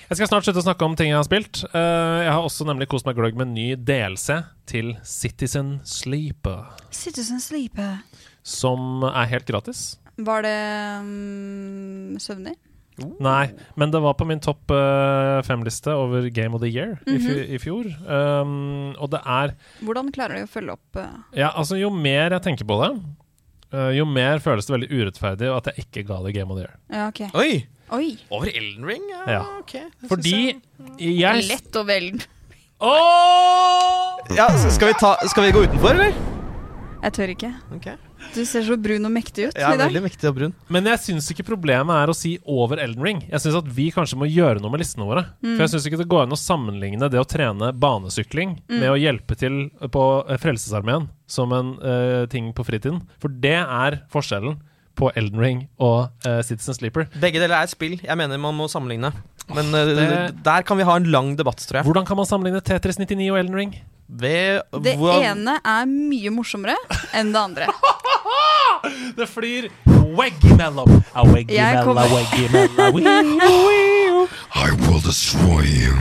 Jeg 0.09 0.17
skal 0.17 0.31
snart 0.31 0.47
slutte 0.49 0.63
å 0.63 0.65
snakke 0.65 0.87
om 0.89 0.95
ting 0.97 1.11
jeg 1.11 1.19
har 1.19 1.27
spilt. 1.29 1.61
Uh, 1.75 2.25
jeg 2.25 2.33
har 2.33 2.41
også 2.41 2.65
nemlig 2.65 2.89
kost 2.89 3.05
meg 3.05 3.19
gløgg 3.21 3.37
med 3.37 3.51
en 3.51 3.53
ny 3.59 3.67
delelse 3.77 4.39
til 4.65 4.95
Citizen 5.05 5.75
Sleeper, 5.85 6.63
Citizen 6.89 7.43
Sleeper. 7.45 7.99
som 8.41 9.05
er 9.11 9.29
helt 9.35 9.45
gratis. 9.51 9.99
Var 10.17 10.49
det 10.49 10.57
um, 11.05 12.17
søvnig? 12.17 12.57
Nei, 13.23 13.51
men 13.79 13.93
det 13.95 14.01
var 14.03 14.15
på 14.19 14.27
min 14.29 14.41
topp 14.43 14.73
uh, 14.75 15.39
fem-liste 15.47 15.93
over 15.95 16.29
Game 16.35 16.57
of 16.57 16.63
the 16.63 16.71
Year 16.71 16.99
i, 17.07 17.19
-hmm. 17.19 17.55
i 17.55 17.59
fjor. 17.59 17.87
Um, 18.07 18.95
og 18.99 19.11
det 19.11 19.21
er 19.25 19.55
Hvordan 19.81 20.13
klarer 20.13 20.35
de 20.37 20.43
å 20.43 20.51
følge 20.51 20.73
opp 20.73 20.97
uh, 20.97 21.07
Ja, 21.33 21.51
altså, 21.55 21.77
jo 21.77 21.91
mer 21.91 22.31
jeg 22.33 22.43
tenker 22.43 22.65
på 22.65 22.79
det, 22.83 22.91
uh, 23.75 23.91
jo 23.97 24.05
mer 24.05 24.39
føles 24.39 24.67
det 24.67 24.73
veldig 24.73 24.91
urettferdig 24.91 25.57
at 25.57 25.67
jeg 25.67 25.85
ikke 25.87 26.07
ga 26.09 26.23
det 26.23 26.35
Game 26.35 26.51
of 26.53 26.59
the 26.59 26.67
Year. 26.67 26.77
Ja, 26.91 27.09
okay. 27.09 27.29
Oi! 27.35 27.67
Oi. 27.91 28.19
Over 28.31 28.51
Elden 28.55 28.85
Ring? 28.85 29.03
Ja, 29.11 29.33
Ja. 29.33 29.43
ok. 29.59 29.73
Det 29.73 30.09
Fordi 30.09 30.61
jeg- 30.99 31.21
jeg 31.21 31.45
Lett 31.49 31.77
over 31.77 31.93
Elden. 31.93 32.21
Oh! 32.81 34.19
ja, 34.37 34.49
skal, 34.71 34.89
vi 34.89 34.95
ta, 35.01 35.17
skal 35.27 35.43
vi 35.45 35.51
gå 35.51 35.63
utenfor, 35.67 35.89
eller? 35.89 36.13
Jeg 37.03 37.13
tør 37.13 37.29
ikke. 37.35 37.55
Ok. 37.75 37.89
Du 38.35 38.45
ser 38.47 38.63
så 38.67 38.77
brun 38.81 39.05
og 39.09 39.13
mektig 39.15 39.49
ut 39.49 39.57
Ja, 39.59 39.73
i 39.73 39.79
dag. 39.79 39.89
veldig 39.89 40.03
mektig 40.05 40.29
og 40.31 40.35
brun. 40.37 40.53
Men 40.69 40.85
jeg 40.91 41.01
syns 41.03 41.31
ikke 41.33 41.47
problemet 41.49 41.95
er 41.97 42.13
å 42.13 42.17
si 42.17 42.37
over 42.47 42.79
Elden 42.83 43.03
Ring. 43.05 43.23
Jeg 43.31 43.41
syns 43.43 43.57
at 43.63 43.69
vi 43.75 43.89
kanskje 43.95 44.19
må 44.21 44.29
gjøre 44.31 44.61
noe 44.63 44.71
med 44.75 44.83
listene 44.85 45.07
våre. 45.09 45.25
For 45.43 45.65
jeg 45.65 45.73
syns 45.75 45.89
ikke 45.89 46.01
det 46.03 46.09
går 46.13 46.27
an 46.27 46.37
å 46.37 46.41
sammenligne 46.41 47.09
det 47.11 47.19
å 47.23 47.27
trene 47.29 47.73
banesykling 47.73 48.59
med 48.69 48.89
å 48.93 48.99
hjelpe 49.01 49.37
til 49.39 49.69
på 49.95 50.05
eh, 50.29 50.39
Frelsesarmeen 50.39 51.09
som 51.29 51.53
en 51.53 51.75
eh, 51.83 52.27
ting 52.33 52.53
på 52.57 52.65
fritiden. 52.65 53.03
For 53.21 53.29
det 53.33 53.57
er 53.65 54.03
forskjellen 54.13 54.61
på 54.99 55.11
Elden 55.17 55.39
Ring 55.41 55.61
og 55.79 56.09
uh, 56.27 56.41
Citizen 56.43 56.75
Sleeper. 56.77 57.05
Begge 57.23 57.39
deler 57.43 57.57
er 57.63 57.67
spill. 57.71 57.97
Jeg 58.03 58.17
mener 58.19 58.37
man 58.43 58.55
må 58.59 58.67
sammenligne. 58.71 59.13
Men 59.55 59.67
uh, 59.73 59.79
det- 59.95 60.35
der 60.45 60.63
kan 60.67 60.77
vi 60.81 60.85
ha 60.89 60.97
en 60.99 61.07
lang 61.15 61.37
debatt, 61.39 61.63
tror 61.65 61.77
jeg. 61.81 61.87
Hvordan 61.89 62.07
kan 62.09 62.17
man 62.19 62.27
sammenligne 62.29 62.61
Tetris 62.67 62.99
99 62.99 63.31
og 63.33 63.39
Elden 63.45 63.57
Ring? 63.57 63.73
Ved 64.09 64.61
Det 64.85 64.97
hvor- 64.97 65.21
ene 65.23 65.59
er 65.65 65.85
mye 65.89 66.31
morsommere 66.33 66.77
enn 67.15 67.33
det 67.35 67.41
andre. 67.43 67.67
Det 69.19 69.27
flyr 69.29 69.69
Weggimellom. 70.19 70.89
Weggimella, 70.89 71.15
A 71.15 71.23
weggy 71.27 71.55
Jeg 71.57 71.75
mellow, 71.75 71.85
kommer- 71.85 72.09
I 74.55 74.71
will 74.87 75.01
destroy 75.05 75.65
you. 75.67 75.95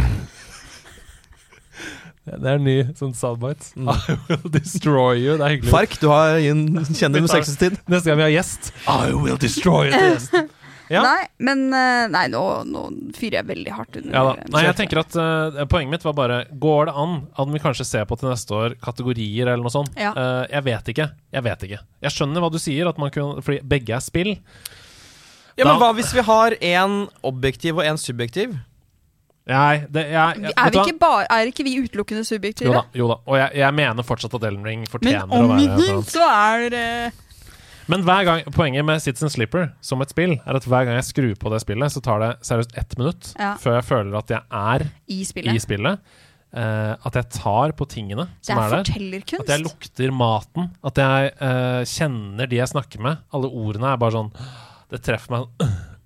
Det 2.27 2.51
er 2.51 2.57
en 2.59 2.65
ny 2.67 2.77
sånn 2.99 3.13
soundbite. 3.15 3.71
I 3.79 4.17
will 4.27 4.51
destroy 4.51 5.15
you. 5.21 5.37
Det 5.39 5.45
er 5.47 5.55
hyggelig. 5.55 5.71
Fark, 5.73 5.97
du 6.01 6.09
har 6.11 6.37
en 6.37 6.63
kjenner 6.91 7.21
med 7.21 7.27
besøkelsestid. 7.29 7.79
Neste 7.87 8.11
gang 8.11 8.19
vi 8.19 8.27
har 8.27 8.35
gjest, 8.35 8.71
I 8.85 9.13
will 9.15 9.39
destroy 9.41 9.89
you. 9.91 10.47
Ja. 10.87 11.01
Nei, 11.03 11.25
men 11.43 11.65
uh, 11.73 12.05
Nei, 12.07 12.27
nå, 12.31 12.41
nå 12.63 12.85
fyrer 13.17 13.41
jeg 13.41 13.47
veldig 13.49 13.71
hardt 13.75 13.97
under. 13.99 14.13
Ja 14.15 14.21
da. 14.23 14.45
Nei, 14.53 14.61
jeg 14.69 14.77
tenker 14.79 15.01
at 15.01 15.17
uh, 15.19 15.57
Poenget 15.67 15.97
mitt 15.97 16.05
var 16.07 16.15
bare 16.15 16.37
Går 16.63 16.87
det 16.87 16.93
an 17.03 17.17
at 17.35 17.51
vi 17.51 17.59
kanskje 17.59 17.87
ser 17.89 18.05
på 18.07 18.15
til 18.21 18.29
neste 18.31 18.55
år 18.55 18.77
kategorier 18.79 19.49
eller 19.51 19.65
noe 19.65 19.73
sånt? 19.73 19.91
Ja. 19.99 20.13
Uh, 20.15 20.45
jeg 20.47 20.63
vet 20.69 20.93
ikke. 20.93 21.09
Jeg 21.35 21.45
vet 21.49 21.65
ikke. 21.67 21.81
Jeg 22.07 22.15
skjønner 22.15 22.45
hva 22.45 22.51
du 22.53 22.59
sier, 22.63 22.87
at 22.87 23.03
man 23.03 23.11
kunne, 23.11 23.43
fordi 23.43 23.59
begge 23.67 23.97
er 23.97 24.05
spill. 24.05 24.31
Ja, 25.57 25.65
Da- 25.65 25.73
men 25.73 25.81
Hva 25.81 25.91
hvis 25.97 26.13
vi 26.15 26.23
har 26.23 26.55
én 26.61 26.97
objektiv 27.33 27.81
og 27.81 27.83
én 27.83 27.99
subjektiv? 27.99 28.55
Nei, 29.47 29.86
det, 29.88 30.03
jeg, 30.12 30.41
jeg, 30.43 30.51
er, 30.57 30.73
vi 30.73 30.81
ikke 30.83 30.99
bare, 30.99 31.23
er 31.31 31.47
ikke 31.51 31.63
vi 31.63 31.77
utelukkende 31.79 32.25
Jo 32.67 32.73
da. 32.75 32.83
jo 32.99 33.07
da 33.07 33.15
Og 33.25 33.38
jeg, 33.39 33.53
jeg 33.62 33.73
mener 33.77 34.03
fortsatt 34.03 34.33
at 34.36 34.43
Elden 34.43 34.65
Ring 34.67 34.83
Men 34.83 34.91
fortjener 34.91 35.23
å 35.31 35.39
om 35.39 35.53
være 35.53 35.62
igjen 35.63 35.79
foran. 35.79 36.03
så 36.12 36.27
er 36.27 36.69
det 36.73 36.86
Men 37.88 38.03
hver 38.03 38.27
gang, 38.27 38.43
poenget 38.51 38.83
med 38.83 38.99
Citizen 38.99 39.31
Slipper 39.31 39.69
som 39.79 40.03
et 40.03 40.12
spill, 40.12 40.36
er 40.43 40.60
at 40.60 40.67
hver 40.67 40.83
gang 40.89 40.99
jeg 40.99 41.07
skrur 41.07 41.36
på 41.39 41.51
det 41.53 41.62
spillet, 41.63 41.93
så 41.95 42.03
tar 42.03 42.19
det 42.25 42.31
seriøst 42.43 42.75
ett 42.77 42.97
minutt 42.99 43.33
Ja. 43.39 43.53
før 43.62 43.77
jeg 43.79 43.88
føler 43.88 44.17
at 44.19 44.33
jeg 44.36 44.41
er 44.51 44.88
i 45.07 45.21
i 45.21 45.23
spillet. 45.23 45.62
spillet. 45.63 45.99
Eh, 46.57 46.93
at 47.07 47.15
jeg 47.19 47.29
tar 47.36 47.71
på 47.75 47.86
tingene 47.91 48.23
Det 48.39 48.47
som 48.51 48.60
er 48.60 48.67
er 48.67 48.83
der. 48.83 49.39
At 49.39 49.49
jeg 49.51 49.63
lukter 49.63 50.12
maten. 50.15 50.69
At 50.83 50.99
jeg 50.99 51.31
uh, 51.41 51.83
kjenner 51.88 52.47
de 52.47 52.60
jeg 52.60 52.67
snakker 52.71 53.03
med. 53.03 53.17
Alle 53.36 53.47
ordene 53.51 53.91
er 53.93 53.97
bare 53.99 54.15
sånn 54.15 54.31
Det 54.91 55.01
treffer 55.03 55.31
meg 55.36 55.43
sånn 55.45 55.75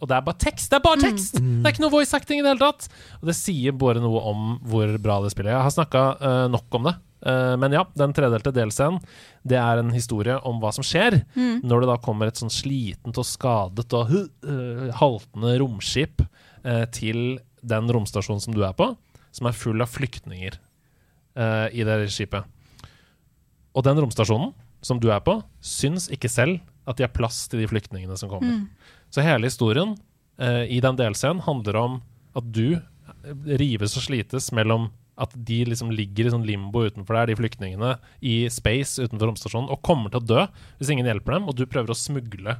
Og 0.00 0.06
det 0.06 0.16
er 0.16 0.26
bare 0.26 0.40
tekst! 0.42 0.70
Det 0.70 0.78
er 0.78 0.84
bare 0.84 1.02
tekst! 1.02 1.40
Det 1.40 1.64
er 1.64 1.74
ikke 1.74 1.84
noe 1.84 1.94
voice 1.94 2.14
acting 2.16 2.40
i 2.40 2.44
det 2.44 2.54
hele 2.54 2.62
tatt! 2.62 2.88
Og 3.20 3.30
det 3.30 3.36
sier 3.38 3.74
bare 3.76 4.02
noe 4.04 4.22
om 4.30 4.46
hvor 4.66 4.92
bra 5.02 5.18
det 5.24 5.32
spillet 5.34 5.50
er. 5.50 5.58
Jeg 5.58 5.68
har 5.68 5.76
snakka 5.76 6.06
nok 6.52 6.78
om 6.78 6.90
det. 6.90 6.96
Uh, 7.26 7.56
men 7.58 7.72
ja, 7.74 7.80
den 7.96 8.12
tredelte 8.14 8.52
delscenen, 8.54 9.00
det 9.42 9.56
er 9.58 9.80
en 9.80 9.90
historie 9.90 10.36
om 10.46 10.60
hva 10.62 10.70
som 10.76 10.84
skjer 10.86 11.16
når 11.64 11.82
det 11.82 11.88
da 11.88 11.96
kommer 12.04 12.28
et 12.28 12.38
sånn 12.38 12.52
slitent 12.52 13.18
og 13.18 13.26
skadet 13.26 13.88
og 13.96 14.12
uh, 14.44 14.84
haltende 15.00 15.56
romskip 15.62 16.22
eh, 16.66 16.84
til 16.94 17.38
den 17.66 17.90
romstasjonen 17.92 18.42
som 18.42 18.54
du 18.54 18.62
er 18.66 18.74
på, 18.76 18.92
som 19.34 19.48
er 19.48 19.56
full 19.56 19.82
av 19.82 19.90
flyktninger 19.92 20.56
eh, 20.56 21.66
i 21.74 21.86
det 21.86 21.98
skipet. 22.14 22.46
Og 23.76 23.84
den 23.86 24.00
romstasjonen 24.00 24.54
som 24.84 25.00
du 25.02 25.10
er 25.12 25.22
på, 25.24 25.40
syns 25.60 26.08
ikke 26.12 26.30
selv 26.30 26.60
at 26.86 26.98
de 26.98 27.06
har 27.06 27.14
plass 27.14 27.44
til 27.50 27.62
de 27.62 27.68
flyktningene 27.70 28.16
som 28.18 28.30
kommer. 28.30 28.62
Så 29.16 29.24
hele 29.24 29.48
historien 29.48 29.94
eh, 30.36 30.68
i 30.68 30.80
den 30.84 30.96
delscenen 30.98 31.40
handler 31.46 31.76
om 31.80 31.94
at 32.36 32.48
du 32.52 32.76
eh, 32.76 33.56
rives 33.56 33.96
og 33.96 34.04
slites 34.04 34.50
mellom 34.52 34.90
at 35.16 35.32
de 35.48 35.62
liksom 35.64 35.88
ligger 35.96 36.28
i 36.28 36.32
sånn 36.34 36.44
limbo 36.44 36.82
utenfor 36.84 37.16
der, 37.16 37.30
de 37.30 37.38
flyktningene, 37.38 37.94
i 38.20 38.42
space 38.52 39.00
utenfor 39.00 39.30
romstasjonen, 39.30 39.70
og 39.72 39.80
kommer 39.80 40.12
til 40.12 40.20
å 40.20 40.26
dø 40.28 40.42
hvis 40.76 40.90
ingen 40.92 41.08
hjelper 41.08 41.38
dem, 41.38 41.46
og 41.48 41.56
du 41.56 41.64
prøver 41.64 41.94
å 41.94 41.96
smugle 41.96 42.58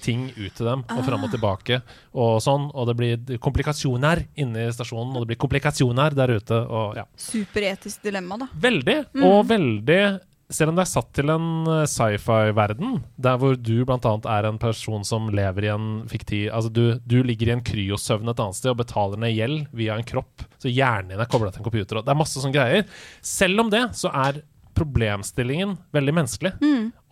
ting 0.00 0.30
ut 0.38 0.54
til 0.56 0.70
dem, 0.70 0.86
og 0.88 1.02
fram 1.04 1.26
og 1.26 1.34
tilbake, 1.34 1.82
og 2.16 2.38
sånn, 2.40 2.70
og 2.72 2.88
det 2.88 2.96
blir 2.96 3.36
komplikasjoner 3.44 4.24
inne 4.40 4.64
i 4.70 4.72
stasjonen, 4.72 5.12
og 5.12 5.26
det 5.26 5.34
blir 5.34 5.42
komplikasjoner 5.44 6.16
der 6.16 6.32
ute, 6.38 6.62
og 6.64 6.96
ja. 6.96 7.04
Superetisk 7.20 8.00
dilemma, 8.08 8.40
da. 8.40 8.48
Veldig, 8.64 8.96
og 9.20 9.42
veldig 9.52 10.00
selv 10.52 10.72
om 10.72 10.78
det 10.78 10.84
er 10.84 10.90
satt 10.92 11.10
til 11.16 11.32
en 11.32 11.48
eh, 11.70 11.84
sci-fi-verden, 11.88 13.00
der 13.22 13.40
hvor 13.40 13.56
du 13.56 13.74
annet 13.92 14.28
er 14.28 14.48
en 14.48 14.60
person 14.62 15.04
som 15.06 15.30
lever 15.34 15.66
i 15.66 15.72
en 15.72 15.90
fiktiv 16.10 16.50
Altså, 16.52 16.70
du, 16.72 16.98
du 17.08 17.20
ligger 17.26 17.50
i 17.50 17.54
en 17.56 17.64
kryosøvn 17.64 18.30
et 18.30 18.40
annet 18.42 18.58
sted 18.58 18.72
og 18.72 18.80
betaler 18.80 19.20
ned 19.20 19.34
gjeld 19.36 19.66
via 19.76 19.96
en 19.96 20.06
kropp, 20.06 20.44
så 20.62 20.70
hjernen 20.70 21.12
din 21.12 21.22
er 21.22 21.30
kobla 21.30 21.52
til 21.52 21.62
en 21.62 21.68
computer, 21.68 21.98
og 21.98 22.06
det 22.06 22.12
er 22.12 22.20
masse 22.22 22.40
sånne 22.40 22.56
greier. 22.56 22.88
Selv 23.24 23.64
om 23.64 23.72
det, 23.72 23.84
så 23.98 24.12
er 24.12 24.42
problemstillingen 24.74 25.76
veldig 25.94 26.14
menneskelig, 26.16 26.52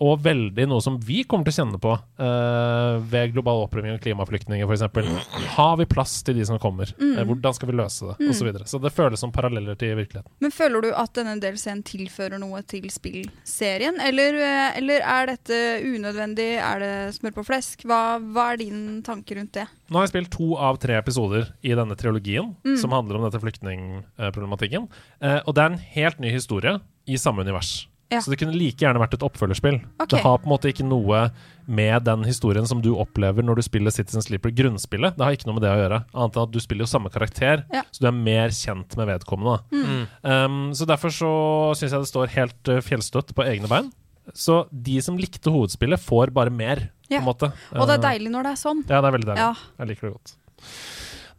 og 0.00 0.22
veldig 0.24 0.64
noe 0.70 0.80
som 0.84 0.96
vi 1.04 1.22
kommer 1.28 1.46
til 1.46 1.52
å 1.52 1.58
kjenne 1.58 1.80
på 1.82 1.92
uh, 1.92 2.96
ved 3.12 3.34
global 3.34 3.66
opprydding 3.66 3.92
og 3.98 4.00
klimaflyktninger, 4.04 4.64
f.eks. 4.64 5.50
Har 5.56 5.74
vi 5.80 5.86
plass 5.90 6.18
til 6.24 6.38
de 6.40 6.46
som 6.48 6.60
kommer? 6.62 6.92
Mm. 7.00 7.18
hvordan 7.28 7.56
skal 7.56 7.70
vi 7.70 7.76
løse 7.76 8.08
det? 8.08 8.16
Og 8.30 8.36
så, 8.36 8.46
videre. 8.46 8.66
så 8.70 8.80
det 8.80 8.92
føles 8.96 9.20
som 9.20 9.32
paralleller 9.34 9.76
til 9.80 9.92
virkeligheten. 9.98 10.32
Men 10.40 10.54
føler 10.54 10.86
du 10.86 10.90
at 10.96 11.12
denne 11.18 11.36
DLC-en 11.42 11.82
tilfører 11.86 12.40
noe 12.40 12.62
til 12.70 12.88
spillserien, 12.92 14.00
eller, 14.04 14.38
eh, 14.40 14.78
eller 14.80 15.04
er 15.04 15.32
dette 15.34 15.60
unødvendig? 15.84 16.50
Er 16.64 16.84
det 16.84 16.94
smør 17.18 17.36
på 17.40 17.46
flesk? 17.50 17.84
Hva, 17.88 18.18
hva 18.20 18.50
er 18.54 18.62
din 18.62 18.80
tanke 19.06 19.36
rundt 19.36 19.52
det? 19.58 19.66
Nå 19.90 19.98
har 19.98 20.06
jeg 20.06 20.14
spilt 20.14 20.32
to 20.32 20.54
av 20.60 20.78
tre 20.80 20.96
episoder 21.00 21.50
i 21.66 21.74
denne 21.76 21.96
trilogien 21.98 22.54
som 22.80 22.94
handler 22.94 23.18
om 23.18 23.26
dette 23.26 23.42
flyktningproblematikken. 23.42 24.88
Uh, 25.20 25.40
og 25.44 25.54
det 25.56 25.64
er 25.64 25.74
en 25.74 25.84
helt 25.98 26.22
ny 26.22 26.32
historie 26.32 26.78
i 27.06 27.16
samme 27.20 27.42
univers. 27.46 27.86
Ja. 28.10 28.18
Så 28.18 28.32
det 28.32 28.40
kunne 28.40 28.56
like 28.58 28.82
gjerne 28.82 28.98
vært 28.98 29.12
et 29.14 29.22
oppfølgerspill. 29.22 29.76
Okay. 30.00 30.16
Det 30.16 30.20
har 30.24 30.40
på 30.42 30.48
en 30.48 30.50
måte 30.50 30.70
ikke 30.72 30.82
noe 30.82 31.28
med 31.70 32.02
den 32.08 32.24
historien 32.26 32.66
som 32.66 32.80
du 32.82 32.88
opplever 32.98 33.46
når 33.46 33.60
du 33.60 33.62
spiller 33.62 33.94
Citizen 33.94 34.24
Sleeper, 34.26 34.50
grunnspillet. 34.50 35.14
Det 35.14 35.22
har 35.22 35.36
ikke 35.36 35.46
noe 35.46 35.60
med 35.60 35.62
det 35.62 35.70
å 35.70 35.78
gjøre, 35.78 36.00
annet 36.10 36.38
enn 36.40 36.48
at 36.48 36.50
du 36.56 36.58
spiller 36.58 36.82
jo 36.88 36.90
samme 36.90 37.12
karakter, 37.14 37.62
Ja. 37.70 37.84
så 37.94 38.02
du 38.02 38.08
er 38.10 38.16
mer 38.18 38.50
kjent 38.50 38.96
med 38.98 39.06
vedkommende. 39.12 39.60
Mm. 39.70 40.02
Um, 40.26 40.58
så 40.74 40.88
derfor 40.90 41.14
så 41.14 41.30
syns 41.78 41.94
jeg 41.94 42.02
det 42.02 42.10
står 42.10 42.34
helt 42.34 42.72
uh, 42.74 42.80
fjellstøtt 42.82 43.30
på 43.38 43.46
egne 43.46 43.70
bein. 43.70 43.92
Så 44.34 44.64
de 44.74 44.98
som 45.02 45.16
likte 45.18 45.50
hovedspillet, 45.50 46.02
får 46.02 46.34
bare 46.34 46.50
mer, 46.50 46.90
Ja. 47.08 47.20
på 47.20 47.22
en 47.22 47.30
måte. 47.30 47.52
Og 47.78 47.86
det 47.86 47.94
er 47.94 48.02
Uh, 48.02 48.08
deilig 48.10 48.30
når 48.34 48.42
det 48.42 48.52
er 48.56 48.62
sånn. 48.66 48.82
Ja, 48.90 48.98
det 49.00 49.06
er 49.06 49.14
veldig 49.20 49.30
deilig. 49.30 49.38
Ja. 49.46 49.54
Jeg 49.78 49.86
liker 49.94 50.08
det 50.10 50.12
godt. 50.18 50.36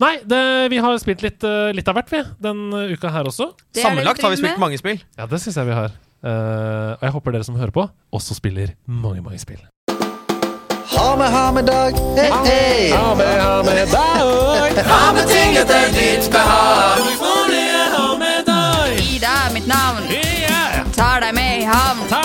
Nei, 0.02 0.16
det, 0.26 0.70
vi 0.74 0.80
har 0.82 0.96
spilt 1.02 1.22
litt, 1.22 1.44
uh, 1.46 1.70
litt 1.78 1.90
av 1.90 1.98
hvert, 2.00 2.10
vi, 2.10 2.22
den 2.42 2.72
uh, 2.74 2.90
uka 2.90 3.12
her 3.14 3.28
også. 3.30 3.52
Det 3.54 3.78
det 3.78 3.84
Sammenlagt 3.86 4.24
har 4.26 4.34
vi 4.34 4.40
spilt 4.40 4.56
med. 4.56 4.64
mange 4.64 4.80
spill. 4.82 5.04
Ja, 5.18 5.28
det 5.30 5.42
syns 5.44 5.60
jeg 5.62 5.70
vi 5.70 5.78
har. 5.78 5.94
Uh, 6.26 6.98
og 6.98 7.06
jeg 7.06 7.14
håper 7.18 7.36
dere 7.36 7.46
som 7.46 7.60
hører 7.60 7.74
på, 7.76 7.86
også 8.14 8.38
spiller 8.38 8.74
mange, 8.86 9.22
mange 9.22 9.38
spill. 9.42 9.62
Ha 10.92 11.16
med, 11.18 11.30
ha 11.32 11.46
med 11.54 11.70
dag. 11.70 11.94
Hey, 12.18 12.34
hey. 12.50 12.90
Ha 12.92 13.14
med, 13.16 13.30
ha 13.42 13.62
med 13.64 13.94
dag. 13.94 14.82
Ha 14.90 15.04
med 15.16 15.30
ting 15.30 15.56
etter 15.62 15.94
ditt 15.94 16.32
behag. 16.34 17.06
Ha 17.96 18.08
med 18.18 18.46
dag. 18.50 18.98
Ida 19.06 19.38
er 19.46 19.54
mitt 19.54 19.70
navn, 19.70 20.10
Yeah! 20.12 20.84
tar 20.98 21.22
deg 21.24 21.34
med 21.38 21.62
i 21.62 21.66
havn. 21.70 22.04
Tar 22.10 22.21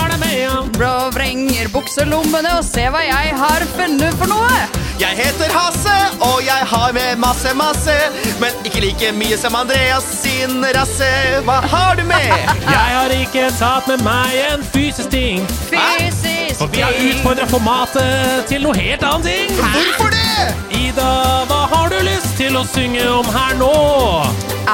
Blå 0.77 1.09
vrenger 1.09 1.71
bukselommene 1.73 2.51
og 2.59 2.65
se 2.65 2.83
hva 2.93 2.99
jeg 3.01 3.31
har 3.39 3.63
funnet 3.73 4.13
for 4.19 4.29
noe. 4.29 4.57
Jeg 5.01 5.13
heter 5.17 5.49
Hasse, 5.53 5.93
og 6.21 6.41
jeg 6.45 6.65
har 6.69 6.91
med 6.93 7.17
masse, 7.21 7.49
masse. 7.57 7.95
Men 8.41 8.53
ikke 8.65 8.81
like 8.83 9.09
mye 9.17 9.37
som 9.41 9.55
Andreas 9.57 10.05
sin 10.19 10.61
rasse. 10.77 11.09
Hva 11.47 11.55
har 11.71 11.97
du 11.97 12.03
med? 12.05 12.29
Jeg 12.77 12.93
har 12.97 13.13
ikke 13.13 13.47
tatt 13.57 13.87
med 13.89 14.03
meg 14.05 14.35
en 14.51 14.65
fysisk 14.73 15.09
ting. 15.13 15.45
Fysisk 15.69 16.25
ting. 16.25 16.53
For 16.59 16.69
vi 16.73 16.81
har 16.81 16.97
utfordra 17.07 17.47
formatet 17.49 18.45
til 18.49 18.65
noe 18.65 18.77
helt 18.77 19.05
annet 19.05 19.29
ting. 19.29 19.57
Hvorfor 19.61 20.13
det? 20.13 20.49
Ida, 20.77 21.09
hva 21.49 21.61
har 21.73 21.89
du 21.93 21.97
lyst 22.05 22.35
til 22.37 22.57
å 22.57 22.65
synge 22.69 23.05
om 23.13 23.29
her 23.37 23.57
nå? 23.61 23.73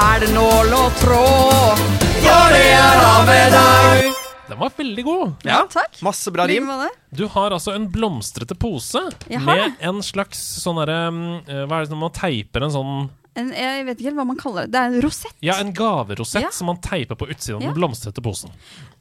Er 0.04 0.20
det 0.24 0.34
nål 0.36 0.76
og 0.82 1.00
tråd? 1.04 1.88
For 2.24 2.52
det 2.56 2.68
er 2.74 3.08
av 3.08 3.24
med 3.28 3.58
deg. 3.60 4.23
Den 4.48 4.58
var 4.60 4.70
veldig 4.76 5.04
god. 5.06 5.32
Ja, 5.48 5.62
takk. 5.72 5.96
Masse 6.04 6.30
bra 6.34 6.44
rim. 6.46 6.68
Du 7.14 7.26
har 7.32 7.50
altså 7.56 7.72
en 7.74 7.86
blomstrete 7.92 8.54
pose 8.60 9.00
Jeg 9.30 9.40
har 9.40 9.56
med 9.56 9.78
en 9.80 10.02
slags 10.04 10.40
sånn 10.60 10.76
derre 10.82 10.98
um, 11.08 11.20
eh, 11.48 11.62
Hva 11.64 11.78
er 11.80 11.86
det 11.86 11.94
når 11.94 12.00
man 12.02 12.12
teiper 12.12 12.66
en 12.66 12.74
sånn 12.74 12.92
En, 13.40 13.48
jeg 13.56 13.86
vet 13.88 13.96
ikke 13.98 14.10
helt 14.10 14.18
hva 14.20 14.26
man 14.28 14.36
kaller 14.38 14.66
det. 14.68 14.74
Det 14.76 14.78
er 14.82 14.92
en 14.92 15.00
rosett. 15.02 15.34
Ja, 15.42 15.56
en 15.58 15.72
gaverosett 15.74 16.44
Ja. 16.44 16.50
som 16.54 16.68
man 16.70 16.76
teiper 16.84 17.16
på 17.18 17.26
utsiden 17.32 17.56
av 17.56 17.62
Ja. 17.64 17.70
den 17.72 17.78
blomstrete 17.80 18.22
posen. 18.22 18.52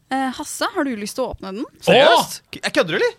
Eh, 0.09 0.31
Hasse, 0.39 0.65
har 0.73 0.83
du 0.87 0.95
lyst 0.97 1.15
til 1.19 1.25
å 1.27 1.35
åpne 1.35 1.51
den? 1.53 1.65
Seriøst? 1.85 2.41
Jeg 2.57 2.73
kødder, 2.73 2.95
eller? 2.97 3.13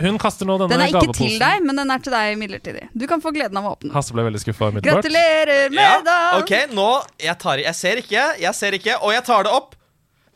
Hun 0.00 0.18
kaster 0.22 0.46
nå 0.46 0.56
denne 0.58 0.70
Den 0.70 0.80
er 0.80 0.86
ikke 0.90 1.00
gaveposen. 1.04 1.28
til 1.28 1.38
deg, 1.38 1.62
men 1.66 1.76
den 1.76 1.90
er 1.90 1.98
til 2.02 2.12
deg 2.14 2.36
midlertidig. 2.40 2.88
Du 2.96 3.06
kan 3.10 3.20
få 3.20 3.32
gleden 3.34 3.56
av 3.58 3.64
å 3.68 3.72
åpne 3.76 3.90
den. 3.90 3.94
Hasse 3.94 4.14
ble 4.16 4.22
veldig 4.26 4.40
skuffa 4.42 4.70
umiddelbart. 4.72 5.02
Gratulerer 5.04 5.70
med 5.70 5.82
Ja. 5.84 6.00
dagen! 6.02 6.42
Ok, 6.42 6.74
nå 6.74 6.88
Jeg 7.18 7.38
tar 7.38 7.58
Jeg 7.58 7.74
ser 7.74 7.96
ikke, 8.02 8.40
jeg 8.40 8.54
ser 8.54 8.72
ikke, 8.72 8.96
og 9.02 9.12
jeg 9.12 9.24
tar 9.24 9.44
det 9.44 9.52
opp. 9.52 9.74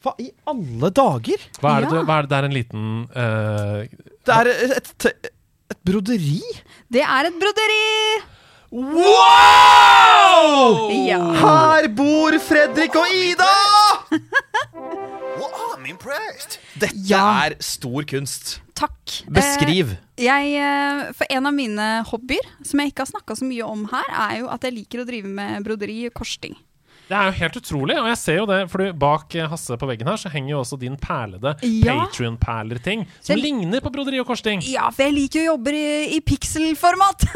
Hva 0.04 0.12
i 0.20 0.26
alle 0.50 0.90
dager? 0.92 1.38
Hva 1.62 1.70
er 1.78 1.82
det, 1.86 1.94
Ja. 1.96 2.02
hva 2.04 2.14
er 2.18 2.22
det? 2.22 2.28
det 2.30 2.36
er 2.38 2.44
en 2.44 2.56
liten 2.58 2.82
uh, 3.16 3.80
Det 4.28 4.34
er 4.36 4.46
et, 4.52 4.72
et, 5.08 5.30
et 5.72 5.80
broderi. 5.88 6.42
Det 6.92 7.00
er 7.02 7.22
et 7.30 7.36
broderi! 7.40 7.86
Wow! 8.74 10.90
Ja. 11.06 11.20
Her 11.38 11.86
bor 11.94 12.34
Fredrik 12.42 12.96
og 12.98 13.06
Ida! 13.14 13.52
Dette 16.74 16.96
Ja. 17.06 17.22
er 17.46 17.54
stor 17.62 18.02
kunst. 18.08 18.58
Takk. 18.74 19.22
Beskriv. 19.30 19.92
Eh, 20.18 20.24
jeg, 20.26 20.56
eh, 20.58 21.12
for 21.14 21.26
en 21.30 21.46
av 21.46 21.54
mine 21.54 21.86
hobbyer, 22.08 22.42
som 22.66 22.80
jeg 22.80 22.90
ikke 22.92 23.04
har 23.06 23.10
snakka 23.12 23.36
så 23.38 23.44
mye 23.46 23.62
om 23.66 23.84
her, 23.92 24.08
er 24.10 24.38
jo 24.40 24.48
at 24.50 24.62
jeg 24.66 24.74
liker 24.74 25.02
å 25.02 25.06
drive 25.06 25.28
med 25.30 25.62
broderi 25.64 26.06
og 26.08 26.14
korsting. 26.18 26.56
Det 27.04 27.16
er 27.16 27.28
jo 27.28 27.34
helt 27.36 27.56
utrolig, 27.60 27.96
og 28.00 28.06
jeg 28.08 28.18
ser 28.20 28.38
jo 28.38 28.44
det, 28.48 28.58
fordi 28.72 28.86
bak 28.96 29.34
eh, 29.36 29.48
Hasse 29.50 29.76
på 29.80 29.88
veggen 29.90 30.08
her 30.08 30.20
så 30.20 30.30
henger 30.32 30.54
jo 30.54 30.60
også 30.62 30.78
din 30.80 30.96
perlede 31.00 31.52
Ja. 31.60 31.98
Patrion-perler-ting, 32.04 33.04
som 33.20 33.34
jeg... 33.34 33.42
ligner 33.44 33.84
på 33.84 33.92
broderi 33.92 34.22
og 34.22 34.28
korsting. 34.30 34.64
Ja, 34.70 34.88
for 34.88 35.04
jeg 35.04 35.16
liker 35.18 35.42
jo 35.42 35.50
jobber 35.52 35.76
i, 35.76 35.86
i 36.16 36.20
pikselformat. 36.24 37.28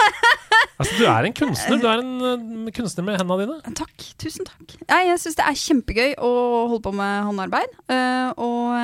Altså, 0.79 0.95
du 0.95 1.09
er 1.11 1.27
en 1.27 1.35
kunstner. 1.35 1.79
Du 1.83 1.87
er 1.91 2.01
en 2.03 2.67
eh, 2.69 2.71
kunstner 2.75 3.03
med 3.03 3.17
hendene 3.19 3.45
dine. 3.49 3.73
takk. 3.79 4.05
Tusen 4.23 4.47
takk. 4.47 4.77
Nei, 4.87 5.01
jeg 5.09 5.19
syns 5.23 5.39
det 5.39 5.47
er 5.51 5.59
kjempegøy 5.59 6.13
å 6.23 6.31
holde 6.71 6.85
på 6.85 6.93
med 6.95 7.27
håndarbeid. 7.27 7.75
uh, 7.91 8.31
og, 8.39 8.79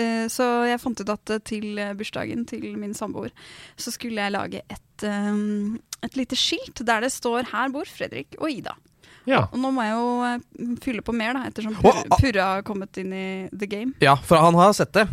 uh, 0.00 0.24
så 0.32 0.46
jeg 0.68 0.80
fant 0.80 1.02
ut 1.04 1.12
at 1.12 1.34
til 1.48 1.80
bursdagen 2.00 2.46
til 2.48 2.64
min 2.80 2.96
samboer 2.96 3.32
så 3.76 3.92
skulle 3.92 4.24
jeg 4.24 4.36
lage 4.38 4.64
et, 4.72 5.04
um, 5.04 5.76
et 6.04 6.16
lite 6.16 6.36
skilt 6.38 6.80
der 6.80 7.04
det 7.04 7.12
står 7.12 7.52
'Her 7.52 7.76
bor 7.76 7.84
Fredrik 7.84 8.36
og 8.40 8.48
Ida'. 8.48 8.76
Ja. 9.28 9.44
Og 9.52 9.60
nå 9.60 9.70
må 9.76 9.84
jeg 9.84 9.92
jo 9.94 10.10
eh, 10.24 10.74
fylle 10.84 11.04
på 11.04 11.12
mer, 11.16 11.36
da, 11.36 11.46
ettersom 11.52 11.76
Purre. 11.78 12.04
Purre 12.18 12.50
har 12.54 12.62
kommet 12.66 12.96
inn 13.02 13.12
i 13.12 13.26
the 13.52 13.68
game. 13.68 13.92
Ja, 14.02 14.16
for 14.16 14.40
han 14.40 14.56
har 14.58 14.72
sett 14.78 14.94
det. 14.96 15.06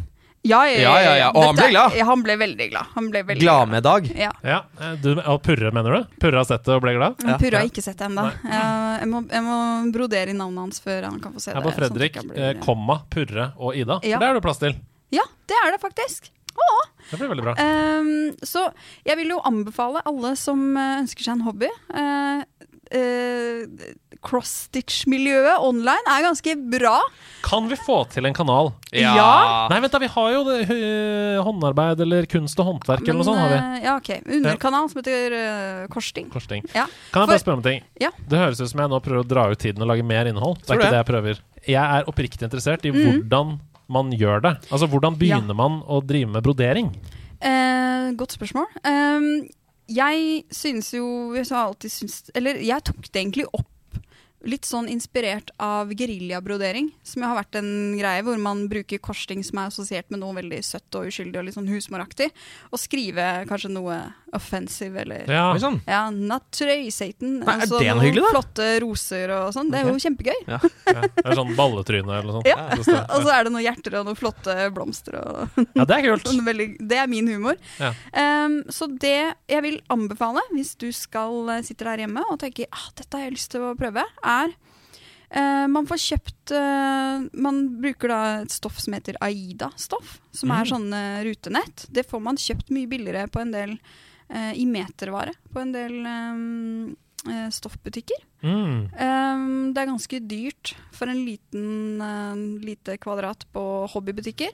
Ja, 0.45 0.59
jeg, 0.69 0.83
Ja, 0.85 0.91
ja, 1.01 1.13
ja. 1.17 1.27
Og 1.33 1.41
han 1.47 1.57
ble 1.57 1.71
glad. 1.71 1.95
Han 2.05 2.21
ble 2.21 2.35
veldig 2.37 2.65
glad. 2.69 2.89
Han 2.93 3.07
ble 3.09 3.23
veldig 3.25 3.41
Glad 3.41 3.69
med 3.71 3.81
dag. 3.87 4.09
Ja. 4.13 4.29
ja. 4.45 4.59
eh, 4.79 4.91
Du, 5.01 5.07
og 5.17 5.39
Purre, 5.41 5.71
mener 5.73 5.95
du? 5.97 6.11
Purre 6.21 6.37
har 6.43 6.45
sett 6.45 6.67
det 6.67 6.75
og 6.75 6.83
ble 6.85 6.93
glad? 6.99 7.17
Purre 7.41 7.63
har 7.63 7.65
ikke 7.71 7.81
sett 7.81 7.97
det 7.97 8.05
ennå. 8.11 8.27
Jeg, 8.45 8.67
jeg, 9.01 9.09
må- 9.09 9.23
jeg 9.33 9.41
må 9.47 9.57
brodere 9.95 10.29
i 10.29 10.37
navnet 10.37 10.67
hans 10.67 10.83
før 10.85 11.07
han 11.09 11.17
kan 11.23 11.33
få 11.33 11.41
se 11.41 11.49
Her 11.55 11.57
det. 11.59 11.65
på 11.65 11.73
sånn 11.73 11.81
Fredrik, 11.81 12.21
blir- 12.29 12.45
eh, 12.51 12.53
komma, 12.61 12.99
Purre 13.09 13.47
og 13.57 13.73
Ida. 13.81 13.97
Ja. 14.05 14.19
For 14.19 14.25
det 14.27 14.29
er 14.29 14.37
det 14.39 14.45
plass 14.45 14.61
til. 14.61 14.77
Ja, 15.17 15.25
det 15.49 15.57
er 15.65 15.73
det 15.73 15.81
faktisk. 15.81 16.29
Åh. 16.55 16.83
Det 17.09 17.17
blir 17.19 17.27
veldig 17.33 17.43
bra. 17.43 17.53
Um, 17.59 18.29
så 18.45 18.61
jeg 19.03 19.17
vil 19.19 19.33
jo 19.33 19.41
anbefale 19.49 19.99
alle 20.07 20.35
som 20.39 20.61
eh, 20.77 21.01
ønsker 21.01 21.25
seg 21.25 21.33
en 21.39 21.43
hobby. 21.49 21.67
eh, 21.89 22.45
eh, 22.91 23.93
Cross-stitch-miljøet 24.25 25.61
online 25.61 26.09
er 26.09 26.23
ganske 26.25 26.55
bra. 26.71 26.95
Kan 27.45 27.67
vi 27.69 27.77
få 27.77 27.99
til 28.09 28.25
en 28.25 28.33
kanal? 28.33 28.71
Ja. 28.95 29.67
Nei, 29.69 29.79
vent 29.83 29.93
da, 29.93 29.99
vi 30.01 30.09
har 30.09 30.29
jo 30.33 30.43
det, 30.47 30.59
håndarbeid 31.45 32.01
eller 32.05 32.25
kunst 32.31 32.59
og 32.61 32.69
håndverk 32.71 33.03
eller 33.05 33.19
noe 33.19 33.27
sånt. 33.27 33.41
har 33.43 33.51
vi. 33.53 33.59
eh, 33.59 33.83
ja, 33.85 33.95
ok. 33.99 34.09
Underkanal 34.39 34.89
som 34.91 35.01
heter 35.01 35.35
uh, 35.35 35.83
Korsting. 35.93 36.29
Korsting. 36.33 36.65
Ja. 36.73 36.87
Kan 37.13 37.25
jeg 37.25 37.33
bare 37.33 37.43
spørre 37.43 37.59
om 37.59 37.63
en 37.63 37.69
ting? 37.69 37.83
Ja. 38.01 38.09
Det 38.17 38.41
høres 38.41 38.61
ut 38.63 38.71
som 38.71 38.81
jeg 38.85 38.93
nå 38.93 39.01
prøver 39.05 39.25
å 39.25 39.29
dra 39.29 39.47
ut 39.51 39.61
tiden 39.61 39.85
og 39.85 39.91
lage 39.93 40.05
mer 40.07 40.29
innhold. 40.31 40.57
Det 40.63 40.73
er 40.73 40.81
ikke 40.81 40.93
det 40.95 41.01
jeg 41.03 41.09
prøver. 41.11 41.43
Jeg 41.65 41.81
er 41.99 42.09
oppriktig 42.09 42.45
interessert 42.47 42.85
i 42.85 42.93
hvordan 42.95 43.57
man 43.93 44.09
gjør 44.17 44.41
det. 44.41 44.55
Altså, 44.73 44.87
Hvordan 44.89 45.13
begynner 45.19 45.53
man 45.57 45.81
å 45.85 45.99
drive 46.01 46.31
med 46.33 46.41
brodering? 46.45 46.87
Eh, 47.45 48.07
godt 48.17 48.33
spørsmål. 48.33 48.65
Ehm, 48.81 49.27
jeg 49.87 50.43
synes 50.49 50.91
jo 50.93 51.35
Jeg 51.35 51.47
har 51.51 51.67
alltid 51.67 51.93
syntes 51.93 52.31
Eller 52.35 52.57
jeg 52.63 52.85
tok 52.87 53.05
det 53.05 53.21
egentlig 53.21 53.47
opp 53.53 53.71
litt 54.45 54.67
sånn 54.67 54.85
inspirert 54.91 55.49
av 55.57 55.89
geriljabrodering, 55.97 56.91
som 57.01 57.23
har 57.25 57.39
vært 57.39 57.57
en 57.57 57.95
greie 57.97 58.21
hvor 58.21 58.37
man 58.37 58.67
bruker 58.69 59.01
korsting 59.01 59.41
som 59.41 59.57
er 59.57 59.71
assosiert 59.71 60.11
med 60.13 60.21
noe 60.21 60.35
veldig 60.37 60.59
søtt 60.61 60.97
og 60.99 61.09
uskyldig 61.09 61.39
og 61.39 61.47
litt 61.47 61.57
sånn 61.57 61.71
husmoraktig, 61.71 62.27
og 62.69 62.77
skrive 62.77 63.25
kanskje 63.49 63.73
noe 63.73 63.97
offensive 64.35 65.01
eller 65.01 65.29
Ja, 65.31 65.47
Oi 65.53 65.59
sann. 65.63 65.79
ja, 65.87 66.01
not 66.13 66.45
today, 66.51 66.89
Satan. 66.93 67.39
Nei, 67.41 67.45
er 67.55 67.63
Altså 67.65 67.79
det 67.79 67.87
noe 67.87 67.95
noen 67.95 68.05
hyggelig, 68.05 68.23
da? 68.25 68.31
Flotte 68.35 68.67
roser 68.83 69.33
og 69.37 69.53
sånn. 69.55 69.71
Det 69.73 69.79
er 69.81 69.89
jo 69.89 70.01
kjempegøy. 70.05 70.41
ja. 70.53 70.59
Det 70.61 71.23
er 71.25 71.39
sånn 71.39 71.55
balletryne 71.57 72.19
eller 72.19 72.29
noe 72.29 72.37
sånt. 72.39 72.49
Ja. 72.51 72.67
Det 72.75 72.85
står- 72.87 73.07
Og 73.15 73.25
så 73.27 73.33
er 73.35 73.47
det 73.47 73.53
noen 73.55 73.65
hjerter 73.65 73.97
og 74.01 74.09
noen 74.09 74.19
flotte 74.19 74.57
blomster 74.75 75.19
og 75.21 75.59
ja, 75.79 75.85
det 75.85 75.97
er 75.97 76.05
kult. 76.09 76.29
Sånn 76.29 76.45
veldig, 76.45 76.69
det 76.91 77.01
er 77.01 77.09
min 77.11 77.31
humor. 77.31 77.57
Ja. 77.81 77.93
Um, 78.13 78.59
så 78.73 78.89
det 78.91 79.15
jeg 79.51 79.65
vil 79.65 79.81
anbefale, 79.93 80.43
hvis 80.53 80.75
du 80.81 80.89
skal 80.95 81.55
eh, 81.57 81.63
sitte 81.65 81.87
der 81.87 82.05
hjemme 82.05 82.23
og 82.29 82.39
tenke 82.43 82.69
ah, 82.71 82.87
dette 82.97 83.17
har 83.17 83.27
jeg 83.29 83.37
lyst 83.37 83.51
til 83.55 83.65
å 83.65 83.75
prøve, 83.79 84.05
er 84.23 84.55
Eh, 85.35 85.67
man 85.67 85.87
får 85.89 85.97
kjøpt 85.99 86.51
eh, 86.53 87.23
Man 87.41 87.57
bruker 87.81 88.11
da 88.13 88.19
et 88.43 88.53
stoff 88.53 88.77
som 88.79 88.93
heter 88.95 89.17
Aida-stoff, 89.25 90.19
som 90.35 90.53
er 90.53 90.69
sånn 90.69 90.85
eh, 90.93 91.23
rutenett. 91.25 91.87
Det 91.89 92.05
får 92.07 92.21
man 92.23 92.37
kjøpt 92.39 92.69
mye 92.75 92.87
billigere 92.91 93.25
på 93.33 93.41
en 93.41 93.51
del 93.55 93.73
i 94.55 94.65
metervare 94.65 95.33
på 95.53 95.61
en 95.61 95.71
del 95.75 95.99
eh, 96.09 97.33
eh, 97.33 97.49
stoffbutikker. 97.53 98.23
Mm. 98.45 98.79
Um, 98.93 99.73
det 99.73 99.81
er 99.83 99.89
ganske 99.91 100.19
dyrt 100.29 100.73
for 100.93 101.09
en 101.09 101.21
liten 101.25 102.01
uh, 102.01 102.35
lite 102.61 102.97
kvadrat 103.01 103.45
på 103.53 103.63
hobbybutikker. 103.93 104.51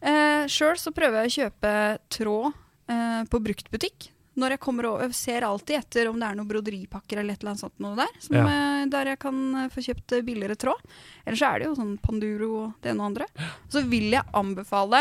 Uh, 0.00 0.44
Sjøl 0.48 0.76
så 0.80 0.92
prøver 0.96 1.24
jeg 1.24 1.32
å 1.32 1.36
kjøpe 1.40 1.72
tråd 2.12 2.52
uh, 2.92 3.22
på 3.28 3.40
bruktbutikk. 3.44 4.10
Når 4.36 4.52
jeg 4.52 4.60
kommer 4.60 4.84
og 4.90 5.14
ser 5.16 5.46
alltid 5.48 5.78
etter 5.78 6.10
om 6.10 6.18
det 6.20 6.26
er 6.28 6.36
noen 6.36 6.48
broderipakker 6.50 7.22
eller 7.22 7.32
et 7.32 7.40
eller 7.40 7.54
annet 7.54 7.62
sånt 7.62 7.78
noe 7.80 7.96
der, 7.96 8.10
som, 8.20 8.34
Ja. 8.36 8.42
eh, 8.44 8.82
der 8.92 9.08
jeg 9.08 9.18
kan 9.22 9.38
eh, 9.62 9.70
få 9.72 9.80
kjøpt 9.86 10.12
eh, 10.12 10.24
billigere 10.26 10.58
tråd. 10.60 10.82
Ellers 11.24 11.40
så 11.40 11.48
er 11.54 11.62
det 11.62 11.70
jo 11.70 11.76
sånn 11.78 11.94
Panduro 12.04 12.50
og 12.66 12.74
det 12.84 12.90
ene 12.92 13.00
og 13.00 13.06
andre. 13.14 13.28
Så 13.72 13.80
vil 13.88 14.10
jeg 14.12 14.28
anbefale 14.36 15.00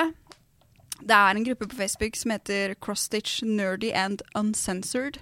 Det 1.02 1.16
er 1.16 1.36
en 1.36 1.46
gruppe 1.46 1.68
på 1.68 1.78
Facebook 1.78 2.16
som 2.16 2.32
heter 2.32 2.76
Cross-Stitch 2.80 3.44
Nerdy 3.46 3.92
and 3.94 4.24
Uncensored. 4.36 5.20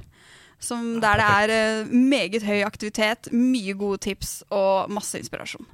Som, 0.63 1.01
der 1.03 1.19
det 1.19 1.25
er 1.27 1.51
eh, 1.51 1.87
meget 1.91 2.43
høy 2.47 2.61
aktivitet, 2.63 3.27
mye 3.35 3.73
gode 3.75 3.99
tips 4.05 4.43
og 4.49 4.91
masse 4.91 5.19
inspirasjon. 5.19 5.65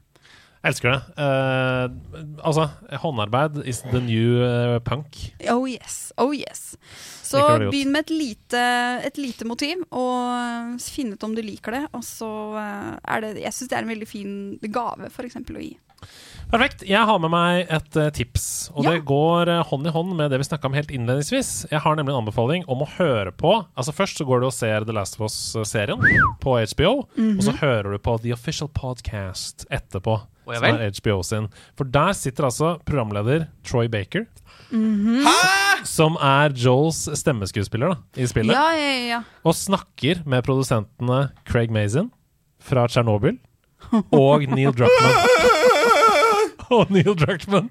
Jeg 0.60 0.74
elsker 0.74 0.92
det. 0.92 1.02
Uh, 1.16 2.40
altså, 2.44 2.66
håndarbeid 3.00 3.62
is 3.64 3.80
the 3.86 4.02
new 4.04 4.42
uh, 4.44 4.80
punk. 4.84 5.16
Oh 5.48 5.64
yes, 5.70 6.12
oh 6.18 6.34
yes. 6.36 6.74
Så 7.24 7.40
begynn 7.62 7.94
med 7.94 8.10
et 8.10 8.12
lite, 8.12 8.64
et 9.08 9.18
lite 9.22 9.48
motiv, 9.48 9.86
og 9.96 10.82
finne 10.84 11.16
ut 11.16 11.24
om 11.24 11.36
du 11.38 11.44
liker 11.46 11.78
det. 11.78 11.84
Og 11.94 12.04
så 12.04 12.32
er 12.60 13.24
det 13.24 13.38
Jeg 13.40 13.56
syns 13.56 13.70
det 13.70 13.78
er 13.78 13.86
en 13.86 13.94
veldig 13.94 14.10
fin 14.10 14.34
gave, 14.68 15.08
eksempel, 15.30 15.62
å 15.62 15.64
gi. 15.64 15.78
Perfekt. 16.50 16.82
Jeg 16.90 17.06
har 17.06 17.20
med 17.22 17.30
meg 17.30 17.68
et 17.70 17.98
uh, 18.00 18.08
tips, 18.10 18.72
og 18.74 18.84
Ja. 18.88 18.96
det 18.96 19.04
går 19.06 19.52
uh, 19.54 19.60
hånd 19.70 19.86
i 19.86 19.92
hånd 19.94 20.16
med 20.18 20.32
det 20.34 20.40
vi 20.42 20.48
snakka 20.48 20.66
om 20.66 20.74
helt 20.74 20.90
innledningsvis. 20.90 21.68
Jeg 21.70 21.84
har 21.84 21.96
nemlig 22.00 22.16
en 22.16 22.24
anbefaling 22.24 22.64
om 22.68 22.82
å 22.82 22.88
høre 22.96 23.30
på 23.38 23.52
Altså 23.78 23.94
Først 23.94 24.18
så 24.18 24.26
går 24.26 24.42
du 24.42 24.48
og 24.50 24.56
ser 24.56 24.84
The 24.88 24.96
Last 24.98 25.20
of 25.20 25.28
Us-serien 25.30 26.02
på 26.42 26.56
HBO, 26.74 26.96
og 27.06 27.44
så 27.46 27.54
hører 27.62 27.92
du 27.94 28.00
på 28.02 28.18
The 28.24 28.34
Official 28.34 28.70
Podcast 28.74 29.68
etterpå. 29.70 30.18
Oh, 30.50 30.56
som 30.58 30.66
er 30.66 30.90
HBO 30.98 31.20
sin. 31.22 31.46
For 31.78 31.86
der 31.86 32.16
sitter 32.18 32.48
altså 32.48 32.72
programleder 32.82 33.44
Troy 33.64 33.86
Baker, 33.86 34.26
som 35.86 36.18
er 36.18 36.50
Joels 36.58 37.04
stemmeskuespiller 37.20 37.94
da, 37.94 38.00
i 38.18 38.26
spillet, 38.30 38.56
Ja, 38.58 38.72
ja, 38.74 38.96
ja. 39.14 39.20
og 39.46 39.54
snakker 39.54 40.24
med 40.26 40.42
produsentene 40.48 41.28
Craig 41.46 41.70
Mazin 41.70 42.10
fra 42.60 42.88
Tsjernobyl 42.90 43.38
og 44.12 44.50
Neil 44.50 44.74
Druckmann. 44.74 45.46
og 46.76 46.92
Neil 46.94 47.16
Druckmann, 47.18 47.70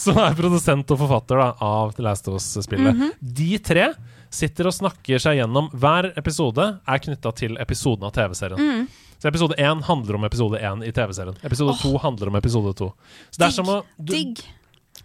som 0.00 0.18
er 0.22 0.34
produsent 0.38 0.90
og 0.90 1.00
forfatter 1.04 1.40
da, 1.40 1.48
av 1.64 1.94
The 1.96 2.04
Last 2.06 2.28
of 2.30 2.38
Us-spillet. 2.40 3.04
De 3.20 3.50
tre 3.64 3.92
sitter 4.34 4.66
og 4.66 4.74
snakker 4.74 5.22
seg 5.22 5.38
gjennom 5.38 5.70
Hver 5.78 6.10
episode 6.18 6.66
er 6.82 7.02
knytta 7.04 7.30
til 7.38 7.54
episoden 7.62 8.08
av 8.08 8.14
TV-serien. 8.16 8.86
Så 9.22 9.30
episode 9.30 9.56
én 9.56 9.80
handler 9.86 10.18
om 10.18 10.26
episode 10.26 10.58
én 10.60 10.82
i 10.84 10.90
TV-serien. 10.92 11.38
Episode 11.46 11.78
to 11.80 11.94
handler 12.02 12.28
om 12.32 12.36
episode 12.36 12.74
to. 12.76 12.90
Så 13.30 13.40
det 13.40 13.46
er 13.46 13.54
som 13.54 13.70
å 13.72 13.78
du, 13.96 14.10
Digg. 14.12 14.42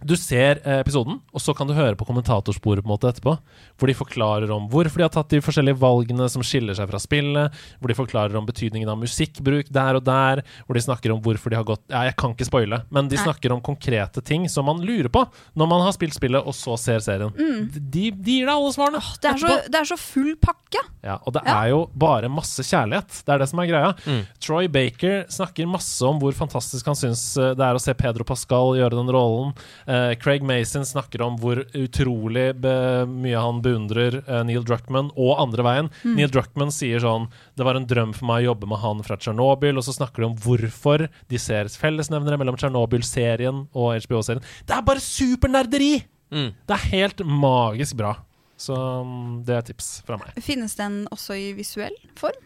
Du 0.04 0.14
ser 0.16 0.60
eh, 0.64 0.78
episoden, 0.80 1.18
og 1.32 1.42
så 1.44 1.52
kan 1.56 1.68
du 1.68 1.74
høre 1.76 1.96
på 1.98 2.06
kommentatorsporet 2.08 2.82
på 2.84 2.88
en 2.88 2.92
måte 2.94 3.08
etterpå. 3.10 3.34
Hvor 3.80 3.90
de 3.90 3.94
forklarer 3.98 4.50
om 4.54 4.68
hvorfor 4.72 4.96
de 5.00 5.04
har 5.04 5.12
tatt 5.12 5.28
de 5.34 5.40
forskjellige 5.44 5.76
valgene 5.80 6.28
som 6.32 6.44
skiller 6.46 6.76
seg 6.78 6.88
fra 6.90 7.00
spillet. 7.02 7.52
Hvor 7.80 7.92
de 7.92 7.96
forklarer 7.98 8.36
om 8.40 8.46
betydningen 8.48 8.88
av 8.88 8.98
musikkbruk 9.00 9.68
der 9.72 9.98
og 10.00 10.04
der. 10.06 10.42
Hvor 10.66 10.78
de 10.78 10.84
snakker 10.84 11.12
om 11.14 11.20
hvorfor 11.24 11.52
de 11.52 11.58
har 11.60 11.66
gått 11.68 11.82
Ja, 11.92 12.04
jeg 12.08 12.16
kan 12.20 12.32
ikke 12.36 12.48
spoile, 12.48 12.82
men 12.90 13.08
de 13.10 13.16
Nei. 13.18 13.24
snakker 13.26 13.52
om 13.52 13.60
konkrete 13.64 14.22
ting 14.24 14.48
som 14.48 14.66
man 14.70 14.80
lurer 14.84 15.08
på 15.12 15.24
når 15.58 15.68
man 15.70 15.84
har 15.84 15.92
spilt 15.96 16.14
spillet 16.16 16.44
og 16.46 16.54
så 16.56 16.76
ser 16.80 17.00
serien. 17.04 17.32
De, 17.36 18.10
de 18.10 18.32
gir 18.32 18.46
deg 18.48 18.52
alle 18.54 18.72
svarene. 18.74 19.00
Mm. 19.04 19.18
Det 19.20 19.30
er, 19.34 19.40
så, 19.42 19.52
det 19.70 19.80
er 19.82 19.88
så 19.92 19.98
full 20.00 20.32
pakke. 20.40 20.84
Ja, 21.04 21.18
og 21.26 21.34
det 21.36 21.42
Ja. 21.46 21.58
er 21.64 21.72
jo 21.72 21.82
bare 21.96 22.28
masse 22.32 22.64
kjærlighet. 22.64 23.22
Det 23.26 23.32
er 23.34 23.38
det 23.44 23.48
som 23.50 23.60
er 23.62 23.68
greia. 23.70 23.92
Troy 24.40 24.68
Baker 24.72 25.24
snakker 25.32 25.68
masse 25.68 26.04
om 26.06 26.18
hvor 26.20 26.32
fantastisk 26.36 26.86
han 26.88 26.96
syns 26.98 27.22
eh, 27.40 27.52
det 27.56 27.64
er 27.66 27.76
å 27.76 27.82
se 27.82 27.94
Pedro 27.96 28.24
Pascal 28.28 28.76
gjøre 28.78 28.96
den 29.00 29.10
rollen. 29.12 29.54
Eh, 29.90 30.14
Craig 30.14 30.42
Mason 30.42 30.86
snakker 30.86 31.22
om 31.24 31.34
hvor 31.40 31.64
utrolig 31.74 32.52
be 32.62 32.74
mye 33.10 33.40
han 33.40 33.58
beundrer 33.64 34.20
uh, 34.28 34.42
Neil 34.46 34.62
Druckmann 34.66 35.08
og 35.18 35.32
andre 35.42 35.64
veien. 35.66 35.88
Neil 36.06 36.30
Druckmann 36.30 36.70
sier 36.74 37.02
sånn 37.02 37.26
Det 37.58 37.66
var 37.66 37.74
en 37.78 37.88
drøm 37.90 38.12
for 38.14 38.28
meg 38.30 38.44
å 38.44 38.52
jobbe 38.52 38.68
med 38.70 38.82
han 38.84 39.02
fra 39.06 39.18
Tsjernobyl, 39.18 39.80
og 39.80 39.86
så 39.86 39.96
snakker 39.96 40.22
de 40.22 40.28
om 40.28 40.36
hvorfor 40.44 41.08
de 41.32 41.40
ser 41.42 41.72
fellesnevnere 41.74 42.38
mellom 42.38 42.58
Tsjernobyl-serien 42.60 43.64
og 43.72 44.04
HBO-serien. 44.06 44.44
Det 44.68 44.76
er 44.76 44.86
bare 44.86 45.02
supernerderi! 45.02 45.94
Mm. 46.30 46.52
Det 46.54 46.76
er 46.76 46.90
helt 46.92 47.24
magisk 47.26 47.98
bra. 47.98 48.14
Så 48.60 48.76
mm, 48.76 49.40
det 49.48 49.56
er 49.56 49.66
tips 49.72 49.88
fra 50.06 50.20
meg. 50.20 50.38
Finnes 50.44 50.76
den 50.78 51.02
også 51.10 51.34
i 51.34 51.50
visuell 51.56 51.96
form? 52.20 52.38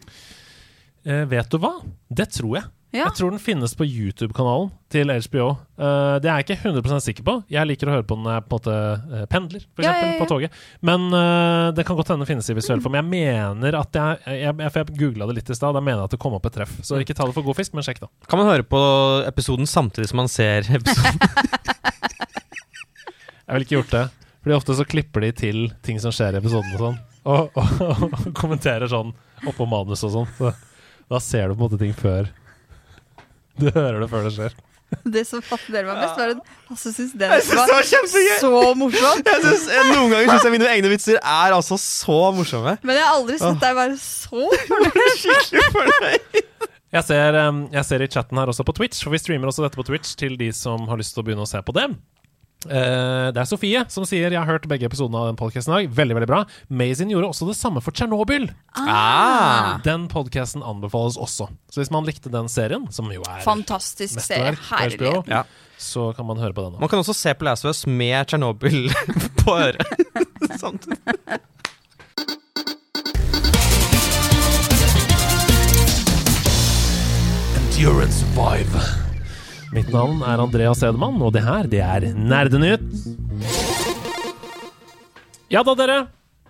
Uh, 1.05 1.27
vet 1.29 1.51
du 1.53 1.59
hva? 1.61 1.75
Det 2.09 2.31
tror 2.39 2.57
jeg. 2.57 2.71
Ja. 2.95 3.09
Jeg 3.09 3.17
tror 3.17 3.33
den 3.33 3.41
finnes 3.43 3.73
på 3.75 3.83
YouTube-kanalen 3.83 4.69
til 4.93 5.09
HBO. 5.11 5.47
Uh, 5.75 6.15
det 6.23 6.29
er 6.31 6.39
jeg 6.39 6.45
ikke 6.45 6.71
100% 6.71 7.03
sikker 7.03 7.25
på. 7.27 7.33
Jeg 7.51 7.67
liker 7.67 7.89
å 7.91 7.95
høre 7.97 8.05
på 8.07 8.15
den 8.15 8.23
når 8.23 8.37
jeg 8.37 8.45
på 8.45 8.47
en 8.47 8.55
måte 8.55 8.75
eh, 9.19 9.25
pendler, 9.31 9.65
for 9.75 9.83
Ja, 9.83 9.91
eksempel, 9.91 10.07
ja, 10.07 10.13
ja. 10.13 10.19
på 10.21 10.27
toget. 10.31 10.59
Men 10.87 11.07
uh, 11.11 11.73
det 11.75 11.83
kan 11.87 11.97
godt 11.99 12.13
hende 12.13 12.23
den 12.23 12.29
finnes 12.31 12.47
i 12.49 12.55
visuell 12.55 12.83
form. 12.85 12.95
Jeg 12.95 13.07
mener 13.09 13.77
at 13.81 13.99
jeg 13.99 14.21
Jeg, 14.31 14.55
jeg, 14.63 14.71
jeg 14.79 14.97
googla 15.01 15.27
det 15.27 15.35
litt 15.41 15.51
i 15.51 15.57
stad, 15.57 15.75
jeg 15.75 15.87
mener 15.89 16.05
at 16.07 16.15
det 16.15 16.21
kom 16.23 16.37
opp 16.37 16.47
et 16.47 16.55
treff. 16.55 16.77
Så 16.87 17.01
ikke 17.03 17.17
ta 17.17 17.27
det 17.27 17.35
for 17.35 17.43
god 17.47 17.59
fisk, 17.59 17.75
men 17.75 17.83
sjekk, 17.85 17.99
da. 18.05 18.09
Kan 18.31 18.39
man 18.41 18.47
høre 18.53 18.63
på 18.63 18.79
episoden 19.27 19.67
samtidig 19.67 20.07
som 20.13 20.21
man 20.23 20.31
ser 20.31 20.63
episoden? 20.79 21.19
Jeg 23.45 23.51
ville 23.51 23.67
ikke 23.67 23.77
gjort 23.81 23.93
det. 23.97 24.05
Fordi 24.45 24.55
ofte 24.55 24.77
så 24.77 24.85
klipper 24.87 25.25
de 25.25 25.33
til 25.35 25.59
ting 25.85 25.99
som 26.01 26.13
skjer 26.15 26.37
i 26.37 26.39
episoden 26.39 26.71
og 26.77 26.81
sånn. 26.85 26.97
Og, 27.25 27.55
og, 27.57 28.01
og 28.05 28.25
kommenterer 28.37 28.87
sånn 28.89 29.11
oppå 29.49 29.65
manus 29.69 30.03
og 30.05 30.13
sånn. 30.13 30.31
Så 30.37 30.51
da 31.11 31.19
ser 31.21 31.49
du 31.49 31.55
på 31.55 31.59
en 31.59 31.65
måte 31.67 31.79
ting 31.81 31.93
før. 31.97 32.29
Du 33.61 33.69
hører 33.71 34.01
det 34.03 34.09
før 34.11 34.25
det 34.27 34.33
skjer. 34.35 34.55
Det 35.15 35.23
som 35.27 35.41
fascinerer 35.43 35.87
meg 35.89 35.97
mest, 35.97 36.17
var 36.19 36.33
at 36.35 36.69
Hasse 36.69 36.91
syns 36.93 37.13
den 37.17 37.31
Jeg 37.33 37.45
synes 37.47 37.55
det 37.55 37.73
var 37.73 37.79
var 37.81 38.39
så 38.41 38.51
morsomt. 38.77 39.29
Jeg 39.31 39.41
synes, 39.43 39.63
jeg, 39.73 39.87
noen 39.91 40.11
ganger 40.13 40.29
syns 40.29 40.45
jeg 40.45 40.53
mine 40.53 40.67
egne 40.71 40.91
vitser 40.91 41.17
er 41.19 41.55
altså 41.55 41.77
så 41.81 42.19
morsomme. 42.35 42.75
Men 42.85 42.99
jeg 42.99 43.05
har 43.07 43.17
aldri 43.17 43.39
sett 43.41 43.61
deg 43.63 43.77
være 43.79 43.97
så 44.01 44.45
fornøyd. 45.75 46.41
Jeg 46.95 47.03
ser, 47.09 47.35
um, 47.49 47.65
jeg 47.73 47.87
ser 47.89 48.03
i 48.05 48.07
chatten 48.11 48.39
her 48.39 48.51
også 48.51 48.63
på 48.67 48.75
Twitch, 48.77 49.01
for 49.03 49.11
vi 49.11 49.19
streamer 49.19 49.49
også 49.51 49.65
dette 49.65 49.79
på 49.79 49.83
Twitch 49.87 50.13
til 50.19 50.37
de 50.39 50.51
som 50.55 50.85
har 50.87 51.01
lyst 51.01 51.15
til 51.17 51.25
å 51.25 51.27
begynne 51.27 51.43
å 51.43 51.49
se 51.49 51.59
på 51.65 51.75
det. 51.75 51.89
Eh, 52.65 53.27
det 53.35 53.37
er 53.37 53.45
Sofie 53.45 53.83
som 53.93 54.05
sier 54.09 54.31
Jeg 54.33 54.39
har 54.41 54.47
hørt 54.49 54.63
begge 54.69 54.87
episodene 54.89 55.19
av 55.21 55.27
den 55.29 55.37
podcasten 55.37 55.69
i 55.73 55.83
dag. 55.83 55.91
Veldig, 55.99 56.15
veldig 56.17 56.29
bra. 56.31 56.39
Mazin 56.69 57.11
gjorde 57.13 57.29
også 57.29 57.47
det 57.49 57.57
samme 57.59 57.81
for 57.85 57.93
Tsjernobyl. 57.93 58.47
Ah. 58.75 59.77
Den 59.85 60.07
podcasten 60.11 60.63
anbefales 60.65 61.17
også. 61.21 61.49
Så 61.69 61.81
hvis 61.83 61.91
man 61.93 62.07
likte 62.09 62.31
den 62.33 62.49
serien, 62.49 62.87
som 62.91 63.11
jo 63.13 63.21
er 63.29 63.43
Fantastisk 63.45 64.19
serie. 64.23 64.55
Herlig. 64.71 64.97
HBO, 64.99 65.23
Ja. 65.29 65.43
så 65.77 66.11
kan 66.17 66.25
man 66.25 66.37
høre 66.41 66.53
på 66.53 66.63
den 66.65 66.73
Også. 66.73 66.79
Man 66.81 66.89
kan 66.89 66.99
også 66.99 67.13
se 67.13 67.33
på 67.33 67.45
Last 67.45 67.65
of 67.65 67.69
Us 67.75 67.85
med 67.85 68.25
Tsjernobyl 68.27 68.89
på 69.43 69.57
øret. 69.59 69.85
Samtidig. 70.59 70.97
Endure 77.55 78.01
and 78.03 78.13
survive. 78.13 79.04
Mitt 79.75 79.89
navn 79.91 80.21
er 80.23 80.39
Andreas 80.39 80.79
Edemann, 80.87 81.17
og 81.19 81.33
det 81.35 81.41
her, 81.43 81.67
det 81.67 81.81
er 81.83 82.05
Nerdenytt. 82.15 82.85
Ja 85.51 85.63
da, 85.67 85.73
dere. 85.75 85.97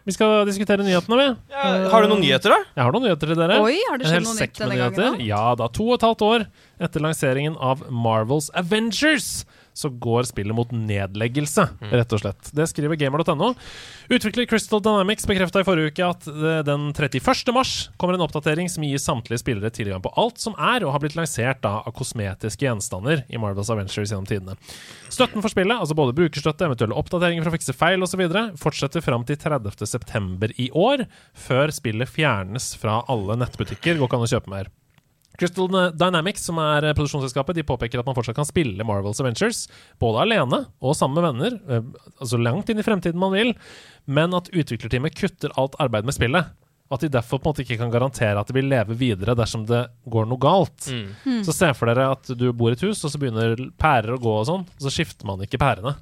Vi 0.05 0.13
skal 0.13 0.43
diskutere 0.45 0.86
nyhetene, 0.86 1.17
vi. 1.17 1.55
Har 1.89 2.05
du 2.05 2.11
noen 2.11 2.21
nyheter, 2.21 2.53
da? 2.53 2.59
Jeg 2.78 2.86
har 2.86 2.93
noen 2.93 3.07
nyheter 3.07 3.32
til 3.32 3.39
dere. 3.39 3.57
Oi, 3.65 3.80
har 3.89 3.97
det 3.97 4.05
skjedd 4.05 4.19
hel 4.19 4.28
noe 4.28 4.38
nytt 4.38 4.59
denne 4.61 4.78
gangen? 4.78 4.99
da? 5.17 5.26
Ja 5.26 5.41
da, 5.57 5.69
to 5.73 5.88
og 5.89 5.95
et 5.97 6.05
halvt 6.05 6.21
år 6.28 6.45
etter 6.86 7.01
lanseringen 7.07 7.57
av 7.57 7.82
Marvels 7.89 8.51
Avengers 8.53 9.32
så 9.76 9.89
går 9.89 10.23
spillet 10.23 10.55
mot 10.55 10.71
nedleggelse, 10.71 11.67
rett 11.91 12.13
og 12.15 12.21
slett. 12.21 12.51
Det 12.55 12.67
skriver 12.71 12.95
gamer.no. 12.99 13.51
Utvikler 14.07 14.47
Crystal 14.47 14.80
Dynamics 14.84 15.28
bekrefta 15.28 15.59
i 15.59 15.67
forrige 15.67 15.91
uke 15.91 16.07
at 16.07 16.28
eh, 16.32 16.61
den 16.63 16.88
31. 16.93 17.51
mars 17.55 17.73
kommer 17.99 18.15
en 18.15 18.23
oppdatering 18.23 18.71
som 18.71 18.86
gir 18.88 19.01
samtlige 19.01 19.43
spillere 19.43 19.73
tilgang 19.76 20.03
på 20.05 20.13
alt 20.15 20.39
som 20.39 20.55
er 20.55 20.86
og 20.86 20.93
har 20.95 21.03
blitt 21.03 21.17
lansert 21.19 21.59
da, 21.65 21.82
av 21.84 21.95
kosmetiske 21.97 22.63
gjenstander 22.63 23.26
i 23.28 23.41
Marvels 23.41 23.71
Avengers 23.73 23.99
gjennom 23.99 24.30
tidene. 24.30 24.55
Støtten 25.11 25.43
for 25.43 25.51
spillet, 25.51 25.76
altså 25.76 25.97
både 25.97 26.15
brukerstøtte, 26.15 26.69
eventuelle 26.69 26.95
oppdateringer 26.95 27.43
for 27.43 27.51
å 27.51 27.57
fikse 27.57 27.76
feil 27.76 28.07
osv., 28.07 28.23
fortsetter 28.61 29.03
fram 29.03 29.28
til 29.28 29.39
30.9. 29.43 30.55
i 30.55 30.71
år, 30.71 31.05
før 31.36 31.76
spillet 31.76 32.15
fjernes 32.15 32.71
fra 32.80 33.01
alle 33.11 33.38
nettbutikker. 33.43 33.99
Går 33.99 34.07
ikke 34.07 34.21
an 34.21 34.28
å 34.30 34.34
kjøpe 34.38 34.55
mer. 34.55 34.71
Crystal 35.39 35.69
Dynamics, 35.97 36.45
som 36.49 36.59
er 36.63 36.89
eh, 36.89 36.95
produksjonsselskapet, 36.97 37.57
de 37.57 37.65
påpeker 37.67 38.01
at 38.01 38.07
man 38.07 38.17
fortsatt 38.17 38.38
kan 38.38 38.47
spille 38.47 38.86
Marvels 38.88 39.21
Avengers, 39.23 39.65
både 40.01 40.23
alene 40.25 40.63
og 40.79 40.97
sammen 40.97 41.19
med 41.19 41.27
venner, 41.29 41.57
eh, 41.69 42.11
altså 42.19 42.39
langt 42.41 42.69
inn 42.71 42.81
i 42.81 42.86
fremtiden 42.86 43.21
man 43.21 43.36
vil, 43.36 43.55
men 44.05 44.36
at 44.38 44.51
utviklerteamet 44.53 45.17
kutter 45.17 45.53
alt 45.59 45.77
arbeid 45.81 46.05
med 46.05 46.15
spillet 46.15 46.53
At 46.93 47.01
de 47.01 47.09
derfor 47.09 47.39
på 47.41 47.49
en 47.49 47.53
måte 47.55 47.63
ikke 47.63 47.79
kan 47.79 47.89
garantere 47.89 48.38
at 48.38 48.47
det 48.47 48.53
vil 48.53 48.67
leve 48.69 48.93
videre 48.93 49.33
dersom 49.36 49.63
det 49.65 49.88
går 50.05 50.27
noe 50.29 50.38
galt. 50.38 50.86
Mm. 50.86 51.39
Så 51.47 51.55
se 51.55 51.71
for 51.73 51.89
dere 51.89 52.11
at 52.13 52.29
du 52.38 52.51
bor 52.53 52.69
i 52.69 52.77
et 52.77 52.83
hus, 52.86 53.01
og 53.01 53.09
så 53.09 53.17
begynner 53.17 53.57
pærer 53.81 54.13
å 54.13 54.19
gå 54.21 54.36
og 54.38 54.45
sånn. 54.45 54.67
Og 54.69 54.86
så 54.86 54.93
skifter 54.93 55.25
man 55.25 55.41
ikke 55.41 55.57
pærene. 55.57 55.95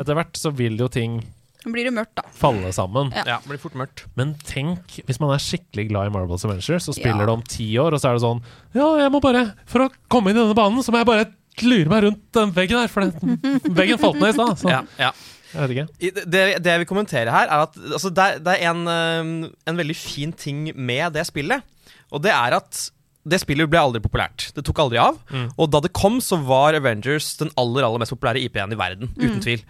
Etter 0.00 0.16
hvert 0.16 0.40
så 0.40 0.48
vil 0.56 0.80
jo 0.80 0.88
ting 0.88 1.20
blir 1.68 1.84
det 1.84 1.92
mørkt, 1.92 2.14
da. 2.16 2.22
falle 2.32 2.70
sammen. 2.72 3.10
Ja. 3.12 3.24
Ja, 3.26 3.38
det 3.42 3.50
blir 3.50 3.60
fort 3.60 3.74
mørkt. 3.76 4.04
Men 4.16 4.34
tenk 4.48 5.00
hvis 5.06 5.20
man 5.20 5.34
er 5.34 5.42
skikkelig 5.42 5.88
glad 5.90 6.08
i 6.08 6.14
Marvels 6.14 6.44
Avengers, 6.48 6.86
så 6.88 6.94
spiller 6.96 7.20
Ja. 7.20 7.26
det 7.26 7.34
om 7.36 7.42
ti 7.42 7.66
år, 7.78 7.92
og 7.92 8.00
så 8.00 8.08
er 8.10 8.14
det 8.16 8.22
sånn 8.24 8.40
Ja, 8.74 8.86
jeg 9.02 9.10
må 9.12 9.20
bare 9.20 9.42
For 9.66 9.84
å 9.84 9.90
komme 10.08 10.30
inn 10.30 10.38
i 10.38 10.40
denne 10.40 10.54
banen, 10.56 10.80
så 10.82 10.90
må 10.94 10.98
jeg 11.02 11.06
bare 11.10 11.26
lure 11.62 11.90
meg 11.90 12.04
rundt 12.06 12.22
den 12.32 12.52
veggen 12.56 12.78
her, 12.80 12.88
for 12.88 13.04
den 13.04 13.74
veggen 13.76 13.98
falt 14.00 14.16
ned 14.20 14.30
i 14.30 14.38
stad. 14.38 14.54
Så 14.62 14.70
Ja, 14.70 14.80
ja. 14.98 15.10
jeg 15.52 15.60
vet 15.60 15.74
ikke. 15.76 16.24
Det, 16.30 16.44
det 16.62 16.70
jeg 16.72 16.78
vil 16.84 16.88
kommentere 16.88 17.30
her, 17.34 17.50
er 17.50 17.66
at 17.66 17.76
altså, 17.76 18.08
det, 18.14 18.24
er, 18.24 18.38
det 18.46 18.54
er 18.56 18.70
en, 18.70 18.86
eh, 18.88 19.50
en 19.68 19.76
veldig 19.76 19.96
fin 19.98 20.32
ting 20.32 20.70
med 20.74 21.12
det 21.12 21.26
spillet. 21.28 21.60
Og 22.10 22.22
det 22.24 22.32
er 22.32 22.56
at 22.56 22.90
det 23.28 23.36
spillet 23.42 23.68
ble 23.68 23.76
aldri 23.78 24.00
populært. 24.00 24.46
Det 24.56 24.64
tok 24.64 24.78
aldri 24.80 24.96
av. 24.98 25.18
Og 25.60 25.68
da 25.70 25.82
det 25.84 25.92
kom, 25.92 26.16
så 26.24 26.38
var 26.40 26.72
Avengers 26.78 27.34
den 27.36 27.50
aller 27.60 27.84
aller 27.84 28.00
mest 28.00 28.14
populære 28.16 28.40
IP-en 28.46 28.72
i 28.72 28.78
verden. 28.80 29.10
Uten 29.20 29.42
tvil. 29.44 29.60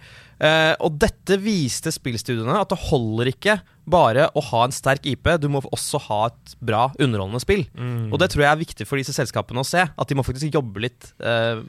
Eh, 0.41 0.73
og 0.81 0.95
dette 0.97 1.35
viste 1.37 1.91
spillstudiene 1.93 2.55
at 2.57 2.71
det 2.73 2.79
holder 2.89 3.29
ikke 3.29 3.59
bare 3.91 4.27
å 4.37 4.41
ha 4.47 4.63
en 4.65 4.73
sterk 4.73 5.05
IP, 5.09 5.27
du 5.41 5.47
må 5.53 5.61
også 5.69 5.99
ha 6.07 6.19
et 6.31 6.55
bra, 6.65 6.87
underholdende 7.01 7.41
spill. 7.43 7.63
Og 8.09 8.17
det 8.21 8.29
tror 8.33 8.45
jeg 8.45 8.49
er 8.51 8.61
viktig 8.61 8.87
for 8.89 8.97
disse 9.01 9.13
selskapene 9.13 9.61
å 9.61 9.67
se. 9.67 9.83
At 9.85 10.09
de 10.09 10.17
må 10.17 10.25
faktisk 10.25 10.53
jobbe 10.53 10.81
litt. 10.87 11.11
eh, 11.21 11.61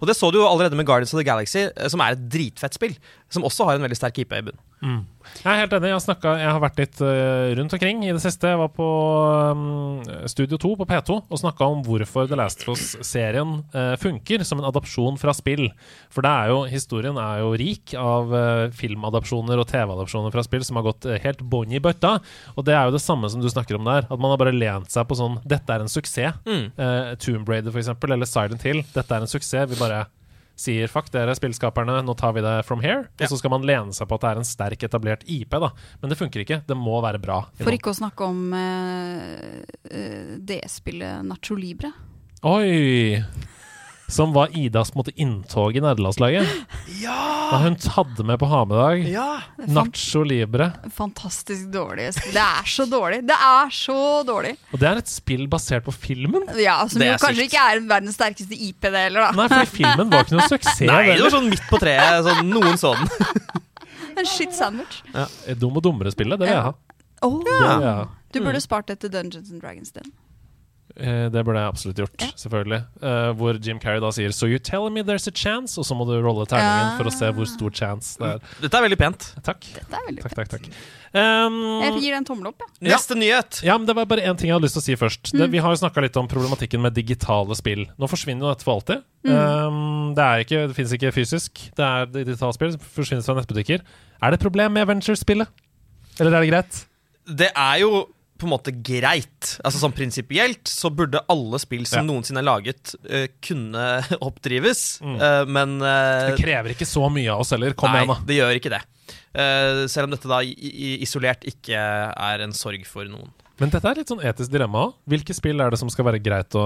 Og 0.00 0.06
det 0.08 0.16
så 0.16 0.30
du 0.32 0.38
jo 0.40 0.46
allerede 0.48 0.76
med 0.78 0.86
Guardians 0.88 1.12
of 1.12 1.20
the 1.20 1.28
Galaxy, 1.28 1.66
eh, 1.68 1.88
som 1.92 2.00
er 2.00 2.16
et 2.16 2.24
dritfett 2.32 2.72
spill. 2.76 2.96
Som 3.28 3.44
også 3.44 3.66
har 3.68 3.76
en 3.76 3.84
veldig 3.84 3.96
sterk 4.00 4.18
IP 4.24 4.32
i 4.32 4.40
bunnen. 4.48 4.60
Jeg 5.26 5.52
er 5.52 5.60
helt 5.62 5.74
enig. 5.76 5.88
Jeg 5.90 5.96
har, 5.96 6.02
snakket, 6.04 6.40
jeg 6.40 6.50
har 6.52 6.60
vært 6.62 6.80
litt 6.80 7.00
eh, 7.04 7.52
rundt 7.58 7.74
omkring 7.76 8.02
i 8.06 8.12
det 8.14 8.22
siste. 8.22 8.50
Jeg 8.52 8.60
var 8.60 8.70
på 8.74 8.86
um, 9.56 10.02
Studio 10.30 10.58
2 10.62 10.72
på 10.80 10.86
P2 10.88 11.16
og 11.22 11.40
snakka 11.40 11.68
om 11.72 11.82
hvorfor 11.86 12.28
The 12.30 12.38
Last 12.38 12.64
of 12.64 12.74
Us-serien 12.74 13.58
uh, 13.74 13.94
funker 14.00 14.44
som 14.46 14.60
en 14.60 14.68
adopsjon 14.68 15.18
fra 15.20 15.34
spill. 15.36 15.68
For 16.12 16.24
det 16.24 16.32
er 16.32 16.52
jo, 16.52 16.58
historien 16.70 17.20
er 17.20 17.42
jo 17.42 17.52
rik 17.58 17.96
av 18.00 18.32
uh, 18.32 18.66
filmadopsjoner 18.76 19.60
og 19.60 19.68
TV-adopsjoner 19.72 20.34
fra 20.34 20.44
spill 20.46 20.66
som 20.66 20.80
har 20.80 20.88
gått 20.88 21.08
uh, 21.08 21.16
helt 21.24 21.44
bånn 21.44 21.74
i 21.74 21.82
bøtta. 21.82 22.16
Og 22.56 22.68
det 22.68 22.76
er 22.76 22.88
jo 22.88 22.96
det 22.96 23.04
samme 23.04 23.30
som 23.32 23.42
du 23.42 23.50
snakker 23.52 23.80
om 23.80 23.88
der. 23.88 24.08
At 24.08 24.20
man 24.20 24.32
har 24.32 24.40
bare 24.40 24.56
lent 24.56 24.92
seg 24.92 25.08
på 25.08 25.18
sånn 25.18 25.40
Dette 25.46 25.72
er 25.72 25.84
en 25.84 25.92
suksess. 25.92 26.38
Mm. 26.46 26.70
Tomb 27.20 27.48
Raider, 27.48 27.72
for 27.72 27.82
eksempel, 27.82 28.14
eller 28.14 28.28
Silent 28.28 28.64
Hill. 28.64 28.80
Dette 28.94 29.12
er 29.12 29.24
en 29.24 29.30
suksess. 29.30 29.68
Vi 29.68 29.78
bare 29.80 30.06
sier 30.56 30.88
fuck 30.90 31.10
dere, 31.12 31.34
spillskaperne, 31.36 31.98
nå 32.04 32.14
tar 32.18 32.32
vi 32.36 32.44
det 32.44 32.56
from 32.66 32.82
here. 32.84 33.06
Ja. 33.20 33.26
Og 33.26 33.34
så 33.34 33.40
skal 33.42 33.52
man 33.52 33.66
lene 33.68 33.94
seg 33.96 34.08
på 34.08 34.18
at 34.18 34.24
det 34.24 34.30
er 34.30 34.40
en 34.40 34.48
sterk 34.48 34.86
etablert 34.88 35.26
IP, 35.28 35.52
da. 35.52 35.70
Men 36.00 36.12
det 36.12 36.18
funker 36.20 36.42
ikke. 36.42 36.62
Det 36.66 36.78
må 36.78 36.98
være 37.04 37.20
bra. 37.22 37.42
For 37.60 37.76
ikke 37.76 37.92
å 37.92 37.98
snakke 38.00 38.30
om 38.30 38.56
eh, 38.56 39.60
eh, 39.90 40.32
det 40.40 40.62
spillet 40.72 41.26
Nacho 41.28 41.58
Libre. 41.60 41.92
Oi! 42.46 43.20
Som 44.08 44.32
var 44.36 44.52
Idas 44.54 44.92
måte, 44.94 45.10
inntog 45.18 45.74
i 45.76 45.80
nederlandslaget. 45.82 46.46
Da 47.02 47.58
hun 47.64 47.74
hadde 47.96 48.24
med 48.26 48.38
på 48.38 48.46
ha-med-dag 48.50 49.02
Ja! 49.10 49.40
Nacho 49.66 50.22
Libre. 50.26 50.68
Fantastisk 50.94 51.66
dårlig. 51.74 52.12
Det 52.32 52.38
er 52.42 52.68
så 52.70 52.86
dårlig. 52.90 53.20
Det 53.26 53.34
er 53.48 53.72
så 53.74 53.96
dårlig. 54.28 54.54
Og 54.72 54.78
det 54.82 54.88
er 54.92 55.00
et 55.02 55.10
spill 55.10 55.46
basert 55.50 55.84
på 55.88 55.94
filmen. 55.94 56.46
Ja, 56.62 56.78
Som 56.90 57.02
jo 57.02 57.16
kanskje 57.18 57.42
sykt. 57.46 57.50
ikke 57.50 57.64
er 57.72 57.82
verdens 57.90 58.14
sterkeste 58.18 58.54
IP, 58.68 58.80
det 58.86 58.94
heller, 59.08 59.26
da. 59.26 59.30
Nei, 59.40 59.48
fordi 59.50 59.72
filmen 59.80 60.10
var 60.14 60.22
ikke 60.26 60.36
noe 60.38 60.48
suksess. 60.54 60.84
Nei, 60.86 61.02
det 61.16 61.22
var 61.26 61.34
sånn 61.38 61.50
midt 61.50 61.66
på 61.70 61.80
treet. 61.82 62.20
Sånn, 62.30 62.52
noen 62.54 62.78
så 62.80 62.94
den. 62.98 63.10
En 64.16 64.24
shit 64.24 64.54
sandwich. 64.56 65.02
Ja. 65.12 65.26
Dum 65.60 65.74
og 65.76 65.82
dummere-spillet, 65.84 66.38
det 66.40 66.46
vil 66.46 66.54
jeg 66.54 66.62
ha. 66.64 66.70
Oh, 67.26 67.42
Ja. 67.44 68.06
Du 68.32 68.38
burde 68.40 68.60
spart 68.64 68.86
det 68.88 69.00
til 69.02 69.10
Dungeons 69.12 69.50
and 69.52 69.60
Dragons. 69.60 69.90
Den. 69.92 70.08
Eh, 70.98 71.28
Det 71.28 71.44
burde 71.44 71.60
jeg 71.60 71.68
absolutt 71.68 71.96
gjort, 72.00 72.20
Ja. 72.22 72.26
selvfølgelig. 72.36 72.84
Uh, 73.02 73.32
hvor 73.36 73.58
Jim 73.62 73.78
Carrey 73.78 74.00
da 74.00 74.08
sier 74.10 74.32
'So 74.32 74.46
you 74.46 74.58
tell 74.58 74.88
me 74.90 75.02
there's 75.02 75.26
a 75.28 75.30
chance', 75.30 75.76
og 75.78 75.84
så 75.84 75.94
må 75.94 76.06
du 76.06 76.16
rolle 76.24 76.46
terningen 76.46 76.92
Ja. 76.92 76.96
for 76.96 77.04
å 77.04 77.12
se 77.12 77.26
hvor 77.32 77.46
stor 77.46 77.70
chance 77.70 78.16
det 78.18 78.26
er. 78.26 78.38
Dette 78.62 78.74
er 78.74 78.88
veldig 78.88 78.98
pent. 78.98 79.34
Takk. 79.42 79.60
Dette 79.60 79.92
er 79.92 80.06
veldig 80.08 80.22
Takk, 80.22 80.34
pent. 80.34 80.50
takk, 80.50 80.62
takk. 80.62 80.72
Um, 81.14 81.80
Jeg 81.82 81.92
gir 82.00 82.10
den 82.12 82.18
en 82.18 82.24
tommel 82.24 82.46
opp, 82.48 82.58
jeg. 82.80 82.90
Neste 82.90 83.14
nyhet. 83.16 83.62
ja, 83.62 83.76
men 83.78 83.86
Det 83.86 83.94
var 83.94 84.04
bare 84.06 84.20
én 84.24 84.36
ting 84.36 84.48
jeg 84.48 84.54
hadde 84.54 84.64
lyst 84.64 84.74
til 84.74 84.80
å 84.80 84.84
si 84.84 84.96
først. 84.96 85.32
Det, 85.32 85.50
vi 85.50 85.58
har 85.58 85.70
jo 85.74 85.76
snakka 85.86 86.00
litt 86.02 86.16
om 86.16 86.26
problematikken 86.28 86.80
med 86.80 86.94
digitale 86.94 87.54
spill. 87.54 87.86
Nå 87.98 88.08
forsvinner 88.08 88.40
jo 88.40 88.54
dette 88.54 88.62
for 88.64 88.80
alltid. 88.80 89.02
Um, 89.24 90.14
det 90.14 90.22
er 90.24 90.44
ikke, 90.44 90.66
det 90.68 90.76
fins 90.76 90.92
ikke 90.92 91.12
fysisk. 91.12 91.52
Det 91.76 91.84
er 91.84 92.06
digitale 92.06 92.52
spill 92.54 92.72
som 92.72 92.80
forsvinner 92.80 93.22
fra 93.24 93.34
nettbutikker. 93.40 93.80
Er 94.22 94.30
det 94.30 94.40
et 94.40 94.44
problem 94.50 94.72
med 94.72 94.86
Venture-spillet? 94.88 95.48
Eller 96.20 96.32
er 96.34 96.40
det 96.40 96.50
greit? 96.50 96.86
Det 97.28 97.50
er 97.54 97.80
jo 97.80 98.06
på 98.38 98.46
en 98.46 98.52
måte 98.52 98.72
greit. 98.84 99.54
Altså 99.64 99.80
sånn 99.82 99.94
Prinsipielt 99.96 100.68
så 100.68 100.90
burde 100.92 101.22
alle 101.32 101.58
spill 101.62 101.86
som 101.88 102.02
Ja. 102.02 102.06
noensinne 102.12 102.42
er 102.42 102.46
laget, 102.48 102.94
uh, 103.10 103.26
kunne 103.44 103.86
oppdrives. 104.28 105.00
Eh, 105.02 105.44
men 105.48 105.78
uh, 105.82 106.30
Det 106.32 106.38
krever 106.44 106.74
ikke 106.76 106.86
så 106.88 107.08
mye 107.12 107.32
av 107.32 107.40
oss 107.44 107.50
heller. 107.56 107.72
Kom 107.74 107.90
nei, 107.92 108.02
igjen, 108.04 108.12
da. 108.14 108.18
det 108.28 108.36
gjør 108.40 108.60
ikke 108.60 108.74
det. 108.76 108.82
Eh, 109.36 109.84
selv 109.92 110.08
om 110.08 110.14
dette 110.16 110.28
da 110.30 110.40
isolert 110.42 111.44
ikke 111.48 111.76
er 111.78 112.44
en 112.46 112.52
sorg 112.56 112.86
for 112.88 113.04
noen. 113.08 113.30
Men 113.60 113.70
dette 113.72 113.88
er 113.88 114.00
litt 114.02 114.10
sånn 114.12 114.20
etisk 114.24 114.52
dilemma 114.52 114.88
òg. 114.88 114.94
Hvilke 115.08 115.34
spill 115.36 115.60
er 115.64 115.72
det 115.72 115.78
som 115.80 115.88
skal 115.92 116.04
være 116.10 116.20
greit 116.24 116.52
å, 116.58 116.64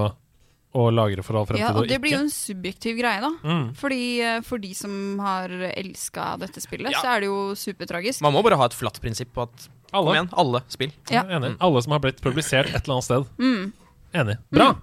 og 0.75 0.89
lagre 0.95 1.23
for 1.27 1.35
all 1.39 1.47
fremtid, 1.47 1.65
Ja, 1.65 1.73
og 1.75 1.83
og 1.85 1.89
det 1.91 1.99
blir 2.03 2.15
jo 2.17 2.23
en 2.25 2.31
subjektiv 2.31 2.99
greie, 2.99 3.19
da. 3.23 3.31
Mm. 3.43 3.65
Fordi 3.79 4.03
For 4.47 4.59
de 4.63 4.71
som 4.79 5.19
har 5.23 5.51
elska 5.71 6.37
dette 6.43 6.63
spillet, 6.63 6.93
Ja. 6.95 7.01
så 7.03 7.13
er 7.17 7.21
det 7.25 7.31
jo 7.31 7.55
supertragisk. 7.59 8.23
Man 8.23 8.33
må 8.35 8.43
bare 8.47 8.57
ha 8.59 8.67
et 8.71 8.75
flatt 8.79 9.01
prinsipp 9.03 9.33
på 9.35 9.43
at 9.47 9.69
Kom 9.91 10.01
Alle. 10.01 10.17
igjen, 10.17 10.29
alle 10.33 10.63
spill. 10.71 10.93
Ja. 11.11 11.25
Enig. 11.29 11.57
Alle 11.59 11.83
som 11.83 11.93
har 11.93 12.03
blitt 12.05 12.23
publisert 12.23 12.71
et 12.71 12.85
eller 12.85 12.99
annet 12.99 13.09
sted. 13.09 13.25
Mm. 13.39 13.73
Enig. 14.13 14.37
Bra! 14.55 14.75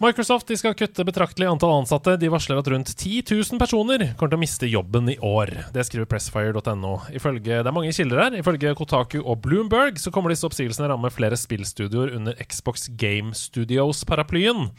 Microsoft 0.00 0.48
de 0.48 0.56
skal 0.56 0.72
kutte 0.72 1.04
betraktelig 1.04 1.44
antall 1.44 1.74
ansatte. 1.82 2.14
De 2.16 2.30
varsler 2.32 2.56
at 2.56 2.68
rundt 2.72 2.88
10 2.96 3.20
000 3.28 3.60
personer 3.60 4.06
kommer 4.16 4.32
til 4.32 4.38
å 4.38 4.40
miste 4.40 4.70
jobben 4.70 5.10
i 5.12 5.18
år. 5.20 5.52
Det 5.74 5.84
skriver 5.84 6.08
pressfire.no. 6.08 6.94
Det 7.12 7.58
er 7.58 7.68
mange 7.76 7.92
kilder 7.92 8.22
her. 8.24 8.38
Ifølge 8.40 8.72
Kotaku 8.78 9.18
og 9.20 9.42
Bloomberg 9.44 10.00
så 10.00 10.08
kommer 10.14 10.32
disse 10.32 10.48
oppsigelsene 10.48 10.88
ramme 10.88 11.12
flere 11.12 11.36
spillstudioer 11.36 12.14
under 12.16 12.40
Xbox 12.40 12.88
Game 12.96 13.36
Studios-paraplyen. 13.36 14.70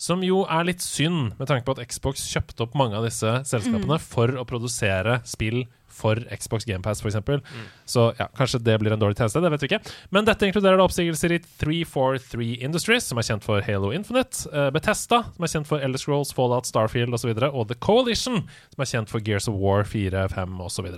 Som 0.00 0.22
jo 0.24 0.44
er 0.48 0.64
litt 0.64 0.80
synd, 0.80 1.34
med 1.36 1.50
tanke 1.50 1.66
på 1.66 1.74
at 1.76 1.82
Xbox 1.84 2.22
kjøpte 2.32 2.64
opp 2.64 2.76
mange 2.78 2.96
av 2.96 3.04
disse 3.04 3.34
selskapene 3.48 3.98
for 4.00 4.32
å 4.40 4.46
produsere 4.48 5.18
spill 5.28 5.66
for 5.90 6.16
Xbox 6.32 6.64
GamePass, 6.64 7.02
f.eks. 7.02 7.16
eksempel 7.18 7.42
Så 7.84 8.06
ja, 8.16 8.28
kanskje 8.36 8.62
det 8.64 8.78
blir 8.80 8.94
en 8.94 9.02
dårlig 9.02 9.18
tjeneste, 9.18 9.42
det 9.44 9.50
vet 9.52 9.64
vi 9.64 9.70
ikke. 9.70 9.80
Men 10.14 10.24
dette 10.24 10.48
inkluderer 10.48 10.80
da 10.80 10.86
oppsigelser 10.86 11.34
i 11.36 11.40
343 11.60 12.48
Industries, 12.64 13.10
som 13.10 13.20
er 13.20 13.28
kjent 13.28 13.44
for 13.44 13.60
Halo 13.66 13.92
Infinite, 13.96 14.46
eh, 14.54 14.70
Bethesda, 14.72 15.24
som 15.34 15.44
er 15.44 15.52
kjent 15.52 15.68
for 15.68 15.84
Elder 15.84 16.00
Scrolls, 16.00 16.32
Fallout, 16.36 16.70
Starfield 16.70 17.12
osv., 17.12 17.18
og, 17.18 17.22
så 17.24 17.32
videre, 17.32 17.52
og 17.52 17.68
The 17.68 17.76
Coalition, 17.76 18.44
som 18.72 18.86
er 18.86 18.92
kjent 18.94 19.12
for 19.12 19.26
Gears 19.26 19.50
of 19.50 19.60
War 19.60 19.84
4, 19.84 20.28
5 20.32 20.64
osv. 20.64 20.88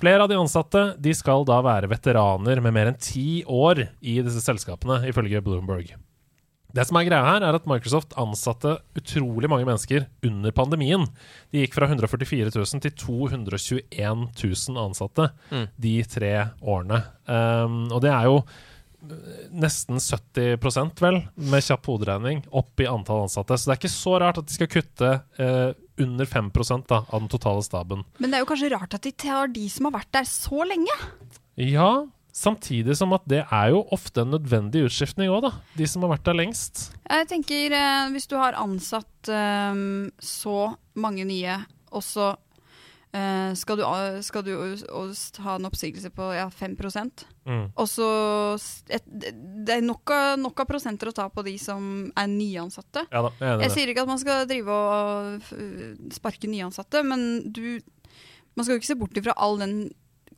Flere 0.00 0.24
av 0.24 0.28
de 0.28 0.38
ansatte 0.40 0.84
de 1.00 1.16
skal 1.16 1.48
da 1.48 1.62
være 1.64 1.88
veteraner 1.92 2.60
med 2.60 2.76
mer 2.76 2.92
enn 2.92 3.00
ti 3.00 3.42
år 3.48 3.86
i 4.00 4.20
disse 4.20 4.44
selskapene, 4.44 5.02
ifølge 5.08 5.44
Bloomberg. 5.44 5.96
Det 6.74 6.84
som 6.86 6.96
er 7.00 7.06
greia 7.08 7.24
her, 7.26 7.42
er 7.46 7.56
at 7.58 7.66
Microsoft 7.70 8.14
ansatte 8.20 8.76
utrolig 8.98 9.48
mange 9.50 9.66
mennesker 9.68 10.06
under 10.26 10.52
pandemien. 10.54 11.06
De 11.52 11.64
gikk 11.64 11.74
fra 11.78 11.88
144 11.90 12.52
000 12.54 12.82
til 12.86 12.92
221 13.00 14.26
000 14.44 14.82
ansatte 14.84 15.30
Mm. 15.50 15.66
de 15.80 15.94
tre 16.04 16.32
årene. 16.62 17.02
Um, 17.26 17.88
og 17.92 18.00
det 18.04 18.10
er 18.14 18.28
jo 18.30 18.36
eh, 18.40 19.48
nesten 19.50 19.98
70% 20.02 21.00
vel, 21.02 21.20
med 21.36 21.64
kjapp 21.66 21.86
hoderegning, 21.90 22.42
opp 22.52 22.80
i 22.82 22.88
antall 22.90 23.24
ansatte. 23.26 23.56
Så 23.58 23.68
det 23.70 23.74
er 23.76 23.80
ikke 23.82 23.92
så 23.94 24.16
rart 24.22 24.38
at 24.40 24.46
de 24.50 24.54
skal 24.56 24.70
kutte 24.70 25.10
uh, 25.40 25.72
under 26.00 26.24
5% 26.28 26.86
da, 26.88 27.02
av 27.10 27.20
den 27.24 27.28
totale 27.32 27.62
staben. 27.66 28.04
Men 28.18 28.30
det 28.32 28.38
er 28.40 28.44
jo 28.44 28.50
kanskje 28.52 28.70
rart 28.72 28.94
at 28.96 29.04
de 29.04 29.12
tar 29.12 29.50
de 29.52 29.66
som 29.72 29.88
har 29.90 29.98
vært 29.98 30.12
der 30.16 30.28
så 30.28 30.62
lenge. 30.68 30.94
Ja, 31.60 31.90
samtidig 32.36 32.96
som 32.98 33.14
at 33.16 33.24
det 33.30 33.42
er 33.44 33.72
jo 33.74 33.84
ofte 33.94 34.24
en 34.24 34.34
nødvendig 34.34 34.84
utskiftning 34.88 35.32
òg, 35.32 35.48
da. 35.48 35.52
De 35.78 35.88
som 35.90 36.04
har 36.04 36.14
vært 36.14 36.28
der 36.28 36.38
lengst. 36.38 36.90
Jeg 37.04 37.28
tenker 37.30 37.74
eh, 37.76 38.10
Hvis 38.14 38.28
du 38.30 38.36
har 38.40 38.58
ansatt 38.58 39.30
eh, 39.32 39.82
så 40.22 40.60
mange 41.00 41.26
nye, 41.28 41.58
og 41.90 42.04
så 42.06 42.32
eh, 43.12 43.52
skal 43.58 43.80
du, 43.80 43.84
eh, 43.86 44.20
skal 44.26 44.44
du 44.46 44.52
og, 44.54 44.82
og, 44.88 45.14
ha 45.44 45.56
en 45.58 45.68
oppsigelse 45.70 46.12
på 46.14 46.32
ja, 46.36 46.48
5 46.50 46.78
Mm. 47.50 47.72
Og 47.74 47.86
så 47.88 48.06
et, 48.92 49.06
Det 49.08 49.72
er 49.74 49.80
nok 49.82 50.10
av, 50.12 50.36
nok 50.38 50.60
av 50.60 50.66
prosenter 50.68 51.08
å 51.08 51.14
ta 51.16 51.24
på 51.32 51.42
de 51.42 51.56
som 51.58 52.12
er 52.14 52.28
nyansatte. 52.28 53.06
Ja 53.10 53.22
da, 53.24 53.30
jeg 53.40 53.62
Jeg 53.64 53.70
sier 53.74 53.90
ikke 53.90 54.04
at 54.04 54.10
man 54.12 54.20
skal 54.20 54.44
drive 54.46 54.76
og 54.76 56.12
sparke 56.12 56.46
nyansatte, 56.46 57.02
men 57.02 57.50
du 57.50 57.80
Man 58.54 58.66
skal 58.66 58.76
jo 58.76 58.82
ikke 58.82 58.92
se 58.92 58.98
bort 59.00 59.16
ifra 59.16 59.34
all 59.40 59.58
den 59.58 59.90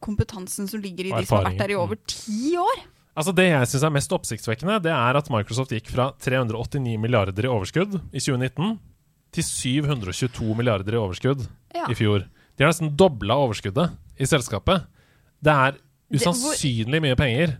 kompetansen 0.02 0.68
som 0.70 0.82
ligger 0.82 1.08
i 1.08 1.12
de 1.14 1.22
som 1.26 1.38
har 1.40 1.48
vært 1.50 1.62
der 1.62 1.74
i 1.74 1.78
over 1.78 1.98
ti 2.10 2.52
år. 2.60 2.82
Altså 3.12 3.34
Det 3.36 3.44
jeg 3.44 3.68
syns 3.68 3.82
er 3.84 3.92
mest 3.92 4.12
oppsiktsvekkende, 4.16 4.78
det 4.86 4.92
er 4.94 5.18
at 5.20 5.28
Microsoft 5.32 5.74
gikk 5.74 5.90
fra 5.92 6.10
389 6.24 6.96
milliarder 7.00 7.44
i 7.44 7.50
overskudd 7.52 7.98
i 8.10 8.20
2019 8.22 8.78
til 9.32 9.44
722 9.48 10.54
milliarder 10.56 10.96
i 10.96 11.00
overskudd 11.00 11.44
Ja. 11.76 11.86
i 11.88 11.96
fjor. 11.96 12.24
De 12.56 12.64
har 12.64 12.72
nesten 12.72 12.94
dobla 12.96 13.36
overskuddet 13.40 13.92
i 14.20 14.28
selskapet. 14.28 14.84
Det 15.42 15.52
er 15.52 15.78
usannsynlig 16.12 17.00
mye 17.04 17.16
penger. 17.16 17.56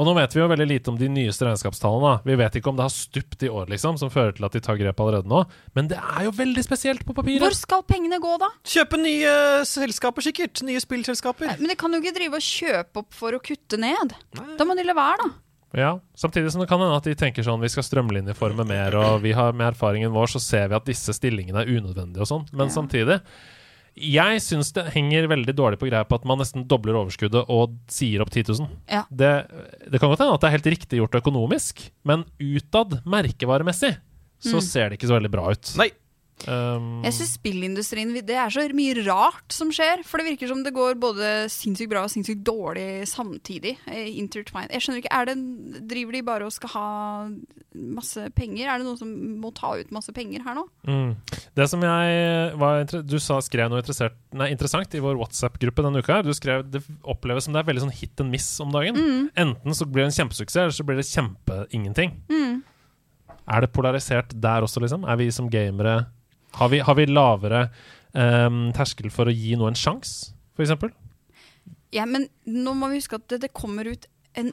Og 0.00 0.06
nå 0.08 0.14
vet 0.16 0.32
vi 0.34 0.40
jo 0.40 0.46
veldig 0.48 0.66
lite 0.70 0.88
om 0.92 0.96
de 0.96 1.08
nyeste 1.12 1.44
regnskapstallene. 1.44 2.22
Vi 2.24 2.36
vet 2.40 2.54
ikke 2.56 2.70
om 2.72 2.78
det 2.78 2.86
har 2.86 2.94
stupt 2.94 3.42
i 3.44 3.50
år, 3.52 3.66
liksom, 3.72 3.98
som 4.00 4.10
fører 4.12 4.32
til 4.38 4.46
at 4.48 4.56
de 4.56 4.62
tar 4.64 4.78
grep 4.80 5.02
allerede 5.04 5.28
nå. 5.28 5.42
Men 5.76 5.90
det 5.92 5.98
er 6.00 6.24
jo 6.28 6.32
veldig 6.38 6.64
spesielt 6.64 7.04
på 7.04 7.12
papiret. 7.16 7.44
Hvor 7.44 7.56
skal 7.58 7.84
pengene 7.88 8.18
gå, 8.22 8.32
da? 8.40 8.48
Kjøpe 8.64 9.00
nye 9.02 9.34
selskaper, 9.68 10.24
sikkert. 10.24 10.62
Nye 10.64 10.80
spillselskaper. 10.80 11.56
Men 11.60 11.72
de 11.74 11.76
kan 11.76 11.92
jo 11.92 12.00
ikke 12.00 12.16
drive 12.16 12.40
og 12.40 12.46
kjøpe 12.48 13.04
opp 13.04 13.12
for 13.16 13.36
å 13.36 13.42
kutte 13.44 13.80
ned. 13.80 14.16
Da 14.58 14.64
må 14.68 14.76
de 14.78 14.86
la 14.88 14.96
være, 14.96 15.26
da. 15.26 15.32
Ja, 15.72 15.92
Samtidig 16.20 16.50
som 16.52 16.60
det 16.60 16.68
kan 16.68 16.82
hende 16.82 16.98
at 16.98 17.06
de 17.08 17.14
tenker 17.16 17.44
sånn 17.46 17.62
vi 17.62 17.68
skal 17.72 17.84
strømlinjeforme 17.86 18.66
mer, 18.68 18.92
og 19.00 19.22
vi 19.24 19.32
har 19.32 19.54
med 19.56 19.70
erfaringen 19.70 20.12
vår 20.12 20.34
så 20.34 20.40
ser 20.44 20.66
vi 20.68 20.76
at 20.76 20.84
disse 20.84 21.14
stillingene 21.16 21.62
er 21.64 21.70
unødvendige 21.72 22.20
og 22.20 22.28
sånn. 22.28 22.44
Men 22.52 22.68
Ja. 22.68 22.74
samtidig 22.76 23.20
Jeg 23.94 24.40
syns 24.40 24.70
det 24.72 24.86
henger 24.94 25.26
veldig 25.28 25.52
dårlig 25.58 25.78
på 25.78 25.88
greia 25.90 26.06
på 26.08 26.16
at 26.16 26.24
man 26.28 26.38
nesten 26.40 26.64
dobler 26.68 26.96
overskuddet 26.96 27.44
og 27.52 27.74
sier 27.92 28.22
opp 28.24 28.30
10 28.32 28.46
000. 28.48 28.70
Ja. 28.88 29.02
Det, 29.12 29.32
det 29.92 30.00
kan 30.00 30.08
godt 30.08 30.22
hende 30.24 30.34
at 30.38 30.40
det 30.40 30.48
er 30.48 30.56
helt 30.56 30.70
riktig 30.72 31.00
gjort 31.02 31.18
økonomisk, 31.20 31.82
men 32.08 32.24
utad, 32.40 33.02
merkevaremessig, 33.04 33.96
så 34.42 34.56
Mm. 34.58 34.64
ser 34.64 34.88
det 34.90 34.96
ikke 34.98 35.06
så 35.12 35.18
veldig 35.20 35.30
bra 35.30 35.44
ut. 35.52 35.74
Nei. 35.78 35.90
Um, 36.42 37.04
Jeg 37.06 37.14
syns 37.14 37.36
spillindustrien 37.36 38.10
Det 38.26 38.34
er 38.34 38.50
så 38.50 38.64
mye 38.74 39.04
rart 39.06 39.54
som 39.54 39.70
skjer. 39.74 40.02
For 40.06 40.18
det 40.18 40.32
virker 40.32 40.50
som 40.50 40.62
det 40.64 40.74
går 40.74 40.98
både 41.00 41.28
sinnssykt 41.52 41.92
bra 41.92 42.02
og 42.06 42.10
sinnssykt 42.10 42.42
dårlig 42.46 43.06
samtidig. 43.06 43.76
eh, 43.86 44.08
Intertwined. 44.18 44.72
Jeg 44.74 44.82
skjønner 44.82 45.02
ikke, 45.02 45.14
er 45.14 45.30
det, 45.30 45.36
Driver 45.88 46.12
de 46.16 46.22
bare 46.26 46.48
og 46.48 46.54
skal 46.54 46.72
ha 46.74 46.86
masse 47.72 48.26
penger? 48.36 48.68
Er 48.68 48.80
det 48.80 48.86
noen 48.88 48.98
som 48.98 49.12
må 49.42 49.52
ta 49.54 49.74
ut 49.78 49.92
masse 49.94 50.12
penger 50.12 50.42
her 50.44 50.58
nå? 50.58 50.66
Mm. 50.88 51.14
Det 51.54 51.68
som 51.70 51.84
jeg 51.86 52.56
var 52.58 52.84
Du 52.90 53.18
sa, 53.22 53.38
skrev 53.44 53.70
noe 53.70 53.82
nei, 54.32 54.50
interessant 54.50 54.94
i 54.94 55.02
vår 55.02 55.20
WhatsApp-gruppe 55.20 55.84
denne 55.84 56.02
uka. 56.02 56.22
Du 56.26 56.32
skrev 56.34 56.64
det 56.70 56.82
oppleves 57.04 57.46
som 57.46 57.54
det 57.54 57.62
er 57.62 57.70
veldig 57.70 57.86
sånn 57.86 57.94
hit 57.94 58.20
and 58.20 58.32
miss 58.34 58.48
om 58.60 58.72
dagen. 58.74 58.96
Mm. 58.98 59.30
Enten 59.36 59.76
så 59.78 59.86
blir 59.86 60.04
det 60.04 60.10
en 60.12 60.18
kjempesuksess, 60.24 60.64
eller 60.66 60.76
så 60.76 60.86
blir 60.86 60.98
det 60.98 61.06
kjempe-ingenting. 61.08 62.16
Mm. 62.32 62.62
Er 63.52 63.64
det 63.64 63.72
polarisert 63.74 64.34
der 64.34 64.64
også, 64.66 64.82
liksom? 64.82 65.06
Er 65.08 65.18
vi 65.20 65.30
som 65.34 65.50
gamere 65.50 66.06
Har 66.58 66.72
vi, 66.72 66.82
har 66.84 66.98
vi 66.98 67.06
lavere 67.08 67.66
um, 68.12 68.66
terskel 68.76 69.12
for 69.12 69.30
å 69.30 69.34
gi 69.34 69.56
noe 69.58 69.72
en 69.72 69.78
sjanse, 69.78 70.34
f.eks.? 70.56 70.92
Ja, 71.92 72.06
men 72.08 72.28
nå 72.48 72.74
må 72.76 72.88
vi 72.92 73.00
huske 73.00 73.18
at 73.20 73.26
det, 73.32 73.42
det 73.46 73.52
kommer 73.56 73.88
ut 73.88 74.06
en 74.38 74.52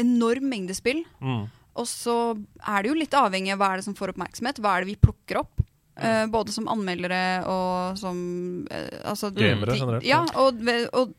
enorm 0.00 0.48
mengde 0.50 0.76
spill. 0.76 1.02
Mm. 1.24 1.46
Og 1.76 1.88
så 1.88 2.16
er 2.60 2.82
det 2.82 2.90
jo 2.90 2.98
litt 2.98 3.16
avhengig 3.16 3.54
av 3.54 3.60
hva 3.60 3.72
er 3.72 3.80
det 3.80 3.86
som 3.88 3.96
får 3.96 4.14
oppmerksomhet. 4.14 4.60
Hva 4.64 4.76
er 4.76 4.84
det 4.84 4.94
vi 4.94 5.00
plukker 5.00 5.40
opp? 5.42 5.64
Uh, 5.96 6.26
både 6.28 6.52
som 6.52 6.66
anmeldere 6.68 7.18
og 7.48 7.96
som 7.96 8.18
uh, 8.68 8.98
altså, 9.08 9.30
Gamere 9.32 9.78
generelt, 9.78 10.04
Ja, 10.04 10.18
og, 10.36 10.60
og 10.92 11.14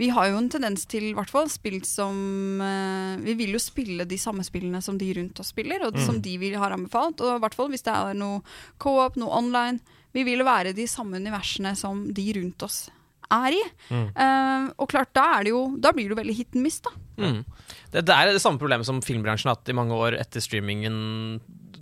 vi 0.00 0.08
har 0.16 0.30
jo 0.30 0.38
en 0.40 0.48
tendens 0.52 0.86
til, 0.88 1.10
i 1.10 1.16
hvert 1.16 1.30
fall, 1.30 1.48
spill 1.52 1.82
som 1.84 2.60
eh, 2.64 3.18
Vi 3.26 3.34
vil 3.38 3.52
jo 3.56 3.60
spille 3.60 4.06
de 4.08 4.16
samme 4.20 4.44
spillene 4.46 4.80
som 4.84 4.96
de 5.00 5.10
rundt 5.18 5.40
oss 5.42 5.52
spiller, 5.52 5.84
og 5.86 5.98
Mm. 5.98 6.06
som 6.06 6.20
de 6.24 6.36
vil 6.40 6.56
har 6.56 6.72
anbefalt. 6.72 7.20
Og 7.20 7.36
i 7.36 7.42
hvert 7.44 7.56
fall 7.58 7.68
hvis 7.68 7.84
det 7.84 7.92
er 7.92 8.16
noe 8.16 8.40
co-op, 8.80 9.18
noe 9.20 9.28
online. 9.36 9.80
Vi 10.16 10.24
vil 10.26 10.42
være 10.42 10.72
de 10.74 10.86
samme 10.90 11.20
universene 11.20 11.76
som 11.78 12.08
de 12.16 12.24
rundt 12.38 12.64
oss 12.66 12.88
er 13.30 13.54
i. 13.54 13.60
Mm. 13.94 14.08
Uh, 14.16 14.72
og 14.82 14.88
klart, 14.90 15.12
da, 15.14 15.26
er 15.38 15.44
det 15.46 15.52
jo, 15.52 15.60
da 15.78 15.92
blir 15.94 16.08
det 16.10 16.16
veldig 16.18 16.34
hit 16.34 16.56
and 16.56 16.64
miss, 16.66 16.80
da. 16.82 16.90
Mm. 17.20 17.44
Det, 17.92 18.02
det 18.08 18.16
er 18.16 18.32
det 18.32 18.40
samme 18.42 18.58
problemet 18.58 18.88
som 18.88 18.98
filmbransjen 19.04 19.52
har 19.52 19.58
hatt 19.60 19.70
i 19.70 19.76
mange 19.76 19.94
år 19.94 20.16
etter 20.18 20.42
streamingen 20.42 21.38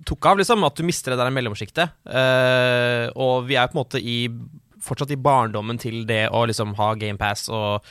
tok 0.09 0.27
av. 0.29 0.43
liksom, 0.43 0.65
At 0.67 0.77
du 0.77 0.85
mister 0.85 1.15
det 1.15 1.21
der 1.23 1.33
mellomsjiktet. 1.33 1.95
Uh, 2.05 3.09
og 3.17 3.47
vi 3.49 3.57
er 3.57 3.71
på 3.71 3.79
en 3.79 3.81
måte 3.81 4.03
i, 4.03 4.19
fortsatt 4.89 5.13
i 5.15 5.21
barndommen 5.21 5.81
til 5.81 6.03
det 6.09 6.27
å 6.35 6.45
liksom 6.49 6.75
ha 6.79 6.93
GamePass 6.99 7.49
og 7.53 7.85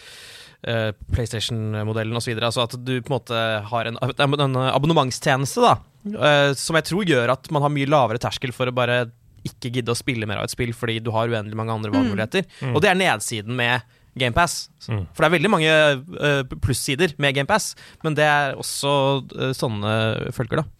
uh, 0.68 0.90
PlayStation-modellen 1.14 2.18
osv. 2.20 2.34
Altså 2.38 2.66
at 2.66 2.78
du 2.80 2.98
på 2.98 3.12
en 3.12 3.18
måte 3.18 3.44
har 3.72 3.92
en, 3.92 4.00
en 4.02 4.60
abonnementstjeneste 4.68 5.64
da, 5.64 5.78
uh, 6.18 6.52
som 6.58 6.80
jeg 6.80 6.90
tror 6.92 7.14
gjør 7.14 7.36
at 7.38 7.52
man 7.54 7.66
har 7.66 7.74
mye 7.74 7.90
lavere 7.90 8.22
terskel 8.22 8.56
for 8.56 8.70
å 8.70 8.76
bare 8.76 9.06
ikke 9.48 9.72
gidde 9.78 9.94
å 9.94 9.98
spille 9.98 10.28
mer 10.28 10.42
av 10.42 10.48
et 10.48 10.54
spill 10.54 10.74
fordi 10.76 10.98
du 11.04 11.12
har 11.16 11.30
uendelig 11.32 11.58
mange 11.58 11.76
andre 11.76 11.94
valgmuligheter. 11.94 12.48
Mm. 12.60 12.74
Og 12.76 12.84
det 12.84 12.92
er 12.92 13.00
nedsiden 13.00 13.56
med 13.58 13.86
GamePass. 14.18 14.68
Mm. 14.90 15.04
For 15.14 15.24
det 15.24 15.28
er 15.28 15.36
veldig 15.36 15.52
mange 15.54 15.74
uh, 16.18 16.58
plussider 16.64 17.14
med 17.22 17.38
GamePass, 17.38 17.72
men 18.04 18.18
det 18.18 18.26
er 18.28 18.58
også 18.60 18.92
uh, 19.36 19.52
sånne 19.56 19.94
følger, 20.36 20.64
da. 20.64 20.77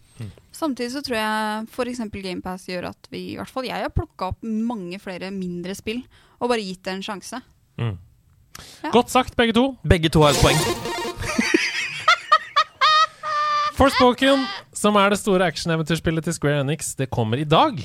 Samtidig 0.58 0.90
så 0.90 1.02
tror 1.06 1.16
jeg 1.18 1.66
f.eks. 1.70 2.00
GamePass 2.10 2.66
gjør 2.66 2.88
at 2.90 3.08
vi, 3.12 3.20
i 3.32 3.36
hvert 3.38 3.52
fall 3.52 3.68
jeg 3.68 3.78
har 3.84 3.94
plukka 3.94 4.32
opp 4.32 4.42
mange 4.42 4.98
flere 5.02 5.30
mindre 5.30 5.76
spill 5.78 6.02
og 6.40 6.50
bare 6.50 6.64
gitt 6.64 6.82
det 6.86 6.96
en 6.96 7.04
sjanse. 7.06 7.38
Mm. 7.78 7.94
Ja. 8.82 8.90
Godt 8.90 9.12
sagt, 9.14 9.36
begge 9.38 9.54
to. 9.54 9.68
Begge 9.86 10.10
to 10.10 10.24
har 10.24 10.34
et 10.34 10.42
poeng. 10.42 10.58
Forspoken, 13.78 14.42
som 14.74 14.98
er 14.98 15.14
det 15.14 15.20
store 15.20 15.46
actioneventyrspillet 15.46 16.26
til 16.26 16.34
Square 16.34 16.64
Enix, 16.64 16.96
det 16.98 17.06
kommer 17.14 17.38
i 17.38 17.46
dag 17.46 17.78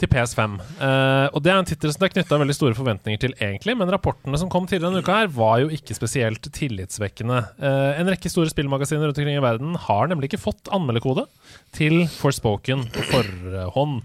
til 0.00 0.10
PS5. 0.10 0.58
Uh, 0.80 1.28
og 1.30 1.40
Det 1.44 1.52
er 1.52 1.58
en 1.60 1.68
tittel 1.68 1.92
som 1.94 2.02
det 2.02 2.10
er 2.10 2.14
knytta 2.16 2.40
veldig 2.42 2.56
store 2.56 2.78
forventninger 2.78 3.20
til, 3.22 3.34
egentlig, 3.38 3.76
men 3.78 3.92
rapportene 3.94 4.40
som 4.40 4.50
kom 4.52 4.68
tidligere 4.68 4.90
denne 4.92 5.04
uka, 5.04 5.18
her 5.22 5.32
var 5.34 5.60
jo 5.62 5.72
ikke 5.74 5.96
spesielt 5.96 6.50
tillitsvekkende. 6.54 7.40
Uh, 7.62 7.92
en 8.00 8.10
rekke 8.10 8.32
store 8.32 8.52
spillmagasiner 8.52 9.06
rundt 9.06 9.20
omkring 9.22 9.38
i 9.38 9.44
verden 9.44 9.78
har 9.88 10.10
nemlig 10.10 10.32
ikke 10.32 10.44
fått 10.46 10.72
anmeldekode 10.74 11.28
til 11.76 12.04
Forspoken 12.18 12.88
på 12.94 13.10
forhånd. 13.12 14.00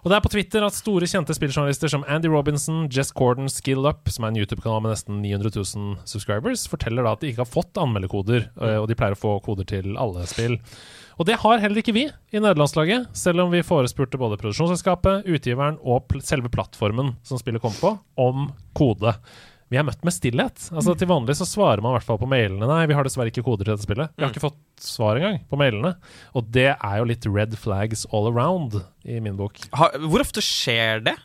Og 0.00 0.08
det 0.08 0.16
er 0.16 0.22
på 0.24 0.30
Twitter 0.32 0.64
at 0.64 0.76
store, 0.76 1.08
kjente 1.10 1.34
spilljournalister 1.36 1.90
som 1.92 2.06
Andy 2.08 2.30
Robinson, 2.32 2.86
Jess 2.92 3.12
Corden, 3.12 3.50
Skill 3.52 3.84
Up, 3.84 4.08
som 4.08 4.24
er 4.24 4.32
en 4.32 4.38
YouTube-kanal 4.40 4.80
med 4.84 4.94
nesten 4.94 5.20
900 5.20 5.52
000 5.52 5.98
subscribers, 6.08 6.64
forteller 6.72 7.04
da 7.04 7.12
at 7.12 7.20
de 7.20 7.32
ikke 7.32 7.44
har 7.44 7.50
fått 7.50 7.80
anmeldekoder, 7.80 8.48
eh, 8.62 8.78
og 8.80 8.88
de 8.88 8.96
pleier 8.96 9.16
å 9.16 9.20
få 9.20 9.36
koder 9.44 9.68
til 9.68 9.98
alle 10.00 10.24
spill. 10.30 10.56
Og 11.20 11.26
det 11.28 11.36
har 11.42 11.60
heller 11.60 11.82
ikke 11.82 11.92
vi 11.92 12.06
i 12.08 12.40
nederlandslaget, 12.40 13.10
selv 13.12 13.42
om 13.44 13.50
vi 13.52 13.60
forespurte 13.66 14.16
både 14.16 14.38
produksjonsselskapet, 14.40 15.26
utgiveren 15.28 15.76
og 15.84 16.06
pl 16.08 16.22
selve 16.24 16.48
plattformen 16.52 17.12
som 17.28 17.36
spillet 17.36 17.60
kom 17.60 17.74
på, 17.76 17.90
om 18.16 18.46
kode. 18.72 19.12
Vi 19.70 19.76
er 19.76 19.84
møtt 19.86 20.00
med 20.02 20.16
stillhet. 20.16 20.64
Altså 20.72 20.94
Til 20.98 21.10
vanlig 21.12 21.36
så 21.38 21.44
svarer 21.46 21.84
man 21.84 21.92
i 21.92 21.98
hvert 21.98 22.08
fall 22.08 22.18
på 22.22 22.28
mailene. 22.30 22.64
Nei, 22.66 22.88
vi 22.88 22.96
har 22.96 23.04
dessverre 23.06 23.30
ikke 23.30 23.44
koder 23.46 23.68
til 23.68 23.74
dette 23.74 23.84
spillet. 23.84 24.14
Vi 24.16 24.24
har 24.24 24.32
ikke 24.32 24.42
fått 24.48 24.58
svar 24.82 25.20
engang 25.20 25.42
på 25.46 25.60
mailene. 25.60 25.92
Og 26.32 26.48
det 26.56 26.70
er 26.72 26.96
jo 26.98 27.06
litt 27.12 27.28
red 27.28 27.52
flags 27.60 28.06
all 28.10 28.32
around 28.32 28.80
i 29.04 29.20
min 29.22 29.36
bok. 29.38 29.60
Hvor 29.76 30.24
ofte 30.24 30.42
skjer 30.42 31.04
det? 31.04 31.18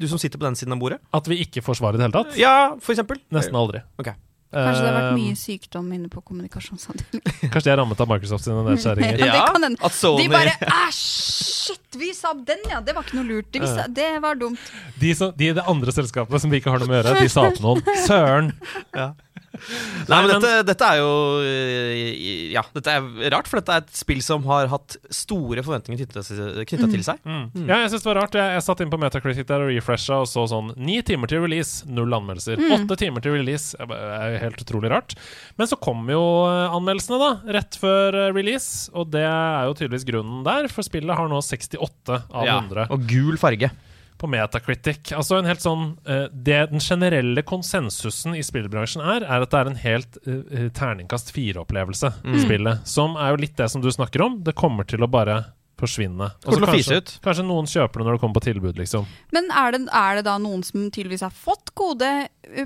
Du 0.00 0.08
som 0.08 0.18
sitter 0.18 0.40
på 0.40 0.48
den 0.48 0.56
siden 0.58 0.74
av 0.74 0.80
bordet? 0.80 0.98
At 1.14 1.28
vi 1.28 1.38
ikke 1.44 1.62
får 1.62 1.78
svar 1.78 1.94
i 1.94 2.00
det 2.00 2.08
hele 2.08 2.16
tatt? 2.16 2.40
Ja, 2.40 2.72
for 2.80 2.96
eksempel. 2.96 3.20
Nesten 3.36 3.58
aldri. 3.60 3.84
Ok. 4.00 4.16
Kanskje 4.54 4.82
det 4.84 4.90
har 4.90 4.96
vært 4.96 5.16
mye 5.18 5.36
sykdom 5.38 5.88
inne 5.96 6.08
på 6.12 6.22
kommunikasjonsavdelingen. 6.22 7.34
Kanskje 7.52 7.66
de 7.66 7.72
er 7.74 7.80
rammet 7.82 8.00
av 8.00 8.10
Microsoft 8.12 8.46
sine 8.46 8.62
nedskjæringer. 8.68 9.18
det 9.20 9.30
kan 9.34 9.66
hende. 9.66 9.80
At 9.84 9.96
Sony 9.96 10.22
De 10.22 10.30
bare 10.32 10.54
Æsj, 10.86 11.02
shit, 11.66 11.98
vi 11.98 12.12
sa 12.14 12.32
den, 12.36 12.62
ja! 12.70 12.80
Det 12.84 12.94
var 12.96 13.06
ikke 13.06 13.18
noe 13.18 13.26
lurt. 13.26 13.50
Vi 13.52 13.66
sa, 13.66 13.88
det 13.90 14.08
var 14.22 14.38
dumt. 14.40 14.70
De, 15.02 15.12
som, 15.18 15.34
de 15.36 15.50
i 15.50 15.54
det 15.56 15.66
andre 15.66 15.94
selskapet 15.96 16.42
som 16.44 16.52
vi 16.52 16.62
ikke 16.62 16.72
har 16.72 16.82
noe 16.82 16.90
med 16.90 17.00
å 17.00 17.02
gjøre, 17.02 17.26
de 17.26 17.32
sa 17.32 17.48
til 17.50 17.66
noen 17.66 17.82
Søren! 18.06 18.52
Nei, 20.06 20.18
men 20.20 20.30
dette, 20.36 20.50
dette 20.68 20.88
er 20.92 21.00
jo 21.00 21.12
øh, 21.40 22.50
Ja, 22.52 22.62
dette 22.76 22.92
er 22.92 23.30
rart, 23.32 23.48
for 23.50 23.60
dette 23.60 23.76
er 23.76 23.84
et 23.84 23.96
spill 23.96 24.20
som 24.24 24.44
har 24.50 24.68
hatt 24.70 24.98
store 25.12 25.64
forventninger 25.66 26.04
knytta 26.06 26.22
til 26.26 27.04
seg. 27.06 27.22
Mm. 27.24 27.66
Ja, 27.66 27.80
jeg 27.84 27.92
synes 27.92 28.04
det 28.04 28.10
var 28.10 28.20
rart. 28.22 28.36
Jeg, 28.38 28.56
jeg 28.56 28.66
satt 28.66 28.82
inn 28.84 28.92
på 28.92 29.00
Metacritic 29.00 29.48
der 29.48 29.64
og 29.64 29.72
refresha 29.72 30.20
og 30.22 30.28
så 30.30 30.46
sånn 30.50 30.72
Ni 30.76 30.98
timer 31.06 31.30
til 31.30 31.42
release, 31.44 31.86
null 31.88 32.12
anmeldelser. 32.16 32.60
Åtte 32.76 32.98
timer 33.00 33.24
til 33.24 33.36
release. 33.36 33.76
Det 33.76 34.00
er 34.20 34.38
helt 34.44 34.62
utrolig 34.62 34.92
rart. 34.92 35.16
Men 35.58 35.70
så 35.70 35.78
kom 35.80 36.04
jo 36.12 36.22
eh, 36.50 36.76
anmeldelsene, 36.76 37.18
da, 37.22 37.56
rett 37.58 37.80
før 37.80 38.20
eh, 38.26 38.30
release. 38.36 38.90
Og 38.96 39.10
det 39.14 39.24
er 39.26 39.66
jo 39.68 39.76
tydeligvis 39.78 40.08
grunnen 40.08 40.44
der, 40.46 40.70
for 40.72 40.86
spillet 40.86 41.16
har 41.18 41.30
nå 41.32 41.42
68 41.42 41.80
av 42.16 42.46
100. 42.46 42.86
Ja, 42.86 42.88
og 42.92 43.06
gul 43.10 43.40
farge. 43.40 43.72
På 44.18 44.30
Metacritic. 44.30 45.12
Altså 45.16 45.38
en 45.38 45.48
helt 45.48 45.62
sånn 45.64 45.88
eh, 46.08 46.26
Det 46.32 46.62
den 46.72 46.82
generelle 46.82 47.44
konsensusen 47.46 48.36
i 48.36 48.44
spillbransjen 48.46 49.04
er, 49.04 49.26
er 49.26 49.44
at 49.44 49.52
det 49.52 49.60
er 49.60 49.70
en 49.70 49.82
helt 49.82 50.18
uh, 50.26 50.66
terningkast 50.76 51.32
fire-opplevelse, 51.36 52.12
spillet. 52.44 52.86
Som 52.88 53.16
er 53.20 53.34
jo 53.34 53.42
litt 53.44 53.56
det 53.58 53.68
som 53.72 53.84
du 53.84 53.90
snakker 53.92 54.24
om. 54.24 54.40
Det 54.46 54.56
kommer 54.58 54.88
til 54.88 55.04
å 55.04 55.10
bare 55.10 55.42
forsvinne. 55.76 56.30
Kanskje, 56.44 57.00
kanskje 57.24 57.44
noen 57.44 57.68
kjøper 57.68 58.00
det 58.00 58.06
når 58.06 58.16
det 58.16 58.22
kommer 58.22 58.38
på 58.38 58.44
tilbud, 58.46 58.78
liksom. 58.80 59.04
Men 59.36 59.50
er 59.52 59.74
det, 59.74 59.82
er 59.92 60.18
det 60.18 60.24
da 60.28 60.38
noen 60.40 60.62
som 60.64 60.86
tydeligvis 60.88 61.24
har 61.26 61.34
fått 61.34 61.74
kode 61.76 62.08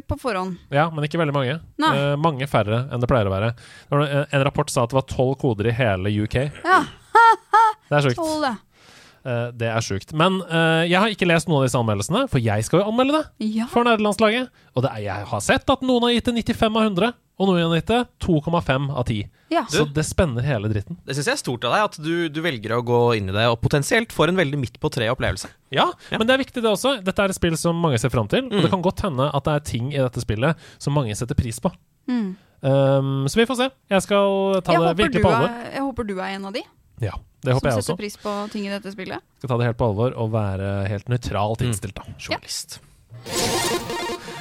på 0.07 0.19
forhånd? 0.21 0.61
Ja, 0.71 0.87
men 0.95 1.07
ikke 1.07 1.19
veldig 1.19 1.35
mange. 1.35 1.59
Eh, 1.91 2.15
mange 2.23 2.47
færre 2.51 2.85
enn 2.87 3.03
det 3.03 3.11
pleier 3.11 3.27
å 3.27 3.35
være. 3.35 3.53
En 3.91 4.47
rapport 4.47 4.71
sa 4.71 4.87
at 4.87 4.95
det 4.95 5.01
var 5.01 5.09
tolv 5.11 5.35
koder 5.43 5.73
i 5.73 5.75
hele 5.75 6.15
UK. 6.23 6.39
Ja, 6.63 6.85
Det 7.91 7.99
er 7.99 8.07
sjukt. 8.07 8.21
Tål 9.25 9.57
det. 9.59 9.69
Er 9.71 9.81
sjukt. 9.85 10.13
Men 10.17 10.41
uh, 10.49 10.83
jeg 10.89 10.99
har 10.99 11.09
ikke 11.13 11.27
lest 11.29 11.49
noen 11.49 11.63
av 11.63 11.67
disse 11.69 11.79
anmeldelsene, 11.81 12.27
for 12.31 12.39
jeg 12.41 12.65
skal 12.65 12.81
jo 12.81 12.91
anmelde 12.91 13.21
det 13.21 13.51
Ja. 13.57 13.67
for 13.71 13.85
nederlandslaget. 13.85 14.49
Og 14.77 14.83
det 14.83 14.91
er, 14.95 15.01
jeg 15.09 15.27
har 15.33 15.41
sett 15.41 15.69
at 15.71 15.83
noen 15.83 16.03
har 16.09 16.15
gitt 16.17 16.25
det 16.31 16.35
95 16.55 16.77
av 16.77 16.83
100, 16.89 17.13
og 17.41 17.49
noen 17.49 17.71
har 17.73 17.79
gitt 17.81 17.89
det 17.93 18.01
2,5 18.21 18.91
av 18.93 19.05
10. 19.09 19.29
ja. 19.51 19.63
Så 19.69 19.85
det 19.93 20.05
spenner 20.05 20.43
hele 20.45 20.69
dritten. 20.69 20.99
Det 21.07 21.15
syns 21.17 21.27
jeg 21.31 21.37
er 21.39 21.41
stort 21.41 21.65
av 21.65 21.73
deg, 21.73 21.85
at 21.89 21.97
du, 22.05 22.29
du 22.29 22.41
velger 22.45 22.75
å 22.77 22.83
gå 22.85 22.99
inn 23.17 23.29
i 23.29 23.33
det 23.33 23.47
og 23.49 23.61
potensielt 23.63 24.13
får 24.13 24.29
en 24.33 24.37
veldig 24.41 24.59
midt 24.61 24.77
på 24.81 24.91
treet-opplevelse. 24.93 25.49
Ja, 25.73 25.89
men 26.13 26.27
det 26.29 26.35
er 26.37 26.43
viktig 26.45 26.61
det 26.63 26.69
også. 26.71 26.99
Dette 27.05 27.23
er 27.25 27.33
et 27.33 27.39
spill 27.39 27.57
som 27.57 27.77
mange 27.81 27.99
ser 27.99 28.13
fram 28.13 28.29
til. 28.29 28.45
Og 28.51 28.61
det 28.65 28.71
kan 28.73 28.83
godt 28.85 29.01
hende 29.07 29.31
at 29.33 29.45
det 29.49 29.55
er 29.57 29.65
ting 29.73 29.89
i 29.95 29.99
dette 30.01 30.21
spillet 30.21 30.57
som 30.79 30.95
mange 30.97 31.17
setter 31.17 31.35
pris 31.39 31.59
på. 31.63 31.73
Mm. 32.11 32.37
Um, 32.61 33.25
så 33.31 33.41
vi 33.41 33.47
får 33.49 33.57
se. 33.57 33.71
Jeg 33.89 34.05
skal 34.05 34.61
ta 34.67 34.75
Jeg 34.77 34.83
det 34.85 34.97
virkelig 34.99 35.23
på 35.25 35.31
alvor. 35.33 35.55
jeg 35.73 35.81
håper 35.87 36.09
du 36.11 36.15
er 36.21 36.35
en 36.37 36.45
av 36.51 36.53
de 36.53 36.63
Ja, 37.01 37.17
det 37.45 37.57
håper 37.57 37.73
som 37.79 37.83
setter 37.83 38.01
pris 38.01 38.19
på 38.21 38.35
ting 38.53 38.67
i 38.69 38.73
dette 38.73 38.93
spillet. 38.93 39.25
Skal 39.41 39.53
ta 39.53 39.59
det 39.61 39.71
helt 39.71 39.81
på 39.81 39.89
alvor 39.91 40.17
og 40.21 40.33
være 40.35 40.71
helt 40.91 41.09
nøytralt 41.13 41.65
innstilt. 41.65 41.97
da 41.97 42.05
Journalist. 42.21 42.81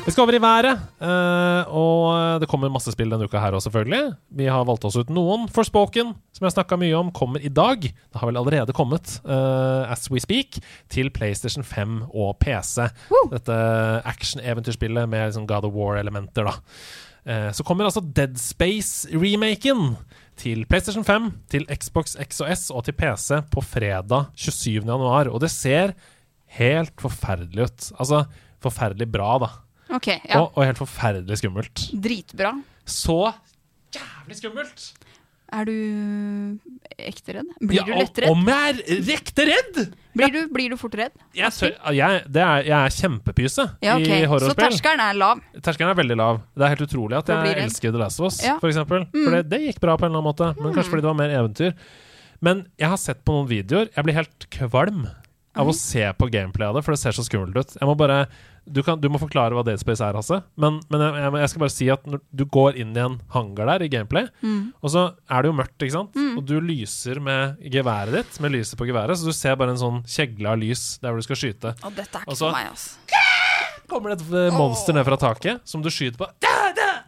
Vi 0.05 0.13
skal 0.13 0.23
over 0.23 0.35
i 0.37 0.41
været, 0.41 0.79
eh, 1.03 1.71
og 1.75 2.39
det 2.41 2.47
kommer 2.49 2.71
masse 2.71 2.91
spill 2.95 3.11
denne 3.11 3.27
uka 3.27 3.41
her 3.43 3.53
òg, 3.53 3.61
selvfølgelig. 3.65 4.13
Vi 4.39 4.47
har 4.49 4.63
valgt 4.65 4.87
oss 4.87 4.95
ut 4.97 5.11
noen. 5.13 5.45
Forspoken, 5.53 6.13
som 6.33 6.47
jeg 6.47 6.55
snakka 6.55 6.79
mye 6.79 6.95
om, 6.97 7.11
kommer 7.13 7.43
i 7.43 7.51
dag. 7.51 7.83
Det 7.83 8.17
har 8.21 8.31
vel 8.31 8.39
allerede 8.39 8.73
kommet, 8.73 9.19
eh, 9.27 9.91
as 9.91 10.09
we 10.09 10.19
speak, 10.23 10.61
til 10.89 11.11
PlayStation 11.11 11.63
5 11.63 12.09
og 12.09 12.39
PC. 12.39 12.87
Dette 13.29 13.59
action-eventyrspillet 14.09 15.09
med 15.11 15.29
liksom 15.29 15.45
God 15.47 15.67
of 15.67 15.73
War-elementer, 15.77 16.47
da. 16.47 16.55
Eh, 17.29 17.51
så 17.51 17.63
kommer 17.63 17.85
altså 17.85 18.01
Dead 18.01 18.39
Space-remaken 18.39 19.97
til 20.39 20.63
PlayStation 20.69 21.05
5, 21.05 21.29
til 21.51 21.65
Xbox 21.67 22.15
X 22.23 22.39
og 22.43 22.51
S 22.55 22.69
og 22.71 22.85
til 22.87 22.95
PC 22.97 23.41
på 23.51 23.63
fredag 23.65 24.29
27. 24.39 24.79
januar. 24.81 25.29
Og 25.31 25.41
det 25.43 25.51
ser 25.53 25.93
helt 26.59 26.95
forferdelig 27.01 27.67
ut. 27.67 27.89
Altså 27.99 28.23
forferdelig 28.63 29.09
bra, 29.11 29.33
da. 29.43 29.51
Ok, 29.97 30.07
ja. 30.13 30.39
Og, 30.39 30.53
og 30.55 30.65
helt 30.67 30.81
forferdelig 30.81 31.39
skummelt. 31.41 31.85
Dritbra. 31.93 32.53
Så 32.85 33.19
jævlig 33.95 34.39
skummelt! 34.39 34.89
Er 35.49 35.65
du 35.65 35.73
ekte 36.99 37.33
redd? 37.39 37.47
Blir 37.61 37.85
du 37.87 37.91
Ja, 37.91 37.99
lett 38.03 38.19
redd? 38.21 38.29
Om 38.29 38.43
jeg 38.51 38.73
er 38.73 38.99
rekte 39.07 39.45
redd! 39.49 39.79
Blir 40.19 40.33
du, 40.33 40.39
blir 40.53 40.73
du 40.73 40.75
fort 40.77 40.95
redd? 40.99 41.13
Jeg, 41.37 41.51
jeg, 41.95 42.19
det 42.27 42.41
er, 42.43 42.65
jeg 42.67 42.75
er 42.75 42.93
kjempepyse 42.95 43.65
Ja, 43.85 43.95
okay. 43.95 44.19
i 44.19 44.25
Så 44.25 44.29
horrorspill. 44.33 44.65
terskelen 44.75 45.03
er 45.05 45.17
lav. 45.17 45.41
Terskelen 45.65 45.93
er 45.93 45.97
veldig 46.01 46.17
lav. 46.19 46.41
Det 46.57 46.65
er 46.67 46.73
helt 46.75 46.83
utrolig 46.85 47.17
at 47.21 47.31
jeg 47.33 47.55
elsker 47.63 47.95
The 47.95 48.01
Last 48.03 48.19
of 48.21 48.27
Us, 48.29 48.41
Ja. 48.45 48.57
Mm. 48.57 48.61
for 48.61 48.69
eksempel. 48.73 49.07
For 49.15 49.37
det, 49.37 49.41
det 49.53 49.61
gikk 49.67 49.79
bra 49.85 49.95
på 49.97 50.05
en 50.05 50.11
eller 50.11 50.21
annen 50.21 50.29
måte, 50.29 50.51
men 50.59 50.75
kanskje 50.75 50.91
fordi 50.93 51.05
det 51.05 51.11
var 51.13 51.19
mer 51.21 51.33
eventyr. 51.39 51.73
Men 52.45 52.65
jeg 52.79 52.89
har 52.93 53.01
sett 53.01 53.23
på 53.27 53.35
noen 53.39 53.49
videoer. 53.49 53.89
Jeg 53.95 54.05
blir 54.07 54.19
helt 54.19 54.49
kvalm 54.53 55.07
av 55.59 55.67
å 55.67 55.73
se 55.75 56.05
på 56.15 56.29
gameplay 56.31 56.69
av 56.69 56.77
det, 56.77 56.85
for 56.85 56.95
det 56.95 57.01
ser 57.01 57.15
så 57.17 57.25
skummelt 57.25 57.57
ut. 57.57 57.73
Jeg 57.79 57.87
må 57.89 57.95
bare 57.99 58.25
Du, 58.71 58.81
kan, 58.85 58.99
du 59.01 59.07
må 59.11 59.19
forklare 59.21 59.55
hva 59.57 59.63
Dead 59.65 59.79
Space 59.81 60.03
er, 60.05 60.13
Hasse. 60.19 60.39
Men, 60.61 60.79
men 60.93 61.01
jeg, 61.03 61.33
jeg, 61.41 61.49
skal 61.53 61.63
bare 61.63 61.73
si 61.73 61.87
at 61.93 62.05
når 62.09 62.21
du 62.39 62.43
går 62.45 62.77
inn 62.81 62.93
i 62.95 63.01
en 63.03 63.17
hangar 63.33 63.71
der 63.73 63.85
i 63.87 63.91
gameplay, 63.91 64.27
Mm. 64.43 64.71
og 64.81 64.91
så 64.93 65.01
er 65.29 65.41
det 65.43 65.49
jo 65.49 65.55
mørkt, 65.57 65.77
ikke 65.83 65.95
sant? 65.95 66.15
Og 66.37 66.43
du 66.47 66.55
lyser 66.63 67.19
med 67.23 67.57
geværet 67.73 68.13
ditt, 68.15 68.39
med 68.43 68.53
lyset 68.55 68.77
på 68.79 68.87
geværet, 68.87 69.17
så 69.19 69.27
du 69.27 69.35
ser 69.35 69.57
bare 69.59 69.73
en 69.73 69.81
sånn 69.81 69.99
kjegle 70.07 70.53
av 70.53 70.59
lys 70.61 70.83
der 71.01 71.11
hvor 71.11 71.19
du 71.19 71.25
skal 71.27 71.39
skyte 71.41 71.73
Og 71.83 71.95
dette 71.97 72.21
er 72.21 72.23
ikke 72.27 72.37
for 72.39 72.55
meg, 72.55 72.69
altså. 72.71 72.95
kommer 73.89 74.13
det 74.13 74.21
et 74.21 74.33
eh, 74.37 74.57
monster 74.57 74.93
ned 74.95 75.05
fra 75.07 75.17
taket 75.19 75.61
som 75.67 75.81
du 75.83 75.89
skyter 75.93 76.19
på. 76.21 76.29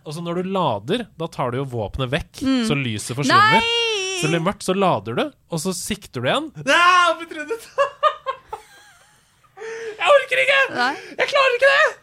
Og 0.02 0.16
så 0.16 0.24
når 0.26 0.42
du 0.42 0.50
lader, 0.50 1.04
da 1.20 1.28
tar 1.30 1.52
du 1.54 1.60
jo 1.62 1.68
våpenet 1.70 2.10
vekk, 2.10 2.42
så 2.68 2.74
lyset 2.78 3.14
forsvinner. 3.18 3.62
Så 4.18 4.26
det 4.28 4.34
blir 4.36 4.44
mørkt, 4.48 4.66
så 4.66 4.74
lader 4.78 5.18
du, 5.18 5.24
og 5.54 5.62
så 5.62 5.74
sikter 5.78 6.22
du 6.26 6.30
igjen. 6.30 6.50
Ja! 6.66 7.14
jeg 10.02 10.16
orker 10.18 10.42
ikke! 10.46 10.60
Nei. 10.76 10.94
Jeg 11.22 11.30
klarer 11.32 11.58
ikke 11.60 11.72
det! 11.72 11.98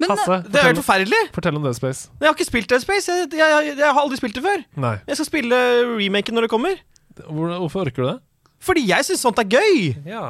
Men 0.00 0.12
Hasse, 0.14 0.36
Det 0.48 0.56
er 0.56 0.64
helt 0.70 0.78
forferdelig. 0.80 1.18
fortell 1.36 1.56
om 1.58 1.64
Dead 1.66 1.76
Space. 1.76 2.06
Jeg 2.22 2.30
har 2.30 2.36
ikke 2.38 2.46
spilt 2.48 2.70
Dead 2.72 2.80
Space. 2.80 3.12
Jeg, 3.12 3.26
jeg, 3.36 3.50
jeg, 3.66 3.74
jeg 3.82 3.90
har 3.92 4.00
aldri 4.00 4.16
spilt 4.16 4.38
det 4.38 4.42
før. 4.46 4.62
Nei. 4.80 4.94
Jeg 5.10 5.18
skal 5.18 5.28
spille 5.28 5.58
remaken 5.98 6.38
når 6.38 6.46
det 6.46 6.50
kommer. 6.54 6.78
Hvor, 7.26 7.52
hvorfor 7.66 7.82
orker 7.84 8.00
du 8.00 8.08
det? 8.08 8.16
Fordi 8.64 8.86
jeg 8.88 9.04
syns 9.08 9.20
sånt 9.26 9.42
er 9.42 9.48
gøy. 9.48 9.90
Ja. 10.08 10.22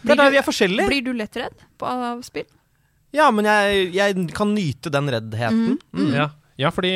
Det 0.00 0.14
er 0.14 0.20
der 0.22 0.32
vi 0.32 0.40
er 0.40 0.46
forskjellige. 0.46 0.88
blir 0.88 1.04
du 1.04 1.12
lett 1.16 1.36
redd 1.40 1.60
av 1.84 2.22
spill? 2.24 2.48
Ja, 3.16 3.28
men 3.32 3.44
jeg, 3.48 3.86
jeg 3.96 4.16
kan 4.36 4.50
nyte 4.56 4.92
den 4.92 5.08
reddheten. 5.12 5.76
Mm. 5.96 6.10
Ja. 6.16 6.26
Ja, 6.58 6.70
fordi 6.74 6.90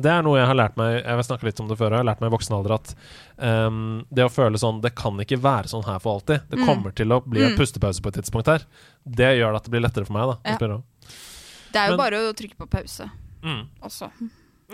det 0.00 0.10
er 0.10 0.22
noe 0.24 0.38
jeg 0.40 0.46
har 0.48 0.56
lært 0.56 0.76
meg 0.80 0.94
Jeg 1.02 1.14
har 1.18 1.22
snakket 1.26 1.48
litt 1.50 1.60
om 1.60 1.68
det 1.68 1.76
før, 1.78 1.92
jeg 1.92 2.00
har 2.02 2.08
lært 2.08 2.20
meg 2.24 2.30
i 2.30 2.34
voksen 2.34 2.56
alder 2.56 2.74
at 2.78 2.94
um, 3.36 4.04
det 4.10 4.24
å 4.24 4.32
føle 4.32 4.56
sånn 4.60 4.80
Det 4.84 4.94
kan 4.96 5.18
ikke 5.20 5.38
være 5.44 5.68
sånn 5.70 5.84
her 5.84 5.98
for 6.00 6.16
alltid. 6.18 6.46
Det 6.50 6.62
kommer 6.64 6.94
til 6.96 7.12
å 7.12 7.20
bli 7.24 7.44
en 7.44 7.56
pustepause 7.58 8.00
på 8.00 8.08
et 8.12 8.18
tidspunkt 8.22 8.48
her. 8.48 8.64
Det 9.04 9.34
gjør 9.38 9.58
at 9.58 9.64
det 9.68 9.74
blir 9.76 9.84
lettere 9.84 10.08
for 10.08 10.16
meg. 10.16 10.32
da 10.32 10.54
Ja. 10.56 10.80
Det 11.74 11.80
er 11.82 11.90
jo 11.90 11.96
Men- 11.96 12.02
bare 12.04 12.22
å 12.30 12.32
trykke 12.34 12.56
på 12.56 12.70
pause 12.70 13.10
Mm. 13.44 13.66
også. 13.82 14.10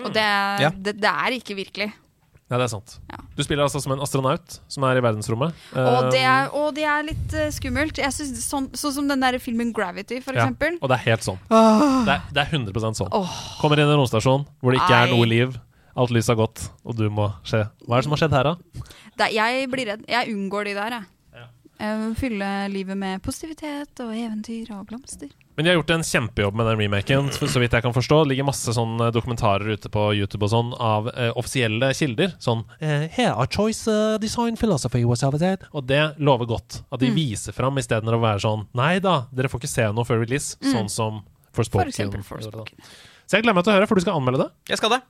Og 0.04 0.12
det, 0.14 0.22
Ja. 0.62 0.70
det, 0.70 1.00
det 1.00 1.10
er 1.10 1.30
ikke 1.34 1.56
virkelig. 1.56 1.92
Ja, 2.50 2.58
det 2.58 2.64
er 2.66 2.70
sant. 2.72 2.96
Ja. 3.06 3.20
Du 3.38 3.44
spiller 3.46 3.62
altså 3.62 3.78
som 3.78 3.92
en 3.94 4.00
astronaut 4.02 4.56
som 4.66 4.84
er 4.88 4.98
i 4.98 5.02
verdensrommet. 5.04 5.54
Og 5.78 6.08
det 6.10 6.22
er, 6.26 6.48
og 6.58 6.72
det 6.74 6.82
er 6.90 7.04
litt 7.06 7.34
eh, 7.38 7.52
skummelt. 7.54 8.00
Jeg 8.02 8.10
synes, 8.16 8.42
sånn, 8.42 8.66
sånn 8.74 8.96
som 8.96 9.10
den 9.10 9.22
der 9.22 9.38
filmen 9.42 9.70
Gravity, 9.76 10.18
for 10.24 10.34
ja, 10.34 10.48
eksempel. 10.48 10.80
og 10.82 10.90
det 10.90 10.96
er 10.98 11.04
helt 11.04 11.26
sånn. 11.28 11.38
Det, 11.46 12.16
er, 12.16 12.24
det 12.34 12.42
er 12.42 12.56
100% 12.58 12.98
sånn. 12.98 13.12
Kommer 13.60 13.78
inn 13.78 13.86
i 13.86 13.94
en 13.94 14.00
romstasjon 14.02 14.48
hvor 14.58 14.74
det 14.74 14.82
ikke 14.82 14.98
er 14.98 15.14
noe 15.14 15.28
liv. 15.30 15.54
Alt 16.00 16.10
lyset 16.14 16.32
har 16.34 16.40
gått, 16.42 16.64
og 16.86 16.98
du 16.98 17.06
må 17.12 17.28
skje. 17.46 17.62
Hva 17.86 17.96
er 17.96 18.02
det 18.02 18.08
som 18.08 18.16
har 18.16 18.22
skjedd 18.24 18.34
her, 18.34 18.50
da? 18.50 18.90
Det, 19.20 19.30
jeg 19.36 19.70
blir 19.70 19.90
redd. 19.92 20.04
Jeg 20.10 20.34
unngår 20.34 20.70
de 20.70 20.74
der, 20.78 20.98
jeg. 20.98 21.08
Ja. 21.38 21.46
Jeg 21.84 22.12
fylle 22.18 22.50
livet 22.74 22.98
med 22.98 23.22
positivitet 23.22 24.02
og 24.02 24.10
eventyr 24.14 24.74
og 24.74 24.88
blomster. 24.90 25.30
Men 25.56 25.64
de 25.66 25.70
har 25.70 25.76
gjort 25.80 25.90
en 25.90 26.02
kjempejobb 26.06 26.54
med 26.56 26.66
den 26.70 26.78
remaken, 26.78 27.26
så 27.34 27.48
så 27.50 27.60
vidt 27.60 27.72
jeg 27.76 27.82
kan 27.84 27.92
forstå. 27.92 28.20
Det 28.24 28.28
ligger 28.32 28.46
masse 28.48 28.72
sånne 28.72 29.10
dokumentarer 29.12 29.74
ute 29.74 29.90
på 29.92 30.04
YouTube 30.16 30.46
og 30.46 30.50
sånn 30.54 30.70
av 30.80 31.08
eh, 31.12 31.32
offisielle 31.36 31.90
kilder. 31.94 32.32
Sånn 32.40 32.62
Uh, 32.80 33.08
here, 33.12 33.34
are 33.34 33.46
choice 33.50 33.86
uh, 33.90 34.16
design 34.18 34.56
philosophy 34.56 35.04
was 35.04 35.22
over 35.26 35.38
there. 35.38 35.58
Og 35.74 35.84
det 35.86 36.14
lover 36.18 36.46
godt. 36.46 36.82
At 36.92 37.00
Mm. 37.00 37.06
de 37.06 37.10
viser 37.18 37.52
fram 37.52 37.76
istedenfor 37.76 38.16
å 38.16 38.20
være 38.22 38.40
sånn 38.40 38.66
Nei 38.74 38.98
da, 39.00 39.26
dere 39.34 39.48
får 39.48 39.60
ikke 39.60 39.68
se 39.74 39.90
noe 39.92 40.04
før 40.04 40.20
release. 40.24 40.56
Sånn 40.62 40.88
som 40.88 41.22
For 41.52 41.64
Forspoken. 41.64 41.88
eksempel 41.90 42.22
Forspoken. 42.22 42.78
Så 43.26 43.36
jeg 43.36 43.42
gleder 43.44 43.54
meg 43.54 43.64
til 43.64 43.72
å 43.72 43.76
høre, 43.76 43.86
for 43.90 43.94
du 43.96 44.00
skal 44.00 44.16
anmelde 44.20 44.44
det. 44.46 44.50
Jeg 44.70 44.78
skal 44.78 44.90
det. 44.90 45.02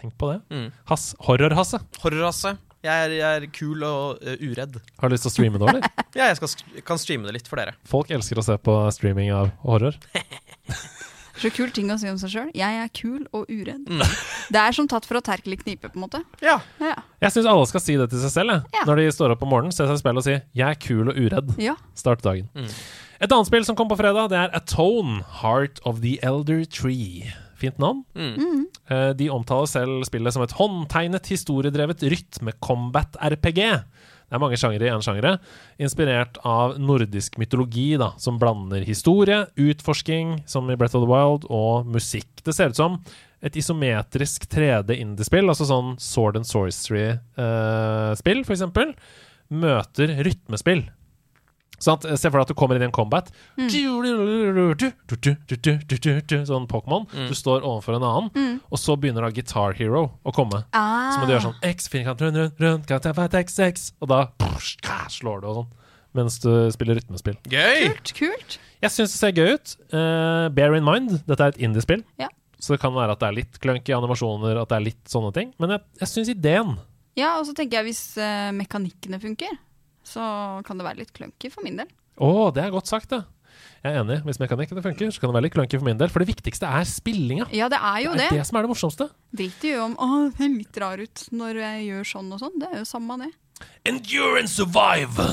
Tenk 0.00 0.16
på 0.18 0.32
det. 0.32 0.40
Mm. 0.50 0.72
Hass, 0.88 1.14
Horror-Hasse. 1.26 1.80
Horrorrasse. 2.02 2.56
Jeg 2.80 3.06
er, 3.06 3.12
jeg 3.12 3.40
er 3.42 3.46
kul 3.52 3.82
og 3.84 4.22
uh, 4.24 4.36
uredd. 4.40 4.78
Har 5.00 5.10
du 5.10 5.14
lyst 5.14 5.26
til 5.26 5.30
å 5.32 5.34
streame 5.34 5.60
det, 5.60 5.68
eller? 5.68 5.90
Ja, 6.16 6.30
jeg 6.30 6.38
skal, 6.40 6.80
kan 6.88 6.98
streame 6.98 7.28
det 7.28 7.36
litt 7.36 7.50
for 7.50 7.60
dere. 7.60 7.76
Folk 7.86 8.10
elsker 8.10 8.40
å 8.40 8.44
se 8.46 8.56
på 8.58 8.76
streaming 8.96 9.30
av 9.36 9.52
horror. 9.66 9.98
Så 11.40 11.48
kul 11.56 11.70
ting 11.72 11.88
å 11.88 11.96
si 11.96 12.08
om 12.10 12.18
seg 12.20 12.32
sjøl. 12.34 12.48
Jeg 12.56 12.80
er 12.82 12.88
kul 12.92 13.22
og 13.32 13.46
uredd. 13.48 13.86
Mm. 13.88 14.02
Det 14.52 14.60
er 14.60 14.74
som 14.76 14.88
tatt 14.90 15.06
fra 15.08 15.22
Terkelig 15.24 15.62
knipe, 15.62 15.88
på 15.88 15.96
en 15.96 16.04
måte. 16.04 16.20
Ja. 16.44 16.58
Ja. 16.82 16.98
Jeg 17.22 17.32
syns 17.32 17.48
alle 17.48 17.68
skal 17.70 17.80
si 17.80 17.96
det 17.96 18.10
til 18.12 18.20
seg 18.20 18.34
selv. 18.34 18.56
Jeg. 18.58 18.74
Ja. 18.76 18.82
Når 18.90 19.00
de 19.00 19.06
står 19.16 19.32
opp 19.36 19.44
om 19.46 19.52
morgenen, 19.54 19.72
ser 19.72 19.88
seg 19.88 19.96
i 19.96 20.02
speilet 20.02 20.20
og 20.20 20.26
sier 20.26 20.42
'jeg 20.52 20.68
er 20.68 20.80
kul 20.80 21.08
og 21.08 21.16
uredd'. 21.16 21.54
ja. 21.56 21.76
Start 21.96 22.20
dagen. 22.26 22.50
Et 23.20 23.32
annet 23.32 23.46
spill 23.48 23.64
som 23.64 23.76
kom 23.76 23.88
på 23.88 23.96
fredag, 23.96 24.28
det 24.32 24.36
er 24.36 24.52
Atone, 24.56 25.22
Heart 25.40 25.80
of 25.84 26.00
the 26.00 26.18
Elder 26.22 26.64
Tree. 26.64 27.32
Fint 27.60 27.78
navn. 27.82 28.00
Eh, 28.90 29.12
De 29.20 29.28
omtaler 29.30 29.68
selv 29.70 30.04
spillet 30.08 30.32
som 30.34 30.42
et 30.46 30.54
håndtegnet, 30.56 31.28
historiedrevet 31.30 32.00
rytme-combat-RPG. 32.10 33.60
Det 34.30 34.36
er 34.38 34.42
mange 34.42 34.58
sjangere 34.60 34.86
i 34.86 34.90
én 34.94 35.02
sjangere, 35.02 35.32
inspirert 35.82 36.36
av 36.46 36.76
nordisk 36.78 37.34
mytologi, 37.40 37.96
da, 37.98 38.12
som 38.22 38.38
blander 38.38 38.84
historie, 38.86 39.40
utforsking, 39.58 40.36
som 40.46 40.70
i 40.70 40.76
Breath 40.78 40.94
of 40.94 41.02
the 41.02 41.10
Wild, 41.10 41.48
og 41.50 41.88
musikk. 41.90 42.28
Det 42.46 42.54
ser 42.54 42.70
ut 42.70 42.78
som 42.78 43.00
et 43.42 43.56
isometrisk 43.58 44.46
3D-indiespill, 44.52 45.48
altså 45.50 45.66
sånn 45.66 45.96
Sword 45.98 46.36
and 46.38 46.46
Sorcery-spill, 46.46 48.44
for 48.46 48.54
eksempel, 48.54 48.94
møter 49.50 50.12
rytmespill. 50.22 50.84
Sånn 51.80 52.02
se 52.04 52.28
for 52.28 52.36
deg 52.36 52.44
at 52.44 52.52
du 52.52 52.56
kommer 52.58 52.76
inn 52.76 52.84
i 52.84 52.88
en 52.90 52.94
combat. 52.94 53.30
Sånn 56.50 56.68
Pokémon. 56.70 57.06
Du 57.28 57.34
står 57.36 57.64
overfor 57.64 57.96
en 57.96 58.06
annen, 58.06 58.58
og 58.68 58.80
så 58.80 58.96
begynner 59.00 59.24
da 59.24 59.32
Guitar 59.34 59.76
Hero 59.78 60.06
å 60.22 60.34
komme. 60.36 60.64
Ah. 60.76 61.10
Så 61.14 61.20
må 61.20 61.28
du 61.28 61.34
gjøre 61.34 61.46
sånn 61.48 61.60
X, 61.70 61.88
firkant, 61.92 62.20
rund, 62.24 62.36
rund, 62.60 62.90
rund, 62.90 63.34
X, 63.40 63.58
X 63.64 63.92
Og 64.00 64.10
da 64.10 64.26
slår 65.12 65.40
du 65.40 65.50
og 65.50 65.60
sånn. 65.62 65.70
Mens 66.18 66.40
du 66.42 66.50
spiller 66.74 66.98
rytmespill. 66.98 67.36
Gøy! 67.50 67.86
Kult, 67.86 68.12
kult. 68.18 68.58
Jeg 68.82 68.92
syns 68.94 69.14
det 69.14 69.20
ser 69.20 69.34
gøy 69.36 69.54
ut. 69.54 69.74
Uh, 69.92 70.48
bear 70.56 70.74
in 70.74 70.86
mind, 70.86 71.20
dette 71.28 71.44
er 71.44 71.54
et 71.54 71.60
indiespill. 71.62 72.02
Ja. 72.20 72.30
Så 72.60 72.74
det 72.74 72.82
kan 72.82 72.92
være 72.96 73.14
at 73.14 73.22
det 73.22 73.28
er 73.28 73.36
litt 73.38 73.58
clunky 73.62 73.94
animasjoner, 73.96 74.58
at 74.60 74.72
det 74.72 74.78
er 74.78 74.86
litt 74.90 75.04
sånne 75.10 75.32
ting. 75.36 75.52
Men 75.62 75.76
jeg, 75.76 75.84
jeg 76.02 76.12
syns 76.12 76.32
ideen 76.32 76.74
Ja, 77.18 77.36
og 77.38 77.46
så 77.48 77.54
tenker 77.56 77.80
jeg 77.80 77.90
hvis 77.90 78.02
uh, 78.20 78.50
mekanikkene 78.56 79.20
funker, 79.22 79.54
så 80.10 80.24
kan 80.66 80.80
det 80.80 80.86
være 80.86 81.02
litt 81.04 81.12
clunky 81.16 81.50
for 81.52 81.66
min 81.66 81.78
del. 81.80 81.90
Å, 82.20 82.50
det 82.54 82.64
er 82.66 82.72
godt 82.74 82.90
sagt, 82.90 83.12
det. 83.14 83.22
Jeg 83.80 83.94
er 83.94 84.02
enig. 84.02 84.18
Hvis 84.26 84.38
mekanikken 84.42 84.80
funker, 84.84 85.08
så 85.12 85.22
kan 85.22 85.30
det 85.30 85.36
være 85.38 85.46
litt 85.46 85.54
clunky 85.56 85.78
for 85.80 85.86
min 85.88 86.00
del. 86.00 86.10
For 86.12 86.20
det 86.22 86.28
viktigste 86.34 86.68
er 86.68 86.84
spillinga. 86.88 87.46
Ja, 87.56 87.70
det 87.72 87.78
er 87.80 88.02
jo 88.04 88.10
Det 88.12 88.20
det. 88.20 88.26
er 88.28 88.42
det 88.42 88.48
som 88.50 88.58
er 88.60 88.66
det 88.66 88.70
morsomste. 88.74 89.06
Drit 89.36 89.64
i 89.64 89.72
om 89.80 89.94
å, 89.96 90.08
det 90.36 90.44
er 90.44 90.52
litt 90.52 90.80
rar 90.82 91.00
ut 91.00 91.22
når 91.32 91.62
jeg 91.62 91.86
gjør 91.86 92.10
sånn 92.12 92.28
og 92.36 92.42
sånn. 92.42 92.58
Det 92.60 92.68
er 92.68 92.82
jo 92.82 92.88
samme 92.90 93.16
det. 93.22 93.30
Endure 93.88 94.42
and 94.42 94.52
survive. 94.52 95.28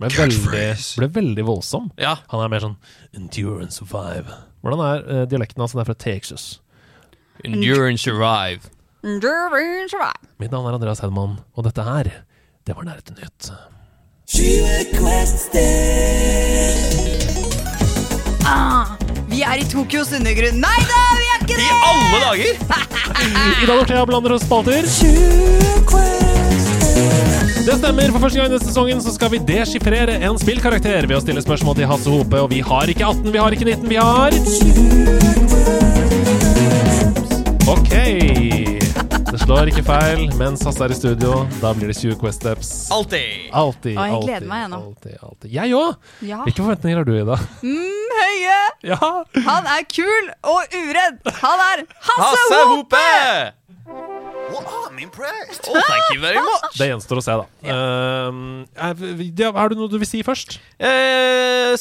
Ble 0.00 0.08
veldig, 0.14 0.64
ble 0.96 1.08
veldig 1.18 1.44
voldsom. 1.44 1.90
Ja. 2.00 2.14
Han 2.30 2.44
er 2.44 2.52
mer 2.52 2.62
sånn 2.64 2.78
Endure 3.16 3.66
and 3.66 3.74
survive. 3.74 4.38
Hvordan 4.64 4.84
er 4.86 5.02
uh, 5.10 5.24
dialekten 5.28 5.60
hans? 5.64 5.74
Den 5.74 5.82
er 5.82 5.88
fra 5.90 5.98
Texas. 5.98 6.46
Endurance 7.44 8.04
survive. 8.06 8.70
Mitt 9.02 10.52
navn 10.52 10.66
er 10.68 10.76
Andreas 10.76 11.00
Hedman, 11.02 11.38
og 11.56 11.64
dette 11.66 11.84
her, 11.86 12.10
det 12.68 12.76
var 12.76 12.84
Nærete 12.86 13.14
Nytt. 13.16 13.50
Ah, 18.46 18.92
vi 19.26 19.40
er 19.42 19.58
i 19.58 19.64
Tokyos 19.66 20.12
undergrunn. 20.14 20.60
Nei 20.62 20.78
da, 20.86 21.00
vi 21.18 21.26
er 21.26 21.40
ikke 21.42 21.56
det! 21.58 21.66
I 21.66 21.70
alle 21.88 22.20
dager! 22.22 22.54
Ida 23.64 23.72
Dorthea 23.72 24.04
blander 24.06 24.36
oss 24.36 24.46
spalter. 24.46 24.86
Det 27.66 27.74
stemmer. 27.80 28.06
For 28.14 28.22
første 28.22 28.38
gang 28.38 28.52
denne 28.52 28.62
sesongen 28.62 29.02
så 29.02 29.10
skal 29.16 29.34
vi 29.34 29.42
deskifrere 29.50 30.20
en 30.22 30.38
spillkarakter 30.38 31.10
ved 31.10 31.18
å 31.18 31.22
stille 31.24 31.42
spørsmål 31.42 31.80
til 31.80 31.90
Hasse 31.90 32.14
Hope. 32.14 32.38
Og 32.44 32.54
vi 32.54 32.62
har 32.70 32.86
ikke 32.94 33.10
18, 33.10 33.32
vi 33.34 33.42
har 33.42 33.50
ikke 33.58 33.66
19, 33.66 33.90
vi 33.90 33.98
har 33.98 34.30
OK. 37.74 38.79
Det 39.50 39.56
slår 39.56 39.68
ikke 39.72 39.82
feil, 39.82 40.20
Mens 40.38 40.60
Hasse 40.62 40.84
er 40.86 40.92
i 40.94 40.94
studio. 40.94 41.30
Da 41.58 41.72
blir 41.74 41.90
det 41.90 41.96
20 41.98 42.20
Quest 42.20 42.38
Steps. 42.38 42.68
Alltid. 42.94 43.48
Alltid, 43.50 43.96
Å, 43.98 44.04
jeg 44.06 44.14
alltid, 44.14 44.28
gleder 44.28 44.46
meg, 44.46 44.60
ennå. 44.68 44.78
alltid, 44.78 45.16
alltid. 45.26 45.48
Jeg 45.56 45.74
òg! 45.74 46.12
Ja. 46.22 46.38
Hvilke 46.46 46.62
forventninger 46.62 47.00
har 47.00 47.08
du, 47.08 47.16
Ida? 47.18 47.38
Mm, 47.66 48.14
høye! 48.20 48.60
Ja! 48.92 49.10
Han 49.50 49.66
er 49.74 49.82
kul 49.90 50.30
og 50.54 50.78
uredd! 50.84 51.18
Han 51.42 51.64
er 51.66 51.82
Hasse, 51.98 52.30
Hasse 52.30 52.60
Hope! 52.70 53.02
Hope! 53.02 53.59
Well, 54.50 54.66
I'm 54.66 54.98
impressed. 54.98 55.68
Oh, 55.68 55.80
thank 55.88 56.14
you 56.14 56.20
very 56.20 56.40
much. 56.42 56.78
Det 56.78 56.88
gjenstår 56.90 57.20
å 57.20 57.22
se, 57.24 57.34
da. 57.38 57.44
Um, 57.70 58.66
er, 58.74 58.94
er, 58.98 59.68
det 59.70 59.78
noe 59.78 59.90
du 59.90 59.98
vil 60.00 60.08
si 60.08 60.22
først? 60.26 60.58
Uh, 60.80 61.76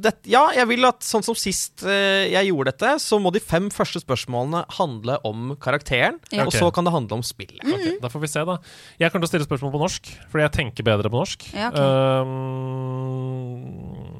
det, 0.00 0.12
ja, 0.30 0.44
jeg 0.56 0.66
vil 0.70 0.88
at 0.88 1.04
sånn 1.04 1.24
som 1.26 1.36
sist 1.38 1.84
uh, 1.86 2.24
jeg 2.24 2.48
gjorde 2.48 2.72
dette, 2.72 2.90
så 3.04 3.18
må 3.22 3.28
de 3.34 3.40
fem 3.44 3.68
første 3.74 4.00
spørsmålene 4.02 4.64
handle 4.78 5.18
om 5.28 5.56
karakteren. 5.62 6.16
yeah. 6.32 6.44
Og 6.46 6.52
okay. 6.52 6.60
så 6.62 6.66
kan 6.74 6.84
det 6.88 6.94
handle 6.96 7.14
om 7.20 7.24
spillet. 7.26 7.62
Mm. 7.64 7.74
Ok, 7.76 7.86
da 8.04 8.08
får 8.12 8.20
vi 8.24 8.28
se, 8.32 8.40
da. 8.48 8.56
Jeg 9.02 9.12
kommer 9.12 9.22
til 9.26 9.30
å 9.30 9.32
stille 9.34 9.48
spørsmål 9.48 9.70
på 9.76 9.82
norsk, 9.84 10.02
fordi 10.32 10.42
jeg 10.46 10.54
tenker 10.60 10.82
bedre 10.88 11.12
på 11.12 11.20
norsk. 11.20 11.40
Ja, 11.52 11.68
ok. 11.72 11.78
Um, 12.24 13.56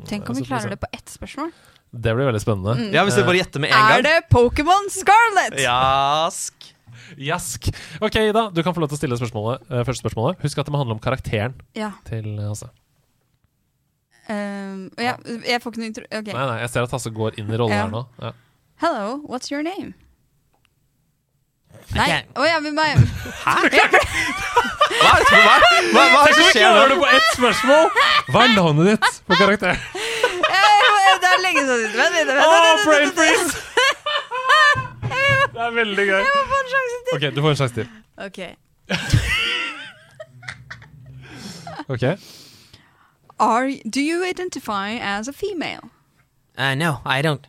Tenk 0.07 0.28
om 0.30 0.36
vi 0.38 0.44
klarer 0.47 0.70
det 0.76 0.80
på 0.82 0.88
ett 0.94 1.11
spørsmål. 1.11 1.51
Det 1.97 2.12
blir 2.14 2.28
veldig 2.28 2.42
spennende. 2.42 2.90
Ja, 2.94 3.05
Hvis 3.07 3.16
dere 3.16 3.28
bare 3.28 3.40
gjetter 3.40 3.62
med 3.62 3.72
en 3.72 3.78
Er 3.78 3.88
gang. 3.94 4.03
det 4.05 4.16
Pokémon 4.32 4.90
Scarlet? 4.92 5.61
Jask. 5.62 6.75
Jask. 7.18 7.68
Ok, 8.02 8.16
Ida, 8.30 8.46
du 8.54 8.62
kan 8.66 8.74
få 8.76 8.82
lov 8.82 8.90
til 8.90 8.98
å 8.98 9.00
stille 9.02 9.18
spørsmålet, 9.20 9.66
uh, 9.70 9.82
første 9.86 10.02
spørsmålet. 10.04 10.40
Husk 10.44 10.59
at 10.59 10.66
det 10.68 10.74
må 10.74 10.80
handle 10.82 10.96
om 10.98 11.02
karakteren 11.04 11.54
Ja. 11.78 11.92
til 12.09 12.32
Hasse. 12.42 12.68
Um, 14.28 14.88
ja, 14.98 15.12
jeg 15.46 15.61
får 15.62 15.70
ikke 15.70 15.78
noe 15.84 15.86
intro... 15.92 16.02
Okay. 16.11 16.32
Nei, 16.34 16.46
nei, 16.50 16.57
jeg 16.64 16.70
ser 16.72 16.82
at 16.88 16.90
Hasse 16.96 17.12
går 17.14 17.38
inn 17.38 17.52
i 17.52 17.57
rollen 17.61 17.76
Ja. 17.76 17.84
her 17.84 17.92
nå. 17.94 18.02
Ja. 18.22 18.32
Hello, 18.82 19.20
what's 19.30 19.52
your 19.52 19.62
name? 19.62 19.94
Nei, 21.94 22.09
å 22.34 22.42
oh, 22.42 22.46
ja, 22.48 22.57
men 22.59 22.74
meg 22.74 22.96
Hva 23.44 23.52
er 23.62 23.68
det, 23.70 23.82
hva, 24.96 25.12
hva, 25.92 26.02
hva 26.11 26.22
er 26.24 26.32
det 26.32 26.36
som 26.40 26.48
skjer 26.50 26.88
nå? 26.90 26.96
på 26.98 27.07
ett 27.12 27.28
spørsmål! 27.36 27.90
Hva 28.32 28.42
er 28.46 28.54
navnet 28.57 28.90
ditt 28.94 29.20
på 29.28 29.38
karakteren? 29.38 29.78
Eh, 30.46 31.20
Det 31.22 31.28
er 31.32 31.40
lenge 31.40 31.62
siden. 31.64 31.92
Vent 31.96 32.16
litt. 32.18 32.84
brain 32.84 33.12
freeze! 33.16 33.62
Det 35.57 35.64
er 35.64 35.72
veldig 35.72 36.04
gøy. 36.04 36.18
Jeg 36.20 36.32
må 36.36 36.44
få 36.52 36.57
en 36.62 36.70
sjanse 36.72 36.96
til. 37.07 37.16
Ok, 37.16 37.22
du 37.36 37.42
får 37.44 37.50
en 37.54 37.61
sjanse 37.62 37.76
til. 37.80 37.86
Ok. 38.26 38.40
Ok 41.86 42.02
Are, 43.38 43.70
do 43.88 44.00
you 44.00 44.24
identify 44.24 44.98
as 44.98 45.28
a 45.28 45.32
female? 45.32 45.90
Uh, 46.59 46.74
no, 46.74 46.96
I 47.04 47.22
don't. 47.22 47.46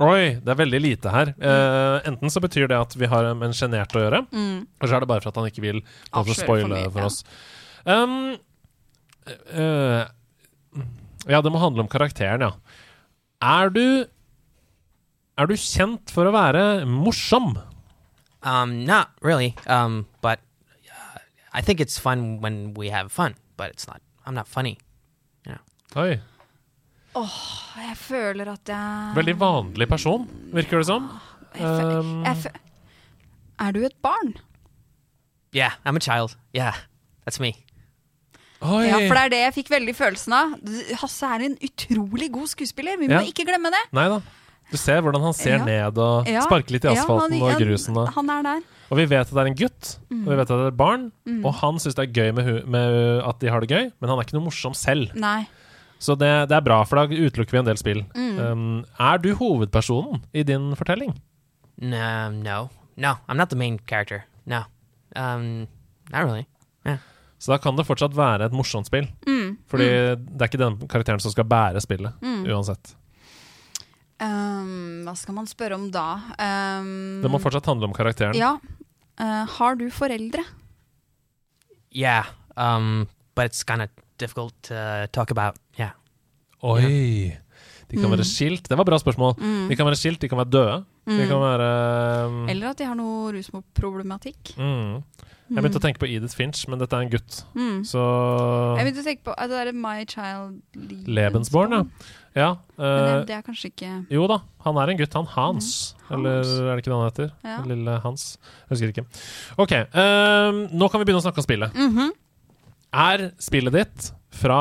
Oi, 0.00 0.38
det 0.40 0.48
er 0.48 0.56
veldig 0.56 0.78
lite 0.80 1.10
her. 1.12 1.32
Eh, 1.36 1.96
enten 2.08 2.30
så 2.32 2.40
betyr 2.40 2.70
det 2.70 2.78
at 2.78 2.94
vi 2.96 3.08
har 3.10 3.26
med 3.34 3.50
en 3.50 3.56
sjenert 3.56 3.92
å 3.92 4.00
gjøre, 4.00 4.20
Mm. 4.32 4.62
eller 4.78 4.88
så 4.88 4.96
er 4.96 5.00
det 5.04 5.08
bare 5.10 5.20
for 5.20 5.28
at 5.28 5.40
han 5.42 5.48
ikke 5.50 5.64
vil 5.66 5.80
lov 6.14 6.30
til 6.30 6.46
for 6.46 6.62
mye, 6.70 6.86
for 6.86 7.02
ja. 7.02 7.10
oss. 7.10 7.24
Um, 7.84 8.14
uh, 9.52 10.06
ja, 11.28 11.42
det 11.42 11.52
må 11.52 11.60
handle 11.60 11.84
om 11.84 11.90
karakteren, 11.92 12.46
ja. 12.46 12.52
Er 13.42 13.68
du 13.74 14.06
Er 15.38 15.46
du 15.46 15.54
kjent 15.56 16.10
for 16.12 16.26
å 16.28 16.32
være 16.34 16.84
morsom? 16.86 17.54
Um, 18.42 18.84
not 18.84 19.10
really. 19.22 19.54
Um, 19.66 20.06
but 20.22 20.40
uh, 20.90 21.18
I 21.52 21.60
think 21.62 21.80
it's 21.80 21.98
fun 21.98 22.40
when 22.40 22.74
we 22.74 22.88
have 22.90 23.10
fun. 23.12 23.34
But 23.56 23.70
it's 23.70 23.86
not. 23.86 24.00
I'm 24.26 24.34
not 24.34 24.48
funny. 24.48 24.78
Oi. 25.98 26.20
Jeg 27.16 27.96
føler 27.98 28.46
at 28.52 28.68
jeg 28.70 29.14
Veldig 29.16 29.32
vanlig 29.40 29.88
person, 29.90 30.28
virker 30.54 30.78
det 30.78 30.86
som. 30.86 31.08
Jeg 31.56 31.64
føler, 31.66 31.96
Um, 31.98 32.22
jeg 32.24 32.36
fø- 32.44 32.60
Er 33.66 33.72
du 33.72 33.80
et 33.84 33.96
barn? 34.02 34.34
Yeah, 35.52 35.72
I'm 35.84 35.96
a 35.96 36.00
child. 36.00 36.36
Yeah, 36.54 36.74
that's 37.26 37.40
me. 37.40 37.50
Oi. 38.62 38.84
Ja, 38.86 39.00
for 39.08 39.16
det 39.18 39.24
er 39.24 39.28
det 39.34 39.40
jeg 39.42 39.54
fikk 39.58 39.70
veldig 39.74 39.96
følelsen 39.98 40.32
av. 40.36 40.54
Hasse 41.02 41.26
er 41.26 41.42
en 41.48 41.56
utrolig 41.66 42.30
god 42.32 42.46
skuespiller. 42.46 42.96
Vi 43.00 43.08
må 43.08 43.18
Ja. 43.18 43.26
ikke 43.26 43.44
glemme 43.48 43.72
det. 43.74 43.82
Nei 43.92 44.06
da. 44.08 44.20
Du 44.70 44.76
ser 44.78 45.00
hvordan 45.02 45.22
han 45.22 45.34
ser 45.34 45.56
Ja. 45.58 45.64
ned 45.64 45.98
og 45.98 46.26
Ja. 46.28 46.40
sparker 46.46 46.70
litt 46.72 46.84
i 46.84 46.88
Ja, 46.94 47.02
asfalten 47.02 47.32
han- 47.38 47.42
og 47.42 47.60
grusen. 47.60 47.96
Og, 47.96 48.08
Han 48.14 48.30
er 48.30 48.42
der. 48.42 48.60
og 48.90 48.96
vi 48.98 49.04
vet 49.06 49.20
at 49.26 49.30
det 49.34 49.36
er 49.42 49.46
en 49.46 49.54
gutt, 49.54 49.98
og 50.10 50.26
vi 50.30 50.36
vet 50.36 50.40
at 50.40 50.48
det 50.48 50.64
er 50.64 50.68
et 50.68 50.76
barn. 50.76 51.12
Og 51.44 51.54
han 51.54 51.74
syns 51.78 51.94
det 51.94 52.08
er 52.08 52.12
gøy 52.12 52.34
med, 52.34 52.66
med 52.68 53.22
at 53.26 53.38
de 53.40 53.48
har 53.50 53.60
det 53.60 53.68
gøy, 53.68 53.92
men 54.00 54.08
han 54.10 54.18
er 54.18 54.22
ikke 54.22 54.34
noe 54.38 54.44
morsom 54.44 54.74
selv. 54.74 55.14
Nei. 55.14 55.46
Så 55.98 56.16
det, 56.16 56.48
det 56.48 56.56
er 56.56 56.60
bra, 56.62 56.82
for 56.84 56.96
da 56.96 57.06
utelukker 57.06 57.50
vi 57.52 57.58
en 57.58 57.64
del 57.66 57.76
spill. 57.76 58.04
Um, 58.16 58.84
er 58.98 59.18
du 59.18 59.34
hovedpersonen 59.34 60.22
i 60.32 60.42
din 60.42 60.74
fortelling? 60.74 61.14
No, 61.78 62.30
no, 62.30 62.70
no. 62.96 63.14
I'm 63.28 63.36
not 63.36 63.50
the 63.50 63.56
main 63.56 63.78
character. 63.86 64.24
No. 64.46 64.62
Um, 65.16 65.66
not 66.10 66.24
really. 66.24 66.46
Yeah. 66.86 66.98
Så 67.38 67.52
da 67.52 67.58
kan 67.58 67.76
det 67.76 67.86
fortsatt 67.86 68.14
være 68.14 68.46
et 68.46 68.52
morsomt 68.52 68.86
spill. 68.86 69.08
Fordi 69.68 69.84
det 70.16 70.40
er 70.40 70.48
ikke 70.48 70.58
den 70.58 70.76
karakteren 70.88 71.20
som 71.20 71.30
skal 71.32 71.44
bære 71.44 71.80
spillet, 71.80 72.12
uansett. 72.22 72.94
Um, 74.20 75.02
hva 75.06 75.14
skal 75.16 75.36
man 75.36 75.46
spørre 75.48 75.78
om 75.78 75.86
da? 75.94 76.06
Um, 76.36 77.20
Det 77.24 77.30
må 77.32 77.40
fortsatt 77.40 77.68
handle 77.70 77.88
om 77.88 77.94
karakteren. 77.96 78.36
Ja. 78.36 78.56
Uh, 79.20 79.44
har 79.58 79.78
du 79.80 79.86
foreldre? 79.92 80.44
Yeah. 81.90 82.26
Um, 82.56 83.08
but 83.34 83.50
it's 83.50 83.62
kind 83.64 83.82
of 83.82 83.88
difficult 84.18 84.54
to 84.68 85.08
talk 85.12 85.30
about. 85.30 85.56
Yeah. 85.78 85.92
Oi! 86.62 87.36
De 87.90 87.98
kan 87.98 88.12
være 88.12 88.24
skilt. 88.28 88.68
Det 88.68 88.76
var 88.78 88.84
et 88.84 88.90
bra 88.92 88.98
spørsmål. 89.02 89.32
De 89.70 89.74
kan 89.76 89.88
være 89.88 89.98
skilt, 89.98 90.20
de 90.22 90.28
kan 90.30 90.38
være 90.38 90.52
døde. 90.52 90.76
De 91.10 91.24
kan 91.26 91.40
være 91.42 91.70
um, 92.28 92.44
Eller 92.52 92.70
at 92.70 92.78
de 92.78 92.86
har 92.86 92.94
noe 92.94 93.32
rusproblematikk? 93.34 94.52
mm. 94.60 95.00
Jeg 95.50 95.64
begynte 95.64 95.80
å 95.80 95.82
tenke 95.82 95.98
på 95.98 96.06
Edith 96.06 96.36
Finch, 96.38 96.60
men 96.70 96.78
dette 96.78 96.94
er 96.94 97.02
en 97.02 97.10
gutt. 97.10 97.40
Mm. 97.58 97.80
Så 97.82 97.98
Jeg 98.78 98.84
begynte 98.86 99.02
å 99.02 99.06
tenke 99.08 99.24
på 99.26 99.32
at 99.34 99.50
det 99.50 99.58
er 99.64 99.70
My 99.74 100.04
Child 100.06 101.08
Lebensborn, 101.10 101.74
ja. 101.74 101.80
Ja 102.36 102.50
Men 102.78 102.86
eh, 102.86 103.06
det, 103.06 103.26
det 103.28 103.34
er 103.34 103.42
kanskje 103.42 103.70
ikke 103.72 103.88
jo 104.14 104.26
da, 104.30 104.36
han 104.64 104.76
er 104.78 104.92
en 104.92 105.00
gutt. 105.00 105.14
Han 105.18 105.26
Hans. 105.32 105.70
Mm, 106.06 106.10
Hans. 106.10 106.52
er 106.60 106.68
det 106.70 106.76
ikke 106.82 106.90
det 106.90 106.98
han 106.98 107.08
heter? 107.08 107.32
Ja. 107.46 107.56
Lille 107.66 107.96
Hans. 108.04 108.26
Jeg 108.68 108.74
husker 108.74 108.92
ikke. 108.92 109.04
OK. 109.58 109.74
uh, 109.94 110.60
nå 110.70 110.88
kan 110.92 111.02
vi 111.02 111.08
begynne 111.08 111.22
å 111.22 111.26
snakke 111.26 111.42
om 111.42 111.46
spillet. 111.46 111.74
Mhm. 111.74 112.12
Er 112.90 113.28
spillet 113.38 113.74
ditt 113.74 114.12
fra 114.34 114.60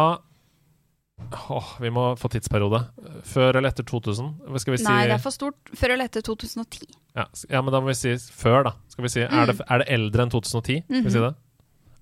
Åh, 1.49 1.70
vi 1.82 1.89
må 1.91 2.03
få 2.15 2.30
tidsperiode. 2.32 2.80
Før 3.28 3.57
eller 3.59 3.74
etter 3.74 3.84
2000? 3.84 4.30
Hva 4.47 4.61
Skal 4.61 4.74
vi 4.74 4.78
si 4.80 4.86
Nei, 4.88 5.01
det 5.09 5.17
er 5.17 5.22
for 5.22 5.36
stort. 5.36 5.57
Før 5.78 5.93
eller 5.93 6.07
etter 6.09 6.24
2010. 6.26 6.88
ja, 7.17 7.26
ja, 7.49 7.61
men 7.61 7.74
da 7.74 7.82
må 7.82 7.91
vi 7.91 7.97
si 7.99 8.13
før, 8.34 8.63
da. 8.70 8.72
Skal 8.88 9.03
vi 9.05 9.11
si, 9.13 9.22
er, 9.26 9.49
det, 9.51 9.57
er 9.67 9.84
det 9.84 9.88
eldre 9.97 10.26
enn 10.26 10.32
2010? 10.32 10.80
Skal 10.88 11.05
vi 11.05 11.13
si 11.17 11.24
det? 11.26 11.34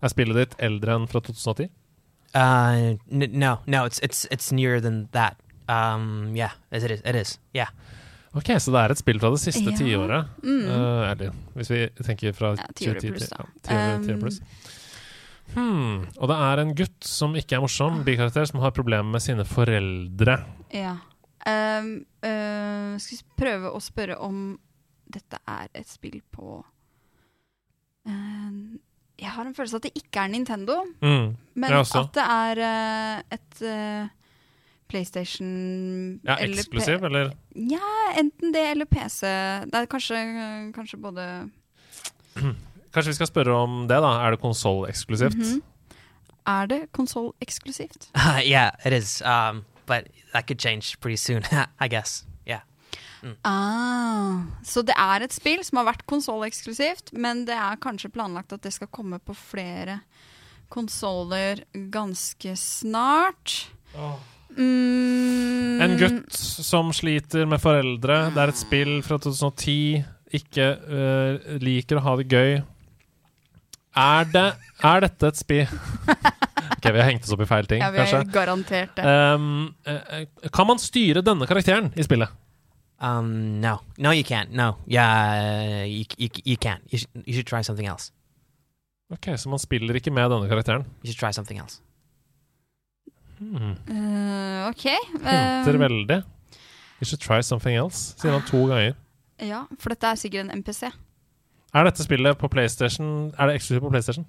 Er 0.04 0.14
spillet 0.14 0.38
ditt 0.38 0.56
eldre 0.62 0.96
enn 1.00 1.08
fra 1.10 1.24
2010? 1.26 1.72
Uh, 2.36 2.98
no, 3.10 3.58
no. 3.66 3.86
It's 3.88 4.00
it's 4.04 4.28
it's 4.30 4.52
nearer 4.52 4.80
than 4.84 5.08
that. 5.14 5.40
Um, 5.68 6.36
yeah, 6.36 6.52
it 6.72 6.84
is. 6.92 7.02
It 7.04 7.16
is. 7.16 7.40
Yeah. 7.56 7.70
Ok, 8.38 8.52
så 8.62 8.72
det 8.72 8.82
er 8.86 8.92
et 8.94 9.00
spill 9.02 9.20
fra 9.20 9.30
det 9.34 9.40
siste 9.42 9.72
Ja. 9.72 9.78
tiåret. 9.78 10.28
Mm. 10.44 10.66
uh, 10.70 11.32
hvis 11.58 11.70
vi 11.72 11.88
tenker 12.04 12.34
fra 12.38 12.54
Ja, 12.56 12.66
tiåret 12.76 13.02
2010 13.02 13.12
pluss, 13.12 13.28
til 13.28 13.38
da. 13.38 13.44
ja, 13.44 13.48
tiåret- 13.68 14.06
tiåret 14.06 14.14
Um, 14.14 14.22
pluss. 14.22 14.42
Hmm. 15.56 16.08
Og 16.20 16.28
det 16.28 16.36
er 16.38 16.60
en 16.62 16.74
gutt 16.76 17.04
som 17.08 17.34
ikke 17.40 17.56
er 17.56 17.62
morsom, 17.64 18.04
bikarakter, 18.04 18.46
som 18.46 18.60
har 18.60 18.72
problemer 18.72 19.10
med 19.10 19.22
sine 19.22 19.46
foreldre. 19.48 20.44
Ja. 20.76 20.98
Um, 21.48 22.06
uh, 22.22 22.98
skal 23.00 23.18
vi 23.18 23.24
prøve 23.40 23.72
å 23.72 23.80
spørre 23.82 24.20
om 24.20 24.60
dette 25.10 25.40
er 25.48 25.70
et 25.74 25.88
spill 25.88 26.20
på 26.36 26.64
uh, 28.08 28.52
Jeg 29.18 29.32
har 29.34 29.46
en 29.48 29.56
følelse 29.56 29.74
av 29.78 29.82
at 29.82 29.88
det 29.88 30.04
ikke 30.04 30.24
er 30.26 30.28
Nintendo, 30.34 30.76
Mm. 31.02 31.36
men 31.56 31.74
at 31.74 32.14
det 32.14 32.26
er 32.28 32.60
uh, 32.62 33.22
et 33.32 33.62
uh, 33.64 34.10
PlayStation 34.88 36.20
Ja, 36.24 36.38
eller 36.38 36.60
eksklusiv, 36.60 37.04
eller? 37.04 37.32
Ja, 37.56 37.94
enten 38.20 38.54
det 38.54 38.64
eller 38.72 38.86
PC. 38.86 39.28
Det 39.68 39.82
er 39.82 39.90
kanskje, 39.92 40.22
kanskje 40.76 41.00
både 41.02 41.28
Kanskje 42.94 43.12
vi 43.12 43.18
skal 43.20 43.30
spørre 43.30 43.54
om 43.54 43.82
det, 43.88 43.98
da. 44.02 44.14
Er 44.26 44.32
det 44.34 44.42
konsolleksklusivt? 44.42 45.36
Mm 45.36 45.44
-hmm. 45.44 45.62
Er 46.48 46.66
det 46.66 46.92
konsolleksklusivt? 46.92 48.10
Uh, 48.16 48.42
yeah, 48.46 48.72
it 48.86 48.94
is. 48.94 49.22
Um, 49.22 49.66
but 49.86 50.08
that 50.34 50.48
could 50.48 50.60
change 50.62 50.96
pretty 51.02 51.18
soon, 51.18 51.44
I 51.86 51.88
guess. 51.88 52.26
Yeah. 52.48 52.62
Ah, 53.44 54.46
så 54.64 54.82
det 54.82 54.94
er 54.98 55.22
et 55.22 55.34
spill 55.34 55.64
som 55.66 55.78
har 55.78 55.86
vært 55.86 56.06
konsolleksklusivt, 56.06 57.14
men 57.14 57.46
det 57.46 57.56
er 57.56 57.80
kanskje 57.82 58.10
planlagt 58.10 58.54
at 58.54 58.64
det 58.64 58.74
skal 58.74 58.88
komme 58.88 59.20
på 59.20 59.34
flere 59.34 60.00
konsoller 60.70 61.64
ganske 61.74 62.56
snart. 62.56 63.72
Mm, 64.58 65.82
En 65.82 65.98
gutt 66.00 66.34
som 66.34 66.90
sliter 66.96 67.46
med 67.50 67.62
foreldre. 67.62 68.18
Det 68.34 68.42
er 68.44 68.52
et 68.54 68.60
spill 68.60 68.96
fra 69.06 69.20
2010. 69.22 70.04
Ikke 70.38 70.66
uh, 70.90 71.58
liker 71.64 72.00
å 72.00 72.04
ha 72.04 72.16
det 72.20 72.26
gøy. 72.34 72.58
Er 73.98 74.26
det 74.30 74.48
Er 74.86 75.00
dette 75.08 75.30
et 75.32 75.38
spill 75.40 75.64
Ok, 76.78 76.90
vi 76.94 77.00
har 77.00 77.08
hengt 77.08 77.24
oss 77.26 77.32
opp 77.34 77.42
i 77.42 77.48
feil 77.50 77.66
ting, 77.66 77.80
Ja, 77.82 77.88
vi 77.90 77.98
har 78.04 78.10
kanskje. 78.12 78.34
garantert 78.36 78.92
det. 79.00 79.06
Um, 79.08 79.72
eh, 79.88 80.28
kan 80.54 80.68
man 80.70 80.78
styre 80.78 81.24
denne 81.26 81.48
karakteren 81.50 81.88
i 81.98 82.04
spillet? 82.06 82.30
Um, 83.02 83.62
no, 83.64 83.80
no, 83.98 84.12
you 84.14 84.24
can't. 84.28 84.52
No, 84.54 84.76
yeah, 84.86 85.82
you 85.86 86.04
you, 86.20 86.30
you 86.44 86.58
can't. 86.58 86.84
You 86.92 87.00
should, 87.00 87.24
you 87.26 87.34
should 87.34 87.48
try 87.50 87.64
something 87.64 87.88
else. 87.88 88.12
Ok, 89.14 89.32
Så 89.40 89.50
man 89.50 89.60
spiller 89.64 89.96
ikke 89.98 90.12
med 90.14 90.30
denne 90.30 90.50
karakteren? 90.52 90.86
You 91.02 91.14
should 91.14 91.20
try 91.24 91.32
something 91.34 91.58
else. 91.58 91.82
Hmm. 93.40 93.72
Eh, 93.88 94.68
OK. 94.70 94.86
Hinter 95.14 95.74
eh, 95.76 95.80
veldig. 95.80 96.24
You 97.00 97.06
should 97.06 97.22
try 97.22 97.42
something 97.42 97.76
else, 97.78 98.16
sier 98.18 98.32
han 98.34 98.42
to 98.50 98.64
ganger. 98.68 98.96
ja, 99.40 99.66
for 99.80 99.90
dette 99.94 100.08
er 100.08 100.16
sikkert 100.18 100.48
en 100.50 100.58
MPC. 100.64 100.84
Er 101.76 101.84
dette 101.84 102.02
spillet 102.04 102.38
på 102.40 102.48
PlayStation 102.50 103.34
Er 103.38 103.46
det 103.48 103.56
eksklusivt 103.60 103.82
på 103.84 103.90
PlayStation? 103.94 104.26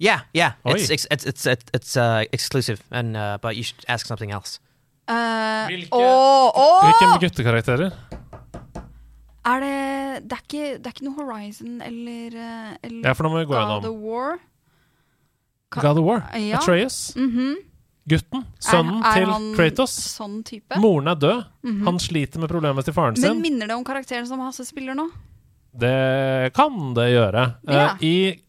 Yeah, 0.00 0.20
yeah. 0.34 0.52
Oi. 0.64 0.78
It's 0.78 0.88
it's 0.90 1.06
it's 1.10 1.24
it's 1.46 1.66
it's, 1.74 1.96
uh, 1.96 2.24
exclusive, 2.32 2.78
and 2.90 3.16
uh, 3.16 3.36
but 3.42 3.54
you 3.56 3.62
should 3.62 3.84
ask 3.88 4.06
something 4.06 4.30
else. 4.32 4.58
Uh, 5.08 5.66
Hvilke- 5.68 7.20
guttekarakterer? 7.20 7.90
Er 9.44 9.60
det 9.60 10.30
Det 10.30 10.32
er 10.32 10.42
ikke, 10.48 10.78
det 10.78 10.86
er 10.86 10.90
ikke 10.94 11.04
noe 11.04 11.14
Horizon 11.16 11.80
eller, 11.82 12.26
eh, 12.36 12.76
eller 12.82 13.08
Ja, 13.08 13.12
for 13.12 13.24
nå 13.24 13.28
må 13.32 13.38
vi 13.38 13.44
gå 13.44 13.52
God 13.52 13.60
gjennom. 13.60 13.84
of 13.84 14.00
War? 14.02 14.38
Ka- 15.72 15.80
God 15.80 15.98
of 15.98 16.04
War. 16.04 16.30
Ja. 16.38 16.56
Atreus. 16.58 17.12
Mhm. 17.16 17.54
Gutten. 18.08 18.44
Sønnen 18.58 19.02
Er- 19.04 19.22
er 19.22 19.26
til 19.26 19.54
Kratos. 19.56 19.92
Sånn? 20.16 20.42
Moren 20.80 21.08
er 21.08 21.14
død. 21.16 21.44
Mhm. 21.64 21.84
Han 21.84 21.98
sliter 21.98 22.38
med 22.40 22.48
problemet 22.50 22.84
til 22.84 22.94
faren 22.94 23.14
Men 23.20 23.22
sin. 23.22 23.42
minner 23.42 23.66
det 23.68 23.76
om 23.76 23.84
karakteren 23.84 24.26
som 24.26 24.40
Hasse 24.40 24.64
spiller 24.66 24.94
nå? 24.94 25.08
Det 25.76 26.52
kan 26.54 26.94
det 26.94 27.10
gjøre. 27.12 27.54
Ja. 27.68 27.94
Uh, 27.94 27.98
I 28.04 28.40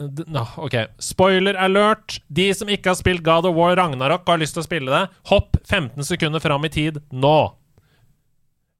nå, 0.00 0.46
OK. 0.56 0.74
Spoiler 0.98 1.54
alert! 1.60 2.20
De 2.32 2.52
som 2.54 2.68
ikke 2.68 2.86
har 2.86 2.94
spilt 2.96 3.22
God 3.22 3.44
of 3.44 3.54
War 3.54 3.76
Ragnarok 3.76 4.22
og 4.22 4.28
har 4.28 4.38
lyst 4.38 4.54
til 4.54 4.62
å 4.62 4.66
spille 4.66 4.88
det, 4.88 5.10
hopp 5.28 5.58
15 5.66 6.02
sekunder 6.04 6.40
fram 6.40 6.64
i 6.64 6.68
tid 6.72 7.02
nå! 7.12 7.52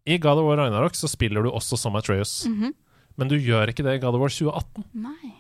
I 0.06 0.16
God 0.16 0.38
of 0.38 0.44
War 0.46 0.56
Ragnarok 0.56 0.94
så 0.96 1.10
spiller 1.10 1.42
du 1.44 1.50
også 1.50 1.76
som 1.76 1.94
Atreus. 1.96 2.46
Mhm. 2.48 2.72
Men 3.18 3.28
du 3.28 3.36
gjør 3.36 3.68
ikke 3.68 3.84
det 3.84 3.98
i 3.98 3.98
God 3.98 4.14
of 4.14 4.20
War 4.22 4.30
2018. 4.32 4.84
Nei. 4.94 5.34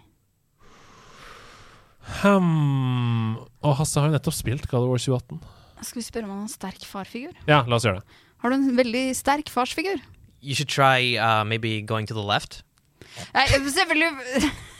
Hmm. 2.20 3.36
Og 3.64 3.76
Hasse 3.78 4.00
har 4.00 4.10
jo 4.10 4.16
nettopp 4.16 4.36
spilt 4.36 4.66
God 4.70 4.86
of 4.86 4.92
War 4.92 5.02
2018. 5.02 5.40
Skal 5.86 6.00
vi 6.02 6.06
spørre 6.06 6.26
om 6.26 6.32
han 6.34 6.42
har 6.42 6.48
en 6.48 6.52
sterk 6.52 6.82
farfigur? 6.84 7.36
Ja, 7.48 7.62
la 7.64 7.78
oss 7.78 7.86
gjøre 7.88 8.02
det. 8.02 8.18
Har 8.42 8.52
du 8.52 8.56
en 8.56 8.76
veldig 8.76 9.04
sterk 9.16 9.52
farsfigur? 9.52 10.02
You 10.40 10.54
should 10.54 10.68
try 10.68 11.16
uh, 11.16 11.44
maybe 11.44 11.80
going 11.82 12.08
to 12.08 12.14
the 12.16 12.24
left. 12.24 12.62
Nei, 13.34 13.46
selvfølgelig 13.48 14.50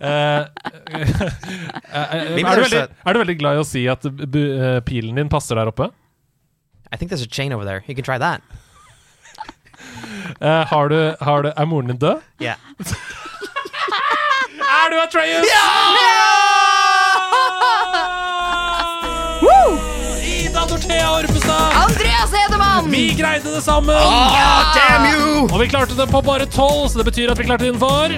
Eh, 0.00 0.40
eh, 0.40 0.44
er, 1.90 2.54
du 2.54 2.62
veldig, 2.62 2.82
er 3.04 3.16
du 3.16 3.18
veldig 3.18 3.36
glad 3.40 3.56
i 3.56 3.62
å 3.62 3.66
si 3.66 3.80
at 3.90 4.04
eh, 4.06 4.78
pilen 4.86 5.18
din 5.18 5.30
passer 5.32 5.58
der 5.58 5.70
oppe? 5.72 5.88
I 6.92 6.96
think 6.96 7.10
there's 7.10 7.24
a 7.24 7.30
chain 7.30 7.52
over 7.52 7.64
there. 7.64 7.82
You 7.88 7.96
can 7.96 8.04
try 8.04 8.18
that. 8.18 8.42
Uh, 10.40 10.64
har 10.70 10.88
du, 10.88 11.16
har 11.20 11.42
du, 11.42 11.50
er 11.50 11.66
moren 11.66 11.90
din 11.90 11.98
død? 11.98 12.22
Yeah. 12.40 12.56
Er 14.68 14.90
du 14.90 14.96
Atreus? 15.00 15.46
Ja! 15.48 15.68
Ida 20.22 20.66
Dorthea 20.68 21.10
Orpestad! 21.12 21.72
Andreas 21.88 22.32
Hedemann! 22.32 22.90
Vi 22.90 23.14
greide 23.14 23.54
det 23.54 23.62
sammen! 23.62 23.96
Oh, 23.96 24.74
damn 24.76 25.06
you! 25.14 25.46
Og 25.48 25.60
vi 25.62 25.68
klarte 25.68 25.96
det 25.96 26.06
på 26.10 26.20
bare 26.22 26.46
tolv, 26.46 26.88
så 26.88 27.00
det 27.00 27.06
betyr 27.08 27.32
at 27.32 27.40
vi 27.40 27.44
klarte 27.48 27.64
det 27.64 27.72
innenfor. 27.72 28.12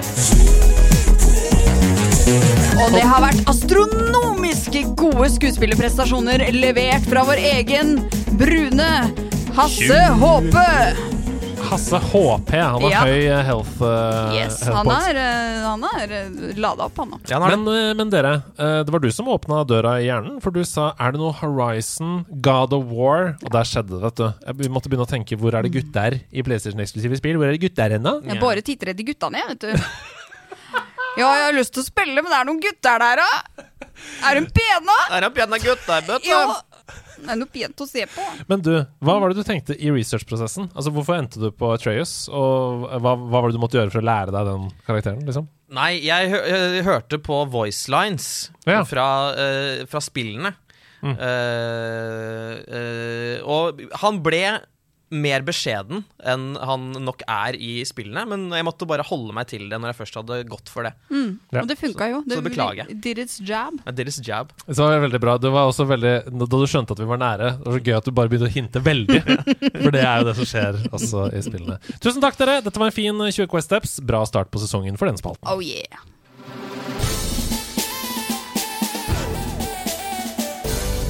Og 2.81 2.91
det 2.97 3.05
har 3.05 3.23
vært 3.23 3.47
astronomiske 3.51 4.83
gode 4.99 5.29
skuespillerprestasjoner 5.37 6.43
levert 6.55 7.07
fra 7.07 7.23
vår 7.31 7.39
egen 7.53 7.95
brune 8.39 8.91
Hasse 9.55 10.03
Håpe. 10.19 10.67
Hasse 11.71 11.99
HP. 12.03 12.51
Han 12.59 12.81
har 12.83 12.91
Ja. 12.91 13.01
høy 13.07 13.21
eh, 13.31 13.41
health, 13.47 13.81
uh, 13.81 14.33
Yes, 14.35 14.59
health 14.65 14.75
han 14.75 14.89
er, 14.91 15.19
eh, 15.21 15.63
han 15.63 15.83
er 15.87 16.55
lada 16.59 16.87
opp, 16.89 16.97
han 16.99 17.13
nå. 17.13 17.19
Ja, 17.31 17.39
Men, 17.39 17.63
men 17.97 18.11
dere, 18.11 18.33
det 18.57 18.91
var 18.91 18.99
du 18.99 19.09
som 19.11 19.29
åpna 19.31 19.61
døra 19.67 19.95
i 20.01 20.07
hjernen. 20.09 20.41
For 20.43 20.51
du 20.51 20.63
sa 20.67 20.91
er 20.99 21.15
det 21.15 21.21
noe 21.21 21.31
Horizon, 21.39 22.25
God 22.43 22.73
of 22.75 22.85
War 22.91 23.35
Og 23.41 23.49
der 23.53 23.67
skjedde 23.67 23.95
det, 23.95 24.01
vet 24.03 24.15
du. 24.19 24.27
Vi 24.63 24.71
måtte 24.73 24.91
begynne 24.91 25.07
å 25.07 25.11
tenke 25.11 25.37
hvor 25.39 25.55
er 25.55 25.63
det 25.63 25.71
gutter 25.75 26.19
i 26.31 26.43
PlayStation-eksklusive 26.43 27.17
spill? 27.21 27.39
Hvor 27.39 27.47
er 27.47 27.55
det 27.55 27.63
gutter 27.63 27.97
ennå? 27.97 28.17
Jeg 28.27 28.41
bare 28.41 28.61
titter 28.65 28.91
etter 28.93 29.07
gutta 29.07 29.31
ned, 29.31 29.47
vet 29.55 29.69
du. 29.69 29.71
Ja, 31.19 31.27
jeg 31.35 31.43
har 31.49 31.55
lyst 31.57 31.73
til 31.75 31.83
å 31.83 31.87
spille, 31.89 32.21
men 32.23 32.31
det 32.31 32.37
er 32.37 32.45
noen 32.47 32.59
gutter 32.63 33.01
der, 33.03 33.19
da. 33.19 33.65
Er 34.29 34.37
de 34.39 34.45
pene? 34.55 34.93
Der 35.11 35.25
er 35.27 35.33
pene 35.35 35.57
gutter, 35.59 36.05
vet 36.07 36.23
du. 36.23 36.29
Ja. 36.29 36.45
Det 37.21 37.29
er 37.29 37.37
noe 37.39 37.51
pent 37.53 37.81
å 37.83 37.87
se 37.87 38.05
på. 38.09 38.23
Men 38.49 38.63
du, 38.65 38.71
hva 39.05 39.15
var 39.21 39.29
det 39.31 39.41
du 39.41 39.47
tenkte 39.47 39.75
i 39.77 39.91
researchprosessen? 39.93 40.71
Altså, 40.73 40.91
Hvorfor 40.95 41.19
endte 41.19 41.39
du 41.41 41.49
på 41.53 41.69
Atreus? 41.75 42.15
Og 42.33 42.87
hva, 42.89 43.13
hva 43.15 43.39
var 43.39 43.47
det 43.51 43.57
du 43.59 43.61
måtte 43.63 43.77
gjøre 43.79 43.93
for 43.93 44.01
å 44.01 44.07
lære 44.09 44.33
deg 44.35 44.49
den 44.49 44.65
karakteren? 44.87 45.21
liksom? 45.29 45.47
Nei, 45.71 45.91
jeg, 46.03 46.31
hø 46.33 46.39
jeg 46.49 46.83
hørte 46.83 47.21
på 47.23 47.43
voice 47.53 47.87
lines 47.93 48.25
Ja. 48.67 48.81
fra, 48.83 49.05
uh, 49.37 49.85
fra 49.87 50.01
spillene. 50.03 50.51
Mm. 51.01 51.15
Uh, 51.15 52.51
uh, 52.67 53.37
og 53.49 53.79
han 54.03 54.19
ble 54.25 54.43
mer 55.11 55.43
beskjeden 55.45 56.05
enn 56.23 56.53
han 56.55 56.91
nok 57.03 57.23
er 57.27 57.57
i 57.59 57.81
spillene, 57.87 58.23
men 58.29 58.47
jeg 58.55 58.65
måtte 58.67 58.87
bare 58.89 59.05
holde 59.07 59.35
meg 59.35 59.49
til 59.51 59.67
det 59.69 59.79
når 59.81 59.91
jeg 59.91 59.99
først 60.01 60.19
hadde 60.21 60.39
gått 60.49 60.71
for 60.71 60.87
det. 60.87 60.93
Ja. 61.11 61.61
Og 61.63 61.67
det 61.69 61.77
funka 61.79 62.07
jo. 62.13 62.21
så 62.31 62.41
beklager 62.45 62.83
jeg. 62.85 62.99
Did 63.03 63.21
its 63.25 63.39
jab. 63.43 63.79
Ja, 63.85 63.95
did 63.95 64.11
its 64.11 64.21
jab. 64.25 64.53
Så 64.67 64.77
det 64.79 64.87
var 64.87 65.03
veldig 65.05 65.21
bra. 65.23 65.35
Det 65.41 65.51
var 65.53 65.69
også 65.69 65.87
veldig, 65.89 66.15
Da 66.31 66.49
du 66.51 66.67
skjønte 66.69 66.95
at 66.95 67.03
vi 67.03 67.09
var 67.09 67.21
nære, 67.21 67.51
det 67.59 67.67
var 67.67 67.77
så 67.77 67.83
gøy 67.83 67.97
at 67.97 68.07
du 68.07 68.13
bare 68.15 68.31
begynte 68.31 68.49
å 68.49 68.55
hinte 68.55 68.83
veldig. 68.85 69.21
For 69.83 69.91
det 69.93 70.05
er 70.05 70.21
jo 70.21 70.29
det 70.29 70.37
som 70.39 70.49
skjer 70.53 70.79
også 70.91 71.27
i 71.35 71.43
spillene. 71.45 71.79
Tusen 71.99 72.23
takk, 72.23 72.39
dere. 72.39 72.61
Dette 72.63 72.79
var 72.81 72.91
en 72.91 72.95
fin 72.95 73.25
20 73.27 73.51
Quest 73.51 73.71
Steps. 73.71 73.99
Bra 74.05 74.23
start 74.29 74.51
på 74.53 74.63
sesongen 74.63 74.99
for 74.99 75.11
denne 75.11 75.21
spalten. 75.21 75.47
Oh 75.51 75.59
yeah. 75.59 76.07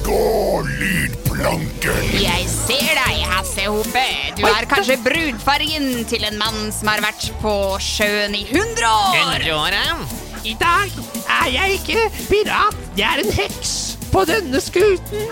Gå 0.02 1.21
lydplanken. 1.42 2.22
Jeg 2.22 2.46
ser 2.50 2.94
deg, 2.96 3.22
Hasse 3.26 3.66
Hope. 3.66 4.02
Du 4.38 4.44
er 4.46 4.66
kanskje 4.70 4.96
brudfargen 5.02 6.04
til 6.10 6.24
en 6.28 6.38
mann 6.38 6.70
som 6.74 6.90
har 6.92 7.02
vært 7.02 7.30
på 7.42 7.54
sjøen 7.82 8.36
i 8.38 8.44
100 8.46 8.86
år. 8.86 9.16
100 9.22 9.54
år, 9.56 9.76
ja. 9.76 9.96
I 10.42 10.54
dag 10.58 10.94
er 11.40 11.50
jeg 11.54 11.78
ikke 11.78 12.04
pirat, 12.28 12.78
jeg 12.98 13.06
er 13.06 13.22
en 13.22 13.34
heks 13.36 13.74
på 14.12 14.24
denne 14.28 14.60
skuten. 14.62 15.28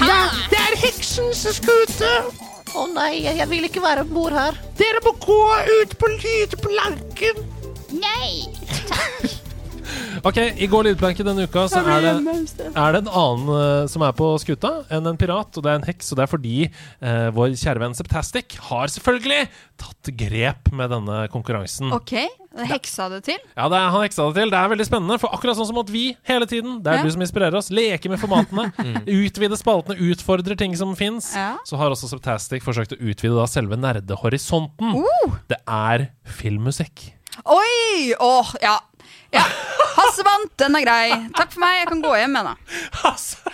Ja, 0.00 0.24
det 0.50 0.60
er 0.60 0.78
heksens 0.84 1.44
skute. 1.58 2.12
Å 2.74 2.86
nei, 2.90 3.22
jeg 3.22 3.46
vil 3.52 3.68
ikke 3.68 3.84
være 3.84 4.02
om 4.04 4.12
bord 4.16 4.34
her. 4.34 4.58
Dere 4.80 5.04
må 5.04 5.14
gå 5.22 5.40
ut 5.84 5.96
på 6.00 6.10
lydplanken. 6.16 7.44
Nei! 7.94 9.43
Ok, 10.24 10.38
I 10.56 10.68
Går 10.70 10.88
lydplanke 10.88 11.24
denne 11.26 11.44
uka 11.48 11.66
så 11.70 11.82
er 11.84 12.04
det, 12.04 12.12
er 12.70 12.94
det 12.96 13.02
en 13.04 13.10
annen 13.10 13.50
eh, 13.56 13.88
som 13.90 14.04
er 14.06 14.14
på 14.16 14.30
skuta 14.42 14.70
enn 14.94 15.06
en 15.10 15.18
pirat, 15.20 15.50
og 15.58 15.64
det 15.66 15.72
er 15.72 15.80
en 15.80 15.88
heks. 15.88 16.12
Og 16.12 16.18
det 16.20 16.24
er 16.26 16.30
fordi 16.32 16.56
eh, 16.68 17.28
vår 17.34 17.56
kjære 17.60 17.82
venn 17.82 17.96
Septastic 17.98 18.56
har 18.70 18.88
selvfølgelig 18.92 19.48
tatt 19.80 20.10
grep 20.16 20.70
med 20.72 20.92
denne 20.94 21.24
konkurransen. 21.32 21.90
Ok, 21.94 22.14
heksa 22.70 23.08
det 23.10 23.24
til. 23.26 23.40
Ja, 23.56 23.66
det 23.68 23.78
er, 23.80 23.88
han 23.90 24.04
heksa 24.06 24.28
det 24.30 24.38
til. 24.38 24.52
Det 24.54 24.60
er 24.60 24.70
veldig 24.70 24.86
spennende, 24.86 25.18
for 25.22 25.34
akkurat 25.34 25.58
sånn 25.58 25.68
som 25.72 25.80
at 25.82 25.90
vi 25.92 26.04
hele 26.28 26.46
tiden, 26.50 26.78
det 26.84 26.92
er 26.92 27.00
Ja. 27.02 27.04
du 27.04 27.10
som 27.10 27.24
inspirerer 27.26 27.58
oss, 27.58 27.72
leker 27.74 28.12
med 28.14 28.22
formatene, 28.22 28.68
Utvider 29.24 29.58
spaltene, 29.58 29.98
utfordrer 30.12 30.56
ting 30.60 30.76
som 30.78 30.94
fins, 30.98 31.32
Ja. 31.34 31.56
så 31.66 31.76
har 31.80 31.90
også 31.90 32.08
Septastic 32.12 32.62
forsøkt 32.64 32.94
å 32.94 33.00
utvide 33.02 33.34
da 33.34 33.46
selve 33.50 33.76
nerdehorisonten. 33.76 34.94
Uh. 34.94 35.36
Det 35.50 35.58
er 35.66 36.08
filmmusikk. 36.24 37.10
Oi! 37.50 38.14
Åh, 38.22 38.54
ja. 38.62 38.78
ja. 39.34 39.42
Hasse 39.94 40.24
vant, 40.26 40.50
den 40.60 40.76
er 40.78 40.84
grei. 40.84 41.06
Takk 41.36 41.52
for 41.54 41.62
meg, 41.64 41.80
jeg 41.82 41.90
kan 41.92 42.02
gå 42.04 42.14
hjem 42.18 42.34
med 42.36 42.48
den. 42.50 42.56
Altså, 43.04 43.52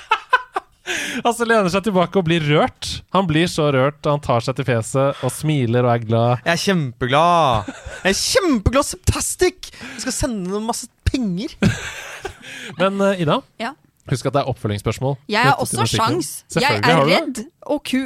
altså 1.22 1.46
lener 1.46 1.68
seg 1.72 1.84
tilbake 1.86 2.18
og 2.20 2.26
blir 2.26 2.44
rørt. 2.48 2.88
Han 3.14 3.28
blir 3.28 3.50
så 3.50 3.68
rørt, 3.74 4.00
han 4.08 4.22
tar 4.24 4.42
seg 4.46 4.56
til 4.58 4.66
fjeset 4.70 5.20
og 5.26 5.34
smiler 5.34 5.86
og 5.86 5.92
er 5.94 6.06
glad. 6.06 6.46
Jeg 6.48 6.54
er 6.56 6.62
kjempeglad. 6.64 7.70
Jeg 8.04 8.14
er 8.14 8.18
kjempeglad 8.22 8.88
Septastic! 8.88 9.70
Jeg 9.74 10.04
skal 10.06 10.16
sende 10.16 10.54
dem 10.56 10.66
masse 10.70 10.88
penger. 11.10 11.54
Men 12.80 13.00
eh, 13.10 13.22
Ida, 13.26 13.40
Ja. 13.60 13.74
Husk 14.12 14.26
at 14.30 14.34
det 14.36 14.40
er 14.42 14.48
oppfølgingsspørsmål. 14.52 15.16
Jeg 15.30 15.44
har 15.46 15.60
også 15.62 15.86
sjans. 15.90 16.30
Jeg 16.56 16.80
er 16.84 17.02
redd 17.08 17.40
og 17.70 17.82
ku... 17.86 17.98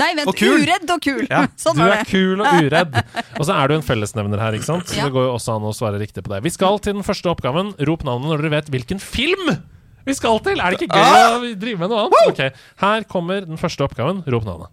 Nei, 0.00 0.10
vent. 0.18 0.30
Og. 0.30 0.42
Uredd 0.60 0.92
og 0.94 1.02
kul. 1.04 1.24
Ja, 1.30 1.42
sånn 1.64 1.76
Du 1.78 1.84
er 1.84 2.00
det. 2.00 2.06
kul 2.10 2.40
og 2.40 2.48
uredd. 2.66 2.96
Og 3.38 3.44
så 3.48 3.56
er 3.58 3.68
du 3.72 3.76
en 3.78 3.84
fellesnevner 3.86 4.40
her, 4.42 4.56
ikke 4.58 4.68
sant? 4.70 4.88
Så 4.90 4.96
Ja. 5.00 5.06
det 5.08 5.14
går 5.16 5.28
jo 5.28 5.34
også 5.36 5.56
an 5.58 5.68
å 5.68 5.74
svare 5.76 6.00
riktig 6.02 6.24
på 6.26 6.32
det. 6.34 6.42
Vi 6.46 6.52
skal 6.54 6.78
til 6.84 6.96
den 6.98 7.06
første 7.06 7.30
oppgaven. 7.32 7.74
Rop 7.88 8.04
navnet 8.08 8.32
når 8.32 8.44
dere 8.44 8.54
vet 8.58 8.72
hvilken 8.74 9.00
film 9.02 9.54
Vi 10.08 10.14
skal 10.16 10.38
til! 10.40 10.56
Er 10.60 10.72
det 10.72 10.80
ikke 10.80 10.96
gøy 10.96 11.04
Ah! 11.04 11.38
å 11.38 11.54
drive 11.60 11.78
med 11.82 11.90
noe 11.92 12.06
annet? 12.06 12.28
Ok, 12.32 12.62
Her 12.80 13.04
kommer 13.10 13.44
den 13.44 13.58
første 13.60 13.84
oppgaven. 13.84 14.22
Rop 14.32 14.46
navnet. 14.48 14.70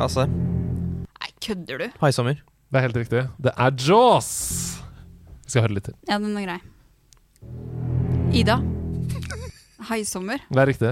Altså, 0.00 0.26
Nei, 0.26 1.30
kødder 1.42 1.78
du? 1.82 1.86
haisommer. 2.00 2.38
Det 2.68 2.76
er 2.76 2.84
helt 2.84 2.98
riktig. 3.00 3.20
Det 3.40 3.52
er 3.56 3.76
Jaws! 3.80 4.30
Vi 5.44 5.52
skal 5.54 5.64
høre 5.64 5.78
litt 5.78 5.86
til. 5.88 5.94
Ja, 6.10 6.18
den 6.20 6.36
er 6.36 6.44
grei. 6.44 6.58
Ida. 8.36 8.58
Haisommer. 9.88 10.42
Det 10.52 10.60
er 10.60 10.68
riktig. 10.68 10.90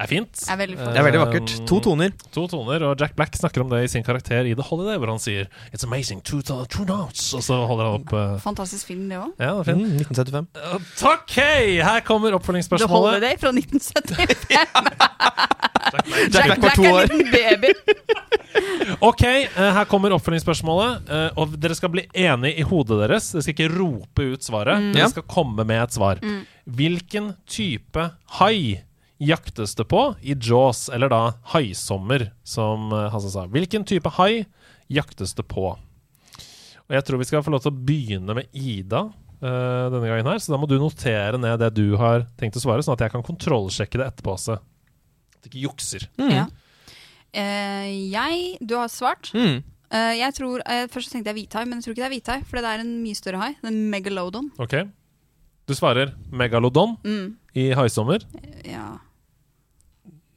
Er 0.00 0.08
fint. 0.10 0.32
Det 0.40 0.50
er 0.50 0.58
veldig 0.58 0.76
flott. 0.78 0.92
Det 0.94 1.00
er 1.00 1.06
veldig 1.06 1.20
vakkert. 1.22 1.52
To 1.70 1.78
toner. 1.84 2.10
To 2.34 2.46
toner, 2.50 2.82
og 2.88 2.98
Jack 3.00 3.14
Black 3.18 3.36
snakker 3.38 3.62
om 3.64 3.70
det 3.70 3.82
i 3.84 3.90
sin 3.92 4.02
karakter 4.06 4.46
i 4.50 4.54
The 4.58 4.64
Holiday, 4.66 4.98
hvor 4.98 5.12
han 5.12 5.20
sier 5.22 5.46
It's 5.72 5.84
amazing, 5.86 6.20
two, 6.26 6.40
to- 6.42 6.64
two 6.66 6.84
notes. 6.88 7.28
Og 7.38 7.42
så 7.46 7.60
holder 7.68 7.84
han 7.90 8.00
opp 8.00 8.12
uh... 8.16 8.34
Fantastisk 8.42 8.86
film, 8.90 9.06
det 9.12 9.20
òg. 9.20 9.32
Ja, 9.38 9.52
det 9.54 9.62
er 9.62 9.70
fint. 9.70 9.84
Mm, 9.84 10.00
1975. 10.02 10.48
Uh, 10.58 10.88
Takk! 10.98 11.36
hei! 11.38 11.78
Her 11.84 12.00
kommer 12.06 12.34
oppfølgingsspørsmålet. 12.40 13.20
The. 13.22 13.30
Holiday 13.30 13.34
fra 13.38 13.54
1975. 13.54 15.34
Jack 16.34 16.46
Black 16.46 16.62
var 16.62 16.70
to 16.76 16.84
er 16.84 16.92
år. 16.92 17.00
en 17.02 17.18
liten 17.18 17.32
baby. 17.32 17.74
Ok, 19.02 19.22
uh, 19.24 19.58
her 19.74 19.84
kommer 19.90 20.12
oppfølgingsspørsmålet. 20.14 21.08
eh, 21.10 21.30
og 21.40 21.54
dere 21.58 21.74
skal 21.74 21.90
bli 21.90 22.04
enige 22.14 22.60
i 22.62 22.64
hodet 22.66 23.00
deres. 23.02 23.30
Dere 23.34 23.42
skal 23.42 23.54
ikke 23.56 23.70
rope 23.74 24.26
ut 24.34 24.46
svaret. 24.46 24.78
Mm. 24.80 24.92
Dere 24.94 25.08
skal 25.10 25.24
komme 25.28 25.64
med 25.66 25.80
et 25.82 25.96
svar. 25.96 26.20
Hvilken 26.64 27.32
type 27.50 28.04
hai 28.38 28.80
jaktes 29.26 29.74
det 29.78 29.86
på 29.90 30.02
i 30.22 30.34
Jaws, 30.36 30.86
eller 30.92 31.10
da 31.12 31.22
haisommer, 31.54 32.28
som 32.46 32.92
eh, 32.92 33.08
Hasse 33.12 33.30
sa? 33.32 33.46
Hvilken 33.50 33.84
type 33.88 34.12
hai 34.18 34.44
jaktes 34.92 35.34
det 35.38 35.46
på? 35.50 35.72
Og 36.84 36.92
jeg 36.92 37.04
tror 37.06 37.20
vi 37.22 37.24
skal 37.28 37.42
få 37.44 37.52
lov 37.54 37.62
til 37.64 37.72
å 37.72 37.82
begynne 37.88 38.34
med 38.36 38.50
Ida 38.52 39.06
uh, 39.08 39.86
denne 39.88 40.04
gangen 40.10 40.28
her. 40.28 40.40
Så 40.42 40.52
da 40.52 40.58
må 40.60 40.68
du 40.68 40.74
notere 40.76 41.38
ned 41.40 41.62
det 41.62 41.70
du 41.78 41.94
har 41.96 42.26
tenkt 42.36 42.58
å 42.60 42.62
svare, 42.62 42.84
sånn 42.84 42.98
at 42.98 43.06
jeg 43.06 43.14
kan 43.14 43.24
kontrollsjekke 43.24 44.00
det 44.02 44.08
etterpå. 44.10 44.34
Så. 44.40 44.58
At 44.58 45.38
det 45.46 45.48
ikke 45.52 45.62
jukser. 45.64 46.04
Ja. 46.20 46.44
Uh, 47.34 47.88
jeg 48.12 48.58
Du 48.60 48.76
har 48.76 48.92
svart. 48.92 49.32
Mm. 49.32 49.62
Uh, 49.94 50.12
jeg 50.18 50.34
tror, 50.36 50.60
uh, 50.68 50.84
Først 50.92 51.12
tenkte 51.14 51.32
jeg 51.32 51.40
hvithai, 51.44 51.64
men 51.70 51.80
jeg 51.80 51.86
tror 51.86 51.96
ikke 51.96 52.02
det 52.04 52.10
er 52.10 52.14
hvithai. 52.18 52.38
For 52.50 52.60
det 52.60 52.74
er 52.74 52.84
en 52.84 52.92
mye 53.00 53.18
større 53.18 53.40
hai. 53.40 53.50
En 53.64 53.80
megalodon. 53.94 54.52
Ok. 54.60 54.76
Du 55.64 55.72
svarer 55.72 56.12
megalodon 56.28 56.98
Mm. 57.00 57.36
i 57.56 57.70
haisommer. 57.72 58.20
Ja. 58.68 58.98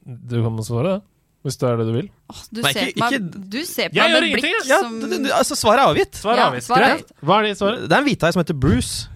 Du 0.08 0.38
kan 0.42 0.56
svare 0.64 0.92
det, 0.94 0.98
hvis 1.44 1.58
det 1.60 1.68
er 1.68 1.76
det 1.80 1.86
du 1.86 1.92
vil. 1.92 2.06
Oh, 2.32 2.42
du, 2.52 2.60
Nei, 2.64 2.72
ser 2.72 2.86
ikke- 2.88 3.00
meg, 3.02 3.12
ikke- 3.18 3.50
du 3.52 3.58
ser 3.68 3.88
på 3.92 3.94
meg 4.00 4.10
med 4.14 4.32
blikk 4.32 4.44
jeg. 4.48 4.66
Ja, 4.66 4.78
som 4.80 5.00
du, 5.00 5.30
altså, 5.30 5.54
svaret 5.60 5.82
er 5.84 5.88
avgitt. 5.92 6.14
Svar 6.16 6.32
er 6.32 6.36
Ja, 6.40 6.46
avgitt. 6.50 6.64
svar 6.64 6.82
er 6.82 7.02
Hva 7.22 7.38
er 7.38 7.42
det 7.48 7.58
svaret? 7.58 7.82
Det 7.88 7.92
er 7.92 7.98
en 8.02 8.08
hvithai 8.08 8.32
som 8.32 8.40
heter 8.42 8.58
Bruce. 8.58 9.08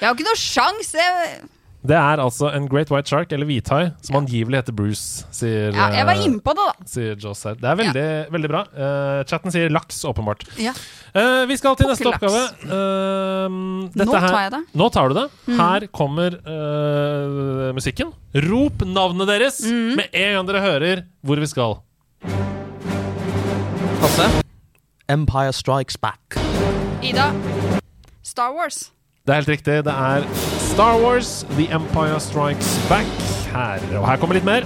Jeg 0.00 0.06
har 0.08 0.14
ikke 0.14 0.26
noe 0.26 0.38
sjans! 0.38 0.92
Jeg, 0.94 1.42
Det 1.80 1.96
er 1.96 2.20
altså 2.20 2.50
en 2.52 2.66
Great 2.68 2.90
White 2.92 3.08
Shark, 3.08 3.30
eller 3.32 3.48
hvithai, 3.48 3.86
som 4.04 4.18
angivelig 4.18 4.58
heter 4.60 4.74
Bruce, 4.76 5.24
sier, 5.32 5.70
ja, 5.72 5.86
jeg 5.96 6.04
var 6.04 6.18
inne 6.20 6.34
innpå 6.34 6.52
det, 6.58 6.66
da. 6.68 6.88
sier 6.92 7.14
Joss 7.22 7.40
her. 7.48 7.54
Det 7.56 7.70
er 7.70 7.78
veldig, 7.80 8.04
veldig 8.34 8.50
bra. 8.52 8.60
Uh, 8.76 9.22
chatten 9.30 9.54
sier 9.54 9.72
laks, 9.72 10.02
åpenbart. 10.04 10.44
Ja. 10.60 10.74
Uh, 11.16 11.46
vi 11.48 11.56
skal 11.56 11.78
til 11.80 11.88
neste 11.88 12.04
oppgave. 12.10 12.42
Uh, 12.68 13.88
dette 13.96 14.06
Nå 14.10 14.12
tar 14.12 14.36
jeg 14.44 14.52
det. 14.58 14.62
Nå 14.76 14.90
tar 14.92 15.08
du 15.08 15.16
det. 15.22 15.24
Mm. 15.48 15.56
Her 15.62 15.86
kommer 15.96 16.36
eh, 16.36 17.72
musikken. 17.76 18.12
Rop 18.50 18.84
navnet 18.86 19.32
deres 19.32 19.62
Mm. 19.64 19.96
med 19.96 20.12
en 20.12 20.36
gang 20.36 20.46
dere 20.52 20.60
hører 20.64 21.02
hvor 21.24 21.40
vi 21.40 21.48
skal. 21.48 21.78
Hasse. 24.04 24.28
Empire 25.08 25.52
Strikes 25.56 25.96
Back. 25.96 26.36
Ida. 27.02 27.32
Star 28.22 28.52
Wars. 28.54 28.90
Det 29.20 29.34
er 29.34 29.42
helt 29.42 29.50
riktig. 29.52 29.74
Det 29.84 29.92
er 29.92 30.24
Star 30.70 30.96
Wars 31.02 31.42
The 31.52 31.66
Empire 31.76 32.20
Strikes 32.24 32.70
Back 32.88 33.10
her. 33.52 33.82
Og 33.98 34.06
her 34.08 34.16
kommer 34.16 34.38
litt 34.38 34.46
mer. 34.48 34.64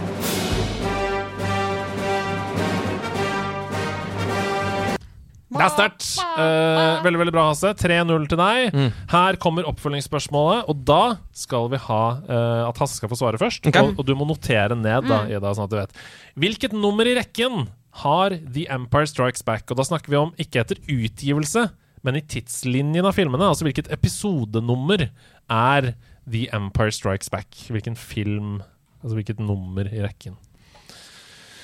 Det 5.54 5.62
er 5.62 5.74
sterkt. 5.74 6.06
Eh, 6.38 7.02
veldig 7.02 7.20
veldig 7.24 7.34
bra, 7.34 7.48
Hasse. 7.50 7.74
3-0 7.78 8.28
til 8.30 8.40
deg. 8.40 8.78
Mm. 8.78 8.88
Her 9.10 9.38
kommer 9.42 9.66
oppfølgingsspørsmålet, 9.70 10.70
og 10.70 10.82
da 10.86 11.02
skal 11.34 11.68
vi 11.74 11.82
ha 11.88 12.02
eh, 12.22 12.64
at 12.68 12.82
Hasse 12.82 12.98
skal 13.02 13.10
få 13.10 13.18
svare 13.18 13.42
først. 13.42 13.66
Okay. 13.70 13.90
Og, 13.90 13.98
og 13.98 14.06
du 14.06 14.14
må 14.18 14.26
notere 14.30 14.78
ned, 14.78 15.10
da, 15.10 15.24
Ida, 15.30 15.54
sånn 15.54 15.66
at 15.66 15.74
du 15.74 15.80
vet. 15.82 16.02
Hvilket 16.46 16.74
nummer 16.78 17.10
i 17.10 17.14
rekken 17.18 17.66
har 18.06 18.38
The 18.38 18.66
Empire 18.74 19.10
Strikes 19.10 19.46
Back? 19.46 19.66
Og 19.70 19.82
da 19.82 19.86
snakker 19.86 20.14
vi 20.14 20.22
om 20.22 20.34
ikke 20.42 20.62
etter 20.62 20.82
utgivelse, 20.90 21.68
men 22.04 22.18
i 22.18 22.24
tidslinjen 22.34 23.06
av 23.08 23.16
filmene. 23.16 23.48
Altså 23.48 23.66
hvilket 23.66 23.90
episodenummer 23.94 25.08
er 25.50 25.94
The 26.28 26.46
Empire 26.56 26.92
Strikes 26.94 27.32
Back? 27.32 27.50
Hvilken 27.72 27.96
film 27.98 28.62
Altså 29.04 29.18
hvilket 29.18 29.40
nummer 29.44 29.84
i 29.84 30.00
rekken? 30.00 30.38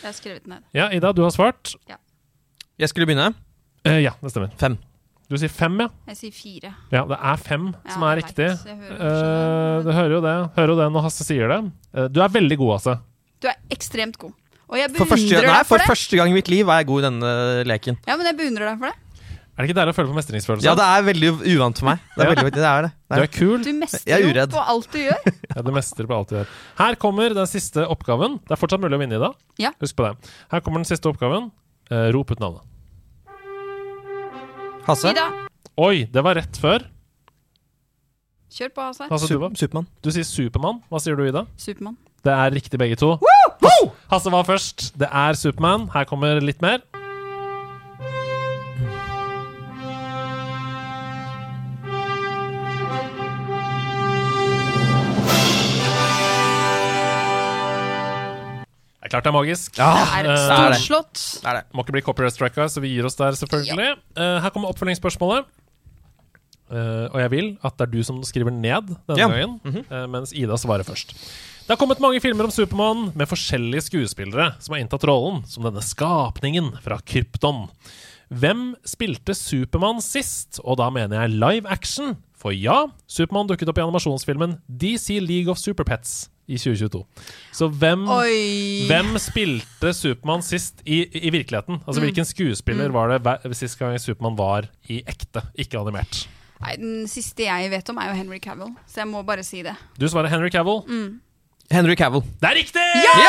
Jeg 0.03 0.09
har 0.11 0.13
skrevet 0.13 0.49
ned. 0.49 0.61
Ja, 0.77 0.91
Ida, 0.93 1.09
du 1.17 1.23
har 1.25 1.33
svart. 1.33 1.73
Jeg 2.77 2.89
skulle 2.93 3.09
begynne. 3.09 3.31
Eh, 3.89 4.03
ja, 4.05 4.13
det 4.21 4.33
stemmer. 4.33 4.53
Fem. 4.61 4.77
Du 5.31 5.37
sier 5.39 5.53
fem, 5.53 5.77
ja. 5.79 5.87
Jeg 6.11 6.19
sier 6.19 6.35
fire. 6.35 6.73
Ja, 6.91 7.05
det 7.09 7.17
er 7.17 7.41
fem 7.41 7.69
som 7.87 8.05
er 8.09 8.19
riktig. 8.19 8.49
hører 8.67 8.97
uh, 8.99 9.85
du 9.87 9.91
hører 9.95 10.15
jo 10.17 10.21
det 10.25 10.33
Hører 10.57 10.73
jo 10.73 10.79
det 10.81 10.89
når 10.91 11.05
Hasse 11.07 11.25
sier 11.25 11.53
det. 11.53 11.59
Uh, 11.95 12.09
du 12.11 12.19
er 12.25 12.33
veldig 12.35 12.59
god, 12.61 12.73
altså. 12.81 12.97
Du 13.41 13.49
er 13.49 13.57
ekstremt 13.73 14.19
god. 14.21 14.35
Og 14.71 14.79
jeg 14.79 14.91
For 14.99 15.11
første, 15.11 15.37
nei, 15.37 15.45
deg 15.47 15.55
for 15.65 15.71
for 15.73 15.83
det. 15.83 15.87
første 15.91 16.19
gang 16.19 16.31
i 16.31 16.35
mitt 16.35 16.51
liv 16.51 16.69
er 16.69 16.83
jeg 16.83 16.91
god 16.91 17.01
i 17.01 17.07
denne 17.09 17.31
leken. 17.67 18.01
Ja, 18.07 18.19
men 18.19 18.29
jeg 18.29 18.37
beundrer 18.43 18.73
deg 18.73 18.83
for 18.83 18.91
det. 18.91 19.10
Er 19.61 19.67
det 19.67 19.75
ikke 19.75 19.77
deilig 19.77 19.93
å 19.93 19.97
føle 19.99 20.09
på 20.09 20.17
mestringsfølelse? 20.17 20.65
Ja, 20.65 20.73
det 20.79 20.85
er 20.89 21.03
veldig 21.05 21.31
uvant 21.53 21.81
for 21.83 21.87
meg. 21.91 21.99
Det 22.15 22.23
er, 22.25 22.31
veldig, 22.31 22.53
det, 22.55 22.63
er 22.65 22.87
det. 22.87 22.91
Du 22.97 23.11
det 23.13 23.17
er 23.19 23.25
er. 23.27 23.31
kul. 23.35 23.59
Du 23.61 23.69
er 23.69 23.75
mestrer 23.77 24.23
jo 24.25 24.45
på 24.55 24.63
alt 24.73 24.87
du 24.95 24.99
gjør. 25.03 25.27
Ja, 25.51 25.65
du 25.67 25.71
mestrer 25.77 26.09
på 26.09 26.17
alt 26.17 26.31
du 26.31 26.35
gjør. 26.39 26.55
Her 26.79 26.97
kommer 27.03 27.35
den 27.37 27.51
siste 27.51 27.85
oppgaven. 27.93 28.39
Det 28.47 28.57
er 28.57 28.61
fortsatt 28.63 28.81
mulig 28.81 28.97
å 28.97 29.03
vinne 29.03 29.19
i 29.19 29.21
dag. 29.21 29.37
Ja. 29.61 29.75
Husk 29.85 29.99
på 30.01 30.07
det. 30.07 30.33
Her 30.55 30.65
kommer 30.65 30.81
den 30.81 30.89
siste 30.89 31.13
oppgaven. 31.13 31.51
Eh, 31.93 32.09
rop 32.17 32.33
ut 32.33 32.41
navnet. 32.41 32.65
Hasse? 34.89 35.13
Ida, 35.13 35.27
Oi, 35.77 36.07
det 36.09 36.25
var 36.25 36.41
rett 36.41 36.57
før. 36.63 36.87
kjør 38.57 38.73
på, 38.79 38.87
Hasse. 38.89 39.11
Hasse, 39.13 39.29
du, 39.29 39.37
Sup 39.37 39.61
Supermann. 39.61 39.91
du 40.01 40.09
sier 40.17 40.25
Supermann. 40.25 40.81
Hva 40.89 41.05
sier 41.05 41.21
du, 41.21 41.27
Ida? 41.29 41.45
Supermann. 41.61 42.01
Det 42.25 42.33
er 42.33 42.57
riktig, 42.57 42.81
begge 42.81 42.97
to. 42.97 43.19
Hasse 44.09 44.33
var 44.33 44.49
først. 44.49 44.89
Det 44.97 45.09
er 45.13 45.37
Supermann. 45.37 45.91
Her 45.93 46.09
kommer 46.09 46.41
litt 46.41 46.65
mer. 46.65 46.81
Er 59.31 59.37
magisk. 59.39 59.79
magisk. 59.79 59.79
Det 59.79 60.27
er 60.27 60.31
Eh, 60.31 60.45
storslått. 60.51 61.23
Det 61.41 61.49
er 61.51 61.59
det. 61.61 61.65
Må 61.75 61.85
ikke 61.87 61.97
bli 61.97 62.03
copyright 62.07 62.35
strika, 62.37 62.67
så 62.69 62.83
vi 62.85 62.93
gir 62.95 63.07
oss 63.09 63.17
der, 63.19 63.33
selvfølgelig. 63.39 63.97
Eh, 64.17 64.41
her 64.45 64.51
kommer 64.55 64.71
oppfølgingsspørsmålet. 64.75 65.47
Uh, 66.71 67.11
og 67.11 67.17
jeg 67.19 67.31
vil 67.33 67.47
at 67.67 67.75
det 67.81 67.89
er 67.89 67.91
du 67.91 68.03
som 68.07 68.21
skriver 68.23 68.53
ned 68.55 68.93
denne 69.09 69.19
Ja. 69.19 69.27
gangen, 69.27 69.57
eh, 69.91 70.05
mens 70.07 70.31
Ida 70.33 70.55
svarer 70.55 70.85
først. 70.87 71.17
Det 71.67 71.75
har 71.75 71.77
kommet 71.77 71.99
mange 71.99 72.21
filmer 72.23 72.45
om 72.47 72.51
Supermann 72.55 73.11
med 73.17 73.27
forskjellige 73.27 73.83
skuespillere 73.91 74.55
som 74.63 74.75
har 74.77 74.81
inntatt 74.85 75.03
rollen 75.03 75.43
som 75.51 75.65
denne 75.65 75.83
skapningen 75.83 76.81
fra 76.81 77.01
Krypton. 77.03 77.69
Hvem 78.33 78.77
spilte 78.87 79.35
Supermann 79.35 79.99
sist? 80.01 80.61
Og 80.65 80.77
da 80.79 80.89
mener 80.91 81.21
jeg 81.27 81.31
live 81.41 81.67
action. 81.69 82.17
For 82.39 82.53
ja, 82.53 82.87
Supermann 83.09 83.49
dukket 83.51 83.69
opp 83.69 83.79
i 83.79 83.83
animasjonsfilmen 83.83 84.61
DC 84.69 85.19
League 85.21 85.51
of 85.51 85.59
Superpets 85.59 86.29
i 86.51 86.59
2022. 86.59 87.05
Så 87.55 87.69
hvem 87.81 88.03
hvem 88.91 89.15
spilte 89.23 89.95
Supermann 89.97 90.43
sist 90.45 90.83
i, 90.85 91.05
i 91.07 91.31
virkeligheten? 91.33 91.81
Altså 91.87 92.03
Hvilken 92.05 92.27
skuespiller 92.29 92.93
var 92.95 93.15
det 93.15 93.57
sist 93.59 93.79
gang 93.79 93.97
Supermann 94.03 94.39
var 94.39 94.69
i 94.91 95.01
ekte, 95.07 95.45
ikke 95.55 95.81
animert? 95.81 96.27
Nei, 96.61 96.75
den 96.77 97.09
siste 97.09 97.47
jeg 97.47 97.71
vet 97.73 97.89
om, 97.89 97.97
er 98.03 98.11
jo 98.11 98.19
Henry 98.19 98.39
Cavill, 98.43 98.75
så 98.91 99.01
jeg 99.01 99.09
må 99.09 99.23
bare 99.25 99.45
si 99.47 99.63
det. 99.65 99.73
Du 99.97 100.05
svarer 100.13 100.29
Henry 100.29 100.51
Cavill. 100.53 100.83
Henry 101.71 101.95
Cavill. 101.97 102.23
Det 102.43 102.51
er 102.51 102.57
riktig! 102.59 102.85
Ja! 103.07 103.21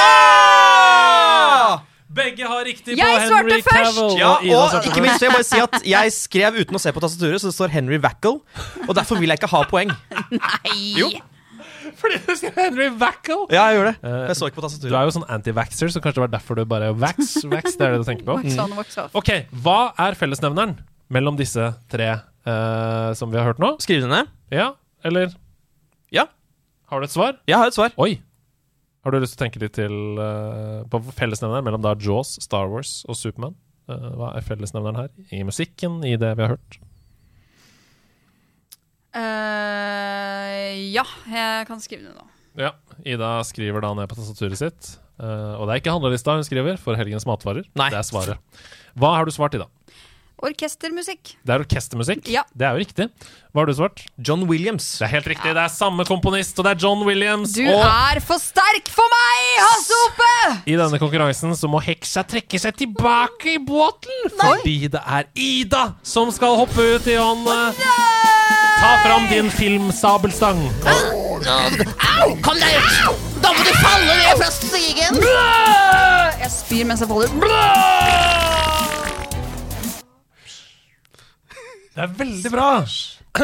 Begge 2.12 2.44
har 2.44 2.66
riktig 2.68 2.98
på 2.98 3.00
Jeg 3.00 3.28
svarte 3.28 3.38
Henry 3.38 3.62
først! 3.64 3.96
Cavill. 3.96 4.20
Ja, 4.20 4.32
og 4.58 4.76
og 4.76 4.88
ikke 4.90 5.02
minst 5.06 5.20
Så 5.22 5.26
jeg 5.30 5.34
bare 5.38 5.48
si 5.48 5.60
at 5.64 5.76
jeg 5.94 6.14
skrev 6.16 6.58
uten 6.60 6.76
å 6.76 6.82
se 6.84 6.92
på 6.92 7.04
tastaturet, 7.04 7.40
så 7.40 7.48
det 7.48 7.56
står 7.56 7.72
Henry 7.78 8.00
Wackle. 8.04 8.42
Og 8.88 8.94
derfor 8.98 9.22
vil 9.22 9.32
jeg 9.32 9.40
ikke 9.40 9.52
ha 9.54 9.62
poeng. 9.70 9.94
Nei! 10.42 10.80
Jo. 11.00 11.08
Fordi 12.02 12.18
du 12.26 12.32
skrev 12.40 12.56
Henry 12.60 12.88
Wackle! 13.02 13.46
Ja, 13.54 13.66
jeg 13.72 13.80
gjør 13.80 13.88
det. 13.92 13.96
Eh, 14.08 14.24
Jeg 14.32 14.38
så 14.40 14.50
ikke 14.50 14.62
på 14.62 14.70
Du 14.84 14.88
er 14.96 15.06
jo 15.08 15.14
sånn 15.18 15.28
anti-vaxxer, 15.38 15.92
så 15.94 16.02
kanskje 16.04 16.20
det 16.22 16.26
var 16.28 16.34
derfor 16.38 16.60
du 16.60 16.64
bare 16.70 16.92
Vax, 16.98 17.36
vax, 17.54 17.76
det 17.80 17.88
er 17.88 17.96
det 17.98 18.02
du 18.04 18.08
tenker 18.10 18.28
på? 18.28 18.38
Wax 18.42 18.58
on, 18.64 18.76
wax 18.80 18.98
off. 19.04 19.16
Ok, 19.20 19.32
Hva 19.66 19.78
er 20.08 20.18
fellesnevneren 20.20 20.78
mellom 21.12 21.38
disse 21.40 21.72
tre 21.92 22.10
eh, 22.12 23.10
som 23.20 23.32
vi 23.34 23.40
har 23.42 23.50
hørt 23.52 23.62
nå? 23.64 23.74
Skriv 23.84 24.04
det 24.06 24.12
ned. 24.12 24.32
Ja, 24.54 24.72
eller 25.08 25.34
Ja. 26.14 26.28
Har 26.92 27.00
du 27.00 27.08
et 27.08 27.14
svar? 27.16 27.38
Jeg 27.48 27.56
har 27.60 27.72
et 27.72 27.76
svar. 27.78 27.94
Oi! 28.02 28.20
Har 29.02 29.16
du 29.16 29.18
lyst 29.24 29.34
til 29.34 29.42
å 29.42 29.46
tenke 29.48 29.62
litt 29.64 29.74
til 29.80 29.94
eh, 30.22 30.82
på 30.92 31.00
fellesnevneren 31.18 31.66
mellom 31.66 31.82
da 31.82 31.96
Jaws, 31.98 32.36
Star 32.44 32.68
Wars 32.70 33.00
og 33.10 33.18
Supermann? 33.18 33.56
Eh, 33.90 34.08
hva 34.20 34.34
er 34.38 34.44
fellesnevneren 34.46 35.00
her? 35.00 35.10
I 35.34 35.40
musikken, 35.48 36.02
i 36.06 36.14
det 36.22 36.36
vi 36.38 36.46
har 36.46 36.54
hørt? 36.54 36.78
Eh, 39.12 40.92
ja, 40.96 41.04
jeg 41.28 41.68
kan 41.68 41.82
skrive 41.84 42.10
det 42.10 42.16
nå. 42.16 42.28
Ja. 42.60 42.74
Ida 43.08 43.40
skriver 43.48 43.84
da 43.84 43.94
ned 43.98 44.10
på 44.12 44.18
tastaturet 44.20 44.60
sitt. 44.60 44.94
Uh, 45.22 45.60
og 45.60 45.68
det 45.68 45.76
er 45.76 45.82
ikke 45.84 45.94
handlelista 45.94 46.34
hun 46.34 46.46
skriver 46.48 46.80
for 46.82 46.98
helgens 46.98 47.28
matvarer. 47.30 47.68
Nei. 47.78 47.92
Det 47.94 48.00
er 48.00 48.08
svaret. 48.08 48.64
Hva 48.98 49.14
har 49.20 49.28
du 49.28 49.34
svart, 49.34 49.56
Ida? 49.56 49.70
Orkestermusikk. 50.42 51.36
Det 51.46 51.54
er 51.54 51.62
orkestermusikk. 51.62 52.26
Ja. 52.34 52.42
Det 52.58 52.66
er 52.66 52.74
jo 52.74 52.82
riktig. 52.82 53.06
Hva 53.54 53.62
har 53.62 53.70
du 53.70 53.76
svart? 53.78 54.02
John 54.18 54.48
Williams. 54.50 54.88
Det 54.98 55.06
er 55.06 55.14
helt 55.14 55.30
riktig. 55.30 55.54
Det 55.54 55.62
er 55.62 55.70
samme 55.70 56.06
komponist, 56.08 56.58
og 56.58 56.66
det 56.66 56.74
er 56.74 56.82
John 56.82 57.06
Williams. 57.06 57.54
Du 57.54 57.62
og 57.68 57.84
er 57.86 58.22
for 58.26 58.42
sterk 58.42 58.90
for 58.90 59.14
meg, 59.14 59.46
Hasse 59.62 60.02
Hope! 60.02 60.32
i 60.66 60.80
denne 60.80 60.98
konkurransen 61.02 61.54
så 61.58 61.70
må 61.70 61.84
heksa 61.86 62.26
trekke 62.26 62.58
seg 62.62 62.82
tilbake 62.82 63.54
i 63.54 63.62
båten. 63.62 64.34
Fordi 64.34 64.78
det 64.98 65.06
er 65.06 65.30
Ida 65.38 65.92
som 66.02 66.34
skal 66.34 66.58
hoppe 66.64 66.90
ut 66.96 67.12
i 67.12 67.22
vannet. 67.22 68.30
Ta 68.82 68.92
fram 69.06 69.28
din 69.30 69.50
filmsabelstang. 69.54 70.62
Au! 70.88 71.40
Kom 72.46 72.58
deg 72.62 72.78
ut! 72.78 73.22
Da 73.42 73.52
må 73.56 73.64
du 73.66 73.72
falle 73.82 74.16
ned 74.22 74.42
fra 74.42 74.50
stigen! 74.54 75.22
Jeg 76.42 76.52
spyr 76.54 76.86
mens 76.90 77.02
jeg 77.04 77.10
faller. 77.12 78.42
Det 81.92 82.06
er 82.06 82.14
veldig 82.22 82.52
bra. 82.54 82.68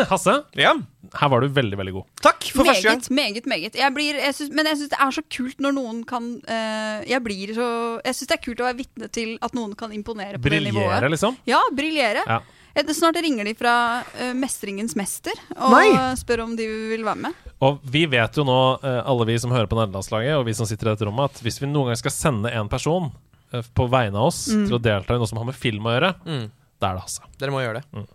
Hasse, 0.10 0.34
Ja. 0.60 0.74
her 1.16 1.30
var 1.32 1.40
du 1.42 1.48
veldig, 1.48 1.78
veldig 1.80 1.94
god. 1.96 2.04
Takk 2.22 2.44
for 2.52 2.66
første 2.68 2.84
gang. 2.90 3.02
Meget, 3.10 3.46
meget, 3.46 3.46
meget. 3.48 3.76
Jeg 3.76 3.94
blir, 3.96 4.16
jeg 4.20 4.36
synes, 4.36 4.52
men 4.56 4.66
jeg 4.68 4.78
syns 4.82 4.90
det 4.92 5.00
er 5.00 5.12
så 5.16 5.22
kult 5.38 5.60
når 5.64 5.72
noen 5.78 6.02
kan 6.08 6.24
uh, 6.44 6.98
Jeg 7.08 7.22
blir 7.24 7.54
så 7.56 7.68
Jeg 8.04 8.16
syns 8.18 8.28
det 8.28 8.36
er 8.38 8.44
kult 8.44 8.60
å 8.60 8.68
være 8.68 8.78
vitne 8.82 9.08
til 9.16 9.38
at 9.42 9.56
noen 9.56 9.76
kan 9.80 9.92
imponere 9.96 10.36
på 10.36 10.44
det 10.44 10.52
Briljere, 10.52 10.74
nivået. 10.76 11.12
liksom. 11.16 11.38
Ja, 11.48 11.62
briljere. 11.76 12.24
Ja. 12.28 12.40
Eh, 12.78 12.94
Snart 12.94 13.16
ringer 13.22 13.46
de 13.50 13.54
fra 13.58 13.74
eh, 14.20 14.34
Mestringens 14.38 14.94
mester 15.00 15.34
og 15.58 15.72
Nei. 15.74 15.88
spør 16.20 16.44
om 16.46 16.56
de 16.58 16.68
vil 16.94 17.06
være 17.08 17.24
med. 17.28 17.34
Og 17.66 17.80
vi 17.90 18.04
vet 18.10 18.38
jo 18.38 18.46
nå, 18.46 18.58
eh, 18.86 19.00
alle 19.10 19.26
vi 19.26 19.38
som 19.42 19.52
hører 19.56 19.70
på 19.72 19.80
nederlandslaget, 19.80 20.36
og 20.38 20.46
vi 20.46 20.54
som 20.58 20.70
sitter 20.70 20.92
i 20.92 20.94
dette 20.94 21.08
rommet, 21.10 21.32
at 21.34 21.42
hvis 21.46 21.58
vi 21.64 21.70
noen 21.72 21.90
gang 21.92 21.98
skal 21.98 22.14
sende 22.14 22.52
en 22.54 22.70
person 22.70 23.10
eh, 23.54 23.64
på 23.74 23.88
vegne 23.90 24.20
av 24.22 24.30
oss 24.30 24.44
Mm. 24.54 24.68
til 24.68 24.78
å 24.78 24.82
delta 24.82 25.16
i 25.16 25.18
noe 25.18 25.28
som 25.28 25.38
har 25.42 25.46
med 25.50 25.56
film 25.58 25.84
å 25.90 25.96
gjøre, 25.98 26.14
Mm. 26.26 26.52
da 26.80 26.92
er 26.92 26.94
det 27.00 27.02
Hasse. 27.08 27.22
Dere 27.40 27.52
må 27.52 27.64
gjøre 27.66 27.82
det. 27.82 28.08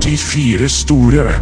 De 0.00 0.16
fire 0.16 0.68
store. 0.68 1.32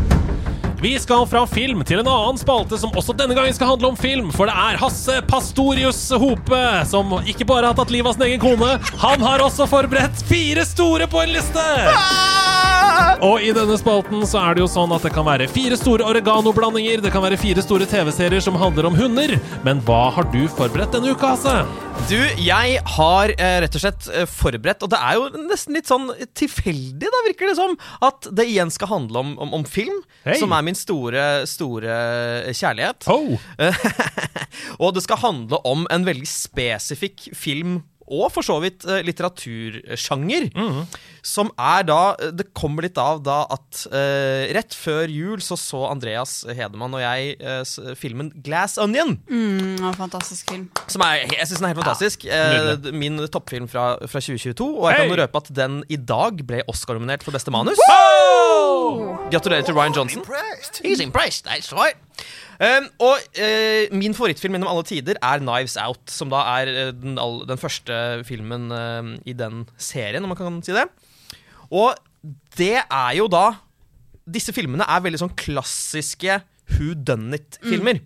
Vi 0.82 0.98
skal 1.00 1.26
fra 1.30 1.44
film 1.48 1.82
til 1.86 2.02
en 2.02 2.08
annen 2.10 2.40
spalte 2.40 2.78
som 2.80 2.94
også 2.96 3.14
denne 3.16 3.36
gangen 3.36 3.54
skal 3.56 3.70
handle 3.74 3.92
om 3.92 3.98
film. 3.98 4.30
For 4.34 4.50
det 4.50 4.56
er 4.56 4.80
Hasse 4.82 5.20
Pastorius 5.30 6.02
Hope 6.20 6.62
som 6.90 7.16
ikke 7.24 7.46
bare 7.48 7.70
har 7.70 7.78
tatt 7.78 7.92
livet 7.94 8.12
av 8.12 8.18
sin 8.18 8.26
egen 8.28 8.42
kone, 8.42 8.74
han 9.00 9.24
har 9.24 9.44
også 9.44 9.68
forberedt 9.70 10.24
fire 10.28 10.66
store 10.68 11.08
på 11.10 11.24
en 11.24 11.36
liste! 11.36 12.43
Og 13.24 13.40
i 13.40 13.52
denne 13.56 13.76
spalten 13.80 14.24
så 14.28 14.40
er 14.42 14.56
det 14.56 14.64
jo 14.64 14.68
sånn 14.68 14.92
at 14.92 15.04
det 15.06 15.12
kan 15.14 15.24
være 15.26 15.46
fire 15.48 15.78
store 15.80 16.04
oregano-blandinger, 16.10 17.00
det 17.04 17.12
kan 17.14 17.24
være 17.24 17.38
fire 17.40 17.62
store 17.64 17.86
TV-serier 17.88 18.42
som 18.44 18.58
handler 18.60 18.90
om 18.90 18.98
hunder. 18.98 19.36
Men 19.64 19.80
hva 19.86 20.10
har 20.12 20.28
du 20.32 20.42
forberedt 20.52 20.92
denne 20.92 21.14
uka, 21.14 21.32
Hasse? 21.32 21.54
Du, 22.10 22.18
jeg 22.42 22.80
har 22.96 23.32
eh, 23.32 23.56
rett 23.64 23.78
og 23.78 23.84
slett 23.84 24.08
eh, 24.12 24.26
forberedt, 24.28 24.84
og 24.84 24.92
det 24.92 25.00
er 25.00 25.16
jo 25.16 25.46
nesten 25.46 25.78
litt 25.78 25.88
sånn 25.88 26.10
tilfeldig, 26.36 27.08
da 27.14 27.22
virker 27.28 27.48
det 27.48 27.56
som, 27.56 27.76
at 28.04 28.28
det 28.34 28.48
igjen 28.50 28.72
skal 28.74 28.92
handle 28.92 29.22
om, 29.22 29.32
om, 29.40 29.54
om 29.60 29.64
film, 29.64 30.02
hey. 30.26 30.36
som 30.42 30.52
er 30.52 30.66
min 30.66 30.76
store, 30.76 31.24
store 31.48 31.96
kjærlighet. 32.52 33.08
Oh. 33.08 33.38
og 34.82 34.94
det 34.98 35.06
skal 35.06 35.22
handle 35.22 35.62
om 35.64 35.88
en 35.94 36.04
veldig 36.04 36.28
spesifikk 36.28 37.30
film 37.38 37.80
og 38.08 38.30
for 38.34 38.46
så 38.46 38.58
vidt 38.62 38.84
litteratursjanger. 38.84 40.48
litteratursjanger. 40.50 40.86
Som 41.24 41.48
er 41.56 41.86
da 41.88 42.00
Det 42.36 42.50
kommer 42.56 42.84
litt 42.84 42.98
av 43.00 43.22
da 43.24 43.44
at 43.52 43.84
uh, 43.88 44.44
rett 44.54 44.76
før 44.76 45.08
jul 45.08 45.40
så 45.44 45.56
så 45.56 45.84
Andreas 45.88 46.42
Hedemann 46.44 46.94
og 46.96 47.00
jeg 47.00 47.38
uh, 47.40 47.94
filmen 47.96 48.30
Glass 48.44 48.76
Onion. 48.82 49.16
Mm, 49.30 49.80
en 49.80 49.96
fantastisk 49.96 50.52
film. 50.52 50.68
Som 50.90 51.04
er, 51.06 51.24
jeg 51.32 51.48
syns 51.48 51.62
den 51.62 51.68
er 51.70 51.72
helt 51.72 51.80
fantastisk. 51.80 52.26
Ja, 52.28 52.74
uh, 52.76 52.90
min 52.92 53.16
toppfilm 53.32 53.68
fra, 53.72 53.94
fra 54.04 54.20
2022. 54.20 54.68
Og 54.68 54.88
jeg 54.90 55.00
kan 55.00 55.14
Hei! 55.14 55.20
røpe 55.24 55.42
at 55.44 55.52
den 55.56 55.80
i 55.88 55.96
dag 55.96 56.44
ble 56.46 56.60
Oscar-nominert 56.68 57.24
for 57.24 57.36
beste 57.36 57.54
manus. 57.54 57.80
Gratulerer 59.32 59.64
til 59.64 59.74
Ryan 59.78 59.96
Johnson. 59.96 60.24
He's 60.84 61.00
impressed, 61.00 61.48
that's 61.48 61.72
right. 61.72 61.96
Um, 62.54 62.86
og 63.02 63.18
uh, 63.40 63.94
min 63.96 64.14
favorittfilm 64.14 64.54
gjennom 64.54 64.70
alle 64.70 64.86
tider 64.86 65.18
er 65.18 65.42
Knives 65.42 65.76
Out, 65.80 66.04
som 66.12 66.30
da 66.30 66.44
er 66.54 66.70
eh, 66.70 66.92
den, 66.94 67.18
all, 67.18 67.40
den 67.48 67.58
første 67.58 67.96
filmen 68.28 68.68
uh, 68.70 69.14
i 69.26 69.34
den 69.36 69.64
serien, 69.74 70.22
om 70.22 70.30
man 70.30 70.38
kan 70.38 70.60
si 70.64 70.74
det. 70.76 70.86
Og 71.74 71.96
det 72.58 72.76
er 72.82 73.12
jo 73.18 73.28
da 73.30 73.46
Disse 74.24 74.54
filmene 74.56 74.86
er 74.88 75.02
veldig 75.04 75.18
sånn 75.20 75.34
klassiske 75.36 76.38
who 76.72 76.94
done 76.96 77.36
it-filmer. 77.36 77.98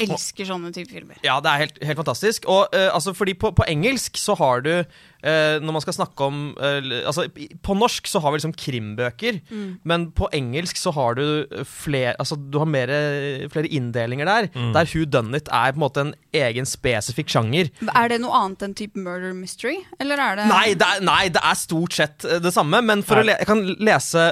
Elsker 0.00 0.48
sånne 0.48 0.72
type 0.74 0.90
filmer. 0.92 1.18
Ja, 1.26 1.38
det 1.42 1.50
er 1.52 1.64
helt, 1.64 1.78
helt 1.84 2.00
fantastisk. 2.00 2.46
Og 2.50 2.72
uh, 2.74 2.88
altså, 2.94 3.14
fordi 3.16 3.34
på, 3.38 3.52
på 3.56 3.66
engelsk 3.68 4.18
så 4.20 4.36
har 4.40 4.64
du 4.64 4.72
uh, 4.80 5.56
Når 5.60 5.74
man 5.76 5.84
skal 5.84 5.96
snakke 5.98 6.26
om 6.26 6.40
uh, 6.56 6.78
Altså, 7.06 7.26
på 7.64 7.76
norsk 7.76 8.08
så 8.08 8.22
har 8.22 8.32
vi 8.32 8.40
liksom 8.40 8.54
krimbøker, 8.56 9.40
men 9.86 10.08
på 10.16 10.28
engelsk 10.36 10.78
så 10.80 10.92
har 10.96 11.18
du 11.18 11.24
flere 11.68 12.14
Altså, 12.20 12.36
du 12.36 12.58
har 12.60 12.68
mere, 12.68 13.48
flere 13.52 13.68
inndelinger 13.68 14.28
der. 14.28 14.48
Der 14.74 14.88
Who 14.90 15.04
Done 15.04 15.36
It 15.36 15.48
er 15.52 15.72
på 15.72 15.80
en 15.80 15.84
måte 15.84 16.04
en 16.04 16.14
egen 16.36 16.66
spesifikk 16.68 17.30
sjanger. 17.32 17.70
Er 17.94 18.10
det 18.12 18.20
noe 18.22 18.34
annet 18.36 18.64
enn 18.66 18.74
type 18.78 18.98
murder 19.00 19.34
mystery? 19.36 19.80
Eller 20.00 20.20
er 20.20 20.40
det 20.40 20.48
Nei 20.50 20.72
det, 20.78 20.86
er, 20.86 21.04
nei, 21.04 21.22
det 21.32 21.42
er 21.44 21.58
stort 21.58 21.96
sett 21.96 22.26
det 22.42 22.52
samme, 22.54 22.80
men 22.86 23.04
for 23.06 23.20
å 23.20 23.26
le 23.26 23.36
jeg 23.40 23.48
kan 23.48 23.62
lese 23.80 24.24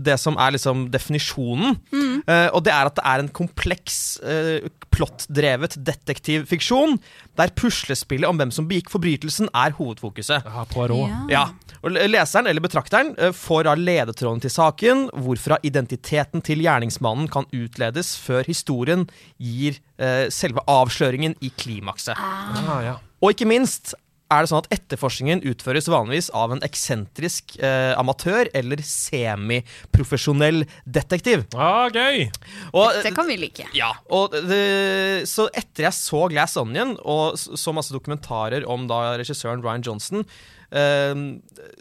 det 0.00 0.16
som 0.20 0.38
er 0.40 0.54
liksom 0.56 0.86
definisjonen. 0.94 1.78
Eh, 2.24 2.48
og 2.56 2.64
det 2.64 2.72
er 2.72 2.88
at 2.88 2.96
det 2.96 3.04
er 3.04 3.22
en 3.22 3.30
kompleks, 3.36 3.98
uh, 4.24 4.64
plottdrevet 4.94 5.74
detektivfiksjon 5.84 6.96
der 7.36 7.50
puslespillet 7.58 8.28
om 8.28 8.38
hvem 8.38 8.52
som 8.54 8.68
begikk 8.70 8.92
forbrytelsen, 8.92 9.50
er 9.52 9.74
hovedfokuset. 9.76 10.46
Ja, 10.46 10.64
Poirot. 10.70 11.10
Ja. 11.10 11.24
Ja, 11.34 11.74
og 11.84 11.96
Leseren 12.08 12.48
eller 12.48 12.64
betrakteren 12.64 13.12
uh, 13.18 13.32
får 13.36 13.66
da 13.68 13.74
ledetråden 13.76 14.40
til 14.44 14.54
saken, 14.54 15.08
hvorfra 15.26 15.58
identiteten 15.66 16.44
til 16.44 16.64
gjerningsmannen 16.64 17.28
kan 17.32 17.48
utledes 17.52 18.14
før 18.20 18.46
historien 18.48 19.04
gir 19.36 19.80
uh, 20.00 20.30
selve 20.32 20.64
avsløringen 20.70 21.36
i 21.44 21.52
klimakset. 21.60 22.16
Ah, 22.16 22.80
ja. 22.86 22.96
Og 23.24 23.34
ikke 23.34 23.48
minst 23.48 23.94
er 24.34 24.44
det 24.44 24.50
sånn 24.50 24.62
at 24.62 24.70
etterforskningen 24.74 25.42
utføres 25.50 25.88
vanligvis 25.90 26.30
av 26.36 26.54
en 26.54 26.62
eksentrisk 26.66 27.56
eh, 27.60 27.92
amatør 27.98 28.50
eller 28.56 28.82
semiprofesjonell 28.84 30.64
detektiv. 30.84 31.46
Ah, 31.54 31.86
gøy! 31.92 32.26
Og, 32.72 33.00
Det 33.04 33.14
kan 33.16 33.28
vi 33.30 33.38
like. 33.40 33.68
ja, 33.76 33.92
og 34.12 34.34
det, 34.34 35.24
så 35.30 35.48
etter 35.54 35.88
jeg 35.88 35.98
så 35.98 36.24
Glass 36.32 36.58
Onion 36.60 36.96
og 37.00 37.38
så 37.38 37.74
masse 37.76 37.94
dokumentarer 37.94 38.66
om 38.70 38.88
da 38.90 39.16
regissøren 39.20 39.64
Ryan 39.64 39.84
Johnson, 39.86 40.26
eh, 40.74 41.14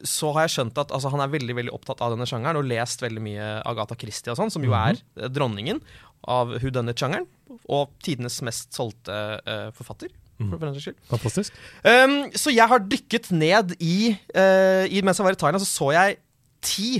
så 0.07 0.34
har 0.35 0.47
jeg 0.47 0.55
skjønt 0.57 0.81
at 0.81 0.95
altså, 0.95 1.11
han 1.13 1.23
er 1.25 1.34
veldig 1.34 1.59
veldig 1.61 1.75
opptatt 1.75 2.03
av 2.03 2.15
denne 2.15 2.27
sjangeren 2.30 2.61
og 2.61 2.69
lest 2.69 3.03
veldig 3.03 3.23
mye 3.23 3.51
Agatha 3.67 3.97
Christie 3.99 4.34
og 4.34 4.39
sånn, 4.39 4.53
som 4.53 4.65
jo 4.65 4.75
er 4.77 4.99
eh, 5.19 5.30
dronningen 5.31 5.81
av 6.23 6.53
Who 6.55 6.71
Done 6.71 6.93
It-sjangeren, 6.93 7.25
og 7.67 7.91
tidenes 8.03 8.39
mest 8.47 8.71
solgte 8.75 9.15
eh, 9.43 9.69
forfatter. 9.75 10.11
For 10.52 10.65
den 10.65 10.76
saks 10.76 10.88
skyld. 10.90 10.99
Fantastisk. 11.14 11.57
Um, 11.86 12.20
så 12.36 12.53
jeg 12.53 12.68
har 12.74 12.86
dykket 12.91 13.32
ned 13.32 13.74
i, 13.80 14.14
uh, 14.36 14.84
i 14.90 15.02
Mens 15.06 15.22
jeg 15.22 15.28
var 15.28 15.38
i 15.38 15.41
Thailand, 15.44 15.64
så 15.64 15.70
så 15.70 15.90
jeg 15.95 16.20
ti 16.64 16.91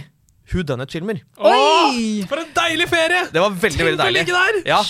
Who 0.52 0.64
Done 0.68 0.84
It-filmer. 0.86 1.22
For 1.40 2.42
en 2.42 2.52
deilig 2.56 2.90
ferie! 2.92 3.28
Det 3.34 3.42
var 3.42 3.56
veldig 3.64 3.88
veldig 3.88 4.26
deilig. 4.26 4.66
Ja, 4.68 4.82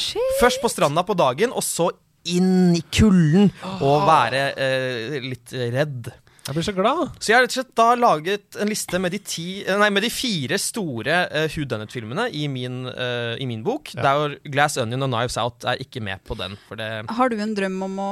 Først 0.41 0.63
på 0.63 0.71
stranda 0.71 1.05
på 1.05 1.15
dagen, 1.17 1.53
og 1.53 1.63
så 1.65 1.91
inn 2.23 2.73
i 2.75 2.81
kulden 2.93 3.51
og 3.83 4.05
være 4.07 4.43
uh, 4.57 5.17
litt 5.23 5.53
redd. 5.53 6.11
Jeg 6.43 6.57
blir 6.57 6.65
så 6.65 6.73
glad. 6.75 7.01
Så 7.23 7.31
jeg 7.31 7.37
har 7.37 7.45
rett 7.45 7.53
og 7.53 7.55
slett 7.55 7.75
da 7.79 7.85
laget 7.95 8.57
en 8.59 8.67
liste 8.67 8.99
med 8.99 9.13
de, 9.15 9.19
ti, 9.23 9.45
eh, 9.63 9.77
nei, 9.79 9.87
med 9.95 10.03
de 10.03 10.09
fire 10.11 10.57
store 10.59 11.21
uh, 11.31 11.45
Who 11.47 11.63
Done 11.71 11.87
It-filmene 11.87 12.25
i, 12.35 12.49
min, 12.51 12.81
eh, 12.91 13.39
i 13.39 13.47
min 13.47 13.63
bok. 13.63 13.93
Der 13.95 14.35
Glass 14.51 14.75
Onion 14.81 15.05
og 15.07 15.13
Knives 15.13 15.39
Out 15.39 15.63
er 15.71 15.79
ikke 15.79 16.03
med 16.03 16.19
på 16.27 16.35
den. 16.39 16.57
For 16.67 16.79
det 16.79 16.89
Har 17.07 17.31
du 17.31 17.39
en 17.39 17.55
drøm 17.55 17.79
om 17.87 18.01
å 18.03 18.11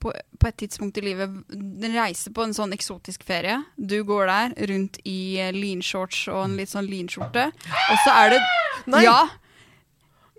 på, 0.00 0.12
på 0.12 0.48
et 0.48 0.58
tidspunkt 0.62 0.98
i 1.00 1.04
livet 1.04 1.36
reise 1.94 2.32
på 2.34 2.44
en 2.46 2.54
sånn 2.56 2.74
eksotisk 2.76 3.24
ferie? 3.28 3.58
Du 3.76 4.00
går 4.08 4.30
der 4.30 4.54
rundt 4.72 5.00
i 5.04 5.38
eh, 5.40 5.52
linshorts 5.54 6.26
og 6.32 6.44
en 6.46 6.58
litt 6.60 6.72
sånn 6.72 6.88
linskjorte, 6.90 7.50
og 7.52 8.04
så 8.04 8.16
er 8.24 8.36
det 8.36 8.42
Nei. 8.90 9.04
Ja. 9.04 9.18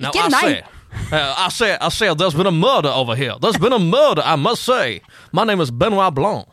Ikke 0.01 0.29
nei. 0.33 0.39
say, 0.41 0.61
uh, 1.13 1.35
I 1.45 1.49
say, 1.53 1.75
I 1.77 1.89
say, 1.93 2.07
there's 2.17 2.33
been 2.33 2.49
a 2.49 2.51
murder 2.51 2.89
over 2.89 3.15
here. 3.15 3.35
There's 3.39 3.59
been 3.61 3.73
a 3.73 3.79
murder, 3.79 4.23
I 4.25 4.35
must 4.35 4.65
say. 4.65 5.01
My 5.31 5.45
name 5.45 5.61
is 5.61 5.69
Benoit 5.69 6.13
Blanc. 6.15 6.47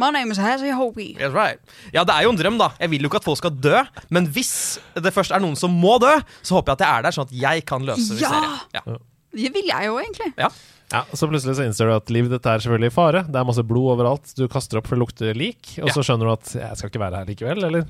My 0.00 0.08
name 0.10 0.32
is 0.32 0.38
Hazy 0.38 0.70
Hobie. 0.72 1.18
Yes, 1.20 1.34
right. 1.34 1.60
Ja, 1.92 2.06
det 2.08 2.14
er 2.14 2.24
jo 2.24 2.32
en 2.32 2.38
drøm, 2.40 2.56
da. 2.56 2.70
Jeg 2.80 2.88
vil 2.94 3.04
jo 3.04 3.10
ikke 3.10 3.20
at 3.20 3.26
folk 3.26 3.36
skal 3.36 3.52
dø. 3.52 3.82
Men 4.08 4.30
hvis 4.32 4.78
det 4.96 5.12
først 5.12 5.34
er 5.36 5.42
noen 5.44 5.58
som 5.60 5.74
må 5.76 5.98
dø, 6.00 6.14
så 6.40 6.56
håper 6.56 6.72
jeg 6.72 6.78
at 6.78 6.84
jeg 6.86 6.96
er 6.96 7.04
der, 7.04 7.16
sånn 7.18 7.28
at 7.28 7.34
jeg 7.42 7.64
kan 7.68 7.84
løse 7.84 8.16
Ja! 8.22 8.40
Ja. 8.78 8.84
Det 9.30 9.50
vil 9.54 9.68
jeg 9.68 9.90
jo 9.90 9.98
egentlig. 10.00 10.30
Ja. 10.40 10.48
Ja, 10.90 11.04
Så 11.14 11.28
plutselig 11.30 11.54
så 11.56 11.64
innser 11.68 11.86
du 11.86 11.94
at 11.94 12.10
livet 12.10 12.32
ditt 12.34 12.46
er 12.50 12.58
selvfølgelig 12.58 12.90
i 12.90 12.94
fare. 12.94 13.22
Det 13.30 13.38
er 13.38 13.46
masse 13.46 13.62
blod 13.66 13.92
overalt. 13.94 14.32
Du 14.34 14.48
kaster 14.50 14.80
opp 14.80 14.88
for 14.90 14.96
det 14.98 15.04
lukter 15.04 15.36
lik. 15.38 15.76
Og 15.78 15.86
Ja. 15.88 15.94
så 15.94 16.02
skjønner 16.02 16.26
du 16.26 16.32
at 16.32 16.46
'jeg 16.54 16.76
skal 16.76 16.90
ikke 16.90 17.04
være 17.04 17.16
her 17.20 17.26
likevel', 17.30 17.64
eller? 17.64 17.86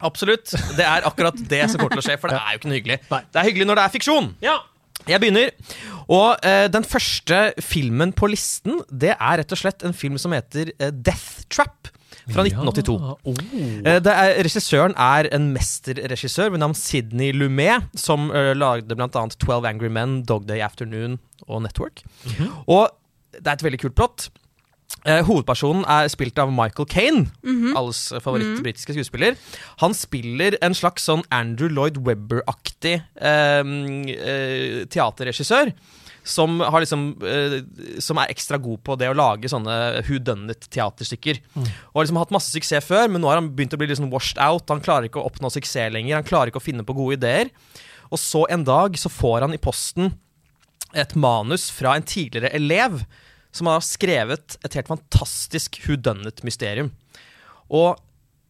Absolutt. 0.00 0.50
Det 0.78 0.84
er 0.86 1.02
akkurat 1.02 1.34
det 1.50 1.64
som 1.70 1.80
kommer 1.80 1.96
til 1.98 2.02
å 2.04 2.06
skje, 2.06 2.18
for 2.20 2.28
det 2.28 2.38
er 2.38 2.54
jo 2.54 2.58
ikke 2.60 2.70
noe 2.70 2.78
hyggelig. 2.78 2.98
Nei. 3.10 3.20
Det 3.32 3.40
er 3.40 3.48
hyggelig 3.50 3.66
når 3.66 3.74
det 3.80 3.84
er 3.84 3.94
fiksjon. 3.98 4.28
Ja. 4.44 4.58
Jeg 5.08 5.20
begynner. 5.20 5.50
Og 6.08 6.38
uh, 6.44 6.66
den 6.68 6.84
første 6.84 7.52
filmen 7.60 8.12
på 8.12 8.28
listen, 8.30 8.80
det 8.90 9.14
er 9.16 9.38
rett 9.38 9.52
og 9.54 9.58
slett 9.58 9.84
en 9.86 9.92
film 9.96 10.18
som 10.20 10.32
heter 10.32 10.70
uh, 10.80 10.90
Death 10.90 11.44
Trap. 11.50 11.88
Fra 12.28 12.44
1982. 12.44 12.96
Oh. 13.24 13.38
Eh, 13.84 13.98
det 14.04 14.12
er, 14.12 14.34
regissøren 14.44 14.96
er 15.00 15.30
en 15.32 15.50
mesterregissør 15.54 16.52
ved 16.54 16.62
navn 16.62 16.76
Sidney 16.76 17.32
Lumet, 17.32 17.88
som 17.96 18.28
eh, 18.30 18.52
lagde 18.56 18.96
bl.a. 18.96 19.08
12 19.08 19.68
Angry 19.68 19.88
Men, 19.92 20.22
Dog 20.28 20.48
Day 20.48 20.60
Afternoon 20.64 21.18
og 21.48 21.62
Network. 21.64 22.04
Og 22.66 22.90
det 23.32 23.46
er 23.46 23.56
et 23.56 23.64
veldig 23.64 23.80
kult 23.86 23.96
plott. 23.98 24.28
Eh, 25.06 25.20
hovedpersonen 25.24 25.84
er 25.88 26.08
spilt 26.10 26.38
av 26.42 26.50
Michael 26.52 26.88
Kane, 26.90 27.26
alles 27.78 28.08
favoritt-britiske 28.24 28.96
skuespiller. 28.96 29.36
Han 29.82 29.94
spiller 29.94 30.56
en 30.64 30.74
slags 30.74 31.06
sånn 31.06 31.22
Andrew 31.34 31.70
Lloyd 31.70 32.00
Webber-aktig 32.04 32.96
eh, 32.98 33.62
eh, 33.62 34.82
teaterregissør. 34.90 35.72
Som, 36.28 36.58
har 36.60 36.82
liksom, 36.84 37.06
eh, 37.24 37.54
som 38.04 38.18
er 38.20 38.28
ekstra 38.28 38.58
god 38.60 38.82
på 38.84 38.98
det 39.00 39.08
å 39.08 39.16
lage 39.16 39.48
sånne 39.48 40.02
whodunit-teaterstykker. 40.04 41.40
Og 41.56 41.96
har 41.96 42.04
liksom 42.04 42.20
hatt 42.20 42.34
masse 42.36 42.52
suksess 42.52 42.84
før, 42.84 43.06
men 43.08 43.22
nå 43.24 43.30
har 43.30 43.40
han 43.40 43.48
begynt 43.56 43.72
å 43.72 43.80
bli 43.80 43.88
liksom 43.88 44.10
washed 44.12 44.40
out. 44.44 44.68
Han 44.68 44.84
klarer 44.84 45.08
ikke 45.08 45.22
å 45.22 45.28
oppnå 45.30 45.48
suksess 45.54 45.94
lenger. 45.94 46.18
Han 46.18 46.28
klarer 46.28 46.52
ikke 46.52 46.60
å 46.60 46.66
finne 46.66 46.84
på 46.84 46.96
gode 46.98 47.16
ideer. 47.16 47.52
Og 48.12 48.20
så 48.20 48.44
en 48.52 48.66
dag 48.68 48.96
så 49.00 49.10
får 49.12 49.46
han 49.46 49.56
i 49.56 49.62
posten 49.62 50.12
et 50.96 51.14
manus 51.16 51.68
fra 51.72 51.94
en 51.96 52.06
tidligere 52.06 52.52
elev 52.56 53.02
som 53.54 53.68
har 53.68 53.84
skrevet 53.84 54.56
et 54.64 54.76
helt 54.76 54.90
fantastisk 54.90 55.80
whodunit-mysterium. 55.84 56.92
Og 57.68 57.96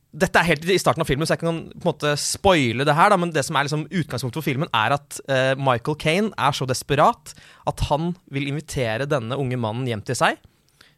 dette 0.09 0.41
er 0.41 0.49
helt 0.49 0.65
i 0.73 0.79
starten 0.81 1.05
av 1.05 1.09
filmen, 1.09 1.29
så 1.29 1.37
jeg 1.37 1.43
kan 1.43 1.59
på 1.69 1.83
en 1.83 1.91
måte 1.91 2.15
spoile 2.21 2.87
det 2.89 2.95
her. 2.97 3.13
Da, 3.13 3.19
men 3.21 3.33
det 3.35 3.45
som 3.45 3.59
er 3.59 3.67
liksom 3.67 3.85
utgangspunktet 3.87 4.41
for 4.41 4.47
filmen, 4.47 4.71
er 4.73 4.95
at 4.97 5.19
uh, 5.29 5.53
Michael 5.61 5.99
Kane 6.01 6.31
er 6.33 6.57
så 6.57 6.69
desperat 6.69 7.35
at 7.69 7.85
han 7.91 8.15
vil 8.33 8.49
invitere 8.49 9.09
denne 9.11 9.37
unge 9.37 9.61
mannen 9.61 9.89
hjem 9.91 10.05
til 10.09 10.17
seg. 10.19 10.41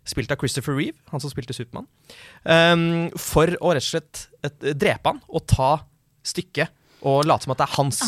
Spilt 0.07 0.31
av 0.32 0.39
Christopher 0.41 0.78
Reeve, 0.78 0.97
han 1.11 1.23
som 1.23 1.32
spilte 1.32 1.57
Supermann. 1.57 1.91
Um, 2.47 3.11
for 3.19 3.51
å 3.59 3.74
rett 3.74 3.85
og 3.85 3.91
slett 3.91 4.24
et, 4.47 4.70
drepe 4.78 5.12
han 5.12 5.20
og 5.28 5.45
ta 5.51 5.73
stykket 6.27 6.70
og 7.07 7.24
late 7.27 7.47
som 7.47 7.55
at 7.55 7.61
det 7.62 7.66
er 7.66 7.77
hans. 7.78 8.01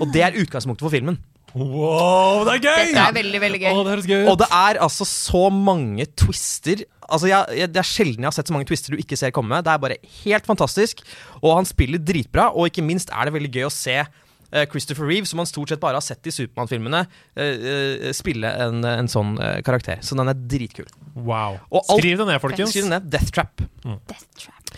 Og 0.00 0.12
det 0.12 0.24
er 0.26 0.42
utgangspunktet 0.42 0.86
for 0.88 0.94
filmen. 0.94 1.18
Wow, 1.54 2.44
det 2.44 2.58
er 2.58 2.60
gøy! 2.60 2.84
Dette 2.90 3.06
er 3.06 3.16
veldig, 3.16 3.40
veldig 3.40 3.60
gøy. 3.62 3.70
Oh, 3.72 3.82
det 3.86 4.04
gøy. 4.04 4.22
Og 4.28 4.36
det 4.42 4.48
er 4.52 4.80
altså 4.84 5.06
så 5.08 5.48
mange 5.52 6.06
twister. 6.18 6.84
Altså 7.08 7.28
jeg, 7.30 7.58
jeg, 7.62 7.72
Det 7.72 7.80
er 7.82 7.88
sjelden 7.88 8.24
jeg 8.24 8.28
har 8.28 8.36
sett 8.36 8.48
så 8.50 8.54
mange 8.56 8.68
twister 8.68 8.94
du 8.94 9.00
ikke 9.02 9.16
ser 9.16 9.32
komme. 9.34 9.58
Det 9.64 9.72
er 9.72 9.82
bare 9.82 9.96
helt 10.22 10.46
fantastisk. 10.48 11.00
Og 11.42 11.54
han 11.56 11.68
spiller 11.68 11.98
dritbra, 12.02 12.50
og 12.54 12.68
ikke 12.70 12.84
minst 12.84 13.10
er 13.14 13.28
det 13.28 13.34
veldig 13.38 13.50
gøy 13.54 13.66
å 13.68 13.72
se 13.72 13.96
eh, 14.02 14.66
Christopher 14.72 15.08
Reeve, 15.08 15.26
som 15.28 15.40
man 15.40 15.48
stort 15.48 15.72
sett 15.72 15.80
bare 15.82 15.96
har 16.00 16.04
sett 16.04 16.24
i 16.28 16.34
Supermann-filmene, 16.34 17.02
eh, 17.36 17.68
eh, 17.72 18.12
spille 18.16 18.50
en, 18.66 18.82
en 18.84 19.08
sånn 19.12 19.34
karakter. 19.66 20.00
Så 20.04 20.16
den 20.18 20.28
er 20.32 20.36
dritkul. 20.48 20.88
Wow. 21.16 21.58
Og 21.72 21.80
alt- 21.84 22.00
Skriv 22.02 22.20
det 22.22 22.28
ned, 22.30 22.40
folkens. 22.44 22.72
Skriv 22.74 22.88
det 22.88 22.94
ned. 22.96 23.08
Death 23.12 23.32
Trap. 23.34 23.64
Death 24.08 24.26
Trap. 24.44 24.76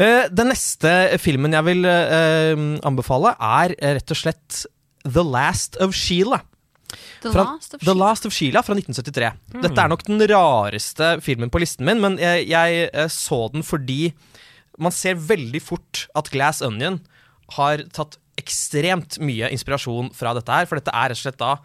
Eh, 0.00 0.28
den 0.32 0.48
neste 0.52 0.92
filmen 1.20 1.52
jeg 1.56 1.66
vil 1.72 1.88
anbefale, 2.86 3.34
er 3.40 3.74
rett 3.98 4.12
og 4.14 4.20
slett 4.20 4.62
The 5.04 5.24
Last 5.24 5.78
of 5.80 5.94
Sheila. 5.96 6.42
The 7.22 7.32
Fra, 7.32 7.44
Last 7.44 7.74
of 7.74 7.80
The 7.80 7.84
Sheila. 7.86 8.00
Last 8.00 8.26
of 8.26 8.34
Sheila 8.34 8.62
fra 8.64 8.76
1973. 8.78 9.30
Dette 9.60 9.84
er 9.84 9.92
nok 9.92 10.04
den 10.08 10.24
rareste 10.30 11.12
filmen 11.24 11.52
på 11.52 11.62
listen 11.62 11.86
min, 11.88 12.02
men 12.02 12.18
jeg, 12.20 12.48
jeg 12.50 12.88
eh, 12.90 13.10
så 13.12 13.44
den 13.52 13.66
fordi 13.66 14.12
man 14.80 14.94
ser 14.94 15.18
veldig 15.20 15.60
fort 15.62 16.06
at 16.16 16.30
Glass 16.32 16.62
Onion 16.64 17.00
har 17.56 17.84
tatt 17.92 18.16
ekstremt 18.40 19.18
mye 19.20 19.50
inspirasjon 19.52 20.12
fra 20.16 20.32
dette 20.36 20.54
her. 20.54 20.68
For 20.68 20.80
dette 20.80 20.94
er 20.94 21.12
rett 21.12 21.18
og 21.18 21.24
slett 21.26 21.40
da 21.40 21.56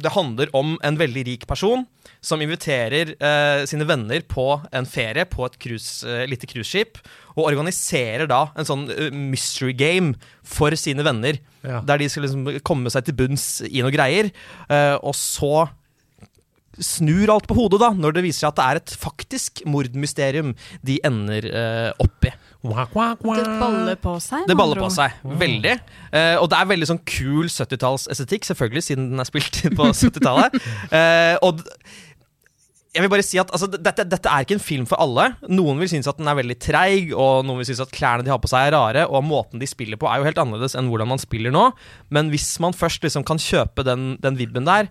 Det 0.00 0.12
handler 0.12 0.52
om 0.56 0.76
en 0.84 0.98
veldig 1.00 1.24
rik 1.28 1.46
person 1.48 1.86
som 2.20 2.42
inviterer 2.44 3.14
eh, 3.16 3.62
sine 3.68 3.86
venner 3.88 4.20
på 4.28 4.46
en 4.76 4.88
ferie 4.88 5.24
på 5.28 5.44
et 5.46 5.56
cruise, 5.60 6.04
eh, 6.04 6.26
lite 6.28 6.48
cruiseskip, 6.48 7.00
og 7.36 7.46
organiserer 7.46 8.28
da 8.30 8.46
en 8.58 8.68
sånn 8.68 8.86
eh, 8.92 9.10
mystery 9.14 9.74
game 9.76 10.14
for 10.46 10.74
sine 10.78 11.04
venner. 11.06 11.40
Ja. 11.64 11.82
Der 11.86 12.00
de 12.00 12.08
skal 12.10 12.26
liksom 12.26 12.48
komme 12.66 12.92
seg 12.92 13.06
til 13.06 13.18
bunns 13.18 13.60
i 13.68 13.84
noe 13.84 13.94
greier. 13.94 14.32
eh, 14.68 14.96
og 15.00 15.14
så 15.18 15.68
snur 16.80 17.30
alt 17.34 17.48
på 17.48 17.56
hodet, 17.56 17.80
da, 17.82 17.90
når 17.96 18.16
det 18.16 18.24
viser 18.24 18.44
seg 18.44 18.52
at 18.52 18.58
det 18.58 18.66
er 18.66 18.80
et 18.80 18.92
faktisk 19.02 19.62
mordmysterium 19.68 20.52
de 20.86 20.98
ender 21.06 21.48
uh, 21.50 21.90
opp 22.02 22.28
i. 22.28 22.32
Wah, 22.62 22.86
wah, 22.94 23.14
wah. 23.24 23.40
Det 23.40 23.56
baller 23.60 23.98
på 24.00 24.14
seg. 24.22 24.44
Det 24.48 24.56
baller 24.58 24.80
på 24.80 24.90
seg. 24.92 25.16
Veldig. 25.24 25.74
Uh, 26.12 26.36
og 26.42 26.50
det 26.52 26.60
er 26.60 26.70
veldig 26.70 26.90
sånn 26.92 27.02
kul 27.08 27.48
70-tallsestetikk, 27.48 28.48
selvfølgelig, 28.50 28.86
siden 28.86 29.10
den 29.12 29.22
er 29.22 29.28
spilt 29.28 29.62
inn 29.64 29.76
på 29.80 29.90
70-tallet. 29.90 30.60
Uh, 30.92 31.36
og 31.48 31.64
jeg 32.94 33.04
vil 33.04 33.10
bare 33.12 33.22
si 33.22 33.38
at 33.38 33.50
altså, 33.54 33.68
dette, 33.70 34.02
dette 34.10 34.30
er 34.30 34.42
ikke 34.44 34.56
en 34.56 34.62
film 34.64 34.86
for 34.90 34.98
alle. 35.02 35.28
Noen 35.46 35.78
vil 35.78 35.90
synes 35.92 36.08
at 36.10 36.18
den 36.18 36.26
er 36.30 36.38
veldig 36.40 36.56
treig, 36.58 37.12
og 37.14 37.44
noen 37.46 37.60
vil 37.62 37.68
synes 37.68 37.84
at 37.84 37.92
klærne 37.94 38.24
de 38.26 38.32
har 38.32 38.40
på 38.42 38.50
seg 38.50 38.66
er 38.66 38.74
rare, 38.74 39.04
og 39.06 39.22
måten 39.26 39.62
de 39.62 39.68
spiller 39.70 40.00
på 40.00 40.08
er 40.10 40.18
jo 40.18 40.26
helt 40.26 40.40
annerledes 40.42 40.74
enn 40.78 40.88
hvordan 40.90 41.12
man 41.12 41.22
spiller 41.22 41.54
nå. 41.54 41.68
Men 42.10 42.32
hvis 42.34 42.48
man 42.64 42.74
først 42.74 43.06
liksom 43.06 43.22
kan 43.28 43.38
kjøpe 43.38 43.86
den, 43.86 44.16
den 44.24 44.38
vibben 44.40 44.66
der 44.68 44.90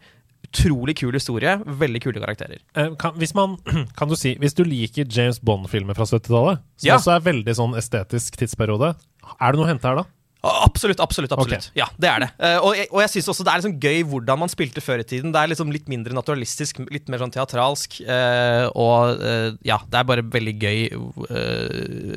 Utrolig 0.49 0.93
kul 0.97 1.11
historie, 1.13 1.51
veldig 1.67 1.99
kule 2.01 2.21
karakterer. 2.23 2.61
Eh, 2.79 2.93
kan, 2.97 3.11
hvis 3.19 3.33
man, 3.35 3.57
kan 3.99 4.07
du 4.09 4.15
si, 4.17 4.31
hvis 4.39 4.55
du 4.57 4.63
liker 4.65 5.03
James 5.11 5.37
Bond-filmer 5.45 5.93
fra 5.97 6.07
70-tallet, 6.07 6.61
som 6.79 6.87
Ja. 6.87 6.95
også 6.95 7.11
er 7.17 7.25
veldig 7.27 7.55
sånn 7.59 7.75
estetisk 7.77 8.39
tidsperiode, 8.39 8.93
er 9.35 9.51
det 9.51 9.59
noe 9.59 9.67
å 9.67 9.69
hente 9.69 9.85
her 9.91 9.99
da? 9.99 10.05
Absolutt, 10.39 11.01
absolutt. 11.03 11.33
absolutt 11.35 11.65
Ja, 11.75 11.89
det 11.99 12.07
er 12.07 12.23
det. 12.23 12.29
Eh, 12.39 12.57
og 12.63 12.77
jeg, 12.77 12.87
og 12.93 13.01
jeg 13.03 13.11
syns 13.11 13.27
også 13.33 13.43
det 13.43 13.51
er 13.51 13.59
liksom 13.59 13.79
gøy 13.83 14.03
hvordan 14.07 14.39
man 14.39 14.51
spilte 14.51 14.83
før 14.83 15.03
i 15.03 15.07
tiden. 15.07 15.33
Det 15.35 15.41
er 15.41 15.51
liksom 15.51 15.73
litt 15.75 15.89
mindre 15.91 16.15
naturalistisk, 16.15 16.79
litt 16.93 17.11
mer 17.11 17.19
sånn 17.19 17.33
teatralsk. 17.35 17.99
eh, 18.05 18.67
og 18.71 19.19
eh, 19.19 19.49
ja, 19.67 19.81
det 19.83 19.99
er 19.99 20.07
bare 20.07 20.23
veldig 20.23 20.55
gøy 20.61 20.79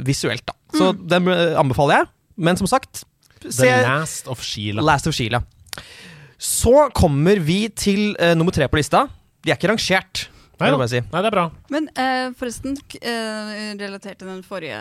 visuelt, 0.07 0.47
da. 0.47 0.55
Så 0.79 0.93
den 0.95 1.27
eh, 1.35 1.59
anbefaler 1.59 2.03
jeg. 2.03 2.13
Men 2.47 2.61
som 2.61 2.71
sagt, 2.71 3.03
The 3.43 3.73
Last 3.83 4.31
of 4.31 4.45
Sheila. 4.47 4.85
Last 4.87 5.11
of 5.11 5.19
Sheila. 5.19 5.43
Så 6.39 6.89
kommer 6.95 7.43
vi 7.43 7.65
til 7.75 8.15
nummer 8.39 8.55
tre 8.55 8.67
på 8.71 8.79
lista. 8.79 9.09
De 9.43 9.51
er 9.51 9.59
ikke 9.59 9.71
rangert. 9.71 10.29
Nei, 10.61 10.71
bare 10.71 10.89
si. 10.89 11.01
Nei, 11.01 11.23
det 11.25 11.31
er 11.31 11.35
bra. 11.35 11.45
Men 11.73 11.89
uh, 11.97 12.35
forresten, 12.39 12.77
eh, 13.01 13.73
relatert 13.81 14.21
til 14.21 14.29
den 14.31 14.43
forrige 14.47 14.79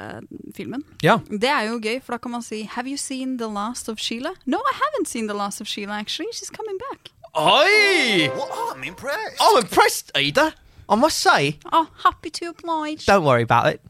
filmen. 0.57 0.83
Ja. 1.01 1.17
Det 1.29 1.49
er 1.49 1.69
jo 1.69 1.79
gøy, 1.81 2.01
for 2.03 2.13
da 2.15 2.21
kan 2.21 2.35
man 2.35 2.43
si 2.45 2.63
Have 2.75 2.91
you 2.91 2.99
seen 3.01 3.37
The 3.39 3.47
Last 3.49 3.89
of 3.89 3.97
Sheila? 3.99 4.35
No, 4.45 4.59
I 4.61 4.75
haven't 4.77 5.09
seen 5.09 5.27
The 5.31 5.37
Last 5.37 5.61
of 5.61 5.67
Sheila, 5.71 5.97
actually. 5.97 6.29
She's 6.33 6.51
coming 6.53 6.77
back. 6.89 7.09
Oi! 7.39 8.27
I'm 8.73 8.83
impressed. 8.83 9.39
I'm 9.39 9.57
impressed, 9.63 10.11
Ada. 10.15 10.53
I 10.89 10.95
must 10.95 11.17
say. 11.17 11.57
Oh, 11.71 11.87
happy 12.03 12.29
to 12.29 12.49
oblige. 12.49 13.05
Don't 13.07 13.23
worry 13.23 13.43
about 13.43 13.73
it. 13.73 13.81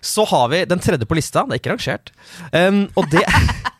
Så 0.00 0.24
har 0.24 0.48
vi 0.48 0.64
den 0.64 0.78
tredje 0.78 1.06
på 1.06 1.14
lista. 1.14 1.44
Det 1.44 1.52
er 1.56 1.60
ikke 1.60 1.70
rangert. 1.70 2.12
Um, 2.52 2.88
og 2.96 3.06
det, 3.12 3.22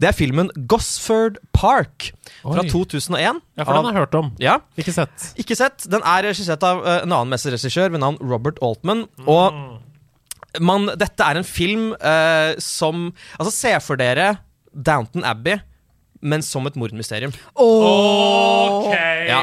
det 0.00 0.10
er 0.10 0.16
filmen 0.16 0.50
Gosford 0.70 1.38
Park 1.56 2.10
fra 2.42 2.62
Oi. 2.64 2.70
2001. 2.70 3.42
Ja, 3.58 3.64
for 3.64 3.74
den 3.74 3.88
har 3.88 3.92
jeg 3.92 4.00
hørt 4.00 4.16
om. 4.18 4.30
Ja, 4.42 4.58
Ikke 4.78 4.94
sett. 4.94 5.30
Ikke 5.40 5.56
sett. 5.58 5.86
Den 5.90 6.04
er 6.06 6.26
regissert 6.28 6.64
av 6.66 6.82
eh, 6.84 7.02
en 7.04 7.12
annen 7.12 7.32
mesterregissør 7.34 7.92
ved 7.94 8.02
navn 8.04 8.20
Robert 8.22 8.60
Altman. 8.64 9.06
Og 9.26 9.56
man, 10.64 10.90
dette 10.98 11.24
er 11.24 11.38
en 11.40 11.46
film 11.46 11.90
uh, 12.00 12.54
som 12.62 13.10
Altså, 13.38 13.52
se 13.52 13.72
for 13.84 14.00
dere 14.00 14.36
Downton 14.72 15.24
Abbey, 15.26 15.58
men 16.20 16.42
som 16.42 16.66
et 16.68 16.76
mordmysterium. 16.78 17.32
Ok! 17.54 18.92
Ja. 19.28 19.42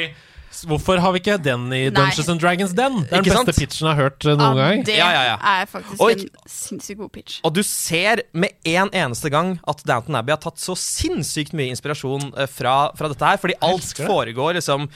Hvorfor 0.70 1.02
har 1.04 1.12
vi 1.16 1.20
ikke 1.20 1.36
den 1.44 1.66
i 1.76 1.90
Dungeons 1.90 2.30
and 2.32 2.40
Dragons 2.40 2.74
Den? 2.78 3.02
Det 3.04 3.12
er 3.12 3.22
den 3.22 3.28
beste 3.28 3.44
sant? 3.44 3.60
pitchen 3.60 3.88
jeg 3.90 3.96
har 3.96 4.04
hørt 4.06 4.28
noen 4.30 4.40
noen 4.44 4.62
gang. 4.62 4.84
det 4.88 4.96
Ja, 4.98 5.10
ja, 5.12 5.24
ja. 5.34 5.36
er 5.62 5.66
faktisk 5.72 6.00
Og 6.06 6.12
en 6.16 6.24
sinnssykt 6.48 7.00
god 7.02 7.12
pitch. 7.18 7.40
Og 7.44 7.54
du 7.58 7.62
ser 7.68 8.24
med 8.34 8.56
en 8.66 8.90
eneste 8.96 9.30
gang 9.34 9.58
at 9.68 9.84
Downton 9.86 10.16
Abbey 10.22 10.32
har 10.38 10.42
tatt 10.46 10.62
så 10.64 10.78
sinnssykt 10.80 11.54
mye 11.54 11.74
inspirasjon 11.76 12.32
eh, 12.38 12.48
fra, 12.48 12.78
fra 12.96 13.12
dette 13.12 13.26
her, 13.34 13.38
fordi 13.44 13.60
alt 13.62 13.82
elsker 13.84 14.06
det. 14.06 14.10
foregår 14.14 14.58
liksom 14.60 14.88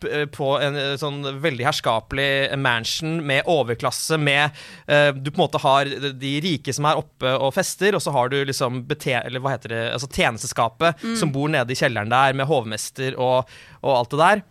p- 0.00 0.10
eh, 0.20 0.26
på 0.30 0.52
en 0.62 0.76
eh, 0.78 0.92
sånn 1.00 1.18
veldig 1.42 1.66
herskapelig 1.66 2.28
mansion 2.62 3.18
med 3.26 3.42
overklasse, 3.50 4.18
med 4.22 4.50
eh, 4.86 5.10
Du 5.16 5.30
på 5.32 5.40
en 5.40 5.44
måte 5.48 5.58
har 5.64 5.90
de 6.14 6.34
rike 6.44 6.72
som 6.76 6.86
er 6.86 7.00
oppe 7.02 7.32
og 7.38 7.50
fester, 7.56 7.96
og 7.98 8.02
så 8.04 8.14
har 8.14 8.30
du 8.30 8.38
liksom 8.46 8.84
bete 8.88 9.16
eller 9.24 9.42
hva 9.42 9.56
heter 9.56 9.74
det, 9.74 9.82
altså 9.96 10.06
tjenesteskapet 10.14 11.02
som 11.18 11.32
bor 11.34 11.50
nede 11.50 11.74
i 11.74 11.78
kjelleren 11.78 12.12
der, 12.12 12.32
med 12.38 12.46
hovmester 12.46 13.18
og, 13.18 13.50
og 13.82 13.96
alt 13.98 14.14
det 14.14 14.22
der. 14.22 14.46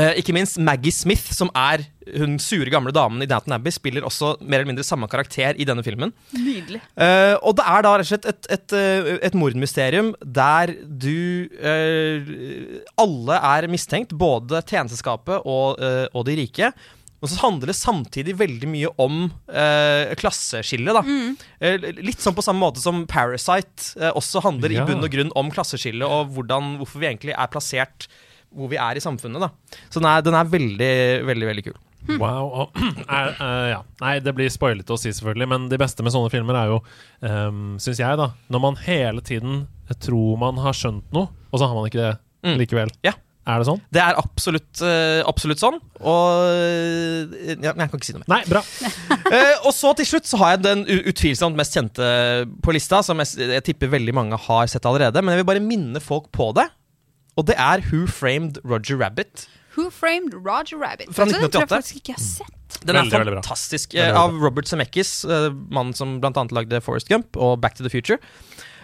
Eh, 0.00 0.14
ikke 0.22 0.32
minst 0.32 0.56
Maggie 0.56 0.92
Smith, 0.94 1.26
som 1.36 1.50
er 1.52 1.82
hun 2.16 2.38
sure 2.42 2.70
gamle 2.72 2.90
damen 2.96 3.20
i 3.22 3.26
Downton 3.28 3.52
Abbey 3.54 3.70
spiller 3.74 4.02
også 4.08 4.32
mer 4.40 4.62
eller 4.62 4.70
mindre 4.72 4.86
samme 4.86 5.06
karakter 5.12 5.54
i 5.60 5.66
denne 5.68 5.84
filmen. 5.86 6.14
Nydelig. 6.32 6.80
Uh, 6.96 7.36
og 7.44 7.58
det 7.60 7.66
er 7.68 7.84
da 7.84 7.92
rett 8.00 8.06
og 8.06 8.10
slett 8.10 8.26
et, 8.32 8.48
et, 8.56 8.74
et, 8.78 9.20
et 9.28 9.36
mordmysterium 9.38 10.10
der 10.24 10.72
du 10.82 11.46
uh, 11.60 12.32
Alle 13.04 13.38
er 13.52 13.68
mistenkt, 13.70 14.16
både 14.18 14.62
tjenesteskapet 14.66 15.44
og, 15.44 15.78
eh, 15.82 16.08
og 16.16 16.26
de 16.28 16.36
rike. 16.40 16.72
Og 17.22 17.30
så 17.30 17.38
handler 17.44 17.70
det 17.70 17.76
samtidig 17.78 18.34
veldig 18.40 18.68
mye 18.72 18.90
om 19.00 19.20
eh, 19.46 20.10
klasseskillet. 20.18 20.96
da. 20.96 21.02
Eh, 21.62 21.86
litt 22.02 22.18
sånn 22.22 22.34
på 22.34 22.42
samme 22.42 22.64
måte 22.64 22.82
som 22.82 23.04
Parasite 23.06 23.92
eh, 24.00 24.10
også 24.18 24.42
handler 24.42 24.74
Ja. 24.74 24.82
i 24.82 24.88
bunn 24.90 25.04
og 25.06 25.12
grunn 25.14 25.30
om 25.38 25.52
klasseskillet 25.54 26.02
og 26.02 26.32
hvordan, 26.34 26.76
hvorfor 26.80 26.98
vi 27.04 27.12
egentlig 27.12 27.36
er 27.38 27.52
plassert 27.52 28.08
hvor 28.56 28.70
vi 28.72 28.78
er 28.80 28.98
i 28.98 29.02
samfunnet. 29.04 29.40
da. 29.46 29.50
Så 29.88 30.00
den 30.02 30.08
er, 30.10 30.22
den 30.26 30.36
er 30.38 30.50
veldig, 30.52 30.92
veldig, 31.28 31.48
veldig 31.52 31.64
kul. 31.70 31.78
Wow. 32.18 32.48
Og, 32.64 32.80
er, 33.06 33.28
eh, 33.46 33.66
ja. 33.72 33.80
Nei, 34.02 34.16
det 34.24 34.34
blir 34.34 34.50
spoilete 34.52 34.94
å 34.94 34.98
si, 35.00 35.12
selvfølgelig, 35.14 35.48
men 35.54 35.68
det 35.70 35.78
beste 35.82 36.02
med 36.02 36.14
sånne 36.14 36.32
filmer 36.34 36.58
er 36.58 36.72
jo, 36.72 36.80
um, 37.22 37.76
syns 37.82 38.00
jeg, 38.02 38.18
da, 38.18 38.32
når 38.50 38.64
man 38.64 38.80
hele 38.86 39.22
tiden 39.24 39.64
tror 40.02 40.38
man 40.40 40.58
har 40.64 40.74
skjønt 40.74 41.04
noe, 41.14 41.28
og 41.52 41.60
så 41.60 41.68
har 41.68 41.76
man 41.78 41.88
ikke 41.90 42.00
det 42.02 42.12
Mm. 42.42 42.56
likevel. 42.58 42.88
Ja. 43.06 43.12
Er 43.46 43.58
det 43.62 43.66
sånn? 43.68 43.78
Det 43.94 44.00
er 44.02 44.16
absolutt, 44.18 44.80
eh, 44.82 45.20
absolutt 45.26 45.58
sånn. 45.62 45.76
Og 46.02 46.42
eh, 46.50 47.52
ja, 47.62 47.70
Jeg 47.70 47.76
kan 47.90 47.98
ikke 47.98 48.06
si 48.08 48.14
noe 48.16 48.22
mer. 48.22 48.30
Nei, 48.32 48.40
bra. 48.50 48.62
uh, 48.62 49.62
og 49.66 49.72
så 49.74 49.92
til 49.98 50.08
slutt 50.10 50.26
så 50.26 50.38
har 50.42 50.56
jeg 50.56 50.62
den 50.66 50.82
utvilsomt 51.10 51.58
mest 51.58 51.74
kjente 51.78 52.02
på 52.62 52.74
lista, 52.74 52.98
som 53.06 53.22
jeg, 53.22 53.46
jeg 53.50 53.64
tipper 53.66 53.90
veldig 53.94 54.14
mange 54.18 54.38
har 54.48 54.70
sett 54.70 54.86
allerede. 54.90 55.22
Men 55.22 55.34
jeg 55.36 55.42
vil 55.44 55.48
bare 55.52 55.62
minne 55.62 56.02
folk 56.02 56.30
på 56.34 56.50
det. 56.58 56.66
Og 57.36 57.46
det 57.48 57.56
er 57.58 57.82
Who 57.90 58.06
Framed 58.06 58.58
Roger 58.64 58.98
Rabbit. 59.00 59.46
Who 59.76 59.88
Framed 59.90 60.34
Roger 60.34 60.76
Rabbit? 60.82 61.08
Fra 61.16 61.24
Vet 61.24 61.32
Den 61.32 61.48
tror 61.48 61.62
jeg 61.62 61.68
1988. 61.68 61.70
faktisk 61.72 61.96
ikke 62.02 62.12
jeg 62.12 62.18
har 62.18 62.26
sett. 62.28 62.58
Den 62.82 62.96
er 62.96 63.00
Veldig, 63.06 63.18
veldig 63.22 63.36
fantastisk. 63.40 63.92
Veldig, 63.94 64.02
eh, 64.02 64.12
veldig 64.12 64.22
av 64.36 64.42
Robert 64.44 64.68
Zemeckis, 64.68 65.12
eh, 65.24 65.48
mannen 65.72 65.94
som 65.96 66.18
annet 66.20 66.52
lagde 66.52 66.80
Forest 66.84 67.08
Gump 67.08 67.36
og 67.36 67.60
Back 67.60 67.74
to 67.78 67.82
the 67.84 67.90
Future. 67.92 68.18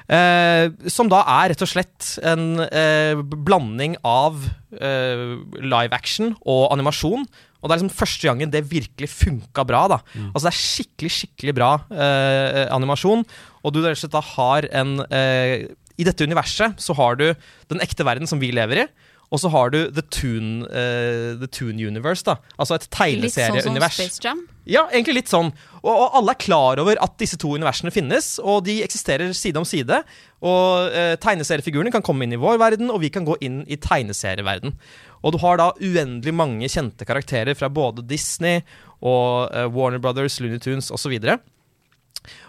Eh, 0.08 0.70
som 0.88 1.08
da 1.12 1.20
er 1.28 1.50
rett 1.52 1.60
og 1.60 1.68
slett 1.68 2.14
en 2.24 2.60
eh, 2.64 3.20
blanding 3.20 3.98
av 4.08 4.40
eh, 4.80 5.36
live 5.60 5.92
action 5.92 6.32
og 6.48 6.72
animasjon. 6.72 7.26
Og 7.58 7.68
det 7.68 7.74
er 7.74 7.82
liksom 7.82 7.98
første 7.98 8.28
gangen 8.30 8.50
det 8.54 8.62
virkelig 8.70 9.08
funka 9.10 9.64
bra. 9.66 9.82
da 9.90 9.98
Altså 10.32 10.46
Det 10.46 10.52
er 10.54 10.60
skikkelig 10.62 11.10
skikkelig 11.12 11.54
bra 11.58 11.70
eh, 11.90 12.64
animasjon. 12.72 13.26
Og 13.64 13.74
du 13.74 13.82
rett 13.82 13.98
og 13.98 14.00
slett 14.00 14.14
da 14.16 14.24
har 14.24 14.68
en 14.72 14.94
eh, 15.10 15.66
I 15.98 16.06
dette 16.06 16.26
universet 16.26 16.78
så 16.80 16.96
har 16.98 17.18
du 17.18 17.28
den 17.70 17.82
ekte 17.84 18.06
verden 18.06 18.30
som 18.30 18.40
vi 18.42 18.52
lever 18.54 18.84
i. 18.84 18.88
Og 19.28 19.42
så 19.42 19.50
har 19.52 19.72
du 19.74 19.78
The 19.92 20.02
Toon, 20.08 20.62
uh, 20.64 21.36
The 21.36 21.48
Tune 21.52 21.76
Universe. 21.76 22.24
da 22.24 22.38
Altså 22.56 22.78
et 22.78 22.86
tegneserieunivers. 22.88 23.58
Litt 23.60 23.64
sånn 23.64 23.76
som. 23.76 23.92
Space 23.98 24.24
Jam. 24.24 24.40
Ja, 24.68 24.86
egentlig 24.88 25.18
litt 25.18 25.32
sånn. 25.32 25.50
Og, 25.82 25.90
og 25.92 26.16
alle 26.20 26.32
er 26.32 26.40
klar 26.40 26.80
over 26.80 27.00
at 27.04 27.18
disse 27.20 27.36
to 27.40 27.52
universene 27.52 27.92
finnes, 27.92 28.36
og 28.40 28.64
de 28.64 28.78
eksisterer 28.86 29.34
side 29.36 29.60
om 29.60 29.68
side. 29.68 30.00
Og 30.40 30.96
uh, 30.96 31.12
tegneseriefigurene 31.20 31.92
kan 31.92 32.04
komme 32.04 32.24
inn 32.24 32.32
i 32.36 32.40
vår 32.40 32.56
verden, 32.62 32.88
og 32.94 33.02
vi 33.04 33.12
kan 33.12 33.28
gå 33.28 33.36
inn 33.44 33.60
i 33.68 33.76
tegneserieverden. 33.76 34.72
Og 35.20 35.34
du 35.34 35.40
har 35.42 35.60
da 35.60 35.72
uendelig 35.76 36.32
mange 36.32 36.72
kjente 36.72 37.04
karakterer 37.04 37.58
fra 37.58 37.68
både 37.68 38.06
Disney 38.08 38.62
og 39.04 39.52
uh, 39.52 39.66
Warner 39.68 40.00
Brothers, 40.00 40.40
Looney 40.40 40.62
Tunes 40.62 40.88
osv. 40.94 41.18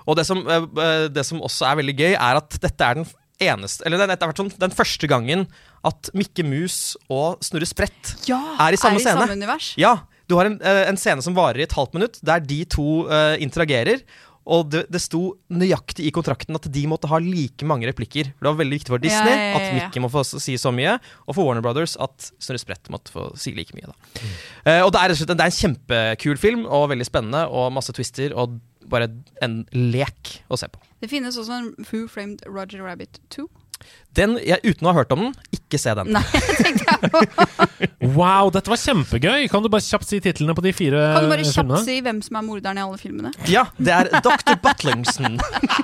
Og 0.08 0.18
det 0.18 0.26
som, 0.28 0.42
eh, 0.48 1.08
det 1.08 1.26
som 1.26 1.42
også 1.42 1.68
er 1.70 1.80
veldig 1.80 1.96
gøy, 1.96 2.14
er 2.14 2.40
at 2.40 2.58
dette 2.62 2.84
er 2.84 3.00
den 3.00 3.08
eneste 3.40 3.86
Eller 3.88 4.02
det 4.02 4.18
har 4.20 4.32
vært 4.32 4.42
sånn 4.42 4.54
den 4.60 4.74
første 4.76 5.10
gangen 5.10 5.48
at 5.88 6.10
Mikke 6.18 6.44
Mus 6.44 6.96
og 7.10 7.40
Snurre 7.46 7.68
Sprett 7.70 8.16
Ja, 8.28 8.40
Er 8.60 8.76
i 8.76 8.80
samme 8.80 9.00
scene. 9.00 9.20
samme 9.22 9.38
univers. 9.38 9.74
ja, 9.80 9.98
du 10.30 10.36
har 10.38 10.46
en, 10.46 10.60
eh, 10.62 10.86
en 10.90 10.98
scene 11.00 11.24
som 11.26 11.34
varer 11.34 11.64
i 11.64 11.66
et 11.66 11.74
halvt 11.74 11.96
minutt, 11.98 12.20
der 12.22 12.40
de 12.46 12.64
to 12.70 13.08
uh, 13.10 13.34
interagerer. 13.42 14.04
Og 14.50 14.70
det, 14.70 14.84
det 14.90 15.02
sto 15.02 15.36
nøyaktig 15.50 16.06
i 16.06 16.12
kontrakten 16.14 16.58
at 16.58 16.66
de 16.74 16.84
måtte 16.90 17.10
ha 17.10 17.18
like 17.22 17.66
mange 17.66 17.86
replikker. 17.90 18.32
For 18.38 18.46
Det 18.46 18.52
var 18.52 18.60
veldig 18.62 18.78
viktig 18.80 18.94
for 18.94 19.02
Disney 19.02 19.34
Ja, 19.34 19.48
ja, 19.52 19.58
at 19.58 19.74
Mikke 19.78 20.02
må 20.02 20.10
få 20.14 20.24
si 20.26 20.56
så 20.58 20.72
mye, 20.74 20.96
og 21.28 21.36
for 21.38 21.46
Warner 21.46 21.66
Brothers 21.66 21.96
at 22.02 22.32
Snurre 22.42 22.62
Sprett 22.62 22.90
måtte 22.94 23.14
få 23.14 23.28
si 23.38 23.54
like 23.58 23.74
mye. 23.78 23.90
Da. 23.90 23.98
Uh, 24.66 24.82
og 24.88 24.94
det 24.94 25.02
er, 25.02 25.16
det 25.18 25.38
er 25.38 25.46
en 25.50 25.60
kjempekul 25.60 26.42
film, 26.42 26.66
og 26.66 26.90
veldig 26.94 27.10
spennende, 27.10 27.46
og 27.50 27.74
masse 27.74 27.94
twister, 27.94 28.34
og 28.38 28.58
bare 28.90 29.10
en 29.46 29.64
lek 29.74 30.40
å 30.50 30.58
se 30.58 30.70
på. 30.72 30.82
Det 31.00 31.10
finnes 31.12 31.38
også 31.40 31.56
en 31.56 31.74
Who 31.90 32.08
Framed 32.12 32.44
Roger 32.48 32.84
Rabbit 32.84 33.22
2. 33.36 33.48
Den, 34.18 34.34
jeg, 34.42 34.60
uten 34.66 34.88
å 34.88 34.92
ha 34.92 34.98
hørt 34.98 35.12
om 35.16 35.22
den, 35.22 35.34
ikke 35.56 35.80
se 35.80 35.94
den. 35.96 36.10
Nei, 36.12 36.24
jeg. 36.34 36.80
Wow, 38.18 38.50
dette 38.52 38.72
var 38.72 38.80
kjempegøy! 38.80 39.46
Kan 39.52 39.64
du 39.64 39.70
bare 39.72 39.84
kjapt 39.86 40.08
si 40.10 40.18
titlene 40.24 40.56
på 40.58 40.64
de 40.66 40.72
fire 40.74 40.98
filmene? 40.98 41.14
Kan 41.16 41.28
du 41.28 41.32
bare 41.32 41.46
filmene? 41.46 41.78
kjapt 41.78 41.88
si 41.88 41.98
hvem 42.04 42.22
som 42.26 42.40
er 42.40 42.46
morderen 42.48 42.80
i 42.80 42.84
alle 42.84 43.00
filmene? 43.00 43.32
Ja, 43.52 43.68
det 43.78 43.94
er 43.94 44.10
Dr. 44.26 44.58
Butlingson. 44.64 45.38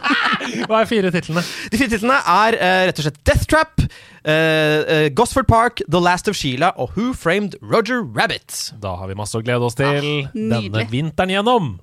Hva 0.69 0.81
er 0.81 0.89
fire 0.89 1.11
titlene? 1.13 1.45
De 1.71 1.79
fire 1.79 1.91
titlene 1.93 2.17
er 2.17 2.57
uh, 2.59 2.81
rett 2.89 3.01
og 3.03 3.07
slett 3.07 3.21
Death 3.29 3.47
Trap, 3.51 3.85
uh, 3.85 4.31
uh, 4.31 5.07
Gosford 5.15 5.47
Park, 5.51 5.83
The 5.85 6.01
Last 6.01 6.31
of 6.31 6.39
Sheila 6.39 6.73
og 6.81 6.95
Who 6.97 7.13
Framed 7.13 7.59
Roger 7.61 8.01
Rabbit. 8.01 8.73
Da 8.81 8.97
har 8.99 9.11
vi 9.11 9.19
masse 9.21 9.37
å 9.37 9.45
glede 9.45 9.69
oss 9.69 9.77
til 9.79 10.25
denne 10.33 10.87
vinteren 10.91 11.35
gjennom. 11.37 11.75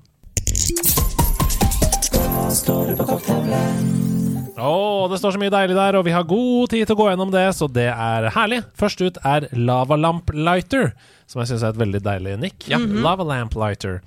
Å, 4.63 5.07
det 5.09 5.17
står 5.17 5.33
så 5.33 5.39
mye 5.41 5.51
deilig 5.51 5.73
der, 5.75 5.95
og 5.97 6.05
vi 6.05 6.13
har 6.13 6.25
god 6.29 6.69
tid 6.71 6.85
til 6.85 6.93
å 6.93 6.99
gå 6.99 7.07
gjennom 7.09 7.31
det, 7.33 7.47
så 7.57 7.65
det 7.71 7.87
er 7.89 8.27
herlig. 8.35 8.59
Først 8.79 9.01
ut 9.01 9.17
er 9.25 9.47
Lava 9.57 9.97
Lamp 9.97 10.29
Lighter, 10.37 10.91
som 11.25 11.41
jeg 11.41 11.49
syns 11.49 11.63
er 11.65 11.73
et 11.73 11.79
veldig 11.81 12.01
deilig 12.05 12.35
nikk. 12.43 12.67
Ja. 12.69 12.77
Lava 12.77 13.25
Lamp 13.25 13.57
Lighter. 13.57 13.97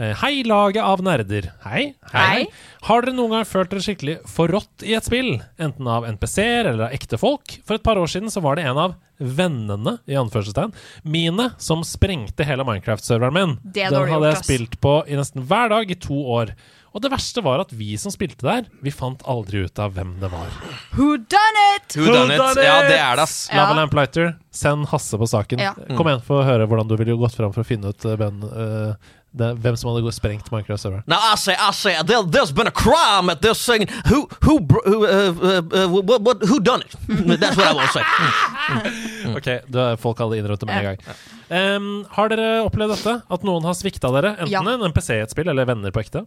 Eh, 0.00 0.14
Hei, 0.22 0.40
laget 0.48 0.80
av 0.86 1.04
nerder. 1.04 1.50
Hei. 1.66 1.90
Hei. 2.14 2.46
Har 2.88 3.04
dere 3.04 3.14
noen 3.18 3.36
gang 3.36 3.46
følt 3.46 3.70
dere 3.74 3.84
skikkelig 3.84 4.16
forrådt 4.32 4.88
i 4.88 4.96
et 4.96 5.06
spill? 5.06 5.34
Enten 5.60 5.92
av 5.92 6.08
NPC-er 6.08 6.72
eller 6.72 6.88
av 6.88 6.96
ekte 6.96 7.20
folk? 7.20 7.58
For 7.68 7.76
et 7.76 7.84
par 7.84 8.00
år 8.00 8.08
siden 8.10 8.32
så 8.32 8.40
var 8.42 8.56
det 8.56 8.64
en 8.70 8.80
av 8.88 8.96
vennene 9.20 9.98
i 10.08 10.16
anførselstegn 10.16 10.72
mine 11.04 11.50
som 11.60 11.84
sprengte 11.84 12.46
hele 12.48 12.64
Minecraft-serveren 12.64 13.36
min. 13.36 13.56
Det 13.62 13.90
Den 13.92 14.08
hadde 14.08 14.32
jeg 14.32 14.44
spilt 14.46 14.80
på 14.80 15.02
i 15.04 15.18
nesten 15.20 15.44
hver 15.44 15.68
dag 15.76 15.92
i 15.92 16.00
to 16.00 16.16
år. 16.40 16.54
Og 16.90 17.02
det 17.04 17.10
verste 17.12 17.42
var 17.46 17.62
at 17.62 17.70
vi 17.76 17.92
som 18.00 18.10
spilte 18.10 18.42
der, 18.42 18.66
vi 18.82 18.90
fant 18.90 19.22
aldri 19.30 19.62
ut 19.66 19.78
av 19.78 19.94
hvem 19.94 20.16
det 20.18 20.30
var. 20.32 20.50
Who 20.96 21.12
done 21.22 21.62
it? 21.76 21.94
Who 21.94 22.08
done 22.10 22.34
it? 22.34 22.42
Ja, 22.58 22.80
det 22.82 22.98
er 22.98 23.14
det, 23.20 23.22
ass. 23.22 23.36
Ja. 23.50 23.62
Lava 23.62 23.78
Lamp 23.78 23.94
Lighter, 23.94 24.32
send 24.50 24.88
Hasse 24.90 25.18
på 25.20 25.28
saken. 25.30 25.62
Ja. 25.62 25.76
Kom 25.94 26.10
igjen, 26.10 26.24
få 26.26 26.42
høre 26.46 26.66
hvordan 26.66 26.90
du 26.90 26.96
ville 26.98 27.14
gått 27.20 27.38
fram 27.38 27.54
for 27.54 27.62
å 27.62 27.68
finne 27.68 27.94
ut 27.94 28.06
eh, 28.08 28.16
hvem, 28.18 28.42
eh, 28.50 29.12
det, 29.38 29.52
hvem 29.62 29.78
som 29.78 29.92
hadde 29.92 30.02
gått 30.02 30.18
sprengt 30.18 30.50
Minecraft-serveren. 30.50 31.06
Now 31.06 31.20
I 31.22 31.36
say, 31.38 31.54
I 31.54 31.70
say, 31.70 31.94
there, 32.02 32.24
there's 32.26 32.50
been 32.50 32.66
a 32.66 32.74
crime 32.74 33.30
at 33.30 33.40
this 33.40 33.64
thing. 33.64 33.86
Who, 34.10 34.26
who, 34.42 34.58
who, 34.84 35.06
uh, 35.06 35.30
uh, 35.30 35.62
uh, 35.62 35.88
what, 35.88 36.22
what, 36.22 36.42
who 36.42 36.58
done 36.58 36.82
it? 36.82 36.90
That's 37.38 37.56
what 37.56 37.68
I 37.68 37.74
want 37.74 37.92
to 37.92 37.98
say. 38.02 38.04
Ok, 39.36 39.48
det 39.70 39.84
folk 40.02 40.18
hadde 40.22 40.38
innrømt 40.40 40.60
det 40.62 40.68
med 40.70 40.76
en 40.80 40.88
gang. 40.90 41.20
Um, 41.50 41.86
har 42.14 42.30
dere 42.30 42.48
opplevd 42.64 42.92
dette? 42.94 43.14
At 43.36 43.42
noen 43.46 43.64
har 43.66 43.74
svikta 43.74 44.10
dere? 44.14 44.32
Enten 44.38 44.52
Ja. 44.52 44.60
en 44.62 44.84
NPC 44.90 45.10
i 45.16 45.22
et 45.24 45.30
spill, 45.34 45.48
eller 45.50 45.66
venner 45.66 45.90
på 45.94 46.02
ekte? 46.02 46.24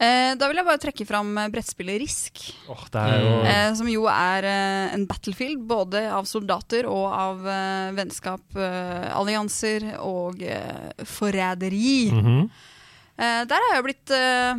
Eh, 0.00 0.34
da 0.34 0.48
vil 0.50 0.56
jeg 0.58 0.66
bare 0.66 0.82
trekke 0.82 1.06
fram 1.06 1.30
eh, 1.38 1.48
brettspillet 1.54 2.00
Risk. 2.02 2.42
Åh, 2.68 2.84
det 2.90 3.04
er 3.04 3.20
jo 3.22 3.34
Eh, 3.44 3.74
som 3.78 3.88
jo 3.88 4.06
er 4.10 4.44
eh, 4.50 4.94
en 4.94 5.06
battlefield 5.06 5.62
både 5.70 6.04
av 6.10 6.24
soldater 6.26 6.86
og 6.90 7.06
av 7.12 7.46
eh, 7.46 7.92
vennskap, 7.98 8.42
eh, 8.56 9.10
allianser 9.14 9.92
og 10.02 10.42
eh, 10.42 11.04
forræderi. 11.04 12.10
Mhm. 12.12 12.50
Eh, 13.14 13.44
der 13.46 13.62
har 13.68 13.76
jeg 13.76 13.84
blitt 13.86 14.10
eh, 14.10 14.54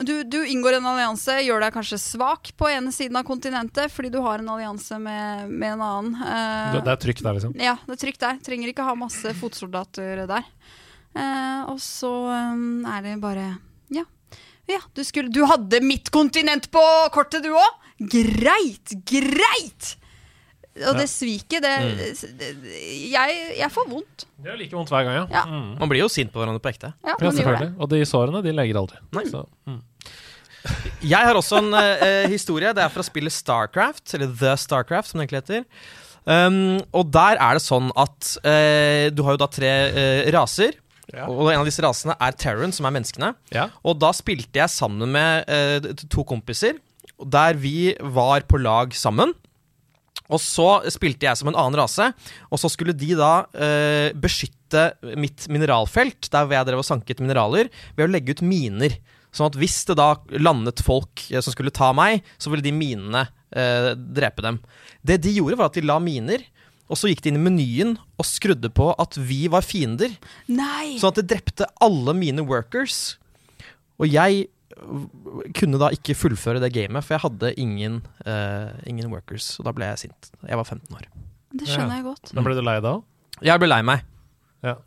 du, 0.00 0.24
du 0.24 0.38
inngår 0.46 0.76
en 0.76 0.86
allianse, 0.90 1.38
gjør 1.46 1.62
deg 1.64 1.76
kanskje 1.76 1.98
svak 2.00 2.50
på 2.58 2.68
ene 2.68 2.92
siden 2.92 3.16
av 3.16 3.24
kontinentet 3.28 3.92
fordi 3.92 4.10
du 4.12 4.18
har 4.24 4.42
en 4.42 4.50
allianse 4.52 4.98
med, 5.00 5.48
med 5.48 5.76
en 5.76 5.84
annen. 5.86 6.18
Uh, 6.20 6.76
Det 6.84 6.92
er 6.92 7.00
trygt 7.06 7.22
der, 7.24 7.38
liksom. 7.38 7.54
ja, 7.60 7.76
det 7.86 7.96
er 7.96 8.02
trygt 8.02 8.24
der. 8.24 8.40
Trenger 8.44 8.72
ikke 8.72 8.86
ha 8.86 8.96
masse 8.98 9.32
fotsoldater 9.40 10.26
der. 10.28 10.50
Uh, 11.16 11.72
og 11.72 11.80
så 11.80 12.12
um, 12.52 12.84
er 12.84 13.06
det 13.06 13.16
bare 13.22 13.46
Ja. 13.94 14.04
ja 14.68 14.82
du, 14.92 15.00
skulle, 15.06 15.32
du 15.32 15.46
hadde 15.48 15.80
mitt 15.80 16.12
kontinent 16.12 16.68
på 16.74 16.82
kortet, 17.14 17.46
du 17.46 17.54
òg! 17.56 17.84
Greit! 18.12 18.92
Greit! 19.08 19.94
Og 20.76 20.98
det 20.98 21.06
sviket, 21.08 21.64
det, 21.64 21.74
det 22.40 22.50
jeg, 23.08 23.36
jeg 23.56 23.68
får 23.72 23.86
vondt. 23.90 24.26
Det 24.44 24.52
er 24.52 24.58
like 24.60 24.76
vondt 24.76 24.92
hver 24.92 25.06
gang, 25.06 25.18
ja. 25.22 25.26
Ja. 25.32 25.44
Mm. 25.48 25.76
Man 25.80 25.92
blir 25.92 26.02
jo 26.04 26.08
sint 26.12 26.32
på 26.34 26.42
hverandre 26.42 26.62
på 26.62 26.72
ekte. 26.72 26.92
Ja, 27.06 27.16
selvfølgelig. 27.20 27.70
Og 27.80 27.92
de 27.92 28.00
sårene, 28.08 28.42
de 28.44 28.54
leger 28.54 28.80
aldri. 28.82 29.00
Nei. 29.16 29.24
Så, 29.32 29.44
mm. 29.68 29.80
Jeg 31.12 31.28
har 31.28 31.38
også 31.38 31.62
en 31.62 31.70
uh, 31.76 32.26
historie. 32.32 32.72
Det 32.76 32.84
er 32.84 32.92
fra 32.92 33.04
spillet 33.06 33.34
Starcraft, 33.34 34.04
eller 34.18 34.32
The 34.32 34.56
Starcraft, 34.60 35.10
som 35.12 35.20
det 35.20 35.26
egentlig 35.26 35.44
heter. 35.44 35.64
Um, 36.26 36.80
og 36.90 37.12
der 37.14 37.38
er 37.38 37.54
det 37.54 37.62
sånn 37.62 37.92
at 37.94 38.32
uh, 38.42 39.06
du 39.14 39.22
har 39.22 39.36
jo 39.36 39.42
da 39.44 39.48
tre 39.52 39.72
uh, 39.94 40.26
raser. 40.34 40.76
Ja. 41.14 41.28
Og 41.30 41.52
en 41.52 41.60
av 41.60 41.68
disse 41.68 41.84
rasene 41.84 42.16
er 42.18 42.34
Terran, 42.34 42.74
som 42.74 42.88
er 42.88 42.94
menneskene. 42.96 43.30
Ja. 43.54 43.68
Og 43.86 43.98
da 44.02 44.10
spilte 44.16 44.58
jeg 44.58 44.74
sammen 44.74 45.14
med 45.14 45.46
uh, 45.46 45.92
to 46.10 46.26
kompiser, 46.26 46.80
der 47.16 47.56
vi 47.56 47.94
var 48.02 48.44
på 48.50 48.58
lag 48.60 48.94
sammen. 48.96 49.32
Og 50.26 50.40
så 50.42 50.68
spilte 50.90 51.28
jeg 51.28 51.38
som 51.38 51.50
en 51.50 51.58
annen 51.58 51.78
rase, 51.78 52.08
og 52.50 52.60
så 52.60 52.70
skulle 52.72 52.96
de 52.96 53.12
da 53.18 53.46
eh, 53.54 54.10
beskytte 54.18 54.88
mitt 55.18 55.46
mineralfelt, 55.52 56.30
der 56.32 56.46
hvor 56.46 56.56
jeg 56.56 56.68
drev 56.68 56.82
og 56.82 56.88
sanket 56.88 57.22
mineraler, 57.22 57.70
ved 57.94 58.08
å 58.08 58.10
legge 58.10 58.34
ut 58.34 58.42
miner. 58.46 58.96
Sånn 59.36 59.50
at 59.50 59.58
hvis 59.60 59.82
det 59.88 59.98
da 60.00 60.14
landet 60.40 60.82
folk 60.84 61.28
eh, 61.30 61.42
som 61.44 61.54
skulle 61.54 61.74
ta 61.74 61.92
meg, 61.96 62.26
så 62.42 62.50
ville 62.50 62.64
de 62.64 62.74
minene 62.74 63.26
eh, 63.54 63.92
drepe 63.94 64.42
dem. 64.44 64.58
Det 65.06 65.20
de 65.22 65.36
gjorde, 65.36 65.60
var 65.60 65.70
at 65.70 65.78
de 65.78 65.86
la 65.86 66.00
miner, 66.02 66.42
og 66.86 66.98
så 66.98 67.10
gikk 67.10 67.24
de 67.24 67.32
inn 67.32 67.40
i 67.40 67.46
menyen 67.46 67.94
og 68.14 68.26
skrudde 68.26 68.70
på 68.74 68.92
at 68.94 69.16
vi 69.18 69.46
var 69.50 69.66
fiender. 69.66 70.12
Nei! 70.50 70.96
Sånn 71.00 71.14
at 71.14 71.22
det 71.22 71.28
drepte 71.34 71.70
alle 71.82 72.14
mine 72.14 72.44
workers. 72.46 73.16
Og 73.98 74.06
jeg 74.10 74.46
kunne 75.56 75.80
da 75.80 75.90
ikke 75.94 76.16
fullføre 76.18 76.60
det 76.62 76.72
gamet, 76.74 77.04
for 77.04 77.16
jeg 77.16 77.24
hadde 77.24 77.52
ingen, 77.60 78.00
uh, 78.26 78.74
ingen 78.88 79.08
workers. 79.12 79.54
Og 79.60 79.68
da 79.68 79.74
ble 79.76 79.88
jeg 79.92 80.06
sint. 80.06 80.30
Jeg 80.44 80.60
var 80.60 80.68
15 80.68 80.98
år. 80.98 81.08
Det 81.56 81.68
skjønner 81.70 82.00
jeg 82.00 82.06
godt. 82.10 82.32
Da 82.36 82.44
ble 82.44 82.56
du 82.58 82.62
lei 82.64 82.78
deg 82.80 82.90
òg? 82.92 83.04
Jeg 83.46 83.62
ble 83.62 83.70
lei 83.70 83.82
meg. 83.86 84.04
Ja. 84.64 84.78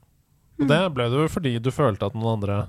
Og 0.59 0.69
det 0.69 0.81
ble 0.95 1.07
du 1.13 1.21
fordi 1.31 1.55
du 1.63 1.71
følte 1.73 2.09
at 2.09 2.17
noen 2.17 2.37
andre 2.37 2.63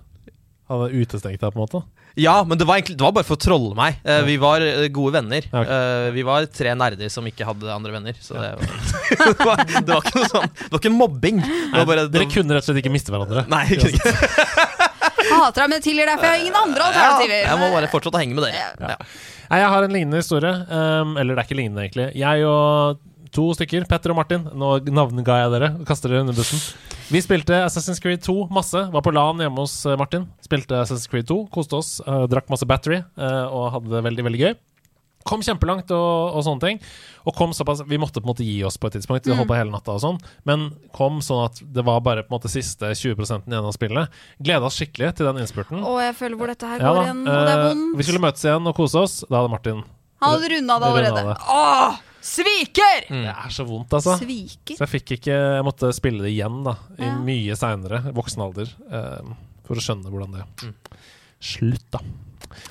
hadde 0.71 0.93
utestengt 0.95 1.43
deg, 1.43 1.51
på 1.51 1.59
en 1.59 1.65
måte? 1.65 1.83
Ja, 2.19 2.41
men 2.47 2.59
det 2.59 2.67
var, 2.67 2.79
egentlig, 2.79 2.97
det 2.99 3.05
var 3.07 3.15
bare 3.15 3.27
for 3.27 3.39
å 3.39 3.43
trolle 3.43 3.75
meg. 3.79 4.01
Eh, 4.03 4.23
vi 4.27 4.37
var 4.43 4.63
eh, 4.65 4.87
gode 4.93 5.15
venner. 5.19 5.47
Ja, 5.47 5.63
ok. 5.63 5.73
Eh, 5.77 6.07
vi 6.17 6.25
var 6.27 6.47
tre 6.51 6.75
nerder 6.79 7.13
som 7.13 7.27
ikke 7.29 7.47
hadde 7.47 7.71
andre 7.71 7.95
venner. 7.95 8.19
Så 8.23 8.35
det, 8.35 8.51
var, 8.59 8.71
det, 9.11 9.47
var, 9.47 9.65
det 9.67 9.95
var 9.95 10.05
ikke 10.05 10.19
noe 10.19 10.31
sånn 10.33 10.49
Det 10.59 10.71
var 10.73 10.83
ikke 10.83 10.95
mobbing. 10.95 11.43
Det 11.45 11.75
var 11.77 11.91
bare, 11.93 12.07
Dere 12.11 12.31
kunne 12.31 12.57
rett 12.57 12.67
og 12.67 12.73
slett 12.73 12.83
ikke 12.83 12.95
miste 12.95 13.15
hverandre. 13.15 13.47
Nei, 13.51 13.65
ikke. 13.79 14.15
Hater 15.31 15.63
deg, 15.65 15.71
men 15.73 15.85
tilgir 15.85 16.07
deg, 16.11 16.19
for 16.19 16.27
jeg 16.27 16.35
har 16.37 16.45
ingen 16.45 16.59
andre 16.61 16.81
Ja, 16.81 16.91
alternativer. 16.91 17.43
jeg 17.47 17.59
må 17.63 17.71
bare 17.75 17.91
fortsette 17.93 18.19
å 18.19 18.23
henge 18.23 18.35
med 18.37 18.45
dere. 18.49 18.67
Ja. 18.81 18.97
Nei, 19.51 19.59
jeg 19.63 19.71
har 19.75 19.87
en 19.87 19.95
lignende 19.97 20.21
historie. 20.23 20.53
Um, 20.71 21.17
eller 21.19 21.35
det 21.35 21.43
er 21.45 21.49
ikke 21.49 21.59
lignende, 21.61 21.87
egentlig. 21.87 22.09
Jeg 22.21 22.45
og 22.47 23.01
to 23.35 23.45
stykker, 23.55 23.87
Petter 23.91 24.11
og 24.15 24.19
Martin, 24.19 24.47
nå 24.59 24.71
navnga 24.91 25.37
jeg 25.45 25.53
dere 25.55 25.69
og 25.79 25.85
kaster 25.87 26.11
dere 26.11 26.25
under 26.27 26.35
bussen. 26.35 26.59
Vi 27.11 27.19
spilte 27.23 27.57
Assassin's 27.67 27.99
Creed 28.03 28.23
2 28.23 28.49
masse. 28.55 28.79
Var 28.91 29.03
på 29.03 29.13
LAN 29.15 29.43
hjemme 29.43 29.63
hos 29.65 29.75
eh, 29.87 29.97
Martin. 29.99 30.29
Spilte 30.47 30.79
Assassin's 30.79 31.11
Creed 31.11 31.27
2, 31.31 31.49
koste 31.55 31.79
oss, 31.79 31.97
uh, 32.07 32.25
drakk 32.31 32.51
masse 32.53 32.67
battery 32.71 33.01
uh, 33.19 33.47
og 33.51 33.73
hadde 33.75 33.91
det 33.97 34.03
veldig, 34.07 34.27
veldig 34.29 34.43
gøy. 34.45 34.53
Kom 35.29 35.43
kjempelangt 35.45 35.91
og, 35.93 36.37
og 36.39 36.45
sånne 36.47 36.63
ting. 36.65 36.79
Og 37.29 37.35
kom 37.37 37.51
såpass 37.53 37.83
Vi 37.89 37.99
måtte 38.01 38.23
på 38.23 38.25
en 38.25 38.33
måte 38.33 38.47
gi 38.47 38.63
oss 38.65 38.79
på 38.81 38.89
et 38.89 38.97
tidspunkt. 38.97 39.27
Vi 39.29 39.37
på 39.37 39.57
hele 39.59 39.73
natta 39.73 39.93
og 39.93 40.01
sånn. 40.01 40.19
Men 40.49 40.71
kom 40.97 41.21
sånn 41.25 41.45
at 41.45 41.61
det 41.61 41.85
var 41.85 42.01
bare 42.05 42.25
på 42.25 42.33
en 42.33 42.39
måte 42.39 42.53
siste 42.53 42.93
20 42.97 43.45
igjen 43.45 43.61
av 43.61 43.73
spillet. 43.77 44.21
Gleda 44.41 44.71
oss 44.71 44.79
skikkelig 44.81 45.13
til 45.19 45.29
den 45.29 45.43
innspurten. 45.43 45.83
Og 45.85 46.01
jeg 46.01 46.17
føler 46.17 46.41
hvor 46.41 46.53
dette 46.53 46.71
her 46.71 46.81
Ja 46.81 46.93
går 46.95 47.03
igjen, 47.05 47.21
og 47.27 47.33
det 47.35 47.53
er 47.53 47.59
eh, 47.59 47.67
vondt. 47.69 47.99
vi 47.99 48.07
skulle 48.09 48.23
møtes 48.25 48.47
igjen 48.49 48.71
og 48.73 48.77
kose 48.81 49.03
oss. 49.03 49.19
Da 49.29 49.43
hadde 49.43 49.53
Martin 49.53 49.83
Han 50.25 50.35
hadde 50.35 50.55
runda 50.55 50.79
det 50.81 50.89
allerede. 50.95 51.37
Åh! 51.57 52.01
Sviker! 52.21 53.07
Det 53.09 53.33
er 53.33 53.53
så 53.53 53.65
vondt, 53.65 53.95
altså. 53.97 54.17
Sviker? 54.21 54.77
Så 54.77 54.85
jeg 54.85 54.93
fikk 54.93 55.15
ikke 55.17 55.37
Jeg 55.37 55.65
måtte 55.65 55.89
spille 55.97 56.25
det 56.27 56.35
igjen, 56.35 56.59
da. 56.67 56.75
I 57.01 57.07
Ja. 57.09 57.15
mye 57.17 57.57
seinere, 57.57 58.03
voksen 58.17 58.45
alder. 58.45 58.73
eh, 58.93 59.33
for 59.65 59.77
å 59.77 59.85
skjønne 59.85 60.11
hvordan 60.13 60.33
det 60.37 60.75
Slutt, 61.41 61.87
da. 61.93 62.01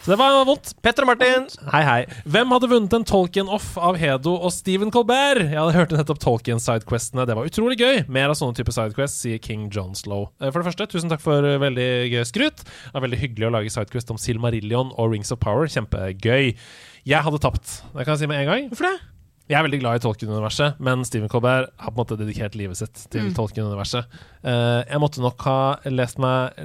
Så 0.03 0.11
det 0.11 0.17
var 0.19 0.37
vondt. 0.47 0.73
Petter 0.83 1.05
og 1.05 1.09
Martin. 1.11 1.45
Hei, 1.71 1.81
hei. 1.87 1.99
Hvem 2.29 2.51
hadde 2.55 2.69
vunnet 2.71 2.95
en 2.97 3.05
Tolkien-off 3.07 3.71
av 3.79 3.97
Hedo 4.01 4.33
og 4.37 4.51
Stephen 4.55 4.91
Colbert? 4.93 5.41
Jeg 5.45 5.55
hadde 5.59 5.75
hørt 5.77 5.93
nettopp 5.95 6.19
Tolkien-sidequestene. 6.23 7.25
Det 7.29 7.37
var 7.37 7.47
utrolig 7.49 7.77
gøy. 7.79 8.01
Mer 8.11 8.33
av 8.33 8.37
sånne 8.39 8.57
type 8.59 8.73
sidequests, 8.75 9.21
sier 9.23 9.39
King 9.43 9.67
Johnslow. 9.73 10.29
Eh, 10.41 10.49
For 10.51 10.59
det 10.61 10.69
første, 10.71 10.89
tusen 10.91 11.11
takk 11.13 11.23
for 11.23 11.45
eh, 11.47 11.59
veldig 11.61 11.89
gøy 12.13 12.25
skryt. 12.27 12.65
Det 12.65 12.95
er 12.99 13.05
veldig 13.07 13.21
hyggelig 13.23 13.49
å 13.49 13.53
lage 13.59 13.73
sidequest 13.73 14.11
om 14.15 14.19
Silmarillion 14.21 14.91
og 14.95 15.13
Rings 15.15 15.31
of 15.35 15.39
Power. 15.43 15.69
Kjempegøy. 15.71 16.53
Jeg 17.07 17.23
hadde 17.25 17.39
tapt. 17.43 17.79
Det 17.95 18.03
kan 18.05 18.15
jeg 18.17 18.25
si 18.25 18.29
med 18.31 18.43
en 18.43 18.51
gang. 18.53 18.67
Hvorfor 18.73 18.91
det? 18.91 18.97
Jeg 19.49 19.57
er 19.57 19.65
veldig 19.65 19.79
glad 19.81 19.97
i 19.97 20.01
Tolkien-universet, 20.03 20.77
men 20.85 21.01
Stephen 21.07 21.29
Colbert 21.31 21.71
har 21.81 21.89
på 21.89 21.97
en 21.97 22.03
måte 22.03 22.17
dedikert 22.19 22.53
livet 22.59 22.77
sitt 22.77 22.99
til 23.09 23.31
Tolkien-universet. 23.33 24.05
Uh, 24.43 24.85
jeg 24.85 25.01
måtte 25.01 25.23
nok 25.23 25.41
ha 25.47 25.59
lest 25.89 26.21
meg 26.21 26.59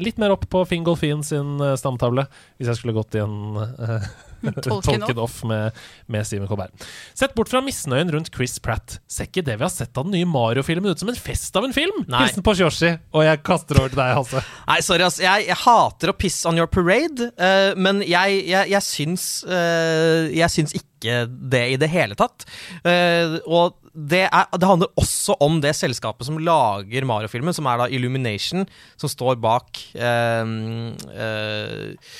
litt 0.00 0.16
mer 0.20 0.32
opp 0.32 0.46
på 0.48 0.64
Fingolfin 0.70 1.20
sin 1.26 1.60
uh, 1.60 1.76
stamtavle 1.76 2.24
hvis 2.56 2.70
jeg 2.70 2.80
skulle 2.80 2.96
gått 2.96 3.18
i 3.18 3.20
en 3.20 3.60
uh, 3.60 4.08
Tolkien 4.62 5.02
off, 5.10 5.22
off 5.24 5.38
med, 5.48 5.76
med 6.10 6.26
Stephen 6.26 6.48
Colbert. 6.50 6.86
Sett 7.16 7.34
bort 7.36 7.50
fra 7.52 7.62
misnøyen 7.64 8.12
rundt 8.14 8.32
Chris 8.34 8.58
Pratt. 8.62 8.98
Ser 9.10 9.28
ikke 9.30 9.44
det 9.46 9.58
vi 9.60 9.66
har 9.66 9.72
sett 9.72 9.96
av 9.96 10.08
den 10.08 10.16
nye 10.18 10.28
Mario-filmen 10.28 10.92
ut 10.92 11.02
som 11.02 11.12
en 11.12 11.18
fest 11.18 11.56
av 11.58 11.66
en 11.66 11.76
film? 11.76 12.04
Nei. 12.10 12.26
Hilsen 12.26 12.46
på 12.46 12.56
Yoshi, 12.58 12.94
og 13.14 13.26
jeg 13.26 13.42
kaster 13.46 13.82
over 13.82 13.92
til 13.92 14.02
deg, 14.02 14.14
Hasse. 14.18 14.44
Nei, 14.70 14.78
sorry, 14.86 15.06
ass. 15.06 15.20
Jeg, 15.22 15.48
jeg 15.50 15.60
hater 15.64 16.12
å 16.12 16.16
pisse 16.18 16.48
on 16.50 16.60
your 16.60 16.70
parade, 16.70 17.32
uh, 17.40 17.72
men 17.80 18.04
jeg, 18.06 18.44
jeg, 18.50 18.72
jeg 18.74 18.86
syns 18.86 19.26
uh, 19.48 20.30
Jeg 20.30 20.48
syns 20.52 20.76
ikke 20.76 21.24
det 21.30 21.62
i 21.72 21.78
det 21.80 21.88
hele 21.88 22.16
tatt. 22.18 22.44
Uh, 22.84 23.38
og 23.48 23.80
det, 23.94 24.26
er, 24.28 24.46
det 24.54 24.68
handler 24.68 24.92
også 25.00 25.34
om 25.42 25.58
det 25.62 25.72
selskapet 25.78 26.28
som 26.28 26.38
lager 26.38 27.06
Mario-filmen, 27.08 27.54
som 27.56 27.66
er 27.66 27.80
da 27.80 27.88
Illumination, 27.90 28.66
som 29.00 29.10
står 29.10 29.40
bak 29.42 29.80
eh, 29.98 30.52
eh, 31.10 32.14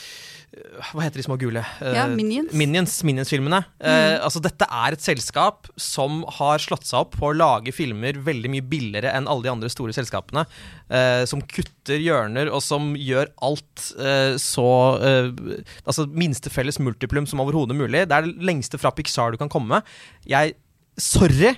hva 0.51 1.05
heter 1.05 1.21
de 1.21 1.23
små 1.23 1.37
gule? 1.39 1.61
Eh, 1.79 1.95
Ja, 1.95 2.09
Minions. 2.11 2.51
Minions, 2.59 2.95
Minions-filmene. 3.07 3.61
Eh, 3.79 4.17
altså, 4.19 4.41
dette 4.43 4.67
er 4.67 4.97
et 4.97 5.05
selskap 5.05 5.69
som 5.79 6.25
har 6.41 6.59
slått 6.59 6.89
seg 6.89 7.05
opp 7.05 7.15
på 7.21 7.29
å 7.31 7.37
lage 7.37 7.71
filmer 7.77 8.19
veldig 8.27 8.51
mye 8.51 8.65
billigere 8.67 9.13
enn 9.15 9.29
alle 9.31 9.47
de 9.47 9.53
andre 9.53 9.71
store 9.71 9.95
selskapene. 9.95 10.47
eh, 10.91 11.25
som 11.31 11.41
kutter 11.47 12.03
hjørner, 12.03 12.51
og 12.51 12.63
som 12.67 12.95
gjør 12.99 13.31
alt 13.47 13.85
eh, 14.03 14.35
så 14.43 14.67
eh, 14.99 15.31
Altså 15.87 16.09
minste 16.11 16.51
felles 16.51 16.81
multiplum 16.83 17.29
som 17.31 17.39
overhodet 17.45 17.77
mulig. 17.79 18.09
Det 18.11 18.17
er 18.19 18.27
det 18.27 18.43
lengste 18.43 18.79
fra 18.83 18.91
Pixar 18.91 19.31
du 19.31 19.39
kan 19.39 19.49
komme. 19.53 19.83
Jeg 20.27 20.57
Sorry! 20.99 21.55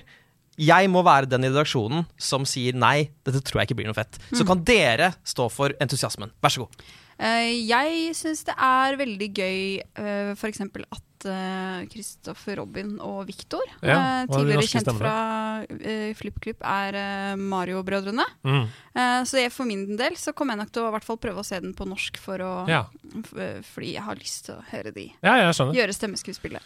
Jeg 0.61 0.85
må 0.93 1.01
være 1.01 1.25
den 1.25 1.47
i 1.47 1.49
redaksjonen 1.49 2.05
som 2.21 2.43
sier 2.45 2.75
nei, 2.77 3.09
dette 3.25 3.41
tror 3.41 3.63
jeg 3.63 3.71
ikke 3.71 3.79
blir 3.79 3.87
noe 3.89 3.97
fett. 3.97 4.19
Så 4.37 4.45
kan 4.45 4.61
dere 4.63 5.15
stå 5.25 5.47
for 5.49 5.73
entusiasmen. 5.81 6.29
Vær 6.45 6.53
så 6.53 6.67
god. 6.67 6.83
Eh, 7.19 7.67
jeg 7.69 8.13
syns 8.17 8.43
det 8.47 8.55
er 8.57 8.97
veldig 8.99 9.29
gøy 9.37 9.81
uh, 9.99 10.31
f.eks. 10.35 10.61
at 10.61 11.01
Kristoffer 11.87 12.57
Robin 12.59 12.97
og 12.99 13.21
Victor, 13.29 13.63
Ja, 13.81 13.93
eh, 13.95 14.23
er 14.25 14.27
tidligere 14.27 14.65
kjent 14.67 14.87
stemmer. 14.89 15.05
fra 15.05 16.13
FlippKlipp, 16.19 16.63
er 16.67 16.97
eh, 16.99 17.35
Mario-brødrene. 17.39 18.25
Mm. 18.43 18.65
Eh, 18.95 19.21
så 19.29 19.39
jeg, 19.39 19.53
for 19.55 19.63
min 19.69 19.85
del 19.99 20.17
så 20.19 20.33
kommer 20.35 20.57
jeg 20.57 20.65
nok 20.65 20.73
til 20.75 20.83
å 20.83 20.91
hvert 20.91 21.07
fall 21.07 21.21
prøve 21.23 21.39
å 21.39 21.47
se 21.47 21.59
den 21.63 21.73
på 21.77 21.87
norsk, 21.87 22.17
for 22.19 22.43
å, 22.43 22.51
Ja. 22.67 22.85
eh, 23.37 23.61
fordi 23.63 23.93
jeg 23.93 24.03
har 24.03 24.15
lyst 24.19 24.45
til 24.49 24.55
å 24.55 24.65
høre 24.73 24.91
de 24.93 25.11
ja, 25.23 25.37
gjøre 25.53 25.93
stemmeskuespillet. 25.95 26.61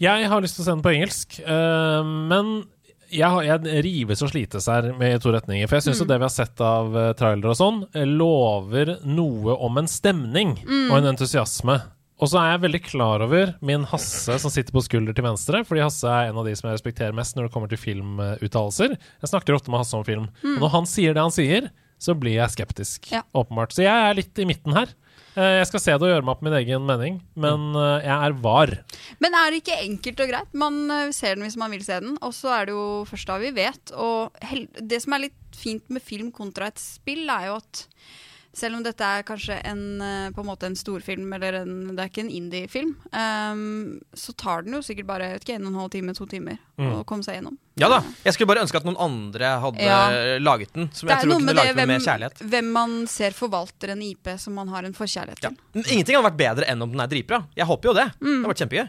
Jeg 0.00 0.28
har 0.32 0.40
lyst 0.40 0.56
til 0.56 0.64
å 0.64 0.64
se 0.64 0.74
den 0.74 0.82
på 0.82 0.94
engelsk, 0.96 1.40
men 1.46 2.64
jeg, 3.12 3.46
jeg 3.46 3.84
rives 3.86 4.22
og 4.24 4.32
slites 4.32 4.68
her 4.70 4.90
med 4.98 5.16
i 5.16 5.22
to 5.22 5.32
retninger. 5.34 5.68
For 5.68 5.78
jeg 5.78 5.88
syns 5.88 6.02
mm. 6.04 6.10
det 6.10 6.18
vi 6.18 6.26
har 6.26 6.34
sett 6.34 6.62
av 6.64 6.96
uh, 6.96 7.06
trailere 7.18 7.52
og 7.52 7.58
sånn, 7.58 7.80
eh, 7.94 8.06
lover 8.08 8.96
noe 9.06 9.56
om 9.60 9.80
en 9.80 9.90
stemning 9.90 10.56
og 10.90 10.94
en 11.00 11.10
entusiasme. 11.12 11.80
Og 12.20 12.28
så 12.28 12.36
er 12.36 12.50
jeg 12.52 12.64
veldig 12.66 12.80
klar 12.84 13.22
over 13.24 13.54
min 13.64 13.86
Hasse 13.88 14.36
som 14.42 14.52
sitter 14.52 14.74
på 14.76 14.82
skulder 14.84 15.16
til 15.16 15.24
venstre, 15.24 15.62
fordi 15.64 15.84
Hasse 15.86 16.08
er 16.08 16.28
en 16.28 16.40
av 16.40 16.44
de 16.44 16.52
som 16.58 16.68
jeg 16.68 16.76
respekterer 16.76 17.16
mest 17.16 17.36
når 17.36 17.48
det 17.48 17.54
kommer 17.54 17.70
til 17.70 17.80
filmuttalelser. 17.80 18.96
Jeg 18.96 19.30
snakker 19.32 19.56
ofte 19.56 19.72
med 19.72 19.80
Hasse 19.80 19.96
om 19.96 20.04
film. 20.04 20.26
Og 20.44 20.58
når 20.60 20.74
han 20.74 20.90
sier 20.90 21.16
det 21.16 21.24
han 21.24 21.32
sier, 21.32 21.70
så 22.00 22.16
blir 22.16 22.38
jeg 22.38 22.52
skeptisk. 22.54 23.08
Ja. 23.12 23.22
Åpenbart. 23.36 23.72
Så 23.76 23.84
jeg 23.84 23.92
er 23.92 24.16
litt 24.16 24.40
i 24.40 24.48
midten 24.48 24.76
her. 24.76 24.92
Eh, 25.38 25.56
Jeg 25.60 25.66
skal 25.70 25.82
se 25.82 25.92
det 25.94 26.02
og 26.06 26.10
gjøre 26.10 26.24
meg 26.26 26.32
opp 26.34 26.40
min 26.42 26.56
egen 26.58 26.86
mening, 26.88 27.20
men 27.38 27.68
eh, 27.78 28.06
jeg 28.06 28.16
er 28.28 28.36
var. 28.42 28.72
Men 29.22 29.36
er 29.38 29.50
det 29.52 29.60
ikke 29.62 29.76
enkelt 29.84 30.22
og 30.24 30.32
greit? 30.32 30.56
Man 30.58 30.80
eh, 30.90 31.12
ser 31.14 31.36
den 31.36 31.46
hvis 31.46 31.58
man 31.60 31.70
vil 31.74 31.84
se 31.86 32.00
den, 32.02 32.16
og 32.18 32.34
så 32.34 32.50
er 32.56 32.66
det 32.70 32.74
jo 32.74 32.86
først 33.10 33.30
da 33.30 33.38
vi 33.42 33.52
vet. 33.54 33.94
Og 33.94 34.34
det 34.80 35.02
som 35.04 35.14
er 35.14 35.28
litt 35.28 35.60
fint 35.60 35.86
med 35.92 36.02
film 36.02 36.32
kontra 36.34 36.70
et 36.72 36.82
spill, 36.82 37.28
er 37.30 37.50
jo 37.52 37.60
at 37.60 37.84
selv 38.52 38.76
om 38.76 38.82
dette 38.82 39.00
er 39.06 39.22
kanskje 39.22 39.60
en, 39.64 40.00
eh, 40.02 40.30
på 40.34 40.40
en 40.42 40.46
måte 40.48 40.66
en 40.66 40.74
storfilm, 40.76 41.32
eller 41.36 41.60
en, 41.62 41.74
det 41.94 42.02
er 42.02 42.08
ikke 42.10 42.24
en 42.24 42.30
indie-film, 42.34 42.96
um, 43.14 44.00
så 44.14 44.34
tar 44.36 44.62
den 44.66 44.74
jo 44.74 44.80
sikkert 44.82 45.06
bare 45.06 45.28
vet 45.34 45.44
ikke, 45.46 45.54
en 45.60 45.66
og 45.68 45.72
en 45.72 45.78
halv 45.84 45.90
time, 45.94 46.14
to 46.14 46.26
timer 46.26 46.58
å 46.80 47.04
komme 47.06 47.22
seg 47.22 47.36
gjennom. 47.38 47.56
Ja 47.80 47.88
da. 47.88 48.00
Jeg 48.24 48.34
skulle 48.34 48.48
bare 48.50 48.62
ønske 48.64 48.76
at 48.80 48.84
noen 48.84 48.98
andre 49.00 49.52
hadde 49.62 49.80
Ja. 49.84 50.38
laget 50.40 50.72
den. 50.74 50.90
Som 50.92 51.08
Det 51.08 51.14
jeg 51.16 51.22
tror 51.28 51.32
kunne 51.34 51.44
med 51.44 51.54
det 51.54 51.60
laget 51.62 51.76
med 51.76 51.86
hvem, 51.86 51.88
mer 51.88 52.06
kjærlighet. 52.06 52.38
hvem 52.50 52.72
man 52.72 53.06
ser 53.06 53.30
forvalter 53.30 53.90
en 53.90 54.02
IP 54.02 54.28
som 54.38 54.54
man 54.54 54.68
har 54.68 54.84
en 54.84 54.92
forkjærlighet 54.92 55.40
til. 55.40 55.56
Ja. 55.74 55.82
Ingenting 55.92 56.16
hadde 56.16 56.30
vært 56.32 56.40
bedre 56.40 56.64
enn 56.68 56.82
om 56.82 56.90
den 56.90 57.00
er 57.00 57.06
dritbra. 57.06 57.46
Jeg 57.56 57.66
håper 57.66 57.84
jo 57.88 57.94
det. 57.94 58.12
Det 58.18 58.26
hadde 58.26 58.48
vært 58.54 58.62
kjempegøy. 58.68 58.88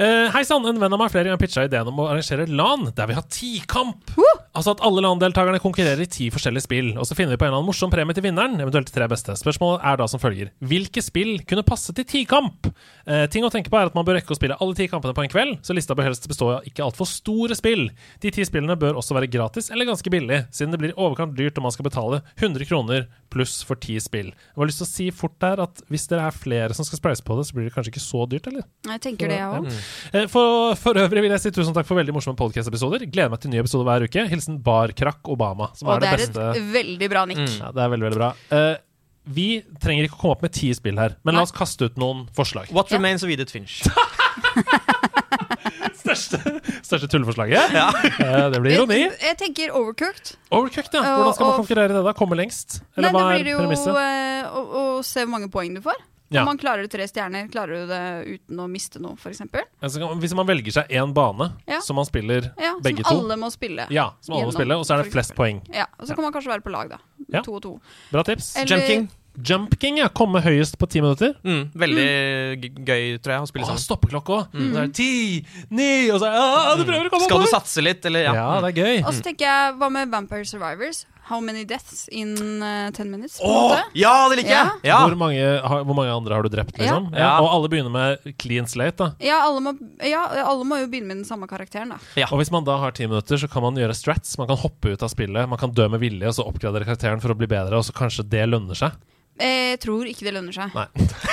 Uh, 0.00 0.30
Hei 0.32 0.40
sann, 0.48 0.64
en 0.64 0.78
venn 0.80 0.94
av 0.96 0.96
meg 0.96 1.10
flere 1.12 1.28
ganger 1.28 1.40
pitcha 1.42 1.66
ideen 1.66 1.88
om 1.90 1.98
å 2.00 2.06
arrangere 2.08 2.46
LAN 2.48 2.86
der 2.96 3.08
vi 3.10 3.16
har 3.18 3.24
tikamp. 3.28 4.14
Altså 4.56 4.72
at 4.72 4.80
alle 4.86 5.02
LAN-deltakerne 5.04 5.60
konkurrerer 5.60 6.00
i 6.00 6.08
ti 6.08 6.30
forskjellige 6.32 6.64
spill, 6.64 6.88
og 6.96 7.04
så 7.04 7.12
finner 7.18 7.34
vi 7.34 7.40
på 7.42 7.44
en 7.44 7.50
eller 7.50 7.60
annen 7.60 7.68
morsom 7.68 7.92
premie 7.92 8.16
til 8.16 8.24
vinneren, 8.24 8.56
eventuelt 8.62 8.88
de 8.88 8.94
tre 8.94 9.04
beste. 9.12 9.36
Spørsmålet 9.36 9.84
er 9.84 10.00
da 10.00 10.06
som 10.08 10.22
følger 10.22 10.48
Hvilke 10.64 11.04
spill 11.04 11.34
kunne 11.44 11.66
passe 11.68 11.92
til 11.92 12.06
tikamp? 12.08 12.70
Uh, 13.04 13.26
ting 13.28 13.44
å 13.44 13.50
tenke 13.52 13.68
på 13.68 13.76
er 13.76 13.90
at 13.90 13.98
man 13.98 14.06
bør 14.08 14.16
rekke 14.16 14.32
å 14.32 14.38
spille 14.38 14.56
alle 14.56 14.78
ti 14.78 14.86
kampene 14.88 15.12
på 15.18 15.26
en 15.26 15.34
kveld, 15.34 15.60
så 15.68 15.76
lista 15.76 15.98
bør 15.98 16.08
helst 16.08 16.24
bestå 16.32 16.48
av 16.54 16.70
ikke 16.70 16.86
altfor 16.86 17.10
store 17.10 17.60
spill. 17.60 17.90
De 18.24 18.32
ti 18.32 18.48
spillene 18.48 18.78
bør 18.80 19.02
også 19.02 19.18
være 19.18 19.28
gratis 19.28 19.68
eller 19.68 19.90
ganske 19.90 20.14
billig, 20.16 20.46
siden 20.48 20.72
det 20.72 20.80
blir 20.80 20.96
overkant 20.96 21.36
dyrt 21.36 21.60
om 21.60 21.68
man 21.68 21.76
skal 21.76 21.90
betale 21.90 22.22
100 22.38 22.70
kroner 22.72 23.04
pluss 23.30 23.60
for 23.68 23.76
ti 23.76 24.00
spill. 24.00 24.32
Jeg 24.32 24.56
har 24.56 24.72
lyst 24.72 24.80
til 24.80 24.88
å 24.88 24.92
si 24.94 25.10
fort 25.14 25.36
der 25.44 25.60
at 25.68 25.84
hvis 25.92 26.08
dere 26.10 26.26
er 26.32 26.40
flere 26.40 26.74
som 26.74 26.88
skal 26.88 27.04
spleise 27.04 27.28
på 27.28 27.36
det, 27.36 27.46
så 27.46 27.60
blir 27.60 27.68
det 27.68 27.76
kanskje 27.76 27.92
ikke 27.94 28.06
så 28.08 28.24
dyrt, 28.32 28.48
eller? 28.50 28.64
Jeg 28.88 29.04
tenker 29.04 29.30
det, 29.30 29.38
jeg 29.44 29.60
òg. 29.60 29.70
Eh, 30.12 30.26
For, 30.30 30.74
for 30.80 30.94
øvrig 31.00 31.22
vil 31.24 31.30
jeg 31.36 31.40
si 31.44 31.50
tusen 31.54 31.74
takk 31.76 31.86
for 31.88 31.96
veldig 32.00 32.14
morsomme 32.16 32.36
podcast-episoder. 32.40 33.06
Gleder 33.10 33.30
meg 33.34 33.40
til 33.42 33.50
nye 33.54 33.62
episoder 33.64 33.84
hver 33.88 34.06
uke. 34.08 34.26
Hilsen 34.30 34.60
Barkrakk 34.64 35.28
Obama, 35.32 35.70
som 35.78 35.88
Og 35.88 35.96
er 35.96 36.00
det 36.00 36.10
det 36.10 36.12
er 36.12 36.22
beste. 36.26 36.46
et 36.60 36.70
veldig 36.74 37.10
bra 37.12 37.24
nikk. 37.30 37.44
Ja, 37.58 37.70
det 37.76 37.82
er 37.86 37.92
veldig, 37.94 38.06
veldig 38.10 38.20
bra. 38.20 38.30
Uh, 38.52 38.76
vi 39.30 39.48
trenger 39.82 40.06
ikke 40.08 40.16
å 40.16 40.20
komme 40.22 40.32
opp 40.38 40.42
med 40.46 40.52
ti 40.56 40.72
spill 40.74 40.96
her, 40.98 41.14
men 41.24 41.34
Nei. 41.36 41.40
la 41.42 41.46
oss 41.46 41.52
kaste 41.54 41.84
ut 41.90 41.98
noen 42.00 42.24
forslag. 42.34 42.70
What 42.72 42.90
Ja. 42.90 42.96
remains 42.98 43.22
of 43.22 43.28
Edith 43.30 43.52
Finch? 43.52 43.82
Største 46.10 47.08
tulleforslaget? 47.10 47.74
Eh, 47.76 48.46
det 48.50 48.60
blir 48.62 48.74
ironi. 48.78 48.98
Jeg, 49.04 49.12
jeg 49.22 49.36
tenker 49.40 49.72
overcooked. 49.76 50.32
Overcooked, 50.50 50.94
ja. 50.96 51.02
Hvordan 51.16 51.36
skal 51.36 51.46
man 51.50 51.58
konkurrere 51.60 51.92
i 51.92 51.96
det? 51.98 52.02
da? 52.06 52.14
Komme 52.18 52.38
lengst? 52.40 52.80
Nei, 52.80 52.88
Eller 52.98 53.12
da 53.12 53.18
hva 53.18 53.26
blir 53.28 53.40
er 53.40 53.44
det 53.46 53.52
jo 53.54 53.60
premisset? 53.60 54.00
eh, 54.00 54.48
å, 54.50 54.64
å 54.80 54.84
se 55.06 55.24
hvor 55.24 55.32
mange 55.36 55.50
poeng 55.52 55.76
du 55.76 55.82
får. 55.84 56.00
Ja. 56.30 56.44
Om 56.44 56.46
man 56.52 56.58
klarer 56.62 56.86
tre 56.86 57.06
stjerner, 57.10 57.48
klarer 57.50 57.82
du 57.82 57.90
det 57.90 58.02
uten 58.36 58.60
å 58.62 58.68
miste 58.70 59.00
noe, 59.02 59.16
f.eks. 59.18 59.42
Altså, 59.82 60.10
hvis 60.22 60.34
man 60.38 60.46
velger 60.46 60.76
seg 60.78 60.92
én 60.94 61.14
bane 61.14 61.50
Ja. 61.66 61.80
som 61.82 61.98
man 61.98 62.06
spiller 62.06 62.52
Ja, 62.54 62.76
begge 62.82 63.02
som 63.02 63.16
to 63.18 63.24
alle 63.24 63.38
må 63.40 63.50
spille. 63.50 63.86
Ja, 63.90 64.12
som 64.22 64.36
alle 64.36 64.46
må 64.46 64.54
spille, 64.54 64.78
og 64.78 64.86
så 64.86 64.94
er 64.94 65.02
det 65.02 65.10
flest 65.10 65.34
poeng. 65.34 65.58
Ja, 65.74 65.88
og 65.98 66.06
så 66.06 66.14
kan 66.14 66.22
man 66.22 66.32
kanskje 66.32 66.52
være 66.54 66.62
på 66.62 66.70
lag, 66.70 66.92
da. 66.94 67.00
Ja. 67.32 67.42
To 67.42 67.56
og 67.58 67.62
to. 67.62 67.80
Bra 68.12 68.22
tips. 68.22 68.54
Eller- 68.56 68.76
Jump 68.76 68.86
King. 68.86 69.08
Jump 69.42 69.74
King, 69.80 69.98
ja. 69.98 70.08
Komme 70.08 70.40
høyest 70.42 70.78
på 70.78 70.88
ti 70.90 71.00
minutter. 71.00 71.34
Mm, 71.42 71.70
veldig 71.74 72.06
mm. 72.06 72.84
gøy, 72.84 73.04
tror 73.22 73.34
jeg, 73.34 73.42
å 73.42 73.48
spille 73.50 73.66
sammen. 73.66 73.82
stoppeklokke 73.82 74.36
òg. 74.36 74.54
Så 74.54 74.76
er 74.76 74.86
det 74.86 74.94
ti, 74.94 75.46
ni, 75.70 76.10
og 76.10 76.20
så 76.20 76.30
du 76.76 76.84
prøver 76.84 77.06
å 77.06 77.10
komme 77.10 77.26
Skal 77.26 77.42
du 77.42 77.50
satse 77.50 77.82
litt, 77.82 78.04
eller? 78.06 78.26
Ja. 78.26 78.34
Ja, 78.34 78.60
det 78.60 78.70
er 78.70 78.84
gøy. 78.84 79.02
Og 79.06 79.14
så 79.14 79.22
tenker 79.22 79.46
jeg, 79.46 79.78
hva 79.78 79.90
med 79.90 80.10
Vampire 80.10 80.46
Survivors? 80.46 81.06
How 81.30 81.38
many 81.40 81.62
deaths 81.64 82.08
in 82.10 82.32
uh, 82.58 82.90
ten 82.90 83.10
minutes? 83.10 83.38
På 83.38 83.46
Åh, 83.46 83.68
måte? 83.68 83.82
ja, 83.94 84.14
det 84.28 84.40
liker 84.40 84.50
jeg! 84.50 84.70
Ja. 84.88 84.96
Hvor, 85.06 85.14
mange, 85.20 85.44
har, 85.62 85.84
hvor 85.86 85.94
mange 85.94 86.10
andre 86.10 86.34
har 86.34 86.42
du 86.42 86.50
drept, 86.50 86.74
liksom? 86.74 87.12
Ja. 87.14 87.36
Og 87.38 87.46
alle 87.52 87.70
begynner 87.70 87.94
med 87.94 88.34
clean 88.42 88.66
slate, 88.66 88.98
da. 88.98 89.08
Ja 89.22 89.38
alle, 89.46 89.62
må, 89.62 89.74
ja, 90.02 90.24
alle 90.42 90.66
må 90.66 90.80
jo 90.80 90.88
begynne 90.90 91.12
med 91.12 91.20
den 91.22 91.28
samme 91.28 91.46
karakteren, 91.50 91.94
da. 91.94 92.26
Og 92.32 92.42
hvis 92.42 92.50
man 92.50 92.66
da 92.66 92.80
har 92.82 92.96
ti 92.98 93.06
minutter, 93.06 93.38
så 93.38 93.46
kan 93.52 93.62
man 93.62 93.78
gjøre 93.78 93.94
strats. 93.94 94.34
Man 94.42 94.50
kan 94.50 94.58
hoppe 94.58 94.96
ut 94.96 95.06
av 95.06 95.12
spillet, 95.14 95.46
man 95.54 95.60
kan 95.60 95.70
dø 95.70 95.86
med 95.92 96.02
vilje, 96.02 96.26
og 96.26 96.34
så 96.40 96.48
oppgradere 96.50 96.88
karakteren 96.88 97.22
for 97.22 97.30
å 97.30 97.38
bli 97.38 97.46
bedre, 97.50 97.78
og 97.78 97.86
så 97.86 97.94
kanskje 97.94 98.26
det 98.34 98.48
lønner 98.50 98.82
seg. 98.82 98.98
Jeg 99.40 99.78
tror 99.80 100.10
ikke 100.10 100.26
det 100.26 100.34
lønner 100.36 100.56
seg. 100.56 100.74
Nei. 100.74 100.88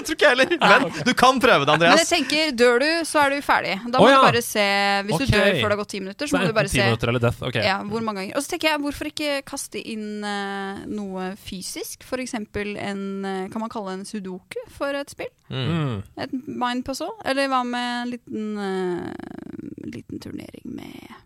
Jeg 0.00 0.06
tror 0.08 0.18
ikke 0.18 0.28
jeg 0.28 0.36
heller. 0.36 0.54
Men 0.60 1.06
du 1.06 1.12
kan 1.16 1.40
prøve 1.42 1.66
det, 1.68 1.74
Andreas. 1.76 1.94
Men 1.94 2.02
jeg 2.02 2.10
tenker, 2.10 2.54
dør 2.56 2.80
du, 2.82 2.88
så 3.08 3.22
er 3.24 3.36
du 3.36 3.44
ferdig. 3.44 3.76
Da 3.86 4.00
må 4.00 4.10
må 4.10 4.12
ja. 4.12 4.20
du 4.20 4.26
bare 4.28 4.42
se 4.44 4.66
Hvis 5.06 5.16
okay. 5.16 5.26
du 5.26 5.34
dør 5.34 5.48
før 5.48 5.64
det 5.64 5.70
har 5.70 5.80
gått 5.80 5.92
ti 5.92 6.00
minutter, 6.02 6.26
Så 6.26 6.34
så 6.34 6.40
må 6.40 6.50
du 6.50 6.56
bare 6.56 6.72
se 6.72 6.84
minutter 6.84 7.12
eller 7.12 7.22
death. 7.22 7.42
Ok. 7.46 7.58
ja, 7.64 7.76
hvor 7.90 8.04
mange 8.06 8.22
ganger. 8.22 8.36
Og 8.38 8.44
så 8.44 8.54
tenker 8.54 8.70
jeg, 8.70 8.82
hvorfor 8.84 9.10
ikke 9.10 9.36
kaste 9.48 9.82
inn 9.92 10.24
uh, 10.24 10.82
noe 10.90 11.30
fysisk? 11.40 12.04
For 12.08 12.22
eksempel 12.22 12.74
en 12.80 13.04
uh, 13.26 13.46
Kan 13.52 13.64
man 13.64 13.72
kalle 13.72 13.98
en 13.98 14.06
sudoku 14.08 14.60
for 14.74 14.96
et 14.96 15.12
spill? 15.12 15.30
Mm. 15.50 16.02
Et 16.24 16.36
mind 16.48 16.84
puzzle? 16.86 17.12
Eller 17.28 17.50
hva 17.50 17.62
med 17.66 17.88
en 18.00 18.12
liten, 18.14 18.50
uh, 18.58 19.88
liten 19.90 20.22
turnering 20.22 20.66
med 20.76 21.18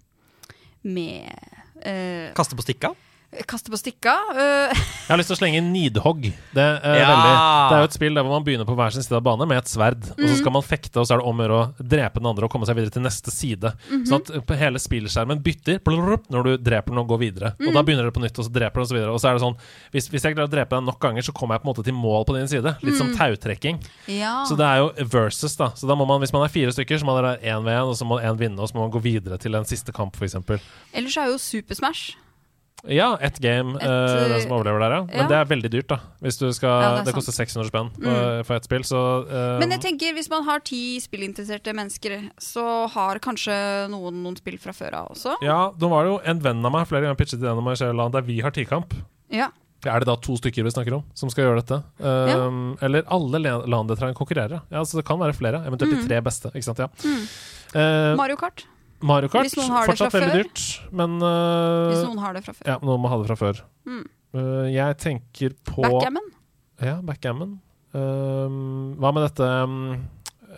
Med 0.85 1.31
eh, 1.81 2.33
Kaste 2.37 2.57
på 2.57 2.65
stikka? 2.65 2.93
Kaste 3.49 3.71
på 3.73 3.79
stikka? 3.81 4.13
eh, 4.35 4.71
Jeg 4.75 5.11
har 5.11 5.19
lyst 5.19 5.29
til 5.33 5.37
å 5.37 5.41
slenge 5.41 5.59
inn 5.59 5.73
Nidhogg. 5.75 6.23
Det, 6.55 6.63
er 6.63 6.95
Ja. 7.01 7.09
veldig, 7.11 7.33
det 7.35 7.75
er 7.77 7.81
jo 7.83 7.89
et 7.91 7.93
spill 7.97 8.15
der 8.15 8.23
hvor 8.23 8.31
man 8.37 8.45
begynner 8.47 8.65
på 8.69 8.77
hver 8.79 8.93
sin 8.95 9.03
side 9.03 9.17
av 9.19 9.25
banen 9.27 9.49
med 9.49 9.59
et 9.59 9.69
sverd. 9.69 10.07
Og 10.15 10.29
så 10.29 10.37
skal 10.39 10.53
man 10.55 10.63
fekte, 10.63 11.01
og 11.03 11.07
så 11.07 11.15
er 11.15 11.19
det 11.19 11.27
om 11.27 11.37
å 11.41 11.45
gjøre 11.45 11.59
å 11.59 11.89
drepe 11.95 12.21
den 12.23 12.27
andre 12.31 12.45
og 12.47 12.51
komme 12.55 12.67
seg 12.69 12.77
videre 12.79 12.95
til 12.95 13.03
neste 13.03 13.31
side. 13.35 13.73
Sånn 14.07 14.23
at 14.23 14.59
hele 14.61 14.79
spillskjermen 14.79 15.43
bytter 15.43 15.81
blurrup, 15.85 16.29
når 16.31 16.43
du 16.45 16.57
dreper 16.71 16.91
den 16.95 16.99
og 17.03 17.09
går 17.09 17.19
videre. 17.25 17.53
Og 17.61 17.73
da 17.75 17.83
begynner 17.83 18.05
det 18.09 18.15
på 18.15 18.23
nytt, 18.23 18.39
og 18.39 18.45
så 18.47 18.53
dreper 18.55 18.75
den 18.81 18.87
og 18.87 18.89
så 18.89 18.97
videre. 18.99 19.13
Og 19.13 19.21
så 19.21 19.29
er 19.29 19.35
det 19.39 19.43
sånn 19.45 19.57
hvis, 19.93 20.09
hvis 20.09 20.23
jeg 20.23 20.35
klarer 20.37 20.49
å 20.49 20.55
drepe 20.55 20.71
deg 20.79 20.85
nok 20.87 21.01
ganger, 21.01 21.23
så 21.23 21.33
kommer 21.35 21.55
jeg 21.59 21.63
på 21.65 21.69
en 21.69 21.75
måte 21.75 21.85
til 21.85 21.95
mål 21.99 22.25
på 22.25 22.39
din 22.39 22.49
side. 22.49 22.77
Litt 22.83 22.97
som 22.97 23.13
tautrekking. 23.15 23.83
ja. 24.09 24.45
Så 24.49 24.57
det 24.57 24.65
er 24.67 24.79
jo 24.85 24.93
versus, 25.11 25.57
da. 25.57 25.71
Så 25.75 25.87
da 25.91 25.95
må 25.95 26.07
man, 26.07 26.21
hvis 26.21 26.33
man 26.33 26.43
er 26.47 26.49
fire 26.53 26.71
stykker, 26.73 26.99
så 27.01 27.05
må 27.05 27.15
man 27.21 27.25
ha 27.25 27.37
én 27.37 27.65
ved 27.65 27.75
én, 27.75 27.89
og 27.89 27.97
så 27.99 28.07
må 28.07 28.21
én 28.23 28.37
vinne, 28.39 28.59
og 28.61 28.69
så 28.71 28.75
må 28.79 28.87
man 28.89 28.93
gå 28.95 29.03
videre 29.03 29.39
til 29.39 29.55
en 29.55 29.65
siste 29.65 29.93
kamp, 29.93 30.15
f.eks. 30.17 30.35
Ellers 30.95 31.17
er 31.19 31.27
jo 31.33 31.39
Super 31.39 31.75
Smash 31.75 32.15
Ja, 32.93 33.17
ett 33.21 33.39
game, 33.41 33.79
Et, 33.79 33.83
uh, 33.89 34.29
den 34.29 34.33
eh, 34.37 34.43
som 34.45 34.53
overlever 34.53 34.83
der, 34.85 34.95
ja. 34.99 35.01
Men 35.09 35.23
ja. 35.23 35.27
det 35.31 35.37
er 35.39 35.49
veldig 35.49 35.71
dyrt, 35.73 35.89
da. 35.89 35.99
Skal, 36.29 36.69
Ja, 36.69 36.91
det, 36.99 37.05
det 37.07 37.13
er 37.15 37.17
koster 37.17 37.33
600 37.33 37.71
spenn 37.71 37.91
Mm. 37.95 38.05
for, 38.05 38.43
for 38.51 38.57
ett 38.59 38.69
spill, 38.69 38.85
så 38.85 39.01
uh, 39.25 39.59
Men 39.63 39.71
jeg 39.77 39.81
tenker, 39.87 40.13
hvis 40.19 40.29
man 40.33 40.45
har 40.45 40.61
ti 40.61 41.01
spillinteresserte 41.01 41.73
mennesker, 41.77 42.31
så 42.39 42.67
har 42.93 43.19
kanskje 43.25 43.57
noen 43.93 44.23
noen 44.25 44.37
spill 44.37 44.59
fra 44.61 44.73
før 44.77 44.99
av 45.01 45.13
også. 45.17 45.39
Ja, 45.45 45.71
nå 45.81 45.89
var 45.93 46.05
det 46.05 46.13
jo 46.13 46.21
en 46.35 46.41
venn 46.45 46.65
av 46.65 46.73
meg 46.77 46.87
flere 46.91 47.07
ganger 47.07 47.17
pitchet 47.21 47.41
ideen 47.41 47.57
om 47.61 47.67
arrangere 47.73 48.11
der 48.19 48.27
vi 48.29 48.41
har 48.45 48.53
tikamp. 48.53 48.93
Ja. 49.33 49.49
Er 49.85 50.01
det 50.01 50.09
da 50.09 50.15
to 50.17 50.37
stykker 50.41 50.65
vi 50.65 50.71
snakker 50.73 50.95
om 50.97 51.03
som 51.17 51.29
skal 51.33 51.45
gjøre 51.45 51.61
dette? 51.61 51.77
Um, 52.01 52.77
Eller 52.81 53.05
alle 53.13 53.41
landet 53.69 53.99
trenger 54.01 54.17
konkurrere. 54.17 54.63
Ja, 54.73 54.81
så 54.85 54.97
det 54.97 55.05
kan 55.05 55.21
være 55.21 55.37
flere. 55.37 55.61
Eventuelt 55.69 55.93
Mm. 55.93 56.01
de 56.01 56.09
tre 56.09 56.21
beste. 56.25 56.49
Ikke 56.57 56.65
sant, 56.65 56.79
ja. 56.81 56.89
Eh, 57.75 58.15
Mario 58.17 58.37
Kart. 58.37 58.65
Mario 59.05 59.29
Kart, 59.33 59.45
Hvis 59.47 59.57
noen 59.61 59.75
har 59.75 59.85
det 59.87 59.93
fortsatt 59.93 60.13
fra 60.15 60.21
veldig 60.25 60.33
før. 60.33 60.43
dyrt, 60.49 60.93
men 61.01 61.17
eh, 61.21 61.93
Hvis 61.93 62.05
noen 62.07 62.23
har 62.25 62.35
det 62.39 62.45
fra 62.47 62.55
før. 62.57 62.67
Ja, 62.73 62.77
noen 62.81 63.03
må 63.05 63.11
ha 63.13 63.19
det 63.21 63.29
fra 63.29 63.37
før. 63.41 63.61
Mm. 63.87 64.03
Eh, 64.35 64.67
jeg 64.75 64.99
tenker 65.05 65.55
på 65.69 65.85
Backgammon. 65.85 66.31
Ja, 66.83 66.97
backgammon. 67.07 67.53
Um, 67.95 68.97
hva 68.99 69.13
med 69.15 69.23
dette 69.29 69.47
um, 69.63 69.75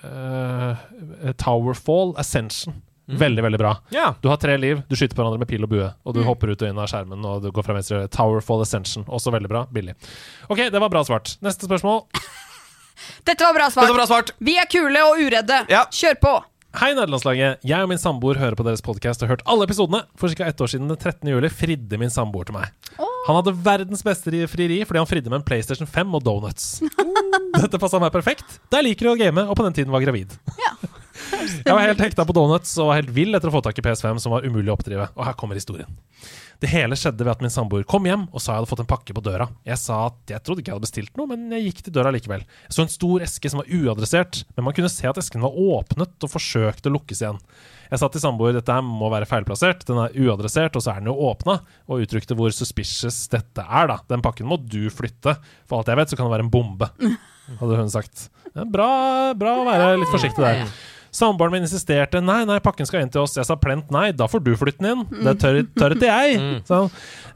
eh, 0.03 1.33
Towerfall 1.43 2.15
Ascension. 2.23 2.83
Veldig, 3.07 3.43
veldig 3.45 3.59
bra. 3.61 3.77
Ja. 3.95 4.15
Du 4.23 4.27
har 4.33 4.37
tre 4.43 4.57
liv, 4.59 4.81
du 4.89 4.97
skyter 4.99 5.15
på 5.15 5.23
hverandre 5.23 5.39
med 5.45 5.47
pil 5.51 5.63
og 5.63 5.71
bue, 5.71 5.91
og 6.05 6.15
du 6.17 6.21
Mm. 6.23 6.27
hopper 6.27 6.51
ut 6.51 6.63
og 6.63 6.69
inn 6.69 6.79
av 6.79 6.89
skjermen, 6.91 7.23
og 7.25 7.43
du 7.43 7.53
går 7.53 7.63
fra 7.63 7.75
venstre. 7.77 8.09
Towerfall 8.11 8.63
Ascension. 8.65 9.05
Også 9.07 9.31
veldig 9.31 9.49
bra. 9.49 9.65
Billig. 9.71 9.95
OK, 10.51 10.65
det 10.73 10.81
var 10.81 10.89
bra 10.91 11.05
svart. 11.05 11.37
Neste 11.41 11.69
spørsmål. 11.69 12.03
Dette 13.29 13.45
var 13.45 13.55
bra 13.55 13.69
Dette 13.69 13.87
var 13.87 13.95
bra 13.95 14.07
svart. 14.09 14.33
Vi 14.41 14.57
er 14.59 14.67
kule 14.67 14.99
og 15.07 15.21
uredde. 15.23 15.67
Ja. 15.71 15.85
Kjør 15.93 16.19
på. 16.21 16.35
Hei, 16.77 16.91
nederlandslaget. 16.93 17.63
Jeg 17.65 17.85
og 17.85 17.89
min 17.89 18.01
samboer 18.01 18.37
hører 18.37 18.57
på 18.59 18.65
deres 18.67 18.83
podkast 18.85 19.23
og 19.23 19.27
har 19.31 19.37
hørt 19.37 19.45
alle 19.49 19.65
episodene. 19.65 20.03
For 20.21 20.29
ca. 20.37 20.45
ett 20.51 20.61
år 20.61 20.69
siden, 20.75 20.91
den 20.91 20.99
13. 21.01 21.31
juli, 21.33 21.49
fridde 21.49 21.97
min 22.01 22.13
samboer 22.13 22.45
til 22.51 22.57
meg. 22.59 22.69
Han 23.27 23.39
hadde 23.39 23.55
verdens 23.65 24.05
beste 24.07 24.31
ri- 24.35 24.45
frieri 24.51 24.83
fordi 24.87 25.01
han 25.01 25.09
fridde 25.09 25.33
med 25.33 25.41
en 25.41 25.47
PlayStation 25.49 25.89
5 25.89 26.13
og 26.19 26.27
donuts. 26.27 26.67
Dette 27.63 27.81
passa 27.81 28.01
meg 28.03 28.13
perfekt, 28.15 28.59
da 28.71 28.83
jeg 28.83 28.91
liker 28.91 29.09
å 29.09 29.17
game 29.19 29.47
og 29.49 29.57
på 29.57 29.65
den 29.67 29.79
tiden 29.79 29.95
var 29.95 30.05
gravid. 30.05 30.37
Jeg 31.65 31.73
var 31.73 31.81
helt 31.87 32.03
hekta 32.05 32.27
på 32.29 32.37
donuts 32.37 32.77
og 32.79 32.91
var 32.93 33.01
helt 33.01 33.15
vill 33.17 33.33
etter 33.35 33.49
å 33.49 33.55
få 33.57 33.65
tak 33.65 33.81
i 33.81 33.85
PS5 33.87 34.21
som 34.23 34.37
var 34.37 34.45
umulig 34.45 34.69
å 34.69 34.77
oppdrive. 34.77 35.09
Og 35.17 35.25
her 35.27 35.35
kommer 35.41 35.57
historien. 35.59 35.89
Det 36.63 36.71
hele 36.73 36.97
skjedde 36.97 37.25
ved 37.25 37.35
at 37.35 37.43
min 37.45 37.53
samboer 37.53 37.85
kom 37.89 38.07
hjem 38.09 38.27
og 38.31 38.41
sa 38.41 38.55
jeg 38.55 38.63
hadde 38.63 38.71
fått 38.71 38.83
en 38.85 38.89
pakke 38.89 39.15
på 39.17 39.23
døra. 39.25 39.49
Jeg 39.67 39.77
sa 39.81 39.99
at 40.09 40.33
jeg 40.33 40.43
trodde 40.45 40.63
ikke 40.63 40.73
jeg 40.73 40.79
hadde 40.79 40.87
bestilt 40.87 41.19
noe, 41.21 41.29
men 41.29 41.51
jeg 41.53 41.67
gikk 41.69 41.83
til 41.85 41.97
døra 41.99 42.13
likevel. 42.15 42.47
Jeg 42.67 42.77
så 42.77 42.87
en 42.87 42.93
stor 42.93 43.25
eske 43.27 43.53
som 43.53 43.61
var 43.61 43.69
uadressert, 43.77 44.41
men 44.57 44.69
man 44.69 44.77
kunne 44.77 44.93
se 44.93 45.09
at 45.11 45.21
esken 45.21 45.45
var 45.45 45.57
åpnet 45.57 46.25
og 46.25 46.33
forsøkte 46.33 46.89
å 46.89 46.97
lukkes 46.97 47.21
igjen. 47.21 47.43
Jeg 47.91 48.01
sa 48.01 48.09
til 48.11 48.25
samboer 48.25 48.57
dette 48.57 48.73
her 48.73 48.83
må 48.83 49.11
være 49.13 49.29
feilplassert, 49.31 49.85
den 49.87 50.01
er 50.03 50.17
uadressert, 50.27 50.75
og 50.75 50.83
så 50.83 50.95
er 50.95 51.03
den 51.03 51.13
jo 51.13 51.19
åpna, 51.29 51.61
og 51.87 52.03
uttrykte 52.03 52.35
hvor 52.39 52.55
suspicious 52.55 53.21
dette 53.33 53.63
er, 53.63 53.93
da. 53.93 54.01
Den 54.11 54.25
pakken 54.25 54.49
må 54.51 54.59
du 54.59 54.89
flytte. 54.91 55.37
For 55.69 55.79
alt 55.79 55.93
jeg 55.93 56.01
vet, 56.01 56.11
så 56.11 56.19
kan 56.19 56.27
det 56.27 56.35
være 56.39 56.49
en 56.49 56.53
bombe, 56.57 56.91
hadde 57.61 57.79
hun 57.79 57.93
sagt. 57.93 58.29
Bra, 58.73 58.91
bra 59.39 59.59
å 59.61 59.69
være 59.69 59.97
litt 60.01 60.11
forsiktig 60.15 60.43
der. 60.43 60.65
Samboeren 61.17 61.55
min 61.55 61.65
insisterte 61.65 62.21
nei, 62.21 62.43
nei, 62.49 62.59
pakken 62.61 62.89
skal 62.89 63.01
inn 63.01 63.13
til 63.13 63.23
oss. 63.23 63.39
Jeg 63.39 63.49
sa 63.49 63.57
plent 63.57 63.89
nei, 63.95 64.11
da 64.13 64.27
får 64.29 64.43
du 64.45 64.53
flytte 64.59 64.83
den 64.85 64.91
inn. 64.93 65.25
Det 65.25 65.37
tør, 65.41 65.63
tør 65.79 65.95
ikke 65.97 66.11
jeg. 66.11 66.37
Mm. 66.43 66.59
han. 66.69 66.91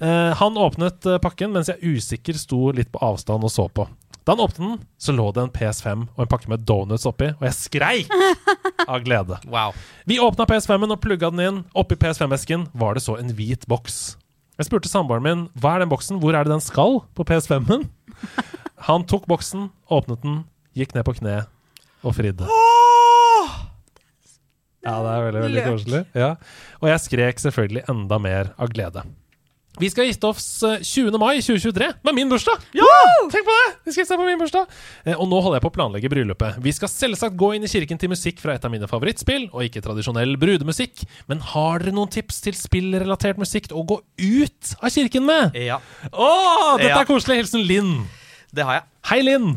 Eh, 0.04 0.32
han 0.36 0.58
åpnet 0.60 1.08
eh, 1.08 1.20
pakken 1.22 1.54
mens 1.54 1.70
jeg 1.72 1.96
usikker 1.96 2.36
sto 2.36 2.68
litt 2.76 2.90
på 2.92 3.00
avstand 3.04 3.46
og 3.46 3.52
så 3.54 3.70
på. 3.72 3.86
Da 4.20 4.34
han 4.34 4.42
åpnet 4.44 4.60
den, 4.60 4.74
så 5.00 5.14
lå 5.16 5.30
det 5.32 5.46
en 5.46 5.52
PS5 5.54 6.02
og 6.12 6.20
en 6.26 6.28
pakke 6.28 6.50
med 6.52 6.66
donuts 6.68 7.08
oppi, 7.08 7.30
og 7.38 7.46
jeg 7.48 7.56
skreik 7.56 8.12
av 8.90 9.00
glede. 9.06 9.40
Wow. 9.48 9.72
Vi 10.04 10.20
åpna 10.20 10.44
PS5-en 10.50 10.92
og 10.92 11.00
plugga 11.00 11.32
den 11.32 11.44
inn. 11.46 11.62
Oppi 11.72 11.96
PS5-esken 12.00 12.68
var 12.76 12.98
det 12.98 13.04
så 13.06 13.16
en 13.16 13.32
hvit 13.38 13.64
boks. 13.70 14.18
Jeg 14.60 14.68
spurte 14.68 14.92
samboeren 14.92 15.24
min 15.24 15.46
hva 15.56 15.78
er 15.78 15.86
den 15.86 15.92
boksen, 15.92 16.20
hvor 16.20 16.36
er 16.36 16.44
det 16.44 16.52
den 16.52 16.64
skal 16.64 17.00
på 17.16 17.24
PS5-en. 17.24 17.88
Han 18.90 19.08
tok 19.08 19.24
boksen, 19.28 19.70
åpnet 19.88 20.20
den, 20.26 20.42
gikk 20.76 20.92
ned 20.96 21.08
på 21.08 21.16
kne 21.16 21.40
og 22.04 22.16
fridde. 22.16 22.48
Ja, 24.80 24.98
det 25.04 25.10
er 25.12 25.24
veldig, 25.28 25.40
veldig 25.46 25.64
koselig. 25.68 26.04
Ja. 26.16 26.34
Og 26.80 26.88
jeg 26.88 27.02
skrek 27.04 27.42
selvfølgelig 27.42 27.82
enda 27.92 28.20
mer 28.22 28.54
av 28.56 28.70
glede. 28.72 29.04
Vi 29.78 29.88
skal 29.88 30.08
gifte 30.08 30.26
oss 30.28 30.46
eh, 30.66 30.80
20. 30.82 31.14
mai 31.20 31.38
2023 31.38 31.86
med 32.04 32.16
min 32.16 32.28
bursdag! 32.32 32.58
Ja! 32.74 32.86
Tenk 33.30 33.46
på 33.46 33.54
det! 33.54 33.68
Vi 33.86 33.92
skal 33.94 34.02
gifte 34.02 34.18
på 34.18 34.26
min 34.26 34.40
bursdag 34.40 34.66
Eh, 35.06 35.14
Og 35.14 35.28
nå 35.30 35.38
holder 35.40 35.60
jeg 35.60 35.64
på 35.64 35.70
å 35.70 35.74
planlegge 35.76 36.10
bryllupet. 36.12 36.58
Vi 36.64 36.72
skal 36.74 36.90
selvsagt 36.90 37.38
gå 37.38 37.52
inn 37.56 37.64
i 37.64 37.70
kirken 37.70 38.00
til 38.00 38.10
musikk 38.12 38.42
fra 38.42 38.56
et 38.58 38.66
av 38.66 38.72
mine 38.74 38.88
favorittspill, 38.90 39.46
og 39.54 39.64
ikke 39.68 39.84
tradisjonell 39.84 40.34
brudemusikk. 40.42 41.04
Men 41.30 41.40
har 41.52 41.84
dere 41.84 41.94
noen 41.96 42.10
tips 42.12 42.42
til 42.44 42.58
spillrelatert 42.58 43.40
musikk 43.40 43.70
å 43.70 43.86
gå 43.86 44.00
ut 44.02 44.74
av 44.82 44.90
kirken 44.92 45.28
med? 45.30 45.56
Ja, 45.56 45.78
Å, 46.10 46.30
dette 46.80 46.98
er 46.98 47.08
koselig! 47.08 47.40
Hilsen 47.44 47.64
Linn. 47.64 47.94
det 48.52 48.66
har 48.66 48.80
jeg. 48.80 48.88
Hei, 49.12 49.20
Linn! 49.24 49.52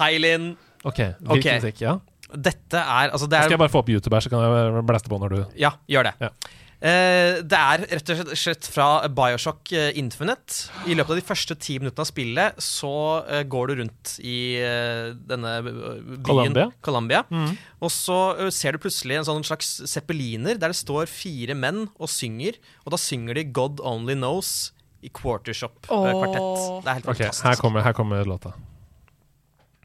Hei, 0.00 0.14
Linn. 0.22 0.52
Ok, 0.86 1.04
hvilken 1.20 1.38
okay. 1.38 1.60
musikk? 1.60 1.84
Ja. 1.84 1.98
Dette 2.34 2.80
er 2.80 3.12
Altså, 3.12 3.26
det 3.26 3.40
Skal 3.40 3.54
er 3.54 3.56
jeg 3.56 3.64
bare 3.64 3.72
få 3.72 3.82
opp 3.82 3.92
YouTube 3.92 4.16
her, 4.16 4.24
så 4.24 4.32
kan 4.32 4.44
jeg 4.44 4.86
blæste 4.88 5.12
på 5.12 5.20
når 5.20 5.34
du 5.34 5.44
Ja, 5.56 5.76
gjør 5.88 6.10
det. 6.10 6.16
Ja. 6.28 6.32
Uh, 6.78 7.40
det 7.42 7.58
er 7.58 7.82
rett 7.90 8.10
og 8.12 8.28
slett 8.38 8.68
fra 8.70 9.00
Bioshock 9.10 9.72
eh, 9.74 9.88
Infinite. 9.98 10.68
I 10.86 10.94
løpet 10.94 11.10
av 11.10 11.18
de 11.18 11.24
første 11.26 11.56
ti 11.58 11.74
minuttene 11.80 12.04
av 12.04 12.06
spillet 12.06 12.60
så 12.62 12.92
uh, 13.26 13.40
går 13.50 13.72
du 13.72 13.80
rundt 13.80 14.12
i 14.22 14.38
uh, 14.62 15.10
denne 15.18 15.56
byen 15.66 16.54
byen 16.54 16.76
Columbia. 16.86 17.24
mm. 17.26 17.50
Og 17.82 17.90
så 17.90 18.20
ser 18.54 18.78
du 18.78 18.82
plutselig 18.84 19.18
en 19.18 19.26
sånn 19.26 19.42
slags 19.48 19.72
zeppeliner 19.90 20.54
der 20.54 20.70
det 20.70 20.78
står 20.78 21.10
fire 21.10 21.58
menn 21.58 21.88
og 21.98 22.12
synger. 22.14 22.60
Og 22.86 22.94
da 22.94 23.02
synger 23.02 23.40
de 23.40 23.48
God 23.50 23.82
Only 23.82 24.14
Knows 24.14 24.70
i 25.02 25.10
quartershop-kvartett. 25.10 26.42
Oh. 26.42 26.78
Det 26.82 26.90
er 26.90 27.00
helt 27.00 27.10
fantastisk. 27.10 27.42
fantastisk. 27.42 27.46
her 27.50 27.62
kommer, 27.62 27.86
her 27.86 27.98
kommer 27.98 28.22
låta. 28.26 28.54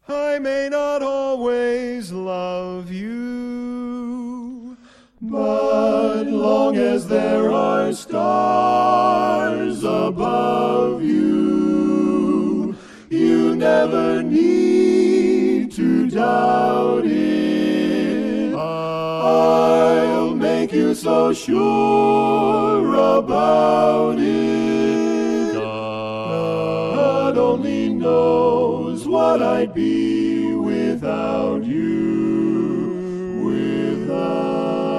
I 0.07 0.37
may 0.37 0.67
not 0.69 1.01
always 1.01 2.11
love 2.11 2.91
you, 2.91 4.77
but 5.21 6.25
long 6.25 6.75
as 6.75 7.07
there 7.07 7.49
are 7.49 7.93
stars 7.93 9.85
above 9.85 11.01
you, 11.01 12.75
you 13.09 13.55
never 13.55 14.21
need 14.21 15.71
to 15.71 16.09
doubt 16.09 17.05
it. 17.05 18.53
I'll 18.55 20.35
make 20.35 20.73
you 20.73 20.93
so 20.93 21.31
sure 21.31 22.93
about 22.93 24.19
it. 24.19 25.53
God 25.53 27.37
only 27.37 27.87
knows 27.87 28.82
what 29.23 29.41
I'd 29.41 29.71
be 29.73 30.53
without 30.53 31.63
you, 31.63 33.43
without 33.47 34.91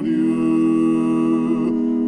you. 0.00 0.38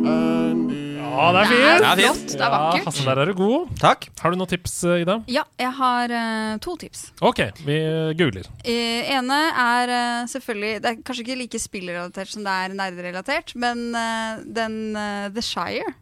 And 0.08 0.72
Ja, 1.16 1.26
det 1.34 1.40
er 1.42 1.50
fint! 1.50 1.82
Det 1.82 1.88
er 1.90 1.96
fint. 2.00 2.06
Flott, 2.06 2.32
det 2.32 2.46
er 2.46 2.52
vakkert. 2.54 2.78
Ja, 2.78 2.84
Hasse, 2.88 3.04
der 3.08 3.20
er 3.20 3.26
du 3.30 3.34
god. 3.36 3.68
Takk. 3.82 4.08
Har 4.22 4.32
du 4.32 4.36
noen 4.40 4.50
tips, 4.54 4.78
eh, 4.88 5.02
Ida? 5.04 5.18
Ja, 5.32 5.44
jeg 5.60 5.72
har 5.82 6.16
uh, 6.16 6.56
to 6.64 6.76
tips. 6.80 7.00
Ok, 7.20 7.40
vi 7.68 7.76
googler. 8.20 8.48
Uh, 8.64 9.02
ene 9.18 9.40
er 9.66 9.92
uh, 9.92 10.24
selvfølgelig 10.32 10.72
Det 10.82 10.88
er 10.94 11.04
kanskje 11.04 11.26
ikke 11.26 11.38
like 11.42 11.60
spillrelatert 11.60 12.32
som 12.32 12.48
det 12.48 12.56
er 12.64 12.76
nerderelatert, 12.80 13.52
men 13.60 13.90
eh, 13.96 14.42
den 14.56 14.74
eh, 14.96 15.28
The 15.36 15.44
Shire. 15.44 15.92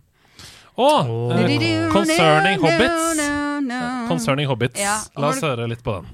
Å! 0.75 0.91
eh, 1.31 1.93
Concerning 1.93 2.59
Hobbits. 2.59 3.01
Concerning 3.15 4.09
Concerning 4.09 4.47
Hobbits. 4.51 4.81
Ja, 4.81 4.99
La 5.17 5.29
oss 5.31 5.41
høre 5.43 5.69
litt 5.71 5.85
på 5.87 6.01
den. 6.01 6.07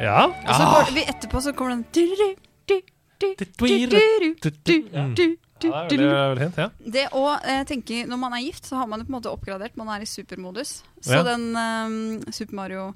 Ja. 0.00 0.30
Og 0.48 0.54
så 0.56 0.64
går 0.64 0.94
vi 0.94 1.02
etterpå 1.04 1.40
så 1.44 1.52
kommer 1.52 1.76
den 1.76 1.84
Ja, 5.64 5.82
det 5.88 5.96
er 5.98 6.00
veldig, 6.00 6.10
veldig 6.14 6.46
fint. 6.46 6.58
Ja. 6.62 6.68
Det 6.96 7.04
å 7.12 7.24
eh, 7.44 7.62
tenke 7.68 8.04
Når 8.08 8.18
man 8.22 8.32
er 8.36 8.44
gift, 8.44 8.64
så 8.68 8.76
har 8.80 8.86
man 8.90 9.00
det 9.00 9.06
på 9.08 9.12
en 9.12 9.18
måte 9.18 9.32
oppgradert. 9.32 9.76
Man 9.76 9.90
er 9.92 10.00
i 10.04 10.08
supermodus. 10.08 10.82
Så 11.04 11.18
Ja. 11.18 11.22
den 11.26 11.50
um, 11.56 12.32
Super 12.32 12.54
Mario 12.54 12.94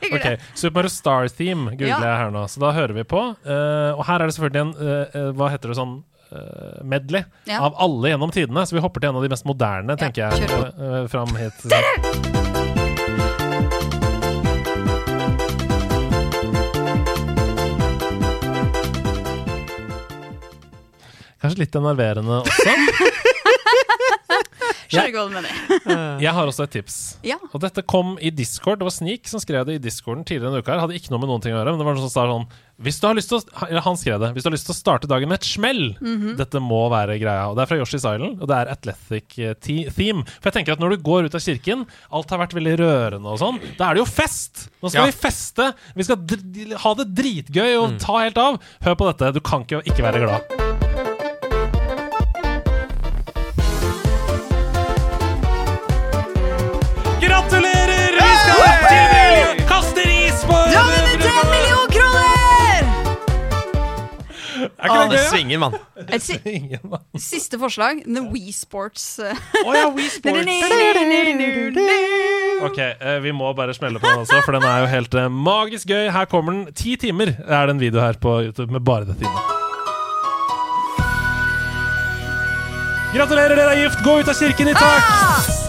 Tenker 0.00 0.16
Ok, 0.16 0.22
det. 0.22 0.40
Super 0.54 0.74
Mario 0.78 0.88
Star 0.94 1.28
Theme 1.28 1.70
googler 1.74 1.88
Ja. 1.88 1.98
jeg 2.00 2.18
her 2.22 2.30
nå, 2.30 2.44
så 2.48 2.60
da 2.62 2.72
hører 2.72 2.94
vi 2.94 3.02
på. 3.04 3.22
Uh, 3.46 3.92
og 3.98 4.04
her 4.06 4.22
er 4.22 4.26
det 4.30 4.36
selvfølgelig 4.38 4.62
en 4.62 4.74
eh, 4.78 5.32
Hva 5.36 5.50
heter 5.50 5.72
det 5.72 5.78
sånn 5.80 5.96
uh, 6.30 6.84
medley 6.86 7.24
av 7.50 7.74
alle 7.82 8.14
gjennom 8.14 8.30
tidene. 8.34 8.66
Så 8.66 8.78
vi 8.78 8.84
hopper 8.84 9.02
til 9.02 9.10
en 9.10 9.16
av 9.20 9.26
de 9.26 9.32
mest 9.34 9.44
moderne, 9.48 9.98
tenker 9.98 10.30
jeg. 10.30 11.08
fram 11.10 11.34
hit. 11.36 12.55
Kanskje 21.46 21.62
litt 21.64 21.78
enerverende 21.80 22.42
også. 22.42 22.76
Skjønner 24.86 25.08
ikke 25.10 25.18
hva 25.18 25.26
du 25.26 25.34
mener. 25.34 26.20
Jeg 26.22 26.30
har 26.36 26.46
også 26.48 26.62
et 26.66 26.72
tips. 26.76 26.96
Ja. 27.26 27.36
Og 27.50 27.58
dette 27.62 27.82
kom 27.90 28.14
i 28.22 28.30
Discord. 28.34 28.78
Det 28.78 28.86
var 28.86 28.94
Sneak 28.94 29.26
som 29.30 29.42
skrev 29.42 29.64
det 29.66 29.80
i 29.80 29.82
Discorden 29.82 30.22
tidligere 30.26 30.52
denne 30.52 30.62
uka. 30.62 30.72
her. 30.76 30.82
Hadde 30.84 30.94
ikke 30.98 31.10
noe 31.10 31.22
med 31.24 31.30
noen 31.32 31.42
ting 31.42 31.54
å 31.56 31.58
gjøre. 31.58 31.72
Men 31.74 31.80
det 31.82 31.86
var 31.88 31.96
noen 31.98 32.04
som 32.06 32.12
sa 32.14 32.26
sånn 32.30 32.46
hvis 32.86 32.98
du 33.00 33.06
har 33.08 33.16
lyst 33.16 33.30
til 33.32 33.38
å, 33.40 33.66
eller 33.66 33.80
Han 33.86 33.96
skrev 33.96 34.18
det. 34.20 34.28
Hvis 34.36 34.44
du 34.44 34.48
har 34.50 34.54
lyst 34.54 34.66
til 34.68 34.74
å 34.74 34.76
starte 34.76 35.08
dagen 35.08 35.30
med 35.30 35.38
et 35.40 35.48
smell, 35.48 35.80
dette 36.38 36.60
må 36.62 36.82
være 36.92 37.16
greia. 37.22 37.46
Og 37.50 37.56
Det 37.56 37.64
er 37.64 37.70
fra 37.72 37.78
Yoshi's 37.80 38.04
Island, 38.04 38.36
og 38.36 38.50
det 38.52 38.58
er 38.60 38.70
Athletic 38.74 39.38
eh, 39.40 39.54
theme. 39.64 40.26
For 40.28 40.50
jeg 40.52 40.58
tenker 40.60 40.76
at 40.76 40.82
når 40.84 40.94
du 40.98 41.06
går 41.08 41.26
ut 41.30 41.38
av 41.38 41.42
kirken, 41.42 41.86
alt 42.12 42.34
har 42.36 42.42
vært 42.44 42.54
veldig 42.58 42.76
rørende 42.82 43.32
og 43.32 43.40
sånn, 43.40 43.58
da 43.80 43.88
er 43.90 43.96
det 43.98 44.04
jo 44.04 44.10
fest! 44.12 44.68
Nå 44.84 44.92
skal 44.92 45.06
Ja. 45.06 45.08
vi 45.10 45.16
feste! 45.24 45.70
Vi 45.96 46.06
skal 46.06 46.20
dr 46.20 46.76
ha 46.84 46.94
det 47.00 47.08
dritgøy 47.16 47.74
og 47.80 47.96
ta 48.04 48.20
helt 48.20 48.38
av. 48.44 48.60
Hør 48.84 49.00
på 49.00 49.08
dette. 49.10 49.32
Du 49.34 49.40
kan 49.40 49.64
ikke 49.64 49.80
ikke 49.88 50.04
være 50.10 50.26
glad. 50.28 50.65
Er 64.76 64.90
ikke 64.90 64.96
Ah, 64.96 65.02
det 65.08 65.10
det 65.10 65.20
gøy? 65.20 65.28
svinger, 65.32 65.58
mann. 65.58 65.74
Et 66.12 66.22
si 66.22 66.36
da. 66.36 66.98
siste 67.16 67.56
forslag. 67.58 68.02
The 68.04 68.22
Wii 68.28 68.52
Sports. 68.52 69.06
Å 69.24 69.30
oh, 69.64 69.72
ja, 69.72 69.86
Wii 69.88 70.10
Sports. 70.18 70.44
Ok, 72.66 72.78
eh, 72.78 73.18
vi 73.24 73.32
må 73.32 73.52
bare 73.56 73.72
smelle 73.76 73.98
på 74.02 74.06
den 74.10 74.20
også, 74.26 74.42
for 74.44 74.52
den 74.58 74.62
er 74.68 74.82
jo 74.84 74.86
helt 74.92 75.14
eh, 75.16 75.28
magisk 75.32 75.88
gøy. 75.88 76.10
Her 76.12 76.28
kommer 76.28 76.52
den. 76.58 76.74
Ti 76.76 76.96
timer 77.00 77.32
er 77.46 77.66
det 77.70 77.76
en 77.76 77.80
video 77.80 78.00
her 78.04 78.20
på 78.20 78.36
YouTube 78.50 78.68
med 78.76 78.84
bare 78.84 79.08
det 79.08 79.16
inne. 79.16 79.44
Gratulerer, 83.16 83.54
dere 83.56 83.72
er 83.72 83.80
gift! 83.80 84.02
Gå 84.04 84.18
ut 84.20 84.28
av 84.28 84.36
kirken 84.36 84.68
i 84.68 84.74
takt! 84.76 85.62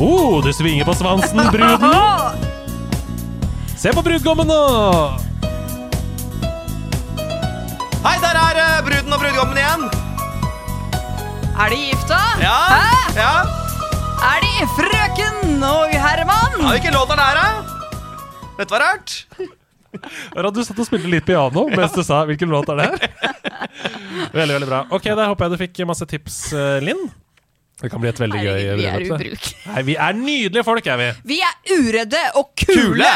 Oh, 0.00 0.38
det 0.42 0.54
svinger 0.56 0.88
på 0.88 0.94
svansen, 0.96 1.42
bruden! 1.52 1.84
Se 3.82 3.92
på 3.92 4.00
brudgommen 4.06 4.48
nå! 4.48 4.62
Hei, 8.02 8.16
der 8.22 8.38
er 8.38 8.58
eh, 8.60 8.78
bruden 8.86 9.14
og 9.14 9.20
brudgommen 9.22 9.58
igjen. 9.60 9.84
Er 11.62 11.70
de 11.72 11.78
gifta? 11.78 12.18
Ja. 12.42 12.56
Hæ? 12.72 12.80
ja. 13.18 13.34
Er 14.32 14.38
de 14.44 14.66
frøken 14.76 15.62
og 15.66 15.92
herremann? 15.94 16.56
ja 16.62 16.72
hvilken 16.74 16.94
låt 16.96 17.10
er 17.14 17.20
det 17.20 17.26
her, 17.28 17.36
da? 17.38 17.48
du 18.62 18.74
hva 18.74 18.80
rart. 18.82 19.14
Hør 20.32 20.48
at 20.48 20.54
du 20.56 20.62
satt 20.64 20.78
og 20.82 20.86
spilte 20.88 21.10
litt 21.12 21.26
piano 21.28 21.66
mens 21.72 21.92
du 21.94 22.02
sa 22.06 22.22
hvilken 22.28 22.50
låt 22.52 22.70
er 22.72 22.80
det 22.80 22.86
her. 22.90 22.96
veldig, 24.38 24.54
veldig 24.56 24.68
bra. 24.70 24.80
Ok, 24.94 25.10
Da 25.18 25.26
håper 25.30 25.48
jeg 25.48 25.54
du 25.54 25.62
fikk 25.64 25.82
masse 25.90 26.06
tips, 26.10 26.38
eh, 26.56 26.78
Linn. 26.84 27.02
Det 27.82 27.90
kan 27.90 28.02
bli 28.02 28.10
et 28.12 28.20
veldig 28.22 28.38
gøy 28.42 28.52
Herregud, 28.52 28.78
vi 28.78 28.86
er 28.86 28.98
bryllup, 28.98 29.18
det. 29.18 29.30
ubruk. 29.32 29.44
Nei, 29.72 29.82
vi 29.90 29.96
er 30.08 30.18
nydelige 30.18 30.66
folk, 30.66 30.86
er 30.86 31.00
vi. 31.02 31.08
Vi 31.34 31.40
er 31.42 31.54
uredde 31.78 32.22
og 32.38 32.52
kule! 32.66 33.10
Kule! 33.10 33.12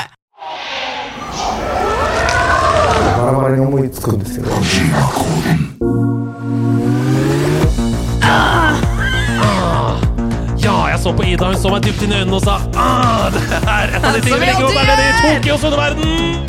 Ja, 10.66 10.76
jeg 10.90 10.98
så 11.02 11.12
på 11.12 11.22
Ida, 11.22 11.46
hun 11.46 11.56
så 11.62 11.68
meg 11.70 11.82
dypt 11.86 12.02
inn 12.02 12.12
i 12.12 12.16
øynene 12.20 12.36
og 12.38 12.42
sa 12.46 12.54
ah, 12.74 13.26
det 13.34 13.42
er 13.62 13.96
et 13.96 14.02
av 14.02 14.12
de 14.14 14.20
tingene 14.24 14.40
vi 14.40 14.42
vi 14.42 14.46
liker 14.50 14.62
godt, 14.62 14.76
alltid 14.76 14.82
er 14.82 14.86
nede 14.90 15.02
i 15.02 15.06
gjør. 15.06 15.22
Tokyos 15.22 15.62
underverden. 15.70 16.46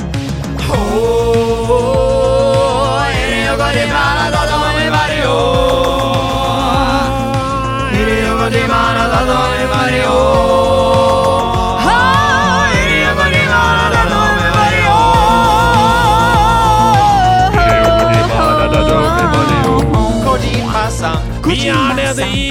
Vi 21.47 21.55
er 21.71 21.93
nede 21.95 22.25
i 22.35 22.47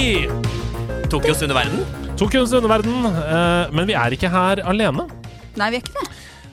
Tokyos 1.11 1.41
underverden. 1.45 1.83
Tokyos 2.17 2.53
underverden, 2.57 3.05
eh, 3.05 3.69
men 3.75 3.85
vi 3.85 3.93
er 3.93 4.15
ikke 4.15 4.29
her 4.33 4.61
alene. 4.65 5.05
Nei, 5.57 5.67
vi 5.69 5.77
er 5.77 5.83
ikke 5.83 5.93
det. 5.99 6.07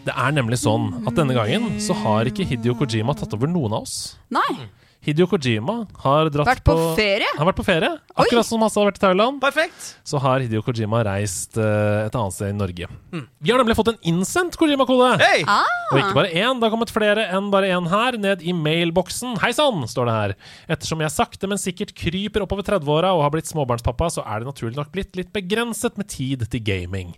Det 0.04 0.12
er 0.12 0.34
nemlig 0.36 0.58
sånn 0.60 0.90
at 1.08 1.16
denne 1.16 1.32
gangen 1.36 1.78
så 1.80 1.96
har 1.96 2.28
ikke 2.28 2.44
Hidio 2.44 2.74
Kojima 2.76 3.14
tatt 3.16 3.32
over 3.32 3.48
noen 3.48 3.72
av 3.72 3.86
oss. 3.86 4.18
Nei. 4.34 4.68
Hideo 5.04 5.26
Kojima 5.28 5.82
har 6.00 6.30
dratt 6.32 6.48
Vært 6.48 6.64
på 6.64 6.74
ferie? 6.96 7.28
Han 7.34 7.42
har 7.42 7.50
vært 7.50 7.58
på 7.58 7.66
ferie. 7.66 7.90
Akkurat 8.14 8.48
som 8.48 8.62
Hasse 8.64 8.80
har 8.80 8.88
vært 8.88 9.00
i 9.00 9.02
Thailand, 9.02 9.40
Perfekt. 9.42 9.90
så 10.06 10.20
har 10.22 10.40
Hideo 10.40 10.62
Kojima 10.64 11.02
reist 11.04 11.58
uh, 11.60 12.06
et 12.06 12.16
annet 12.16 12.36
sted 12.36 12.54
i 12.54 12.56
Norge. 12.56 12.88
Vi 13.12 13.52
har 13.52 13.60
nemlig 13.60 13.76
fått 13.76 13.92
en 13.92 14.00
innsendt 14.14 14.56
Kojima-kode! 14.60 15.10
Hei! 15.20 15.44
Og 15.44 16.00
ikke 16.00 16.16
bare 16.16 16.32
én, 16.32 16.56
det 16.56 16.66
har 16.66 16.72
kommet 16.72 16.92
flere 16.94 17.28
enn 17.36 17.50
bare 17.52 17.68
én 17.76 17.88
her, 17.92 18.18
ned 18.20 18.44
i 18.44 18.56
mailboksen. 18.56 19.36
Hei 19.44 19.52
sann, 19.56 19.84
står 19.90 20.08
det 20.08 20.18
her. 20.18 20.36
Ettersom 20.78 21.04
jeg 21.04 21.12
sakte, 21.12 21.50
men 21.50 21.60
sikkert 21.60 21.92
kryper 21.98 22.46
oppover 22.46 22.64
30-åra 22.72 23.12
og 23.12 23.26
har 23.26 23.34
blitt 23.34 23.50
småbarnspappa, 23.52 24.08
så 24.16 24.24
er 24.24 24.40
det 24.40 24.48
naturlig 24.54 24.78
nok 24.80 24.94
blitt 24.94 25.20
litt 25.20 25.34
begrenset 25.36 26.00
med 26.00 26.08
tid 26.12 26.48
til 26.48 26.64
gaming. 26.64 27.12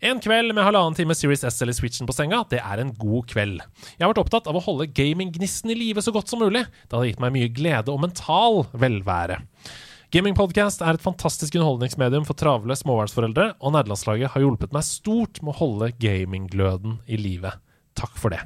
En 0.00 0.20
kveld 0.22 0.54
med 0.54 0.62
halvannen 0.62 0.94
time 0.94 1.14
Series 1.18 1.42
S 1.44 1.62
eller 1.64 1.74
Switchen 1.74 2.06
på 2.06 2.14
senga, 2.14 2.44
det 2.50 2.60
er 2.62 2.82
en 2.82 2.92
god 2.94 3.26
kveld. 3.32 3.62
Jeg 3.96 4.04
har 4.04 4.12
vært 4.12 4.22
opptatt 4.22 4.46
av 4.50 4.58
å 4.58 4.62
holde 4.62 4.86
gaminggnisten 4.94 5.72
i 5.74 5.78
live 5.78 6.04
så 6.04 6.14
godt 6.14 6.30
som 6.30 6.42
mulig. 6.42 6.64
Det 6.86 6.94
hadde 6.94 7.10
gitt 7.10 7.22
meg 7.22 7.34
mye 7.34 7.50
glede 7.54 7.90
og 7.90 8.02
mental 8.04 8.62
velvære. 8.78 9.40
Gamingpodcast 10.14 10.80
er 10.86 10.96
et 10.96 11.04
fantastisk 11.04 11.58
underholdningsmedium 11.58 12.24
for 12.24 12.38
travle 12.38 12.76
småbarnsforeldre, 12.78 13.50
og 13.60 13.74
nederlandslaget 13.74 14.32
har 14.32 14.44
hjulpet 14.44 14.72
meg 14.72 14.86
stort 14.86 15.42
med 15.42 15.52
å 15.52 15.58
holde 15.58 15.90
gaminggløden 16.00 17.00
i 17.10 17.18
live. 17.20 17.52
Takk 17.98 18.14
for 18.16 18.32
det. 18.32 18.40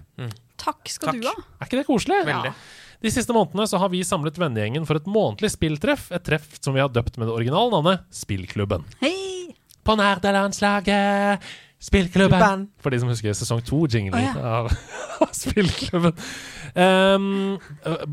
Takk 0.62 0.88
skal 0.90 1.20
du 1.20 1.28
ha. 1.28 1.36
Er 1.60 1.68
ikke 1.68 1.82
det 1.82 1.86
koselig? 1.86 2.22
Veldig. 2.26 2.54
De 3.02 3.10
siste 3.10 3.34
månedene 3.34 3.66
så 3.66 3.80
har 3.82 3.90
vi 3.92 4.02
samlet 4.06 4.38
vennegjengen 4.38 4.86
for 4.88 4.98
et 4.98 5.10
månedlig 5.10 5.52
spilltreff. 5.54 6.08
Et 6.14 6.22
treff 6.24 6.56
som 6.62 6.74
vi 6.74 6.82
har 6.82 6.90
døpt 6.90 7.18
med 7.18 7.28
det 7.28 7.34
originale 7.36 7.74
navnet 7.74 8.06
Spillklubben. 8.14 8.86
Hei! 9.02 9.41
På 9.82 9.96
nerdelandslaget 9.98 11.42
Spillklubben. 11.82 12.38
Klubben. 12.38 12.68
For 12.78 12.94
de 12.94 12.98
som 13.02 13.08
husker 13.10 13.34
sesong 13.34 13.58
to-jinglen 13.66 14.14
oh, 14.14 14.22
ja. 14.22 14.50
av, 14.62 14.68
Spillklubben. 15.34 16.14
Um, 16.72 17.56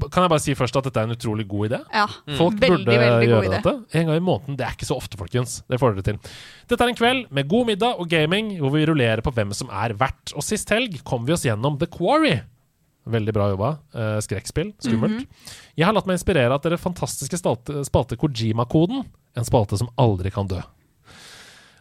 kan 0.10 0.26
jeg 0.26 0.32
bare 0.34 0.42
si 0.42 0.56
først 0.58 0.80
at 0.80 0.88
dette 0.88 1.04
er 1.04 1.06
en 1.06 1.14
utrolig 1.14 1.46
god 1.52 1.68
idé? 1.68 1.80
Ja. 1.94 2.08
Folk 2.40 2.58
Veldig, 2.58 2.80
burde 2.80 2.96
veldig 2.98 3.28
god 3.30 3.30
gjøre 3.30 3.44
idé. 3.46 3.60
dette. 3.60 3.74
En 4.02 4.10
gang 4.10 4.18
i 4.18 4.24
måneden. 4.26 4.58
Det 4.58 4.66
er 4.66 4.74
ikke 4.74 4.90
så 4.90 4.98
ofte, 4.98 5.20
folkens. 5.22 5.60
Det 5.70 5.78
får 5.78 6.00
dere 6.00 6.08
til. 6.08 6.18
Dette 6.66 6.88
er 6.88 6.94
en 6.96 6.98
kveld 6.98 7.30
med 7.30 7.52
god 7.52 7.70
middag 7.70 8.02
og 8.02 8.10
gaming, 8.10 8.56
hvor 8.58 8.74
vi 8.74 8.88
rullerer 8.90 9.22
på 9.26 9.36
hvem 9.38 9.54
som 9.54 9.70
er 9.70 9.94
verdt. 10.02 10.34
Og 10.34 10.48
sist 10.50 10.74
helg 10.74 10.98
kom 11.06 11.30
vi 11.30 11.38
oss 11.38 11.46
gjennom 11.46 11.78
The 11.78 11.92
Quarry. 11.94 12.40
Veldig 13.10 13.38
bra 13.38 13.52
jobba. 13.54 13.72
Eh, 13.94 14.18
skrekkspill. 14.26 14.74
Skummelt. 14.82 15.22
Mhm. 15.22 15.54
Jeg 15.78 15.86
har 15.86 15.94
latt 15.94 16.10
meg 16.10 16.18
inspirere 16.18 16.58
av 16.58 16.66
dere 16.66 16.82
fantastiske 16.82 17.38
spalte, 17.38 17.86
spalte 17.86 18.18
Kojima-koden. 18.18 19.06
En 19.38 19.46
spalte 19.46 19.78
som 19.78 19.94
aldri 20.02 20.34
kan 20.34 20.50
dø. 20.50 20.60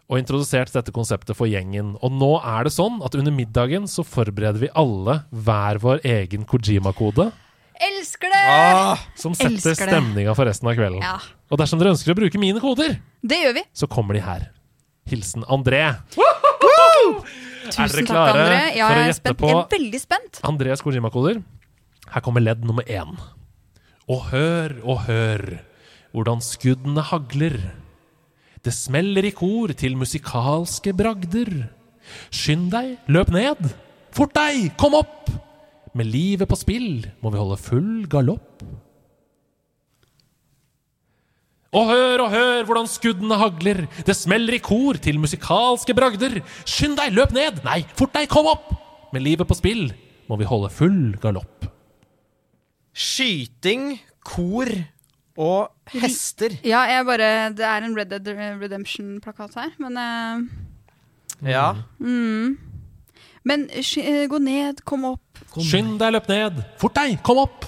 Og 0.08 0.16
introdusert 0.22 0.72
dette 0.72 0.92
konseptet 0.94 1.36
for 1.36 1.46
gjengen. 1.50 1.90
Og 2.00 2.12
nå 2.16 2.30
er 2.40 2.64
det 2.64 2.72
sånn 2.72 3.02
at 3.04 3.14
under 3.18 3.34
middagen 3.34 3.84
så 3.90 4.00
forbereder 4.08 4.58
vi 4.62 4.70
alle 4.72 5.18
hver 5.30 5.78
vår 5.82 6.00
egen 6.08 6.46
Kojima-kode. 6.48 7.26
Elsker 7.78 8.32
det! 8.32 8.44
Ah, 8.50 9.02
Som 9.20 9.34
setter 9.36 9.76
stemninga 9.76 10.32
for 10.34 10.48
resten 10.48 10.66
av 10.70 10.74
kvelden. 10.78 11.02
Ja, 11.04 11.18
Og 11.52 11.60
dersom 11.60 11.78
dere 11.78 11.92
ønsker 11.92 12.14
å 12.14 12.16
bruke 12.18 12.40
mine 12.40 12.58
koder, 12.60 12.96
det 13.22 13.38
gjør 13.44 13.54
vi. 13.60 13.62
så 13.76 13.86
kommer 13.86 14.16
de 14.16 14.20
her. 14.24 14.48
Hilsen 15.08 15.44
André. 15.48 15.84
Tusen 17.68 17.84
dere 17.84 18.00
takk, 18.00 18.08
klare 18.08 18.32
André. 18.32 18.58
Ja, 18.76 18.88
for 18.88 18.94
å 18.94 18.98
jeg 18.98 19.04
er 19.04 19.12
gjette 19.12 19.20
spent. 19.20 19.38
på- 19.38 19.48
Jeg 19.48 19.56
er 19.58 19.78
veldig 19.78 20.00
spent. 20.00 20.40
Andrés 20.42 20.82
Kojima-koder. 20.82 21.42
Her 22.10 22.20
kommer 22.22 22.40
ledd 22.40 22.64
nummer 22.64 22.82
én. 22.84 23.18
Og 24.08 24.22
hør 24.32 24.80
og 24.84 24.98
hør 25.06 25.58
hvordan 26.14 26.40
skuddene 26.40 27.02
hagler. 27.04 27.58
Det 28.68 28.74
smeller 28.76 29.24
i 29.24 29.30
kor 29.32 29.70
til 29.72 29.94
musikalske 29.96 30.92
bragder. 30.92 31.48
Skynd 32.28 32.66
deg, 32.74 32.98
løp 33.08 33.30
ned. 33.32 33.62
Fort 34.12 34.34
deg, 34.36 34.74
kom 34.76 34.92
opp! 34.98 35.30
Med 35.96 36.10
livet 36.12 36.50
på 36.50 36.58
spill 36.60 37.06
må 37.24 37.32
vi 37.32 37.40
holde 37.40 37.56
full 37.56 38.04
galopp. 38.12 38.60
Og 41.72 41.88
hør 41.94 42.26
og 42.26 42.34
hør 42.34 42.68
hvordan 42.68 42.90
skuddene 42.92 43.38
hagler. 43.40 43.80
Det 44.04 44.18
smeller 44.18 44.58
i 44.58 44.60
kor 44.60 45.00
til 45.00 45.16
musikalske 45.22 45.96
bragder. 45.96 46.42
Skynd 46.68 47.00
deg, 47.00 47.16
løp 47.16 47.32
ned! 47.32 47.64
Nei, 47.64 47.80
fort 47.96 48.12
deg, 48.18 48.28
kom 48.28 48.52
opp! 48.52 48.68
Med 49.16 49.24
livet 49.24 49.48
på 49.48 49.56
spill 49.56 49.86
må 50.28 50.36
vi 50.36 50.50
holde 50.50 50.68
full 50.76 51.16
galopp. 51.24 51.70
skyting, 52.92 53.94
kor 54.20 54.68
og 55.38 55.70
hester. 55.94 56.56
Ja, 56.66 56.80
jeg 56.90 57.04
bare 57.06 57.28
Det 57.54 57.64
er 57.64 57.84
en 57.86 57.94
Red 57.96 58.10
Dead 58.10 58.28
Redemption-plakat 58.62 59.54
her, 59.54 59.70
men 59.78 59.96
uh, 59.96 61.48
Ja. 61.48 61.68
Men 63.48 63.68
sky- 63.80 64.02
eh, 64.04 64.26
gå 64.28 64.38
ned, 64.42 64.82
kom 64.84 65.04
opp. 65.14 65.38
Skynd 65.54 65.94
deg, 66.02 66.12
løp 66.12 66.26
ned! 66.28 66.58
Fort 66.82 66.98
deg, 66.98 67.14
kom 67.24 67.38
opp! 67.46 67.64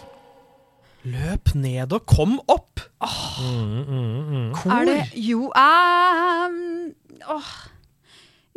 Løp 1.07 1.55
ned 1.57 1.95
og 1.97 2.03
kom 2.11 2.35
opp! 2.51 2.83
Kor. 3.01 4.73
Er 4.75 4.85
det 4.91 4.99
Jo 5.17 5.47
ehm, 5.57 6.59
åh. 7.33 7.53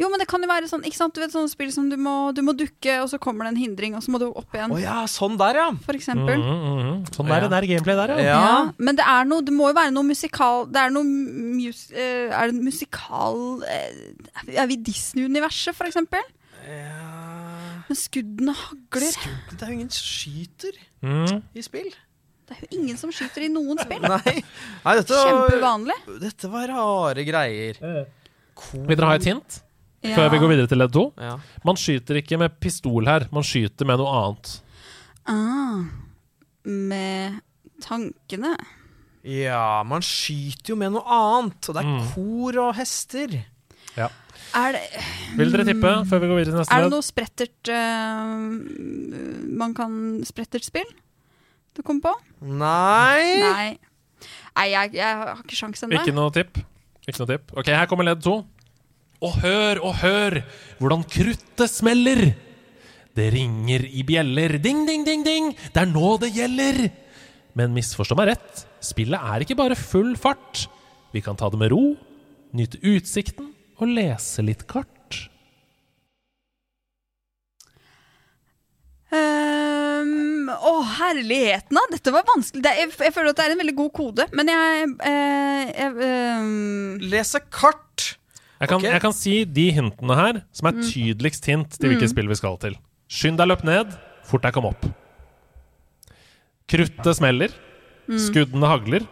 Jo, 0.01 0.07
men 0.09 0.17
det 0.17 0.25
kan 0.25 0.41
jo 0.41 0.47
være 0.49 0.65
sånn 0.65 0.81
Ikke 0.89 0.97
sant, 0.97 1.13
du 1.13 1.21
vet 1.21 1.29
sånne 1.29 1.51
spill 1.51 1.69
som 1.71 1.85
du 1.85 1.93
må, 2.01 2.31
du 2.33 2.39
må 2.41 2.55
dukke, 2.57 2.95
og 3.03 3.11
så 3.11 3.19
kommer 3.21 3.45
det 3.45 3.51
en 3.53 3.59
hindring, 3.61 3.93
og 3.93 4.01
så 4.01 4.09
må 4.09 4.17
du 4.17 4.25
opp 4.31 4.55
igjen, 4.57 4.71
Oh, 4.73 4.79
ja, 4.81 5.03
sånn 5.05 5.35
der, 5.37 5.59
ja. 5.61 5.67
for 5.85 5.93
eksempel. 5.93 6.39
Mm, 6.41 6.63
mm, 6.63 6.79
mm. 6.87 7.03
Sånn 7.13 7.27
der, 7.29 7.35
Ja. 7.35 7.41
det 7.45 7.51
der 7.53 7.67
gameplay 7.69 7.95
der, 7.99 8.13
ja. 8.15 8.23
Ja. 8.25 8.39
Ja, 8.41 8.55
men 8.81 8.95
det 8.97 9.05
er 9.05 9.27
noe 9.29 9.45
Det 9.45 9.53
må 9.53 9.67
jo 9.69 9.75
være 9.77 9.93
noe 9.93 10.07
musikal 10.07 10.65
Det 10.73 10.81
er 10.81 10.89
noe 10.95 11.03
mus, 11.05 11.83
eh, 11.93 12.31
Er 12.33 12.49
det 12.49 12.63
musikal 12.65 13.37
eh, 13.69 14.55
Er 14.57 14.65
vi 14.71 14.79
i 14.79 14.83
Disney-universet, 14.89 15.75
for 15.77 15.85
eksempel? 15.85 16.25
Ja. 16.65 17.83
Men 17.89 17.97
skuddene 17.99 18.53
hagler. 18.55 19.11
Skuddene, 19.13 19.57
det 19.59 19.61
er 19.61 19.71
jo 19.73 19.77
ingen 19.77 19.91
som 19.91 20.07
skyter 20.07 20.81
Mm. 21.03 21.41
i 21.53 21.61
spill. 21.61 21.89
Det 22.47 22.55
er 22.55 22.61
jo 22.63 22.77
ingen 22.79 22.95
som 22.97 23.11
skyter 23.11 23.43
i 23.43 23.49
noen 23.51 23.77
spill. 23.77 23.99
Nei, 24.07 24.41
Nei 24.85 24.93
dette, 24.95 25.11
var, 25.11 25.91
dette 26.21 26.49
var 26.49 26.67
rare 26.71 27.25
greier. 27.27 27.75
Vil 27.83 28.95
dere 28.95 29.09
ha 29.09 29.17
et 29.19 29.27
hint 29.27 29.57
Ja. 30.03 30.15
før 30.17 30.29
vi 30.33 30.39
går 30.43 30.49
videre 30.51 30.67
til 30.67 30.77
ledd 30.81 30.91
to? 30.95 31.05
Ja. 31.17 31.37
Man 31.63 31.77
skyter 31.79 32.17
ikke 32.19 32.37
med 32.41 32.59
pistol 32.59 33.05
her, 33.07 33.27
man 33.31 33.43
skyter 33.47 33.87
med 33.87 34.01
noe 34.01 34.11
annet. 34.19 34.49
Ah, 35.31 35.85
med 36.67 37.39
tankene. 37.83 38.55
ja, 39.23 39.83
man 39.87 40.01
skyter 40.03 40.73
jo 40.73 40.75
med 40.75 40.91
noe 40.97 41.03
annet, 41.07 41.69
og 41.69 41.75
det 41.77 41.83
er 41.85 41.87
Mm. 41.93 42.07
kor 42.13 42.59
og 42.67 42.75
hester. 42.75 43.39
Er 44.53 44.71
det, 44.75 44.81
Vil 45.37 45.49
dere 45.51 45.63
tippe 45.65 45.91
før 46.09 46.19
vi 46.21 46.27
går 46.29 46.37
videre 46.37 46.51
til 46.51 46.59
neste 46.59 46.73
er 46.75 46.81
det 46.83 46.91
noe 46.91 47.01
sprettert 47.05 47.69
uh, 47.73 48.37
Man 49.57 49.73
kan 49.73 49.95
Sprettert 50.27 50.65
spill? 50.67 50.85
Du 51.73 51.81
kom 51.81 52.01
på? 52.03 52.11
Nei. 52.41 53.39
Nei. 53.41 53.77
Nei, 54.53 54.65
jeg, 54.69 54.91
jeg 54.93 55.17
har 55.23 55.39
ikke 55.41 55.57
sjans 55.57 55.81
ennå. 55.87 55.97
Ikke 55.97 56.13
noe 56.13 56.29
tipp? 56.35 56.59
Ikke 57.07 57.23
noe 57.23 57.31
tipp. 57.31 57.49
Ok, 57.57 57.71
her 57.73 57.87
kommer 57.89 58.05
ledd 58.05 58.21
to. 58.21 58.35
Og 59.23 59.37
hør, 59.39 59.79
og 59.79 59.95
hør 60.01 60.41
hvordan 60.81 61.05
kruttet 61.07 61.71
smeller! 61.71 62.33
Det 63.13 63.27
ringer 63.29 63.85
i 63.85 64.01
bjeller. 64.03 64.57
Ding, 64.59 64.83
ding, 64.89 65.05
ding, 65.05 65.23
ding! 65.23 65.51
Det 65.53 65.83
er 65.83 65.89
nå 65.91 66.15
det 66.19 66.33
gjelder! 66.35 66.87
Men 67.53 67.75
misforstå 67.75 68.17
meg 68.17 68.31
rett, 68.33 68.63
spillet 68.83 69.21
er 69.21 69.45
ikke 69.45 69.57
bare 69.59 69.77
full 69.77 70.15
fart. 70.19 70.65
Vi 71.13 71.21
kan 71.21 71.37
ta 71.37 71.51
det 71.53 71.59
med 71.61 71.69
ro, 71.71 71.93
nyte 72.57 72.81
utsikten 72.81 73.51
og 73.77 73.93
lese 73.93 74.43
litt 74.45 74.65
kart. 74.69 74.89
Um, 79.13 80.49
Å, 80.49 80.73
herligheten, 80.97 81.77
da! 81.77 81.85
Dette 81.93 82.11
var 82.15 82.25
vanskelig. 82.25 82.63
Det 82.65 82.73
jeg, 82.79 82.91
jeg 82.97 83.13
føler 83.13 83.29
at 83.29 83.39
det 83.39 83.45
er 83.45 83.53
en 83.53 83.61
veldig 83.61 83.77
god 83.77 83.93
kode, 83.93 84.27
men 84.33 84.49
jeg, 84.49 84.89
eh, 85.05 85.63
jeg 85.69 85.93
um... 86.41 86.97
Lese 87.13 87.43
kart. 87.53 88.15
Jeg 88.61 88.69
kan, 88.69 88.79
okay. 88.79 88.93
jeg 88.93 89.03
kan 89.03 89.15
si 89.15 89.35
de 89.49 89.65
hintene 89.75 90.17
her 90.17 90.41
som 90.55 90.69
er 90.69 90.79
tydeligst 90.85 91.47
hint 91.49 91.75
til 91.75 91.91
hvilket 91.91 92.13
spill 92.13 92.29
vi 92.31 92.37
skal 92.39 92.59
til. 92.61 92.77
Skynd 93.11 93.41
deg, 93.41 93.49
løp 93.51 93.65
ned. 93.67 93.91
Fort 94.27 94.45
deg, 94.45 94.55
kom 94.55 94.69
opp. 94.69 94.85
Kruttet 96.71 97.19
smeller. 97.19 97.53
Skuddene 98.07 98.69
hagler. 98.71 99.05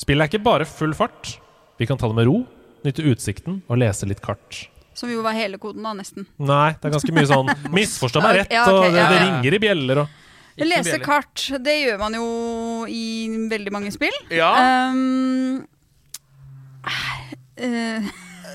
Spillet 0.00 0.26
er 0.26 0.32
ikke 0.32 0.44
bare 0.44 0.68
full 0.68 0.92
fart. 0.96 1.36
Vi 1.80 1.88
kan 1.88 2.00
ta 2.00 2.08
det 2.10 2.16
med 2.18 2.28
ro, 2.28 2.40
nyte 2.84 3.04
utsikten 3.08 3.62
og 3.68 3.80
lese 3.80 4.08
litt 4.08 4.20
kart. 4.24 4.66
Som 4.96 5.10
jo 5.12 5.22
var 5.24 5.36
hele 5.36 5.58
koden, 5.60 5.84
da, 5.84 5.92
nesten. 5.96 6.24
Nei, 6.40 6.70
det 6.76 6.88
er 6.88 6.94
ganske 6.94 7.12
mye 7.12 7.28
sånn 7.28 7.50
Misforstå 7.76 8.22
meg 8.24 8.38
rett, 8.40 8.54
Ja, 8.54 8.64
og 8.72 8.86
det, 8.86 8.96
det 8.96 9.18
ringer 9.20 9.56
i 9.58 9.60
bjeller 9.60 10.04
og 10.06 10.22
Lese 10.56 10.96
kart, 11.04 11.42
det 11.60 11.74
gjør 11.82 11.98
man 12.00 12.14
jo 12.16 12.26
i 12.88 13.28
veldig 13.50 13.72
mange 13.74 13.90
spill. 13.92 14.14
Ja. 14.32 14.48
Um, 14.88 15.66
eh, 17.60 18.08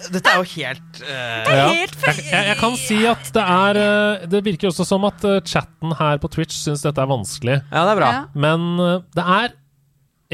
Dette 0.09 0.31
er 0.31 0.37
jo 0.41 0.45
helt 0.55 1.01
uh... 1.03 1.07
Det 1.45 1.55
er 1.55 1.73
helt 1.75 1.95
fe- 2.01 2.15
jeg, 2.17 2.25
jeg, 2.31 2.47
jeg 2.49 2.57
kan 2.61 2.77
si 2.81 2.97
at 3.05 3.31
det 3.35 3.43
er 3.43 3.79
uh, 3.81 4.25
Det 4.31 4.41
virker 4.47 4.71
også 4.71 4.85
som 4.87 5.05
at 5.09 5.25
uh, 5.27 5.37
chatten 5.45 5.93
her 5.99 6.17
på 6.23 6.31
Twitch 6.33 6.57
syns 6.63 6.81
dette 6.87 7.03
er 7.03 7.09
vanskelig. 7.11 7.59
Ja, 7.69 7.83
det 7.85 7.93
er 7.95 7.99
bra. 8.01 8.11
ja, 8.15 8.23
Men 8.47 8.65
det 9.17 9.25
er 9.37 9.53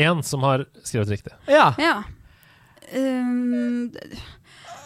én 0.08 0.22
som 0.24 0.44
har 0.46 0.64
skrevet 0.86 1.10
riktig. 1.16 1.34
Ja. 1.50 1.72
ja. 1.82 1.96
Um, 2.96 3.90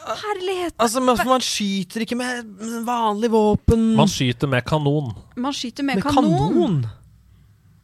herlighet. 0.07 0.73
Altså, 0.79 1.01
man, 1.03 1.19
man 1.27 1.43
skyter 1.45 2.05
ikke 2.05 2.17
med 2.17 2.43
med 2.47 2.85
vanlig 2.87 3.29
våpen. 3.33 3.91
Man 3.99 4.09
skyter 4.09 4.49
med 4.49 4.65
kanon. 4.67 5.11
Man 5.35 5.53
skyter 5.53 5.83
med, 5.85 5.99
med 5.99 6.03
kanon. 6.07 6.37
kanon. 6.39 6.81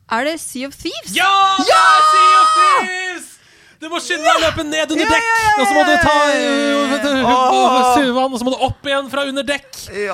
Er 0.09 0.23
det 0.23 0.37
Sea 0.39 0.67
of 0.69 0.75
Thieves? 0.79 1.11
Ja! 1.15 1.27
det 1.59 1.73
er 1.75 2.05
Sea 2.13 2.37
of 2.41 2.53
Thieves! 2.57 3.33
Du 3.77 3.85
må 3.91 3.99
skynde 4.01 4.25
deg 4.25 4.39
å 4.39 4.41
løpe 4.41 4.63
ned 4.65 4.91
under 4.95 5.09
dekk, 5.11 5.27
og 5.61 5.63
så 5.67 5.73
må 5.77 5.83
du 5.85 5.93
ta 6.01 6.13
suvan, 7.93 8.33
og 8.33 8.39
så 8.39 8.47
må 8.47 8.53
du 8.55 8.63
opp 8.67 8.87
igjen 8.89 9.09
fra 9.11 9.25
under 9.29 9.45
dekk. 9.45 9.69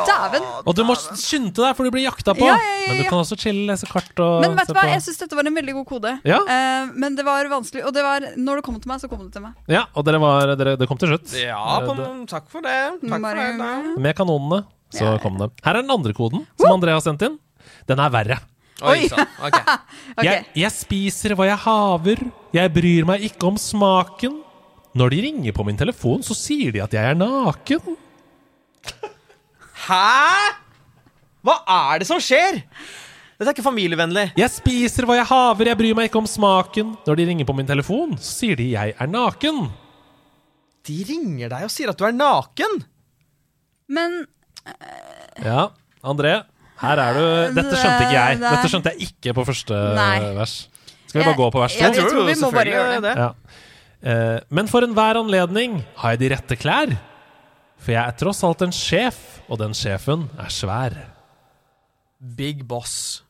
Dæven. 0.09 0.47
Og 0.67 0.75
du 0.77 0.81
må 0.87 0.95
skynde 0.99 1.53
deg, 1.55 1.71
for 1.77 1.87
du 1.87 1.93
blir 1.95 2.05
jakta 2.05 2.35
på. 2.37 2.43
Ja, 2.47 2.57
ja, 2.59 2.75
ja, 2.83 2.91
Men 2.91 3.01
du 3.01 3.09
kan 3.09 3.21
også 3.21 3.37
chille, 3.39 3.63
lese 3.69 3.87
kart 3.89 4.19
og 4.23 4.43
Men 4.43 4.57
vet 4.59 4.69
du 4.69 4.75
hva, 4.77 4.85
jeg 4.91 5.05
syns 5.07 5.21
dette 5.23 5.39
var 5.39 5.47
en 5.49 5.57
veldig 5.59 5.77
god 5.79 5.87
kode. 5.93 6.13
Eh, 6.27 6.91
men 6.99 7.15
det 7.19 7.25
var 7.27 7.47
vanskelig. 7.51 7.85
Og 7.87 7.95
det 7.95 8.03
var, 8.05 8.27
når 8.35 8.59
det 8.61 8.67
kom 8.67 8.79
til 8.83 8.91
meg, 8.91 9.01
så 9.03 9.09
kom 9.11 9.23
det 9.25 9.31
til 9.37 9.45
meg. 9.45 9.55
Ja, 9.71 9.85
og 9.95 10.07
dere 10.07 10.21
var, 10.23 10.55
det 10.59 10.89
kom 10.91 10.99
til 11.01 11.13
slutt. 11.15 11.33
Ja, 11.39 11.61
Eh, 11.83 12.25
takk 12.29 12.47
for 12.51 12.63
det. 12.65 12.77
Takk 13.03 13.21
for 13.23 13.39
det. 13.39 13.99
Med 14.03 14.15
kanonene 14.17 14.63
så 14.93 15.15
kom 15.23 15.39
det. 15.39 15.51
Her 15.65 15.79
er 15.79 15.85
den 15.85 15.93
andre 15.93 16.13
koden 16.17 16.45
som 16.59 16.75
André 16.75 16.93
har 16.95 17.03
sendt 17.05 17.23
inn. 17.25 17.39
Den 17.87 17.99
er 17.99 18.11
verre. 18.13 18.39
Oi 18.81 19.07
sann. 19.11 19.27
Ok. 19.39 19.59
Ok. 20.13 20.25
Jeg, 20.27 20.43
jeg 20.59 20.69
spiser 20.75 21.33
hva 21.37 21.45
jeg 21.47 21.57
haver. 21.63 22.19
Jeg 22.53 22.69
bryr 22.73 23.05
meg 23.09 23.23
ikke 23.25 23.47
om 23.49 23.55
smaken. 23.57 24.35
Når 24.93 25.09
de 25.13 25.21
ringer 25.25 25.55
på 25.57 25.63
min 25.65 25.77
telefon, 25.79 26.21
så 26.25 26.35
sier 26.37 26.73
de 26.75 26.81
at 26.83 26.93
jeg 26.93 27.01
er 27.13 27.17
naken. 27.17 27.95
Hæ?! 29.87 30.53
Hva 31.43 31.55
er 31.67 32.03
det 32.03 32.07
som 32.07 32.21
skjer? 32.23 32.61
Dette 33.33 33.49
er 33.49 33.55
ikke 33.55 33.65
familievennlig. 33.65 34.27
Jeg 34.39 34.51
spiser 34.53 35.07
hva 35.09 35.17
jeg 35.17 35.27
haver, 35.27 35.71
jeg 35.71 35.79
bryr 35.81 35.97
meg 35.97 36.07
ikke 36.07 36.21
om 36.21 36.29
smaken. 36.29 36.93
Når 37.07 37.19
de 37.19 37.25
ringer 37.31 37.49
på 37.49 37.55
min 37.57 37.67
telefon, 37.67 38.13
så 38.21 38.37
sier 38.43 38.59
de 38.59 38.69
jeg 38.75 38.93
er 38.93 39.09
naken. 39.11 39.65
De 40.87 40.99
ringer 41.09 41.49
deg 41.51 41.65
og 41.65 41.73
sier 41.73 41.89
at 41.91 41.99
du 41.99 42.05
er 42.07 42.15
naken. 42.15 42.77
Men 43.91 44.21
Ja, 45.43 45.71
André, 46.05 46.37
her 46.81 46.99
er 46.99 47.13
du 47.17 47.25
Dette 47.59 47.77
skjønte 47.77 48.07
ikke 48.07 48.17
jeg. 48.17 48.39
Dette 48.41 48.69
skjønte 48.71 48.93
jeg 48.93 49.07
ikke 49.09 49.33
på 49.37 49.45
første 49.47 49.77
Nei. 49.97 50.17
vers. 50.37 50.55
Skal 51.07 51.21
vi 51.21 51.25
bare 51.27 51.37
gå 51.37 51.49
på 51.53 51.61
vers 51.61 51.75
Jeg, 51.77 51.93
to? 51.93 52.01
jeg 52.01 52.09
tror 52.11 52.25
vi 52.27 52.35
må 52.41 52.51
bare 52.51 52.73
gjøre 52.73 53.01
det. 53.05 53.13
Ja. 53.21 53.29
Eh, 54.03 54.39
men 54.49 54.67
for 54.67 54.83
enhver 54.83 55.19
anledning 55.21 55.77
har 56.01 56.15
jeg 56.15 56.23
de 56.23 56.31
rette 56.35 56.57
klær. 56.59 56.95
For 57.83 57.91
jeg 57.93 58.01
er 58.03 58.15
tross 58.19 58.41
alt 58.47 58.61
en 58.65 58.71
sjef, 58.75 59.19
og 59.51 59.59
den 59.59 59.75
sjefen 59.75 60.29
er 60.39 60.51
svær. 60.51 60.95
Big 62.19 62.63
Boss. 62.67 63.23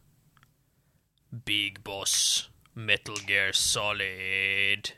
Big 1.45 1.81
Boss. 1.83 2.49
Metal 2.75 3.17
Gear 3.27 3.51
Solid. 3.53 4.93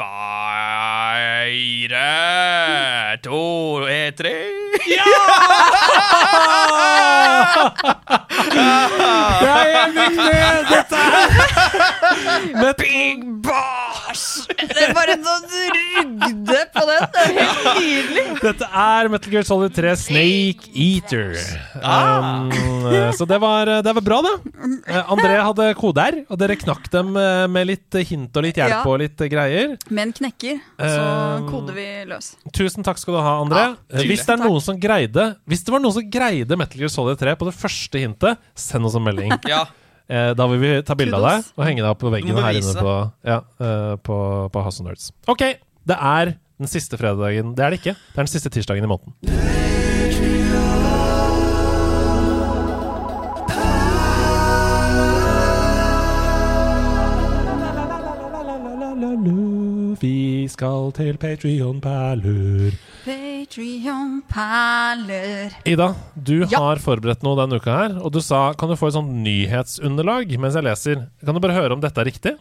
Fire 0.00 0.08
To, 3.22 3.84
tre 4.16 4.32
Jeg 9.40 9.72
er 9.74 9.88
viktig! 9.98 10.40
Dette 10.70 10.96
er 12.64 12.72
Big 12.78 13.20
Boss! 13.44 13.89
Det 14.58 14.82
er 14.84 14.92
bare 14.96 15.14
sånn 15.22 15.44
rugde 15.50 16.60
på 16.74 16.82
den. 16.88 17.04
Det 17.14 17.22
er 17.22 17.32
helt 17.36 17.66
nydelig. 17.80 18.24
Dette 18.42 18.68
er 18.82 19.08
Metal 19.12 19.34
Gear 19.34 19.46
Solid 19.46 19.74
3 19.76 19.92
Snake 20.00 20.70
Eater. 20.74 21.34
Um, 21.80 22.50
eh, 22.90 23.10
så 23.16 23.26
det 23.30 23.38
var, 23.42 23.70
det 23.86 23.94
var 24.00 24.04
bra, 24.06 24.18
det. 24.26 24.34
Eh, 24.90 25.12
André 25.14 25.38
hadde 25.46 25.68
koder, 25.78 26.20
og 26.28 26.40
dere 26.40 26.56
knakk 26.60 26.90
dem 26.92 27.14
eh, 27.20 27.44
med 27.52 27.70
litt 27.70 28.00
hint 28.10 28.36
og 28.36 28.46
litt 28.46 28.58
hjelp 28.60 28.74
Ja. 28.76 28.82
og 28.86 29.00
litt 29.02 29.20
eh, 29.24 29.30
greier. 29.32 29.76
Med 29.90 30.08
en 30.08 30.16
knekker, 30.20 30.60
så 30.80 31.00
Um, 31.00 31.46
koder 31.50 31.76
vi 31.76 31.86
løs. 32.10 32.32
Tusen 32.56 32.84
takk 32.86 32.98
skal 33.00 33.16
du 33.16 33.20
ha, 33.24 33.36
André. 33.44 33.64
Eh, 33.92 34.04
Hvis 34.08 34.24
det 34.26 34.34
er 34.36 34.40
noen 34.42 34.60
som 34.64 34.78
greide 34.80 35.24
Hvis 35.48 35.62
det 35.66 35.72
var 35.72 35.80
noen 35.82 35.94
som 35.94 36.06
greide 36.12 36.56
Metal 36.58 36.80
Gear 36.82 36.90
Solid 36.92 37.18
3 37.20 37.34
på 37.40 37.46
det 37.48 37.54
første 37.56 38.02
hintet, 38.02 38.40
send 38.58 38.86
oss 38.88 38.96
en 38.98 39.06
melding. 39.06 39.32
Ja. 39.50 39.64
Eh, 40.10 40.32
da 40.34 40.46
vil 40.50 40.58
vi 40.58 40.70
ta 40.82 40.96
bilde 40.98 41.14
av 41.20 41.26
deg 41.28 41.50
og 41.54 41.66
henge 41.68 41.84
deg 41.84 41.90
opp 41.92 42.00
på 42.02 42.10
veggen 42.10 42.34
her 42.42 42.58
inne 42.58 42.74
på, 42.82 42.94
ja, 43.30 43.40
eh, 43.62 43.94
på, 44.02 44.20
på 44.50 44.64
House 44.66 44.82
of 44.82 44.88
Nerds. 44.88 45.10
Ok, 45.30 45.46
det 45.86 45.98
er 45.98 46.34
den 46.60 46.68
siste 46.68 46.98
fredagen 47.00 47.54
Det 47.56 47.64
er 47.64 47.72
det 47.72 47.80
ikke. 47.80 47.94
Det 47.94 48.18
er 48.18 48.26
den 48.26 48.34
siste 48.34 48.52
tirsdagen 48.52 48.84
i 48.84 48.90
måneden. 48.90 49.69
Skal 60.60 60.90
til 60.92 61.16
Patrion-perler. 61.16 62.74
Patreon-perler. 63.06 65.54
Ida, 65.64 65.94
du 66.14 66.44
Ja. 66.44 66.58
har 66.60 66.76
forberedt 66.76 67.22
noe 67.24 67.34
denne 67.38 67.56
uka 67.56 67.70
her, 67.72 67.96
og 68.04 68.12
du 68.12 68.20
sa 68.20 68.52
kan 68.52 68.68
du 68.68 68.76
få 68.76 68.88
et 68.88 68.92
sånt 68.94 69.08
nyhetsunderlag 69.24 70.38
mens 70.38 70.54
jeg 70.54 70.62
leser. 70.64 71.06
Kan 71.24 71.34
du 71.34 71.40
bare 71.40 71.54
høre 71.56 71.72
om 71.72 71.80
dette 71.80 71.96
er 71.98 72.04
riktig? 72.04 72.36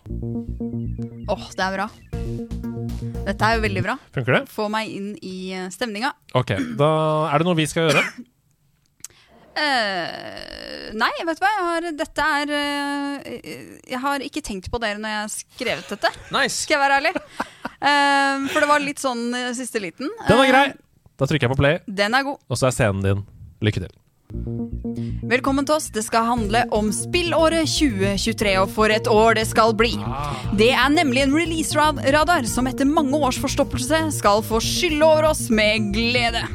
Åh, 1.30 1.50
det 1.56 1.64
er 1.64 1.72
bra. 1.78 1.90
Dette 3.26 3.42
er 3.46 3.56
jo 3.56 3.62
veldig 3.64 3.84
bra. 3.84 3.98
Funker 4.12 4.34
det? 4.40 4.50
Få 4.50 4.68
meg 4.70 4.90
inn 4.90 5.16
i 5.24 5.54
eh, 5.54 5.70
stemninga. 5.72 6.12
Ok, 6.36 6.48
da 6.76 7.30
er 7.32 7.38
det 7.40 7.46
noe 7.48 7.56
vi 7.56 7.66
skal 7.68 7.88
gjøre. 7.88 8.04
Uh, 9.60 10.92
nei, 11.04 11.12
vet 11.26 11.40
du 11.40 11.44
hva? 11.46 11.52
Jeg 11.56 11.66
har, 11.70 11.82
dette 12.00 12.22
er 12.22 12.48
uh, 12.52 13.20
Jeg 13.88 14.00
har 14.00 14.20
ikke 14.24 14.42
tenkt 14.46 14.70
på 14.72 14.78
dere 14.80 14.98
når 15.00 15.10
jeg 15.10 15.20
har 15.24 15.30
skrevet 15.34 15.90
dette, 15.96 16.10
Nice. 16.36 16.56
skal 16.66 16.74
jeg 16.76 16.84
være 16.84 16.96
ærlig. 17.00 17.14
Eh, 17.80 18.50
for 18.52 18.60
det 18.60 18.70
var 18.70 18.84
litt 18.84 19.00
sånn 19.00 19.30
uh, 19.32 19.50
siste 19.56 19.80
liten. 19.80 20.12
Den 20.28 20.44
er 20.44 20.52
grei. 20.52 20.68
Da 21.20 21.28
trykker 21.28 21.48
jeg 21.48 21.56
på 21.56 21.60
play, 21.60 21.80
Den 21.88 22.16
er 22.16 22.24
god. 22.28 22.40
og 22.48 22.60
så 22.60 22.70
er 22.70 22.76
scenen 22.76 23.04
din. 23.04 23.26
Lykke 23.64 23.84
til. 23.84 23.96
Velkommen 25.30 25.66
til 25.66 25.76
oss. 25.76 25.88
Det 25.90 26.04
skal 26.06 26.28
handle 26.28 26.62
om 26.76 26.92
spillåret 26.94 27.66
2023, 27.72 28.54
og 28.62 28.70
for 28.76 28.94
et 28.94 29.10
år 29.10 29.40
det 29.40 29.48
skal 29.50 29.74
bli. 29.78 29.96
Det 30.60 30.70
er 30.70 30.94
nemlig 30.94 31.24
en 31.26 31.34
release-radar 31.36 32.48
som 32.48 32.70
etter 32.70 32.88
mange 32.88 33.18
års 33.18 33.42
forstoppelse 33.42 34.04
skal 34.20 34.46
få 34.46 34.62
skylle 34.64 35.06
over 35.06 35.32
oss 35.32 35.48
med 35.50 35.92
glede. 35.96 36.46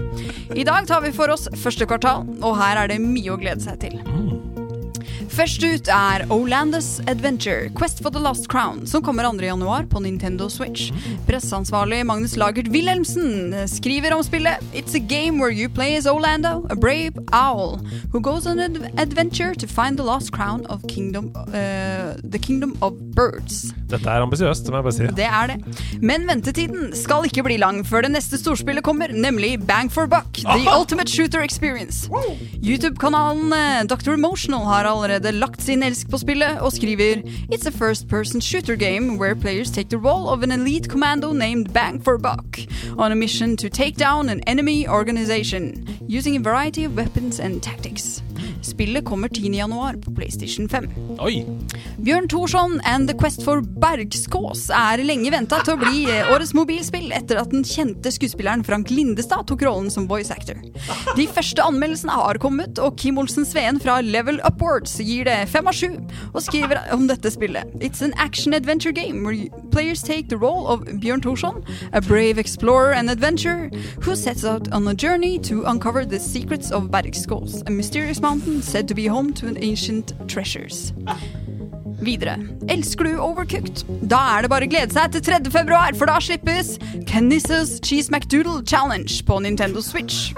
I 0.54 0.64
dag 0.66 0.86
tar 0.86 1.02
vi 1.04 1.12
for 1.14 1.34
oss 1.34 1.48
første 1.60 1.88
kvartal, 1.90 2.28
og 2.40 2.58
her 2.62 2.84
er 2.84 2.94
det 2.94 3.02
mye 3.02 3.34
å 3.34 3.40
glede 3.42 3.66
seg 3.66 3.82
til. 3.82 4.53
Først 5.34 5.64
ut 5.66 5.88
er 5.90 6.22
Olandus 6.30 7.00
Adventure, 7.10 7.66
Quest 7.74 7.98
for 8.04 8.12
the 8.14 8.20
Last 8.22 8.46
Crown, 8.52 8.84
som 8.86 9.02
kommer 9.02 9.26
2. 9.26 9.42
januar 9.42 9.82
på 9.90 9.98
Nintendo 10.00 10.46
Switch. 10.48 10.92
Presseansvarlig 11.26 12.04
Magnus 12.06 12.36
Lagert 12.38 12.68
Wilhelmsen 12.70 13.50
skriver 13.66 14.14
om 14.14 14.22
spillet 14.22 14.62
It's 14.72 14.94
a 14.94 15.02
game 15.02 15.40
where 15.42 15.50
you 15.50 15.68
play 15.68 15.96
as 15.96 16.06
Olando, 16.06 16.62
a 16.70 16.76
brave 16.76 17.18
owl, 17.32 17.80
who 18.12 18.20
goes 18.20 18.46
on 18.46 18.60
an 18.60 18.76
adventure 18.96 19.54
to 19.54 19.66
find 19.66 19.98
the 19.98 20.04
last 20.06 20.30
crown 20.30 20.66
of 20.66 20.86
kingdom, 20.86 21.32
uh, 21.34 22.14
the 22.22 22.38
kingdom 22.38 22.76
of 22.80 22.94
birds. 23.16 23.74
Dette 23.90 24.06
er 24.10 24.22
ambisiøst, 24.22 24.70
må 24.70 24.78
jeg 24.80 24.86
bare 24.86 24.94
si. 24.96 25.10
Det 25.18 25.26
er 25.26 25.50
det. 25.50 25.58
Men 26.02 26.28
ventetiden 26.30 26.94
skal 26.96 27.26
ikke 27.26 27.42
bli 27.46 27.58
lang 27.58 27.82
før 27.86 28.06
det 28.06 28.14
neste 28.14 28.38
storspillet 28.38 28.86
kommer, 28.86 29.10
nemlig 29.10 29.56
Bang 29.66 29.90
for 29.92 30.06
Buck, 30.06 30.38
The 30.46 30.70
Ultimate 30.78 31.10
Shooter 31.10 31.42
Experience. 31.42 32.06
YouTube-kanalen 32.62 33.52
eh, 33.52 33.82
Dr. 33.90 34.14
Emotional 34.14 34.64
har 34.70 34.86
allerede 34.88 35.23
lagt 35.32 35.62
sin 35.62 35.82
elsk 35.82 36.10
på 36.10 36.18
spillet 36.18 36.60
og 36.60 36.72
skriver 36.72 37.22
It's 37.52 37.66
a 37.66 37.70
first-person 37.70 38.40
shooter 38.40 38.76
game 38.76 39.18
where 39.18 39.34
players 39.34 39.70
take 39.70 39.88
the 39.88 39.98
role 39.98 40.28
of 40.28 40.42
an 40.42 40.52
elite 40.52 40.88
commando 40.88 41.32
named 41.32 41.72
Bang 41.72 42.00
for 42.00 42.18
Buck 42.18 42.58
on 42.98 43.12
a 43.12 43.14
mission 43.14 43.56
to 43.56 43.68
take 43.68 43.96
down 43.96 44.28
an 44.28 44.40
enemy 44.46 44.88
organization 44.88 45.86
using 46.08 46.36
a 46.36 46.40
variety 46.40 46.84
of 46.84 46.96
weapons 46.96 47.40
and 47.40 47.62
tactics. 47.62 48.22
Spillet 48.64 49.04
kommer 49.04 49.28
10. 49.28 49.54
januar 49.54 49.94
på 49.94 50.14
PlayStation 50.14 50.68
5. 50.68 50.88
Oi! 51.20 51.44
Bjørn 52.04 52.28
Thorsson 52.28 52.80
and 52.84 53.08
The 53.08 53.16
Quest 53.18 53.44
for 53.44 53.60
Bergskås 53.60 54.66
er 54.74 55.02
lenge 55.04 55.30
venta 55.32 55.60
til 55.64 55.76
å 55.76 55.80
bli 55.80 56.04
eh, 56.08 56.30
årets 56.32 56.54
mobilspill 56.56 57.12
etter 57.14 57.40
at 57.40 57.52
den 57.52 57.64
kjente 57.64 58.12
skuespilleren 58.14 58.64
Frank 58.66 58.90
Lindestad 58.92 59.46
tok 59.50 59.64
rollen 59.66 59.90
som 59.92 60.08
voice 60.08 60.32
actor. 60.32 60.58
De 61.18 61.26
første 61.28 61.64
anmeldelsene 61.64 62.16
har 62.16 62.40
kommet, 62.42 62.80
og 62.80 62.96
Kim 63.00 63.20
Olsen 63.20 63.46
Sveen 63.48 63.80
fra 63.82 63.98
Level 64.04 64.40
Upwards 64.48 64.96
gir 65.04 65.28
det 65.28 65.36
fem 65.52 65.68
av 65.68 65.76
sju 65.76 65.90
og 66.32 66.40
skriver 66.44 66.80
om 66.94 67.06
dette 67.10 67.32
spillet. 67.34 67.68
It's 67.84 68.02
an 68.04 68.16
action-adventure 68.16 68.92
game 68.96 69.24
where 69.24 69.48
players 69.70 70.02
take 70.02 70.28
the 70.28 70.40
role 70.40 70.66
of 70.72 70.84
Bjørn 71.02 71.20
Thorsson, 71.24 71.62
a 71.92 72.00
brave 72.00 72.38
explorer 72.38 72.94
and 72.94 73.10
adventurer 73.10 73.70
who 74.02 74.16
sets 74.16 74.44
out 74.44 74.72
on 74.72 74.88
a 74.88 74.94
journey 74.94 75.38
to 75.40 75.64
uncover 75.64 76.04
the 76.04 76.18
secrets 76.18 76.70
of 76.70 76.90
Bergskås, 76.90 77.62
a 77.66 77.70
mysterious 77.70 78.20
mountain 78.20 78.53
said 78.62 78.88
to 78.88 78.94
be 78.94 79.06
home 79.06 79.32
to 79.34 79.46
an 79.46 79.56
ancient 79.62 80.12
treasures. 80.28 80.92
Videre. 82.04 82.36
Elsker 82.68 83.04
du 83.08 83.18
Overcooked? 83.18 83.84
Da 84.08 84.20
er 84.36 84.44
det 84.44 84.50
bare 84.52 84.68
å 84.68 84.70
glede 84.70 84.94
seg 84.94 85.12
til 85.14 85.24
3. 85.24 85.40
februar, 85.54 85.96
for 85.98 86.10
da 86.10 86.20
slippes 86.20 86.76
Kennis's 87.08 87.80
Cheese 87.84 88.10
McDoodle 88.12 88.62
Challenge 88.66 89.22
på 89.26 89.40
Nintendo 89.44 89.82
Switch. 89.82 90.32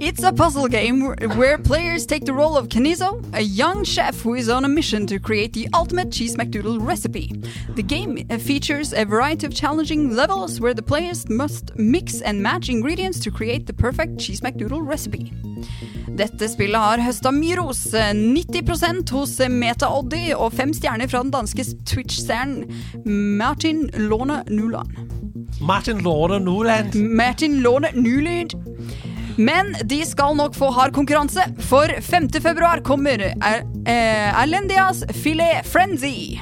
It's 0.00 0.22
a 0.22 0.32
puzzle 0.32 0.66
game 0.68 1.02
where 1.36 1.58
players 1.58 2.06
take 2.06 2.24
the 2.24 2.32
role 2.32 2.56
of 2.56 2.68
Kenizo, 2.68 3.22
a 3.34 3.42
young 3.42 3.84
chef 3.84 4.22
who 4.22 4.34
is 4.34 4.48
on 4.48 4.64
a 4.64 4.68
mission 4.68 5.06
to 5.06 5.18
create 5.18 5.52
the 5.52 5.68
ultimate 5.74 6.10
cheese 6.10 6.36
McDoodle 6.36 6.80
recipe. 6.80 7.32
The 7.74 7.82
game 7.82 8.16
features 8.38 8.94
a 8.94 9.04
variety 9.04 9.46
of 9.46 9.54
challenging 9.54 10.16
levels 10.16 10.58
where 10.58 10.72
the 10.72 10.82
players 10.82 11.28
must 11.28 11.76
mix 11.76 12.22
and 12.22 12.42
match 12.42 12.70
ingredients 12.70 13.20
to 13.20 13.30
create 13.30 13.66
the 13.66 13.74
perfect 13.74 14.18
cheese 14.18 14.40
McDoodle 14.40 14.86
recipe. 14.86 15.32
Dette 16.16 16.48
spillet 16.48 16.80
har 16.80 17.00
høsta 17.04 17.30
mye 17.32 17.56
ros. 17.60 17.92
eh, 17.94 18.12
90 18.14 19.12
hos 19.12 19.38
Meta-Oddy 20.10 20.34
og 20.34 20.52
fem 20.52 20.72
stjerner 20.74 21.08
fra 21.08 21.22
den 21.22 21.30
danske 21.30 21.64
Twitch-stjernen 21.86 22.66
Martin 23.38 23.90
Låne 23.94 24.42
Nuland. 24.48 24.88
Martin 25.60 26.00
Låne 26.02 26.40
Nuland. 26.40 26.94
Martin 26.94 27.60
Låne 27.60 27.88
Nulid. 27.94 28.54
Men 29.40 29.72
de 29.84 30.02
skal 30.04 30.36
nok 30.36 30.54
få 30.54 30.68
hard 30.70 30.92
konkurranse, 30.92 31.40
for 31.64 31.88
5. 32.00 32.28
februar 32.42 32.80
kommer 32.84 33.22
er, 33.22 33.62
eh, 33.86 34.42
Erlendias 34.42 35.04
Filet 35.22 35.64
Frenzy. 35.64 36.36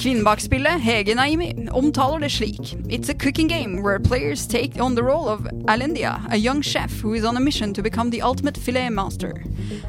Kvinnen 0.00 0.24
bak 0.24 0.40
spillet, 0.40 0.80
Hege 0.80 1.14
Naimi, 1.14 1.52
omtaler 1.70 2.18
det 2.20 2.30
slik. 2.32 2.76
It's 2.88 3.10
a 3.10 3.14
cooking 3.14 3.48
game 3.48 3.82
where 3.82 3.98
players 3.98 4.46
take 4.46 4.80
on 4.80 4.96
the 4.96 5.02
role 5.02 5.28
of 5.28 5.40
Alendia, 5.68 6.14
a 6.30 6.36
young 6.36 6.62
chef 6.62 7.02
who 7.02 7.14
is 7.14 7.24
on 7.24 7.36
a 7.36 7.40
mission 7.40 7.74
to 7.74 7.82
become 7.82 8.10
the 8.10 8.22
ultimate 8.22 8.56
filet 8.56 8.88
master. 8.88 9.32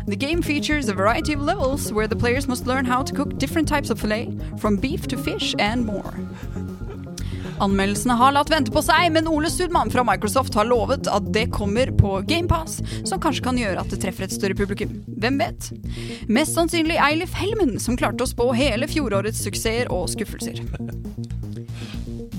The 0.07 0.17
game 0.17 0.43
features 0.43 0.89
a 0.89 0.93
variety 0.93 1.33
of 1.33 1.41
levels 1.41 1.93
where 1.93 2.07
the 2.07 2.17
players 2.17 2.47
must 2.47 2.67
learn 2.67 2.85
how 2.85 3.03
to 3.03 3.13
cook 3.13 3.37
different 3.37 3.69
types 3.69 3.89
of 3.89 3.99
filet, 3.99 4.27
from 4.57 4.75
beef 4.75 5.07
to 5.07 5.17
fish 5.17 5.55
and 5.57 5.85
more. 5.85 6.13
Anmeldelsene 7.61 8.15
har 8.17 8.33
latt 8.33 8.49
vente 8.49 8.73
på 8.73 8.81
seg, 8.81 9.11
men 9.13 9.27
Ole 9.29 9.49
Sudman 9.53 9.91
fra 9.93 10.01
Microsoft 10.07 10.55
har 10.57 10.65
lovet 10.65 11.05
at 11.11 11.27
det 11.35 11.45
kommer 11.53 11.91
på 11.93 12.15
GamePass, 12.25 12.79
som 13.05 13.21
kanskje 13.21 13.45
kan 13.45 13.59
gjøre 13.59 13.83
at 13.83 13.91
det 13.93 13.99
treffer 14.01 14.25
et 14.25 14.33
større 14.33 14.57
publikum. 14.57 14.95
Hvem 15.21 15.37
vet? 15.41 15.69
Mest 16.25 16.57
sannsynlig 16.57 16.97
Eilif 16.97 17.35
Helmen, 17.37 17.75
som 17.83 17.99
klarte 17.99 18.25
å 18.25 18.31
spå 18.31 18.49
hele 18.57 18.89
fjorårets 18.89 19.43
suksesser 19.45 19.93
og 19.93 20.09
skuffelser. 20.09 20.63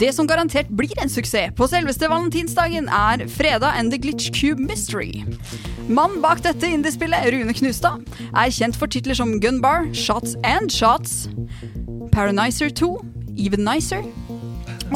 Det 0.02 0.10
som 0.16 0.26
garantert 0.26 0.72
blir 0.74 0.98
en 0.98 1.12
suksess 1.12 1.54
på 1.54 1.68
selveste 1.70 2.08
valentinsdagen, 2.10 2.90
er 2.90 3.22
Fredag 3.30 3.78
and 3.78 3.94
the 3.94 4.00
Glitch 4.02 4.32
Cube 4.34 4.58
Mystery. 4.58 5.22
Mannen 5.86 6.18
bak 6.24 6.42
dette 6.42 6.66
indiespillet, 6.66 7.30
Rune 7.30 7.54
Knustad, 7.54 8.02
er 8.34 8.50
kjent 8.50 8.74
for 8.74 8.90
titler 8.90 9.14
som 9.14 9.36
Gunbar, 9.38 9.86
Shots 9.94 10.34
and 10.42 10.74
Shots, 10.74 11.28
Paranizer 12.10 12.74
2, 12.74 12.96
Even 13.38 13.62
Nicer 13.62 14.02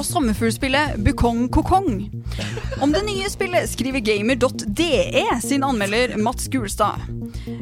og 0.00 0.06
sommerfuglspillet 0.06 0.96
Bukong 1.04 1.46
Kokong. 1.52 1.90
Om 2.82 2.92
det 2.92 3.02
nye 3.06 3.28
spillet 3.32 3.68
skriver 3.70 4.02
gamer.de 4.04 4.90
sin 5.42 5.64
anmelder 5.64 6.16
Mats 6.20 6.48
Gulstad. 6.52 7.00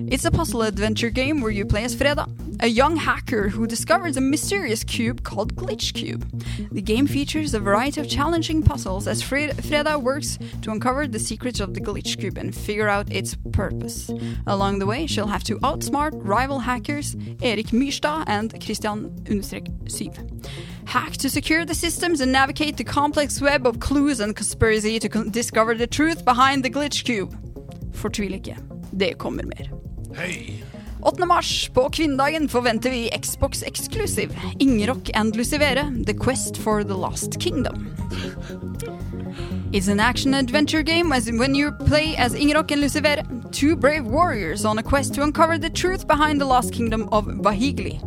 It's 0.08 0.26
a 0.26 0.30
puzzle 0.30 0.62
adventure 0.62 1.10
game 1.10 1.40
where 1.40 1.52
you 1.52 1.64
play 1.64 1.84
as 1.84 1.94
Freda, 1.96 2.26
a 2.60 2.66
young 2.68 2.96
hacker 2.96 3.48
who 3.48 3.66
discovers 3.66 4.16
a 4.16 4.20
mysterious 4.20 4.84
cube 4.84 5.22
called 5.22 5.54
Glitch 5.56 5.92
Cube. 5.94 6.24
The 6.72 6.82
game 6.82 7.06
features 7.06 7.54
a 7.54 7.60
variety 7.60 8.00
of 8.00 8.08
challenging 8.08 8.62
puzzles 8.62 9.06
as 9.06 9.22
Fred- 9.22 9.56
Freda 9.56 10.00
works 10.00 10.38
to 10.62 10.70
uncover 10.70 11.06
the 11.06 11.18
secrets 11.18 11.60
of 11.60 11.74
the 11.74 11.80
Glitch 11.80 12.18
Cube 12.18 12.38
and 12.38 12.54
figure 12.54 12.88
out 12.88 13.10
its 13.12 13.36
purpose. 13.52 14.10
Along 14.46 14.78
the 14.78 14.86
way, 14.86 15.06
she'll 15.06 15.26
have 15.26 15.44
to 15.44 15.58
outsmart 15.60 16.12
rival 16.14 16.60
hackers 16.60 17.16
Erik 17.42 17.68
Myrstad 17.72 18.24
and 18.26 18.52
Christian 18.64 19.10
understrek. 19.24 19.66
Hack 20.86 21.12
to 21.18 21.28
secure 21.30 21.64
the 21.64 21.74
systems 21.74 22.20
and 22.20 22.32
navigate 22.32 22.76
the 22.76 22.84
complex 22.84 23.40
web 23.40 23.66
of 23.66 23.80
clues 23.80 24.20
and 24.20 24.36
conspiracy 24.36 24.98
to 24.98 25.08
con- 25.08 25.30
discover 25.30 25.74
the 25.74 25.86
truth 25.86 26.24
behind 26.24 26.64
the 26.64 26.70
glitch 26.70 27.04
cube. 27.04 27.34
Fortvil 27.92 28.34
ikke. 28.34 28.56
Det 28.98 29.18
kommer 29.18 29.42
mer. 29.44 30.63
8. 31.04 31.26
mars, 31.26 31.70
på 31.74 31.90
kvinnedagen, 31.90 32.48
forventer 32.48 32.90
vi 32.90 33.10
Xbox 33.22 33.62
eksklusiv 33.62 34.30
Ingerock 34.58 35.10
and 35.14 35.36
Lucivere, 35.36 35.92
The 36.06 36.14
Quest 36.14 36.56
for 36.56 36.82
the 36.82 36.94
Last 36.94 37.40
Kingdom. 37.40 37.96
It's 39.72 39.88
an 39.88 40.00
action-adventure 40.00 40.82
game 40.82 41.12
as 41.12 41.30
when 41.30 41.54
you 41.54 41.72
play 41.72 42.16
as 42.16 42.34
Ingerock 42.34 42.72
and 42.72 42.82
Lucivere, 42.82 43.22
two 43.52 43.76
brave 43.76 44.06
warriors 44.06 44.64
on 44.64 44.78
a 44.78 44.82
quest 44.82 45.14
to 45.14 45.22
uncover 45.22 45.58
the 45.58 45.70
truth 45.70 46.06
behind 46.06 46.40
the 46.40 46.46
Last 46.46 46.72
kingdom 46.72 47.08
of 47.12 47.26
Vahigli. 47.26 48.00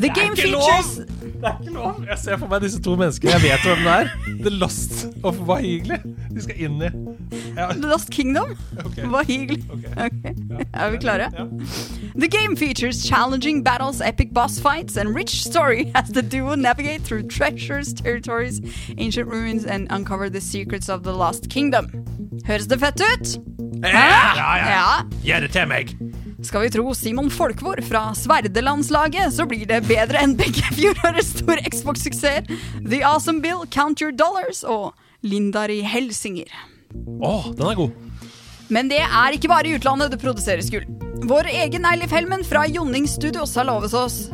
The 0.00 0.10
game 0.10 0.36
features 0.36 1.00
Det 1.36 1.48
er 1.50 1.58
ikke 1.60 1.72
lov! 1.74 2.04
Jeg 2.08 2.18
ser 2.18 2.38
for 2.40 2.48
meg 2.50 2.62
disse 2.64 2.80
to 2.82 2.94
menneskene. 2.96 3.32
Jeg 3.36 3.42
vet 3.42 3.66
hvem 3.66 3.84
det 3.84 3.94
er. 3.94 4.10
The 4.40 4.52
Lost 4.56 5.06
of 5.22 5.40
Wahigli. 5.48 5.98
De 6.34 6.42
skal 6.42 6.60
inn 6.66 6.80
i 6.80 6.90
ja. 7.56 7.68
The 7.72 7.80
Lost 7.80 8.10
Kingdom. 8.10 8.56
Ok. 8.84 8.96
hyggelig. 9.26 9.64
Okay. 9.70 10.06
Ok. 10.06 10.66
Er 10.72 10.90
vi 10.90 10.96
klare? 10.96 11.30
Ja. 11.38 11.44
The 12.18 12.28
game 12.28 12.56
features 12.56 13.08
challenging 13.08 13.64
battles, 13.64 14.00
epic 14.00 14.28
boss 14.34 14.60
fights, 14.60 14.96
and 14.96 15.14
rich 15.14 15.42
story 15.44 15.90
as 15.94 16.08
the 16.08 16.22
duo 16.22 16.54
navigate 16.54 17.02
through 17.04 17.28
treacherous 17.28 17.92
territories, 17.92 18.60
ancient 18.98 19.28
ruins, 19.28 19.64
and 19.64 19.88
uncover 19.90 20.28
the 20.28 20.40
secrets 20.40 20.88
of 20.88 21.02
the 21.02 21.12
lost 21.12 21.50
kingdom. 21.50 21.90
Høres 22.46 22.66
det 22.66 22.80
fett 22.80 23.00
ut? 23.00 23.38
Hæ? 23.84 23.90
Ja. 24.36 24.84
Gjør 25.24 25.40
det 25.40 25.50
til 25.50 25.68
meg! 25.68 25.96
Skal 26.46 26.62
vi 26.62 26.68
tro 26.70 26.92
Simon 26.94 27.26
Folkvord 27.30 27.80
fra 27.88 28.12
Sverdelandslaget, 28.14 29.32
så 29.34 29.46
blir 29.50 29.66
det 29.66 29.80
bedre 29.88 30.20
enn 30.22 30.36
begge 30.38 30.62
fjorårets 30.76 31.32
store 31.40 31.64
Xbox-suksesser, 31.66 32.46
The 32.86 33.00
Awesome 33.02 33.42
Bill, 33.42 33.64
Count 33.74 34.02
Your 34.02 34.12
Dollars 34.14 34.62
og 34.62 34.92
Lindari 35.26 35.80
Helsinger. 35.82 36.52
Å, 37.18 37.50
den 37.50 37.66
er 37.66 37.80
god. 37.80 38.30
Men 38.70 38.90
det 38.92 39.00
er 39.02 39.34
ikke 39.34 39.50
bare 39.50 39.66
i 39.66 39.74
utlandet 39.74 40.14
det 40.14 40.20
produseres 40.22 40.70
gull. 40.70 40.86
Vår 41.26 41.50
egen 41.50 41.86
Eilif 41.88 42.14
Helmen 42.14 42.46
fra 42.46 42.62
Jonning 42.70 43.08
Studios 43.10 43.56
har 43.58 43.66
lovet 43.66 43.96
oss 43.98 44.28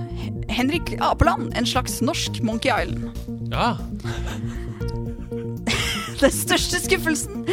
Henrik 0.53 0.93
Apeland, 1.01 1.55
en 1.57 1.69
slags 1.69 2.03
norsk 2.05 2.43
Monkey 2.45 2.73
Island. 2.75 3.09
Ja. 3.55 3.79
Den 6.21 6.37
største 6.37 6.83
skuffelsen 6.85 7.49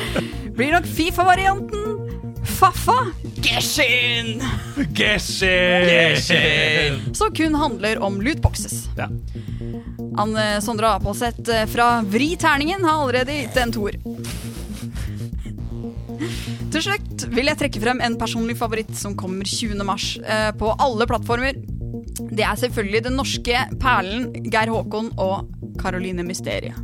blir 0.57 0.75
nok 0.75 0.87
Fifa-varianten 0.99 1.98
Faffa 2.59 3.05
Geshin, 3.35 4.43
Geshin! 4.93 7.15
som 7.15 7.35
kun 7.35 7.55
handler 7.55 7.99
om 7.99 8.21
lootboxes. 8.21 8.89
Ja. 8.97 9.07
Anne 10.17 10.61
Sondre 10.61 10.89
Apalseth 10.89 11.55
eh, 11.55 11.63
fra 11.71 12.01
Vri 12.01 12.33
terningen 12.35 12.83
har 12.83 12.99
allerede 12.99 13.37
gitt 13.37 13.55
en 13.61 13.71
toer. 13.71 13.95
Til 16.73 16.83
slutt 16.83 17.29
vil 17.31 17.47
jeg 17.47 17.61
trekke 17.63 17.85
frem 17.85 18.03
en 18.03 18.19
personlig 18.19 18.57
favoritt 18.59 18.91
som 18.97 19.15
kommer 19.15 19.47
20. 19.47 19.79
mars 19.87 20.11
eh, 20.19 20.51
på 20.59 20.75
alle 20.83 21.07
plattformer. 21.07 21.63
Det 22.27 22.43
er 22.43 22.59
selvfølgelig 22.59 23.05
den 23.07 23.15
norske 23.21 23.63
perlen 23.79 24.33
Geir 24.51 24.75
Håkon 24.75 25.13
og 25.15 25.47
Caroline 25.79 26.27
Mysteriet. 26.27 26.75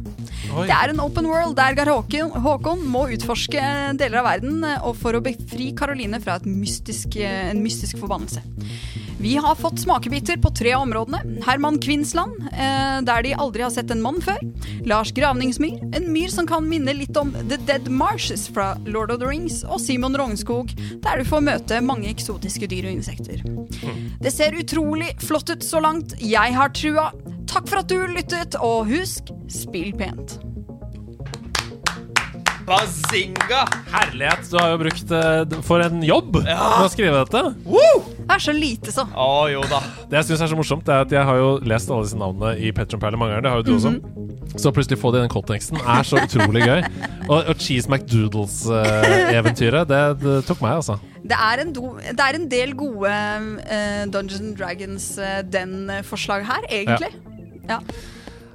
Oi. 0.56 0.70
Det 0.70 0.76
er 0.76 0.92
en 0.94 1.02
open 1.04 1.26
world 1.28 1.58
der 1.58 1.76
Geir 1.76 1.90
Håkon, 1.92 2.32
Håkon 2.46 2.84
må 2.88 3.02
utforske 3.12 3.60
deler 4.00 4.22
av 4.22 4.30
verden 4.30 4.64
eh, 4.64 4.86
og 4.88 4.96
for 5.02 5.18
å 5.18 5.24
befri 5.24 5.74
Caroline 5.76 6.22
fra 6.24 6.38
mystisk, 6.48 7.18
eh, 7.20 7.50
en 7.50 7.60
mystisk 7.64 8.00
forbannelse. 8.00 8.44
Vi 9.20 9.36
har 9.36 9.56
fått 9.56 9.80
smakebiter 9.80 10.38
på 10.38 10.50
tre 10.50 10.76
områdene. 10.76 11.42
Herman 11.46 11.80
Kvinnsland, 11.80 12.32
eh, 12.52 13.02
der 13.02 13.24
de 13.24 13.34
aldri 13.34 13.64
har 13.64 13.70
sett 13.70 13.92
en 13.92 14.02
mann 14.02 14.22
før. 14.22 14.40
Lars 14.86 15.12
Gravningsmyr, 15.12 15.96
en 15.96 16.12
myr 16.14 16.28
som 16.30 16.48
kan 16.48 16.68
minne 16.70 16.94
litt 16.94 17.18
om 17.18 17.32
The 17.50 17.58
Dead 17.58 17.90
Marshes 17.90 18.48
fra 18.48 18.74
Lord 18.86 19.12
of 19.12 19.20
the 19.20 19.28
Rings. 19.28 19.64
Og 19.64 19.80
Simon 19.80 20.18
Rognskog, 20.18 20.76
der 21.02 21.18
du 21.18 21.24
får 21.26 21.46
møte 21.48 21.82
mange 21.82 22.10
eksotiske 22.12 22.68
dyr 22.68 22.90
og 22.90 22.98
insekter. 23.00 23.42
Det 24.22 24.34
ser 24.34 24.58
utrolig 24.60 25.14
flott 25.24 25.50
ut 25.50 25.64
så 25.64 25.80
langt. 25.80 26.18
Jeg 26.20 26.54
har 26.54 26.76
trua. 26.76 27.12
Takk 27.48 27.70
for 27.70 27.80
at 27.80 27.88
du 27.88 28.02
lyttet, 28.12 28.60
og 28.60 28.90
husk, 28.92 29.32
spill 29.48 29.94
pent. 29.96 30.40
Bazinga! 32.66 33.62
Herlighet, 33.94 34.48
du 34.50 34.58
har 34.58 34.72
jo 34.74 34.78
brukt 34.82 35.12
eh, 35.14 35.56
for 35.68 35.84
en 35.86 36.02
jobb 36.06 36.40
Ja. 36.48 36.58
med 36.80 36.88
å 36.88 36.92
skrive 36.94 37.22
dette. 37.24 37.42
Det 37.66 38.34
er 38.34 38.42
så 38.42 38.54
lite, 38.56 38.92
så. 38.94 39.06
Å 39.14 39.46
jo 39.52 39.62
da. 39.70 39.80
Det 40.10 40.18
jeg 40.22 40.26
synes 40.32 40.42
er 40.42 40.52
så 40.54 40.58
morsomt, 40.58 40.90
er 40.90 41.04
at 41.06 41.12
jeg 41.14 41.26
har 41.30 41.38
jo 41.38 41.52
lest 41.68 41.92
alle 41.94 42.08
disse 42.08 42.18
navnene 42.18 42.56
i 42.58 42.72
Petron 42.76 43.02
Perle 43.04 43.20
mange 43.22 43.36
ganger. 43.36 43.46
Det 43.46 43.52
har 43.54 43.62
jo 43.62 43.68
du 43.68 43.76
også. 43.78 43.94
Så 44.56 44.72
plutselig 44.72 44.98
få 45.02 45.12
det 45.12 45.20
i 45.20 45.26
den 45.26 45.34
konteksten 45.34 45.78
er 45.82 46.04
så 46.08 46.18
utrolig 46.24 46.64
gøy. 46.66 46.82
Og, 47.28 47.40
og 47.52 47.56
Cheese 47.62 47.90
McDoodles-eventyret, 47.92 49.88
det, 49.90 50.02
det 50.24 50.36
tok 50.48 50.62
meg, 50.64 50.78
altså. 50.80 50.98
Det 51.26 51.38
er 51.38 51.62
en, 51.66 51.74
do, 51.76 51.96
det 52.02 52.22
er 52.26 52.38
en 52.40 52.50
del 52.50 52.74
gode 52.78 53.12
eh, 53.12 54.06
Dungeons 54.14 54.42
and 54.42 54.56
Dragons 54.58 55.08
eh, 55.18 56.46
her, 56.50 56.70
egentlig. 56.70 57.12
Ja. 57.70 57.80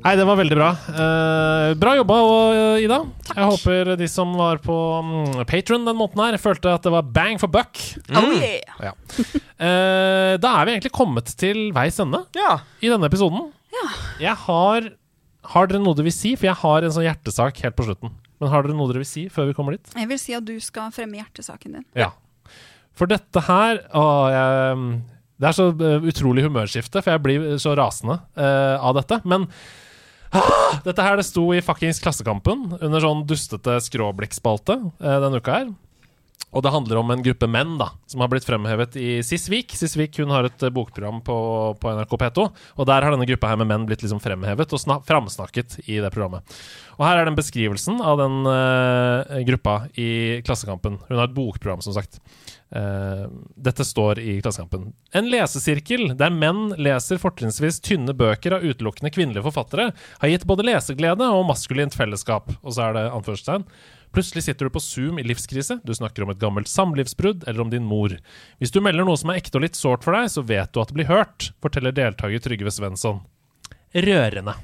Nei, 0.01 0.14
det 0.16 0.24
var 0.24 0.39
veldig 0.40 0.56
bra. 0.56 0.68
Eh, 0.89 1.72
bra 1.81 1.93
jobba, 1.98 2.16
og, 2.24 2.78
Ida. 2.81 2.98
Jeg 3.28 3.48
håper 3.51 3.90
de 4.01 4.06
som 4.09 4.32
var 4.39 4.60
på 4.64 4.77
um, 5.05 5.43
Patron 5.48 5.85
den 5.85 5.98
måneden 5.98 6.22
her, 6.24 6.39
følte 6.40 6.72
at 6.72 6.86
det 6.86 6.93
var 6.94 7.05
bang 7.05 7.36
for 7.43 7.52
buck. 7.52 7.77
Oh 8.16 8.31
yeah! 8.32 8.81
Ja. 8.81 8.94
Eh, 9.60 10.35
da 10.40 10.55
er 10.56 10.64
vi 10.64 10.72
egentlig 10.72 10.94
kommet 10.97 11.28
til 11.36 11.66
veis 11.77 11.98
ende 12.01 12.22
Ja. 12.39 12.62
i 12.81 12.89
denne 12.89 13.10
episoden. 13.10 13.51
Jeg 14.20 14.32
har 14.47 14.89
Har 15.51 15.66
dere 15.68 15.81
noe 15.81 15.97
dere 15.97 16.06
vil 16.09 16.14
si? 16.14 16.35
For 16.36 16.48
jeg 16.48 16.56
har 16.62 16.85
en 16.85 16.93
sånn 16.93 17.05
hjertesak 17.05 17.60
helt 17.64 17.77
på 17.77 17.85
slutten. 17.89 18.12
Men 18.40 18.51
har 18.52 18.64
dere 18.64 18.77
noe 18.77 18.89
dere 18.89 19.02
vil 19.02 19.09
si 19.09 19.27
før 19.32 19.51
vi 19.51 19.55
kommer 19.56 19.77
dit? 19.77 19.93
Jeg 19.97 20.09
vil 20.09 20.20
si 20.20 20.35
at 20.36 20.44
du 20.48 20.55
skal 20.64 20.93
fremme 20.97 21.20
hjertesaken 21.20 21.77
din. 21.78 21.85
Ja. 21.97 22.10
For 22.97 23.09
dette 23.09 23.40
her 23.47 23.82
å, 23.97 24.05
jeg, 24.32 24.81
Det 25.40 25.48
er 25.48 25.56
så 25.56 25.68
eh, 25.72 26.09
utrolig 26.09 26.44
humørskifte, 26.44 27.01
for 27.01 27.12
jeg 27.14 27.24
blir 27.24 27.47
så 27.60 27.72
rasende 27.78 28.18
uh, 28.36 28.77
av 28.81 28.97
dette. 29.01 29.20
Men 29.28 29.47
dette 30.86 31.02
her 31.05 31.19
det 31.19 31.27
sto 31.27 31.44
i 31.55 31.62
fuckings 31.65 32.01
Klassekampen 32.02 32.69
under 32.78 33.02
sånn 33.02 33.24
dustete 33.28 33.78
skråblikkspalte 33.82 34.78
eh, 34.78 35.16
denne 35.24 35.40
uka 35.43 35.57
her. 35.57 35.70
Og 36.51 36.64
det 36.64 36.72
handler 36.74 36.98
om 36.98 37.12
en 37.14 37.22
gruppe 37.22 37.47
menn 37.51 37.77
da 37.78 37.93
som 38.10 38.22
har 38.24 38.31
blitt 38.32 38.47
fremhevet 38.47 38.97
i 38.98 39.20
Sisvik. 39.27 39.74
Sisvik 39.78 40.18
hun 40.18 40.32
har 40.35 40.48
et 40.48 40.64
eh, 40.66 40.72
bokprogram 40.74 41.20
på, 41.27 41.36
på 41.78 41.94
NRK 41.94 42.16
P2, 42.24 42.47
og 42.74 42.89
der 42.90 43.06
har 43.06 43.14
denne 43.14 43.28
gruppa 43.28 43.52
her 43.52 43.60
med 43.60 43.70
menn 43.70 43.86
blitt 43.86 44.02
liksom 44.02 44.22
fremhevet 44.22 44.74
og 44.74 44.82
sna- 44.82 45.01
framsnakket 45.06 45.78
i 45.86 46.01
det 46.02 46.10
programmet. 46.10 46.59
Og 46.98 47.06
her 47.06 47.20
er 47.20 47.28
den 47.28 47.39
beskrivelsen 47.39 48.02
av 48.05 48.18
den 48.20 48.43
uh, 48.44 49.39
gruppa 49.48 49.77
i 49.97 50.40
Klassekampen. 50.44 50.98
Hun 51.06 51.16
har 51.16 51.31
et 51.31 51.36
bokprogram, 51.36 51.81
som 51.81 51.94
sagt. 51.97 52.18
Uh, 52.74 53.24
dette 53.56 53.86
står 53.89 54.20
i 54.20 54.35
Klassekampen. 54.43 54.90
En 55.16 55.31
lesesirkel 55.32 56.12
der 56.20 56.35
menn 56.35 56.74
leser 56.77 57.22
fortrinnsvis 57.22 57.81
tynne 57.86 58.12
bøker 58.12 58.59
av 58.59 58.66
utelukkende 58.66 59.14
kvinnelige 59.14 59.47
forfattere, 59.47 59.94
har 60.20 60.35
gitt 60.35 60.44
både 60.51 60.66
leseglede 60.68 61.31
og 61.32 61.47
maskulint 61.48 61.97
fellesskap. 61.97 62.52
Og 62.60 62.77
så 62.77 62.90
er 62.90 62.98
det 62.98 63.06
anførselstegn. 63.14 63.64
Plutselig 64.12 64.43
sitter 64.49 64.66
du 64.66 64.74
på 64.74 64.81
Zoom 64.82 65.20
i 65.20 65.23
livskrise, 65.23 65.77
du 65.87 65.93
snakker 65.95 66.24
om 66.24 66.32
et 66.32 66.41
gammelt 66.43 66.66
samlivsbrudd 66.66 67.45
eller 67.47 67.62
om 67.62 67.70
din 67.70 67.85
mor. 67.87 68.16
Hvis 68.59 68.73
du 68.74 68.81
melder 68.82 69.07
noe 69.07 69.16
som 69.20 69.31
er 69.31 69.39
ekte 69.39 69.61
og 69.61 69.62
litt 69.69 69.78
sårt 69.78 70.03
for 70.03 70.16
deg, 70.19 70.27
så 70.32 70.43
vet 70.43 70.73
du 70.74 70.81
at 70.82 70.91
det 70.91 70.97
blir 70.99 71.07
hørt, 71.11 71.53
forteller 71.62 71.95
deltaker 71.95 72.43
Trygve 72.43 72.73
Svensson. 72.74 73.20
Rørende. 73.95 74.57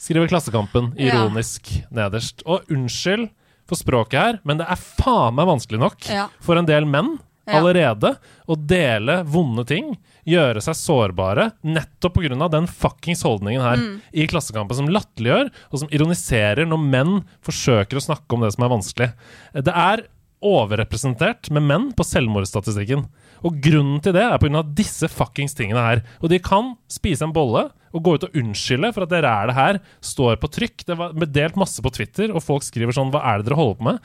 Skriver 0.00 0.28
Klassekampen 0.30 0.92
ironisk 1.00 1.68
nederst. 1.90 2.42
Og 2.46 2.64
unnskyld 2.72 3.28
for 3.66 3.80
språket 3.80 4.20
her, 4.20 4.40
men 4.46 4.60
det 4.60 4.66
er 4.70 4.78
faen 4.78 5.34
meg 5.36 5.48
vanskelig 5.48 5.80
nok 5.82 6.08
Ja. 6.12 6.28
for 6.40 6.56
en 6.60 6.68
del 6.68 6.84
menn 6.86 7.16
Ja. 7.18 7.24
Allerede 7.54 8.16
å 8.48 8.56
dele 8.58 9.20
vonde 9.24 9.64
ting, 9.66 9.92
gjøre 10.26 10.60
seg 10.64 10.74
sårbare, 10.74 11.52
nettopp 11.62 12.14
pga. 12.18 12.48
den 12.50 12.66
fuckings 12.66 13.22
holdningen 13.22 13.62
her 13.62 13.76
Mm. 13.76 14.00
i 14.12 14.26
Klassekampen 14.26 14.76
som 14.76 14.88
latterliggjør 14.88 15.50
og 15.72 15.78
som 15.78 15.88
ironiserer 15.88 16.66
når 16.66 16.78
menn 16.82 17.24
forsøker 17.42 17.96
å 17.96 18.02
snakke 18.02 18.34
om 18.34 18.40
det 18.42 18.52
som 18.54 18.64
er 18.64 18.74
vanskelig. 18.74 19.12
Det 19.54 19.72
er 19.74 20.06
overrepresentert 20.42 21.50
med 21.54 21.64
menn 21.66 21.86
på 21.96 22.04
selvmordsstatistikken. 22.06 23.06
Og 23.46 23.58
grunnen 23.62 24.00
til 24.02 24.14
det 24.16 24.22
er 24.24 24.38
pga. 24.38 24.62
disse 24.74 25.08
fuckings 25.08 25.54
tingene 25.54 25.82
her. 25.82 26.02
Og 26.22 26.30
de 26.32 26.38
kan 26.38 26.76
spise 26.88 27.22
en 27.22 27.32
bolle 27.32 27.70
og 27.94 28.02
gå 28.02 28.14
ut 28.16 28.24
og 28.24 28.34
unnskylde 28.36 28.92
for 28.94 29.06
at 29.06 29.12
dere 29.12 29.30
er 29.30 29.46
det 29.50 29.56
her 29.56 29.80
står 30.04 30.36
på 30.42 30.50
trykk. 30.52 30.84
Det 30.86 30.96
var 30.98 31.12
delt 31.12 31.56
masse 31.56 31.80
på 31.82 31.92
Twitter, 31.92 32.32
og 32.34 32.42
folk 32.42 32.62
skriver 32.62 32.92
sånn 32.92 33.12
Hva 33.12 33.22
er 33.24 33.38
det 33.38 33.48
dere 33.48 33.56
holder 33.60 33.78
på 33.78 33.88
med? 33.92 34.00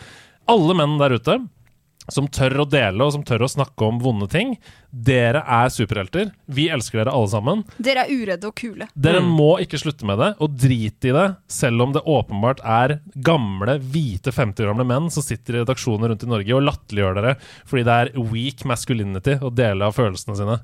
Alle 0.51 0.73
menn 0.77 0.97
der 1.01 1.17
ute 1.17 1.39
som 2.09 2.25
tør 2.27 2.63
å 2.63 2.67
dele 2.69 3.05
og 3.05 3.13
som 3.13 3.23
tør 3.27 3.45
å 3.45 3.51
snakke 3.51 3.85
om 3.85 3.99
vonde 4.01 4.27
ting. 4.31 4.55
Dere 4.89 5.43
er 5.45 5.69
superhelter. 5.71 6.31
Vi 6.51 6.67
elsker 6.73 7.03
dere 7.03 7.13
alle 7.15 7.29
sammen. 7.31 7.63
Dere 7.77 8.07
er 8.07 8.11
uredde 8.11 8.49
og 8.49 8.57
kule. 8.57 8.89
Dere 8.97 9.21
må 9.23 9.53
ikke 9.63 9.79
slutte 9.79 10.07
med 10.09 10.19
det, 10.19 10.31
og 10.41 10.57
drit 10.59 11.07
i 11.07 11.13
det, 11.15 11.27
selv 11.51 11.85
om 11.85 11.93
det 11.95 12.03
åpenbart 12.09 12.63
er 12.65 12.97
gamle, 13.23 13.77
hvite 13.93 14.33
50 14.33 14.65
år 14.65 14.71
gamle 14.73 14.87
menn 14.87 15.09
som 15.13 15.23
sitter 15.25 15.59
i 15.59 15.63
redaksjoner 15.63 16.11
rundt 16.11 16.25
i 16.25 16.29
Norge 16.29 16.57
og 16.57 16.65
latterliggjør 16.67 17.17
dere 17.19 17.33
fordi 17.69 17.85
det 17.87 17.97
er 17.97 18.13
weak 18.31 18.65
masculinity 18.69 19.37
å 19.41 19.51
dele 19.53 19.87
av 19.87 19.97
følelsene 19.97 20.37
sine. 20.37 20.59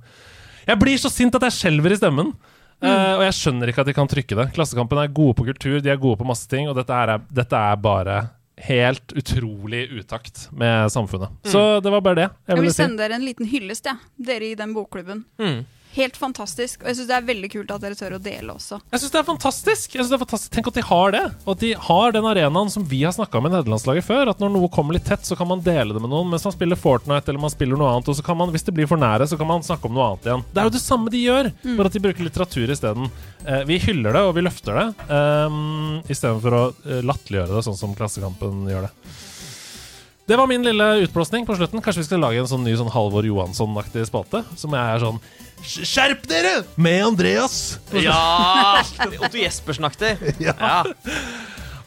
Jeg 0.67 0.81
blir 0.81 0.99
så 0.99 1.11
sint 1.11 1.35
at 1.37 1.47
jeg 1.47 1.57
skjelver 1.57 1.93
i 1.95 1.99
stemmen. 1.99 2.33
Eh, 2.77 3.13
og 3.17 3.23
jeg 3.25 3.33
skjønner 3.33 3.71
ikke 3.71 3.81
at 3.81 3.89
de 3.89 3.95
kan 3.97 4.09
trykke 4.09 4.37
det. 4.37 4.49
Klassekampen 4.53 4.99
er 5.01 5.13
gode 5.15 5.37
på 5.39 5.47
kultur, 5.47 5.79
de 5.81 5.89
er 5.89 6.01
gode 6.01 6.19
på 6.19 6.27
masse 6.27 6.45
ting, 6.49 6.67
og 6.69 6.75
dette 6.77 6.93
er, 6.93 7.15
dette 7.33 7.57
er 7.57 7.79
bare 7.81 8.17
helt 8.57 9.13
utrolig 9.13 9.83
utakt 9.99 10.47
med 10.51 10.91
samfunnet. 10.91 11.29
Så 11.45 11.79
det 11.83 11.91
var 11.93 12.01
bare 12.01 12.15
det 12.15 12.27
jeg 12.27 12.55
Jeg 12.55 12.63
vil 12.63 12.73
sende 12.73 12.97
si. 12.97 13.01
dere 13.03 13.13
en 13.19 13.25
liten 13.25 13.45
hyllest, 13.45 13.85
jeg. 13.85 13.97
Dere 14.17 14.51
i 14.51 14.55
den 14.57 14.73
bokklubben. 14.73 15.25
Mm. 15.39 15.59
Helt 15.97 16.17
fantastisk. 16.19 16.83
Og 16.83 16.91
jeg 16.91 16.99
syns 16.99 17.09
det 17.09 17.17
er 17.17 17.27
veldig 17.27 17.49
kult 17.53 17.71
at 17.73 17.83
dere 17.83 17.97
tør 17.97 18.17
å 18.17 18.21
dele 18.21 18.53
også. 18.53 18.79
Jeg 18.93 19.01
synes 19.01 19.13
det 19.15 19.19
er 19.19 19.27
fantastisk. 19.27 19.95
Jeg 19.95 20.01
synes 20.01 20.11
det 20.13 20.17
er 20.19 20.23
fantastisk 20.23 20.53
Tenk 20.53 20.69
at 20.71 20.77
de 20.77 20.85
har 20.85 21.13
det. 21.15 21.23
Og 21.45 21.51
at 21.55 21.63
de 21.63 21.71
har 21.87 22.13
den 22.15 22.27
arenaen 22.29 22.71
som 22.73 22.85
vi 22.87 23.01
har 23.03 23.15
snakka 23.15 23.41
i 23.41 23.49
nederlandslaget 23.49 24.05
før. 24.05 24.31
At 24.31 24.43
når 24.43 24.53
noe 24.53 24.69
kommer 24.73 24.97
litt 24.97 25.07
tett, 25.09 25.25
så 25.27 25.37
kan 25.39 25.49
man 25.49 25.63
dele 25.65 25.95
det 25.95 26.03
med 26.03 26.13
noen 26.13 26.29
mens 26.31 26.45
man 26.47 26.55
spiller 26.55 26.79
Fortnite 26.79 27.33
eller 27.33 27.43
man 27.43 27.53
spiller 27.53 27.79
noe 27.79 27.95
annet. 27.95 28.11
Og 28.11 28.19
så 28.19 28.25
kan 28.25 28.37
man, 28.39 28.53
hvis 28.53 28.67
det 28.67 28.75
blir 28.77 28.89
for 28.89 29.01
nære, 29.01 29.29
så 29.29 29.39
kan 29.39 29.49
man 29.49 29.65
snakke 29.65 29.89
om 29.89 29.97
noe 29.97 30.11
annet 30.11 30.29
igjen. 30.29 30.45
Det 30.53 30.61
er 30.61 30.69
jo 30.69 30.75
det 30.77 30.83
samme 30.83 31.13
de 31.13 31.23
gjør, 31.23 31.51
bare 31.65 31.91
at 31.91 31.97
de 31.97 32.03
bruker 32.05 32.29
litteratur 32.29 32.75
isteden. 32.77 33.09
Eh, 33.47 33.63
vi 33.69 33.79
hyller 33.81 34.13
det, 34.13 34.23
og 34.27 34.35
vi 34.35 34.43
løfter 34.43 34.75
det, 34.75 34.87
um, 35.07 36.01
istedenfor 36.11 36.55
å 36.57 36.63
uh, 36.73 36.97
latterliggjøre 37.05 37.53
det, 37.53 37.63
sånn 37.63 37.77
som 37.79 37.93
Klassekampen 37.95 38.65
gjør 38.67 38.87
det. 38.87 39.06
Det 40.27 40.35
var 40.35 40.47
min 40.47 40.63
lille 40.63 40.83
utblåsning 41.05 41.45
på 41.47 41.55
slutten. 41.55 41.79
Kanskje 41.81 42.01
vi 42.01 42.07
skal 42.09 42.19
lage 42.19 42.41
en 42.41 42.49
sånn 42.51 42.65
ny 42.67 42.73
sånn 42.75 42.89
Halvor 42.91 43.23
Johansson-aktig 43.23 44.03
spate? 44.09 44.41
Som 44.59 44.73
jeg 44.75 44.83
er 44.83 44.99
sånn 44.99 45.21
Skjerp 45.63 46.27
dere! 46.27 46.65
Med 46.75 47.05
Andreas! 47.05 47.79
Ja! 47.95 48.83
Otto 49.07 49.39
Jespersen-aktig. 49.39 50.17
Ja. 50.43 50.83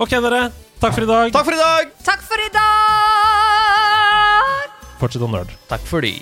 Ok, 0.01 0.09
dere. 0.17 0.49
Takk 0.81 0.97
for 0.97 1.05
i 1.05 1.11
dag. 1.11 1.29
Takk 1.37 1.45
for 1.45 1.53
i 1.53 1.61
dag! 1.61 1.93
Takk 2.09 2.25
for 2.25 2.41
i 2.41 2.49
dag! 2.57 2.71
Fortsett 5.03 5.25
å 5.25 5.29
nerd. 5.29 5.53
Takk 5.69 5.85
for 5.89 6.01
de. 6.05 6.17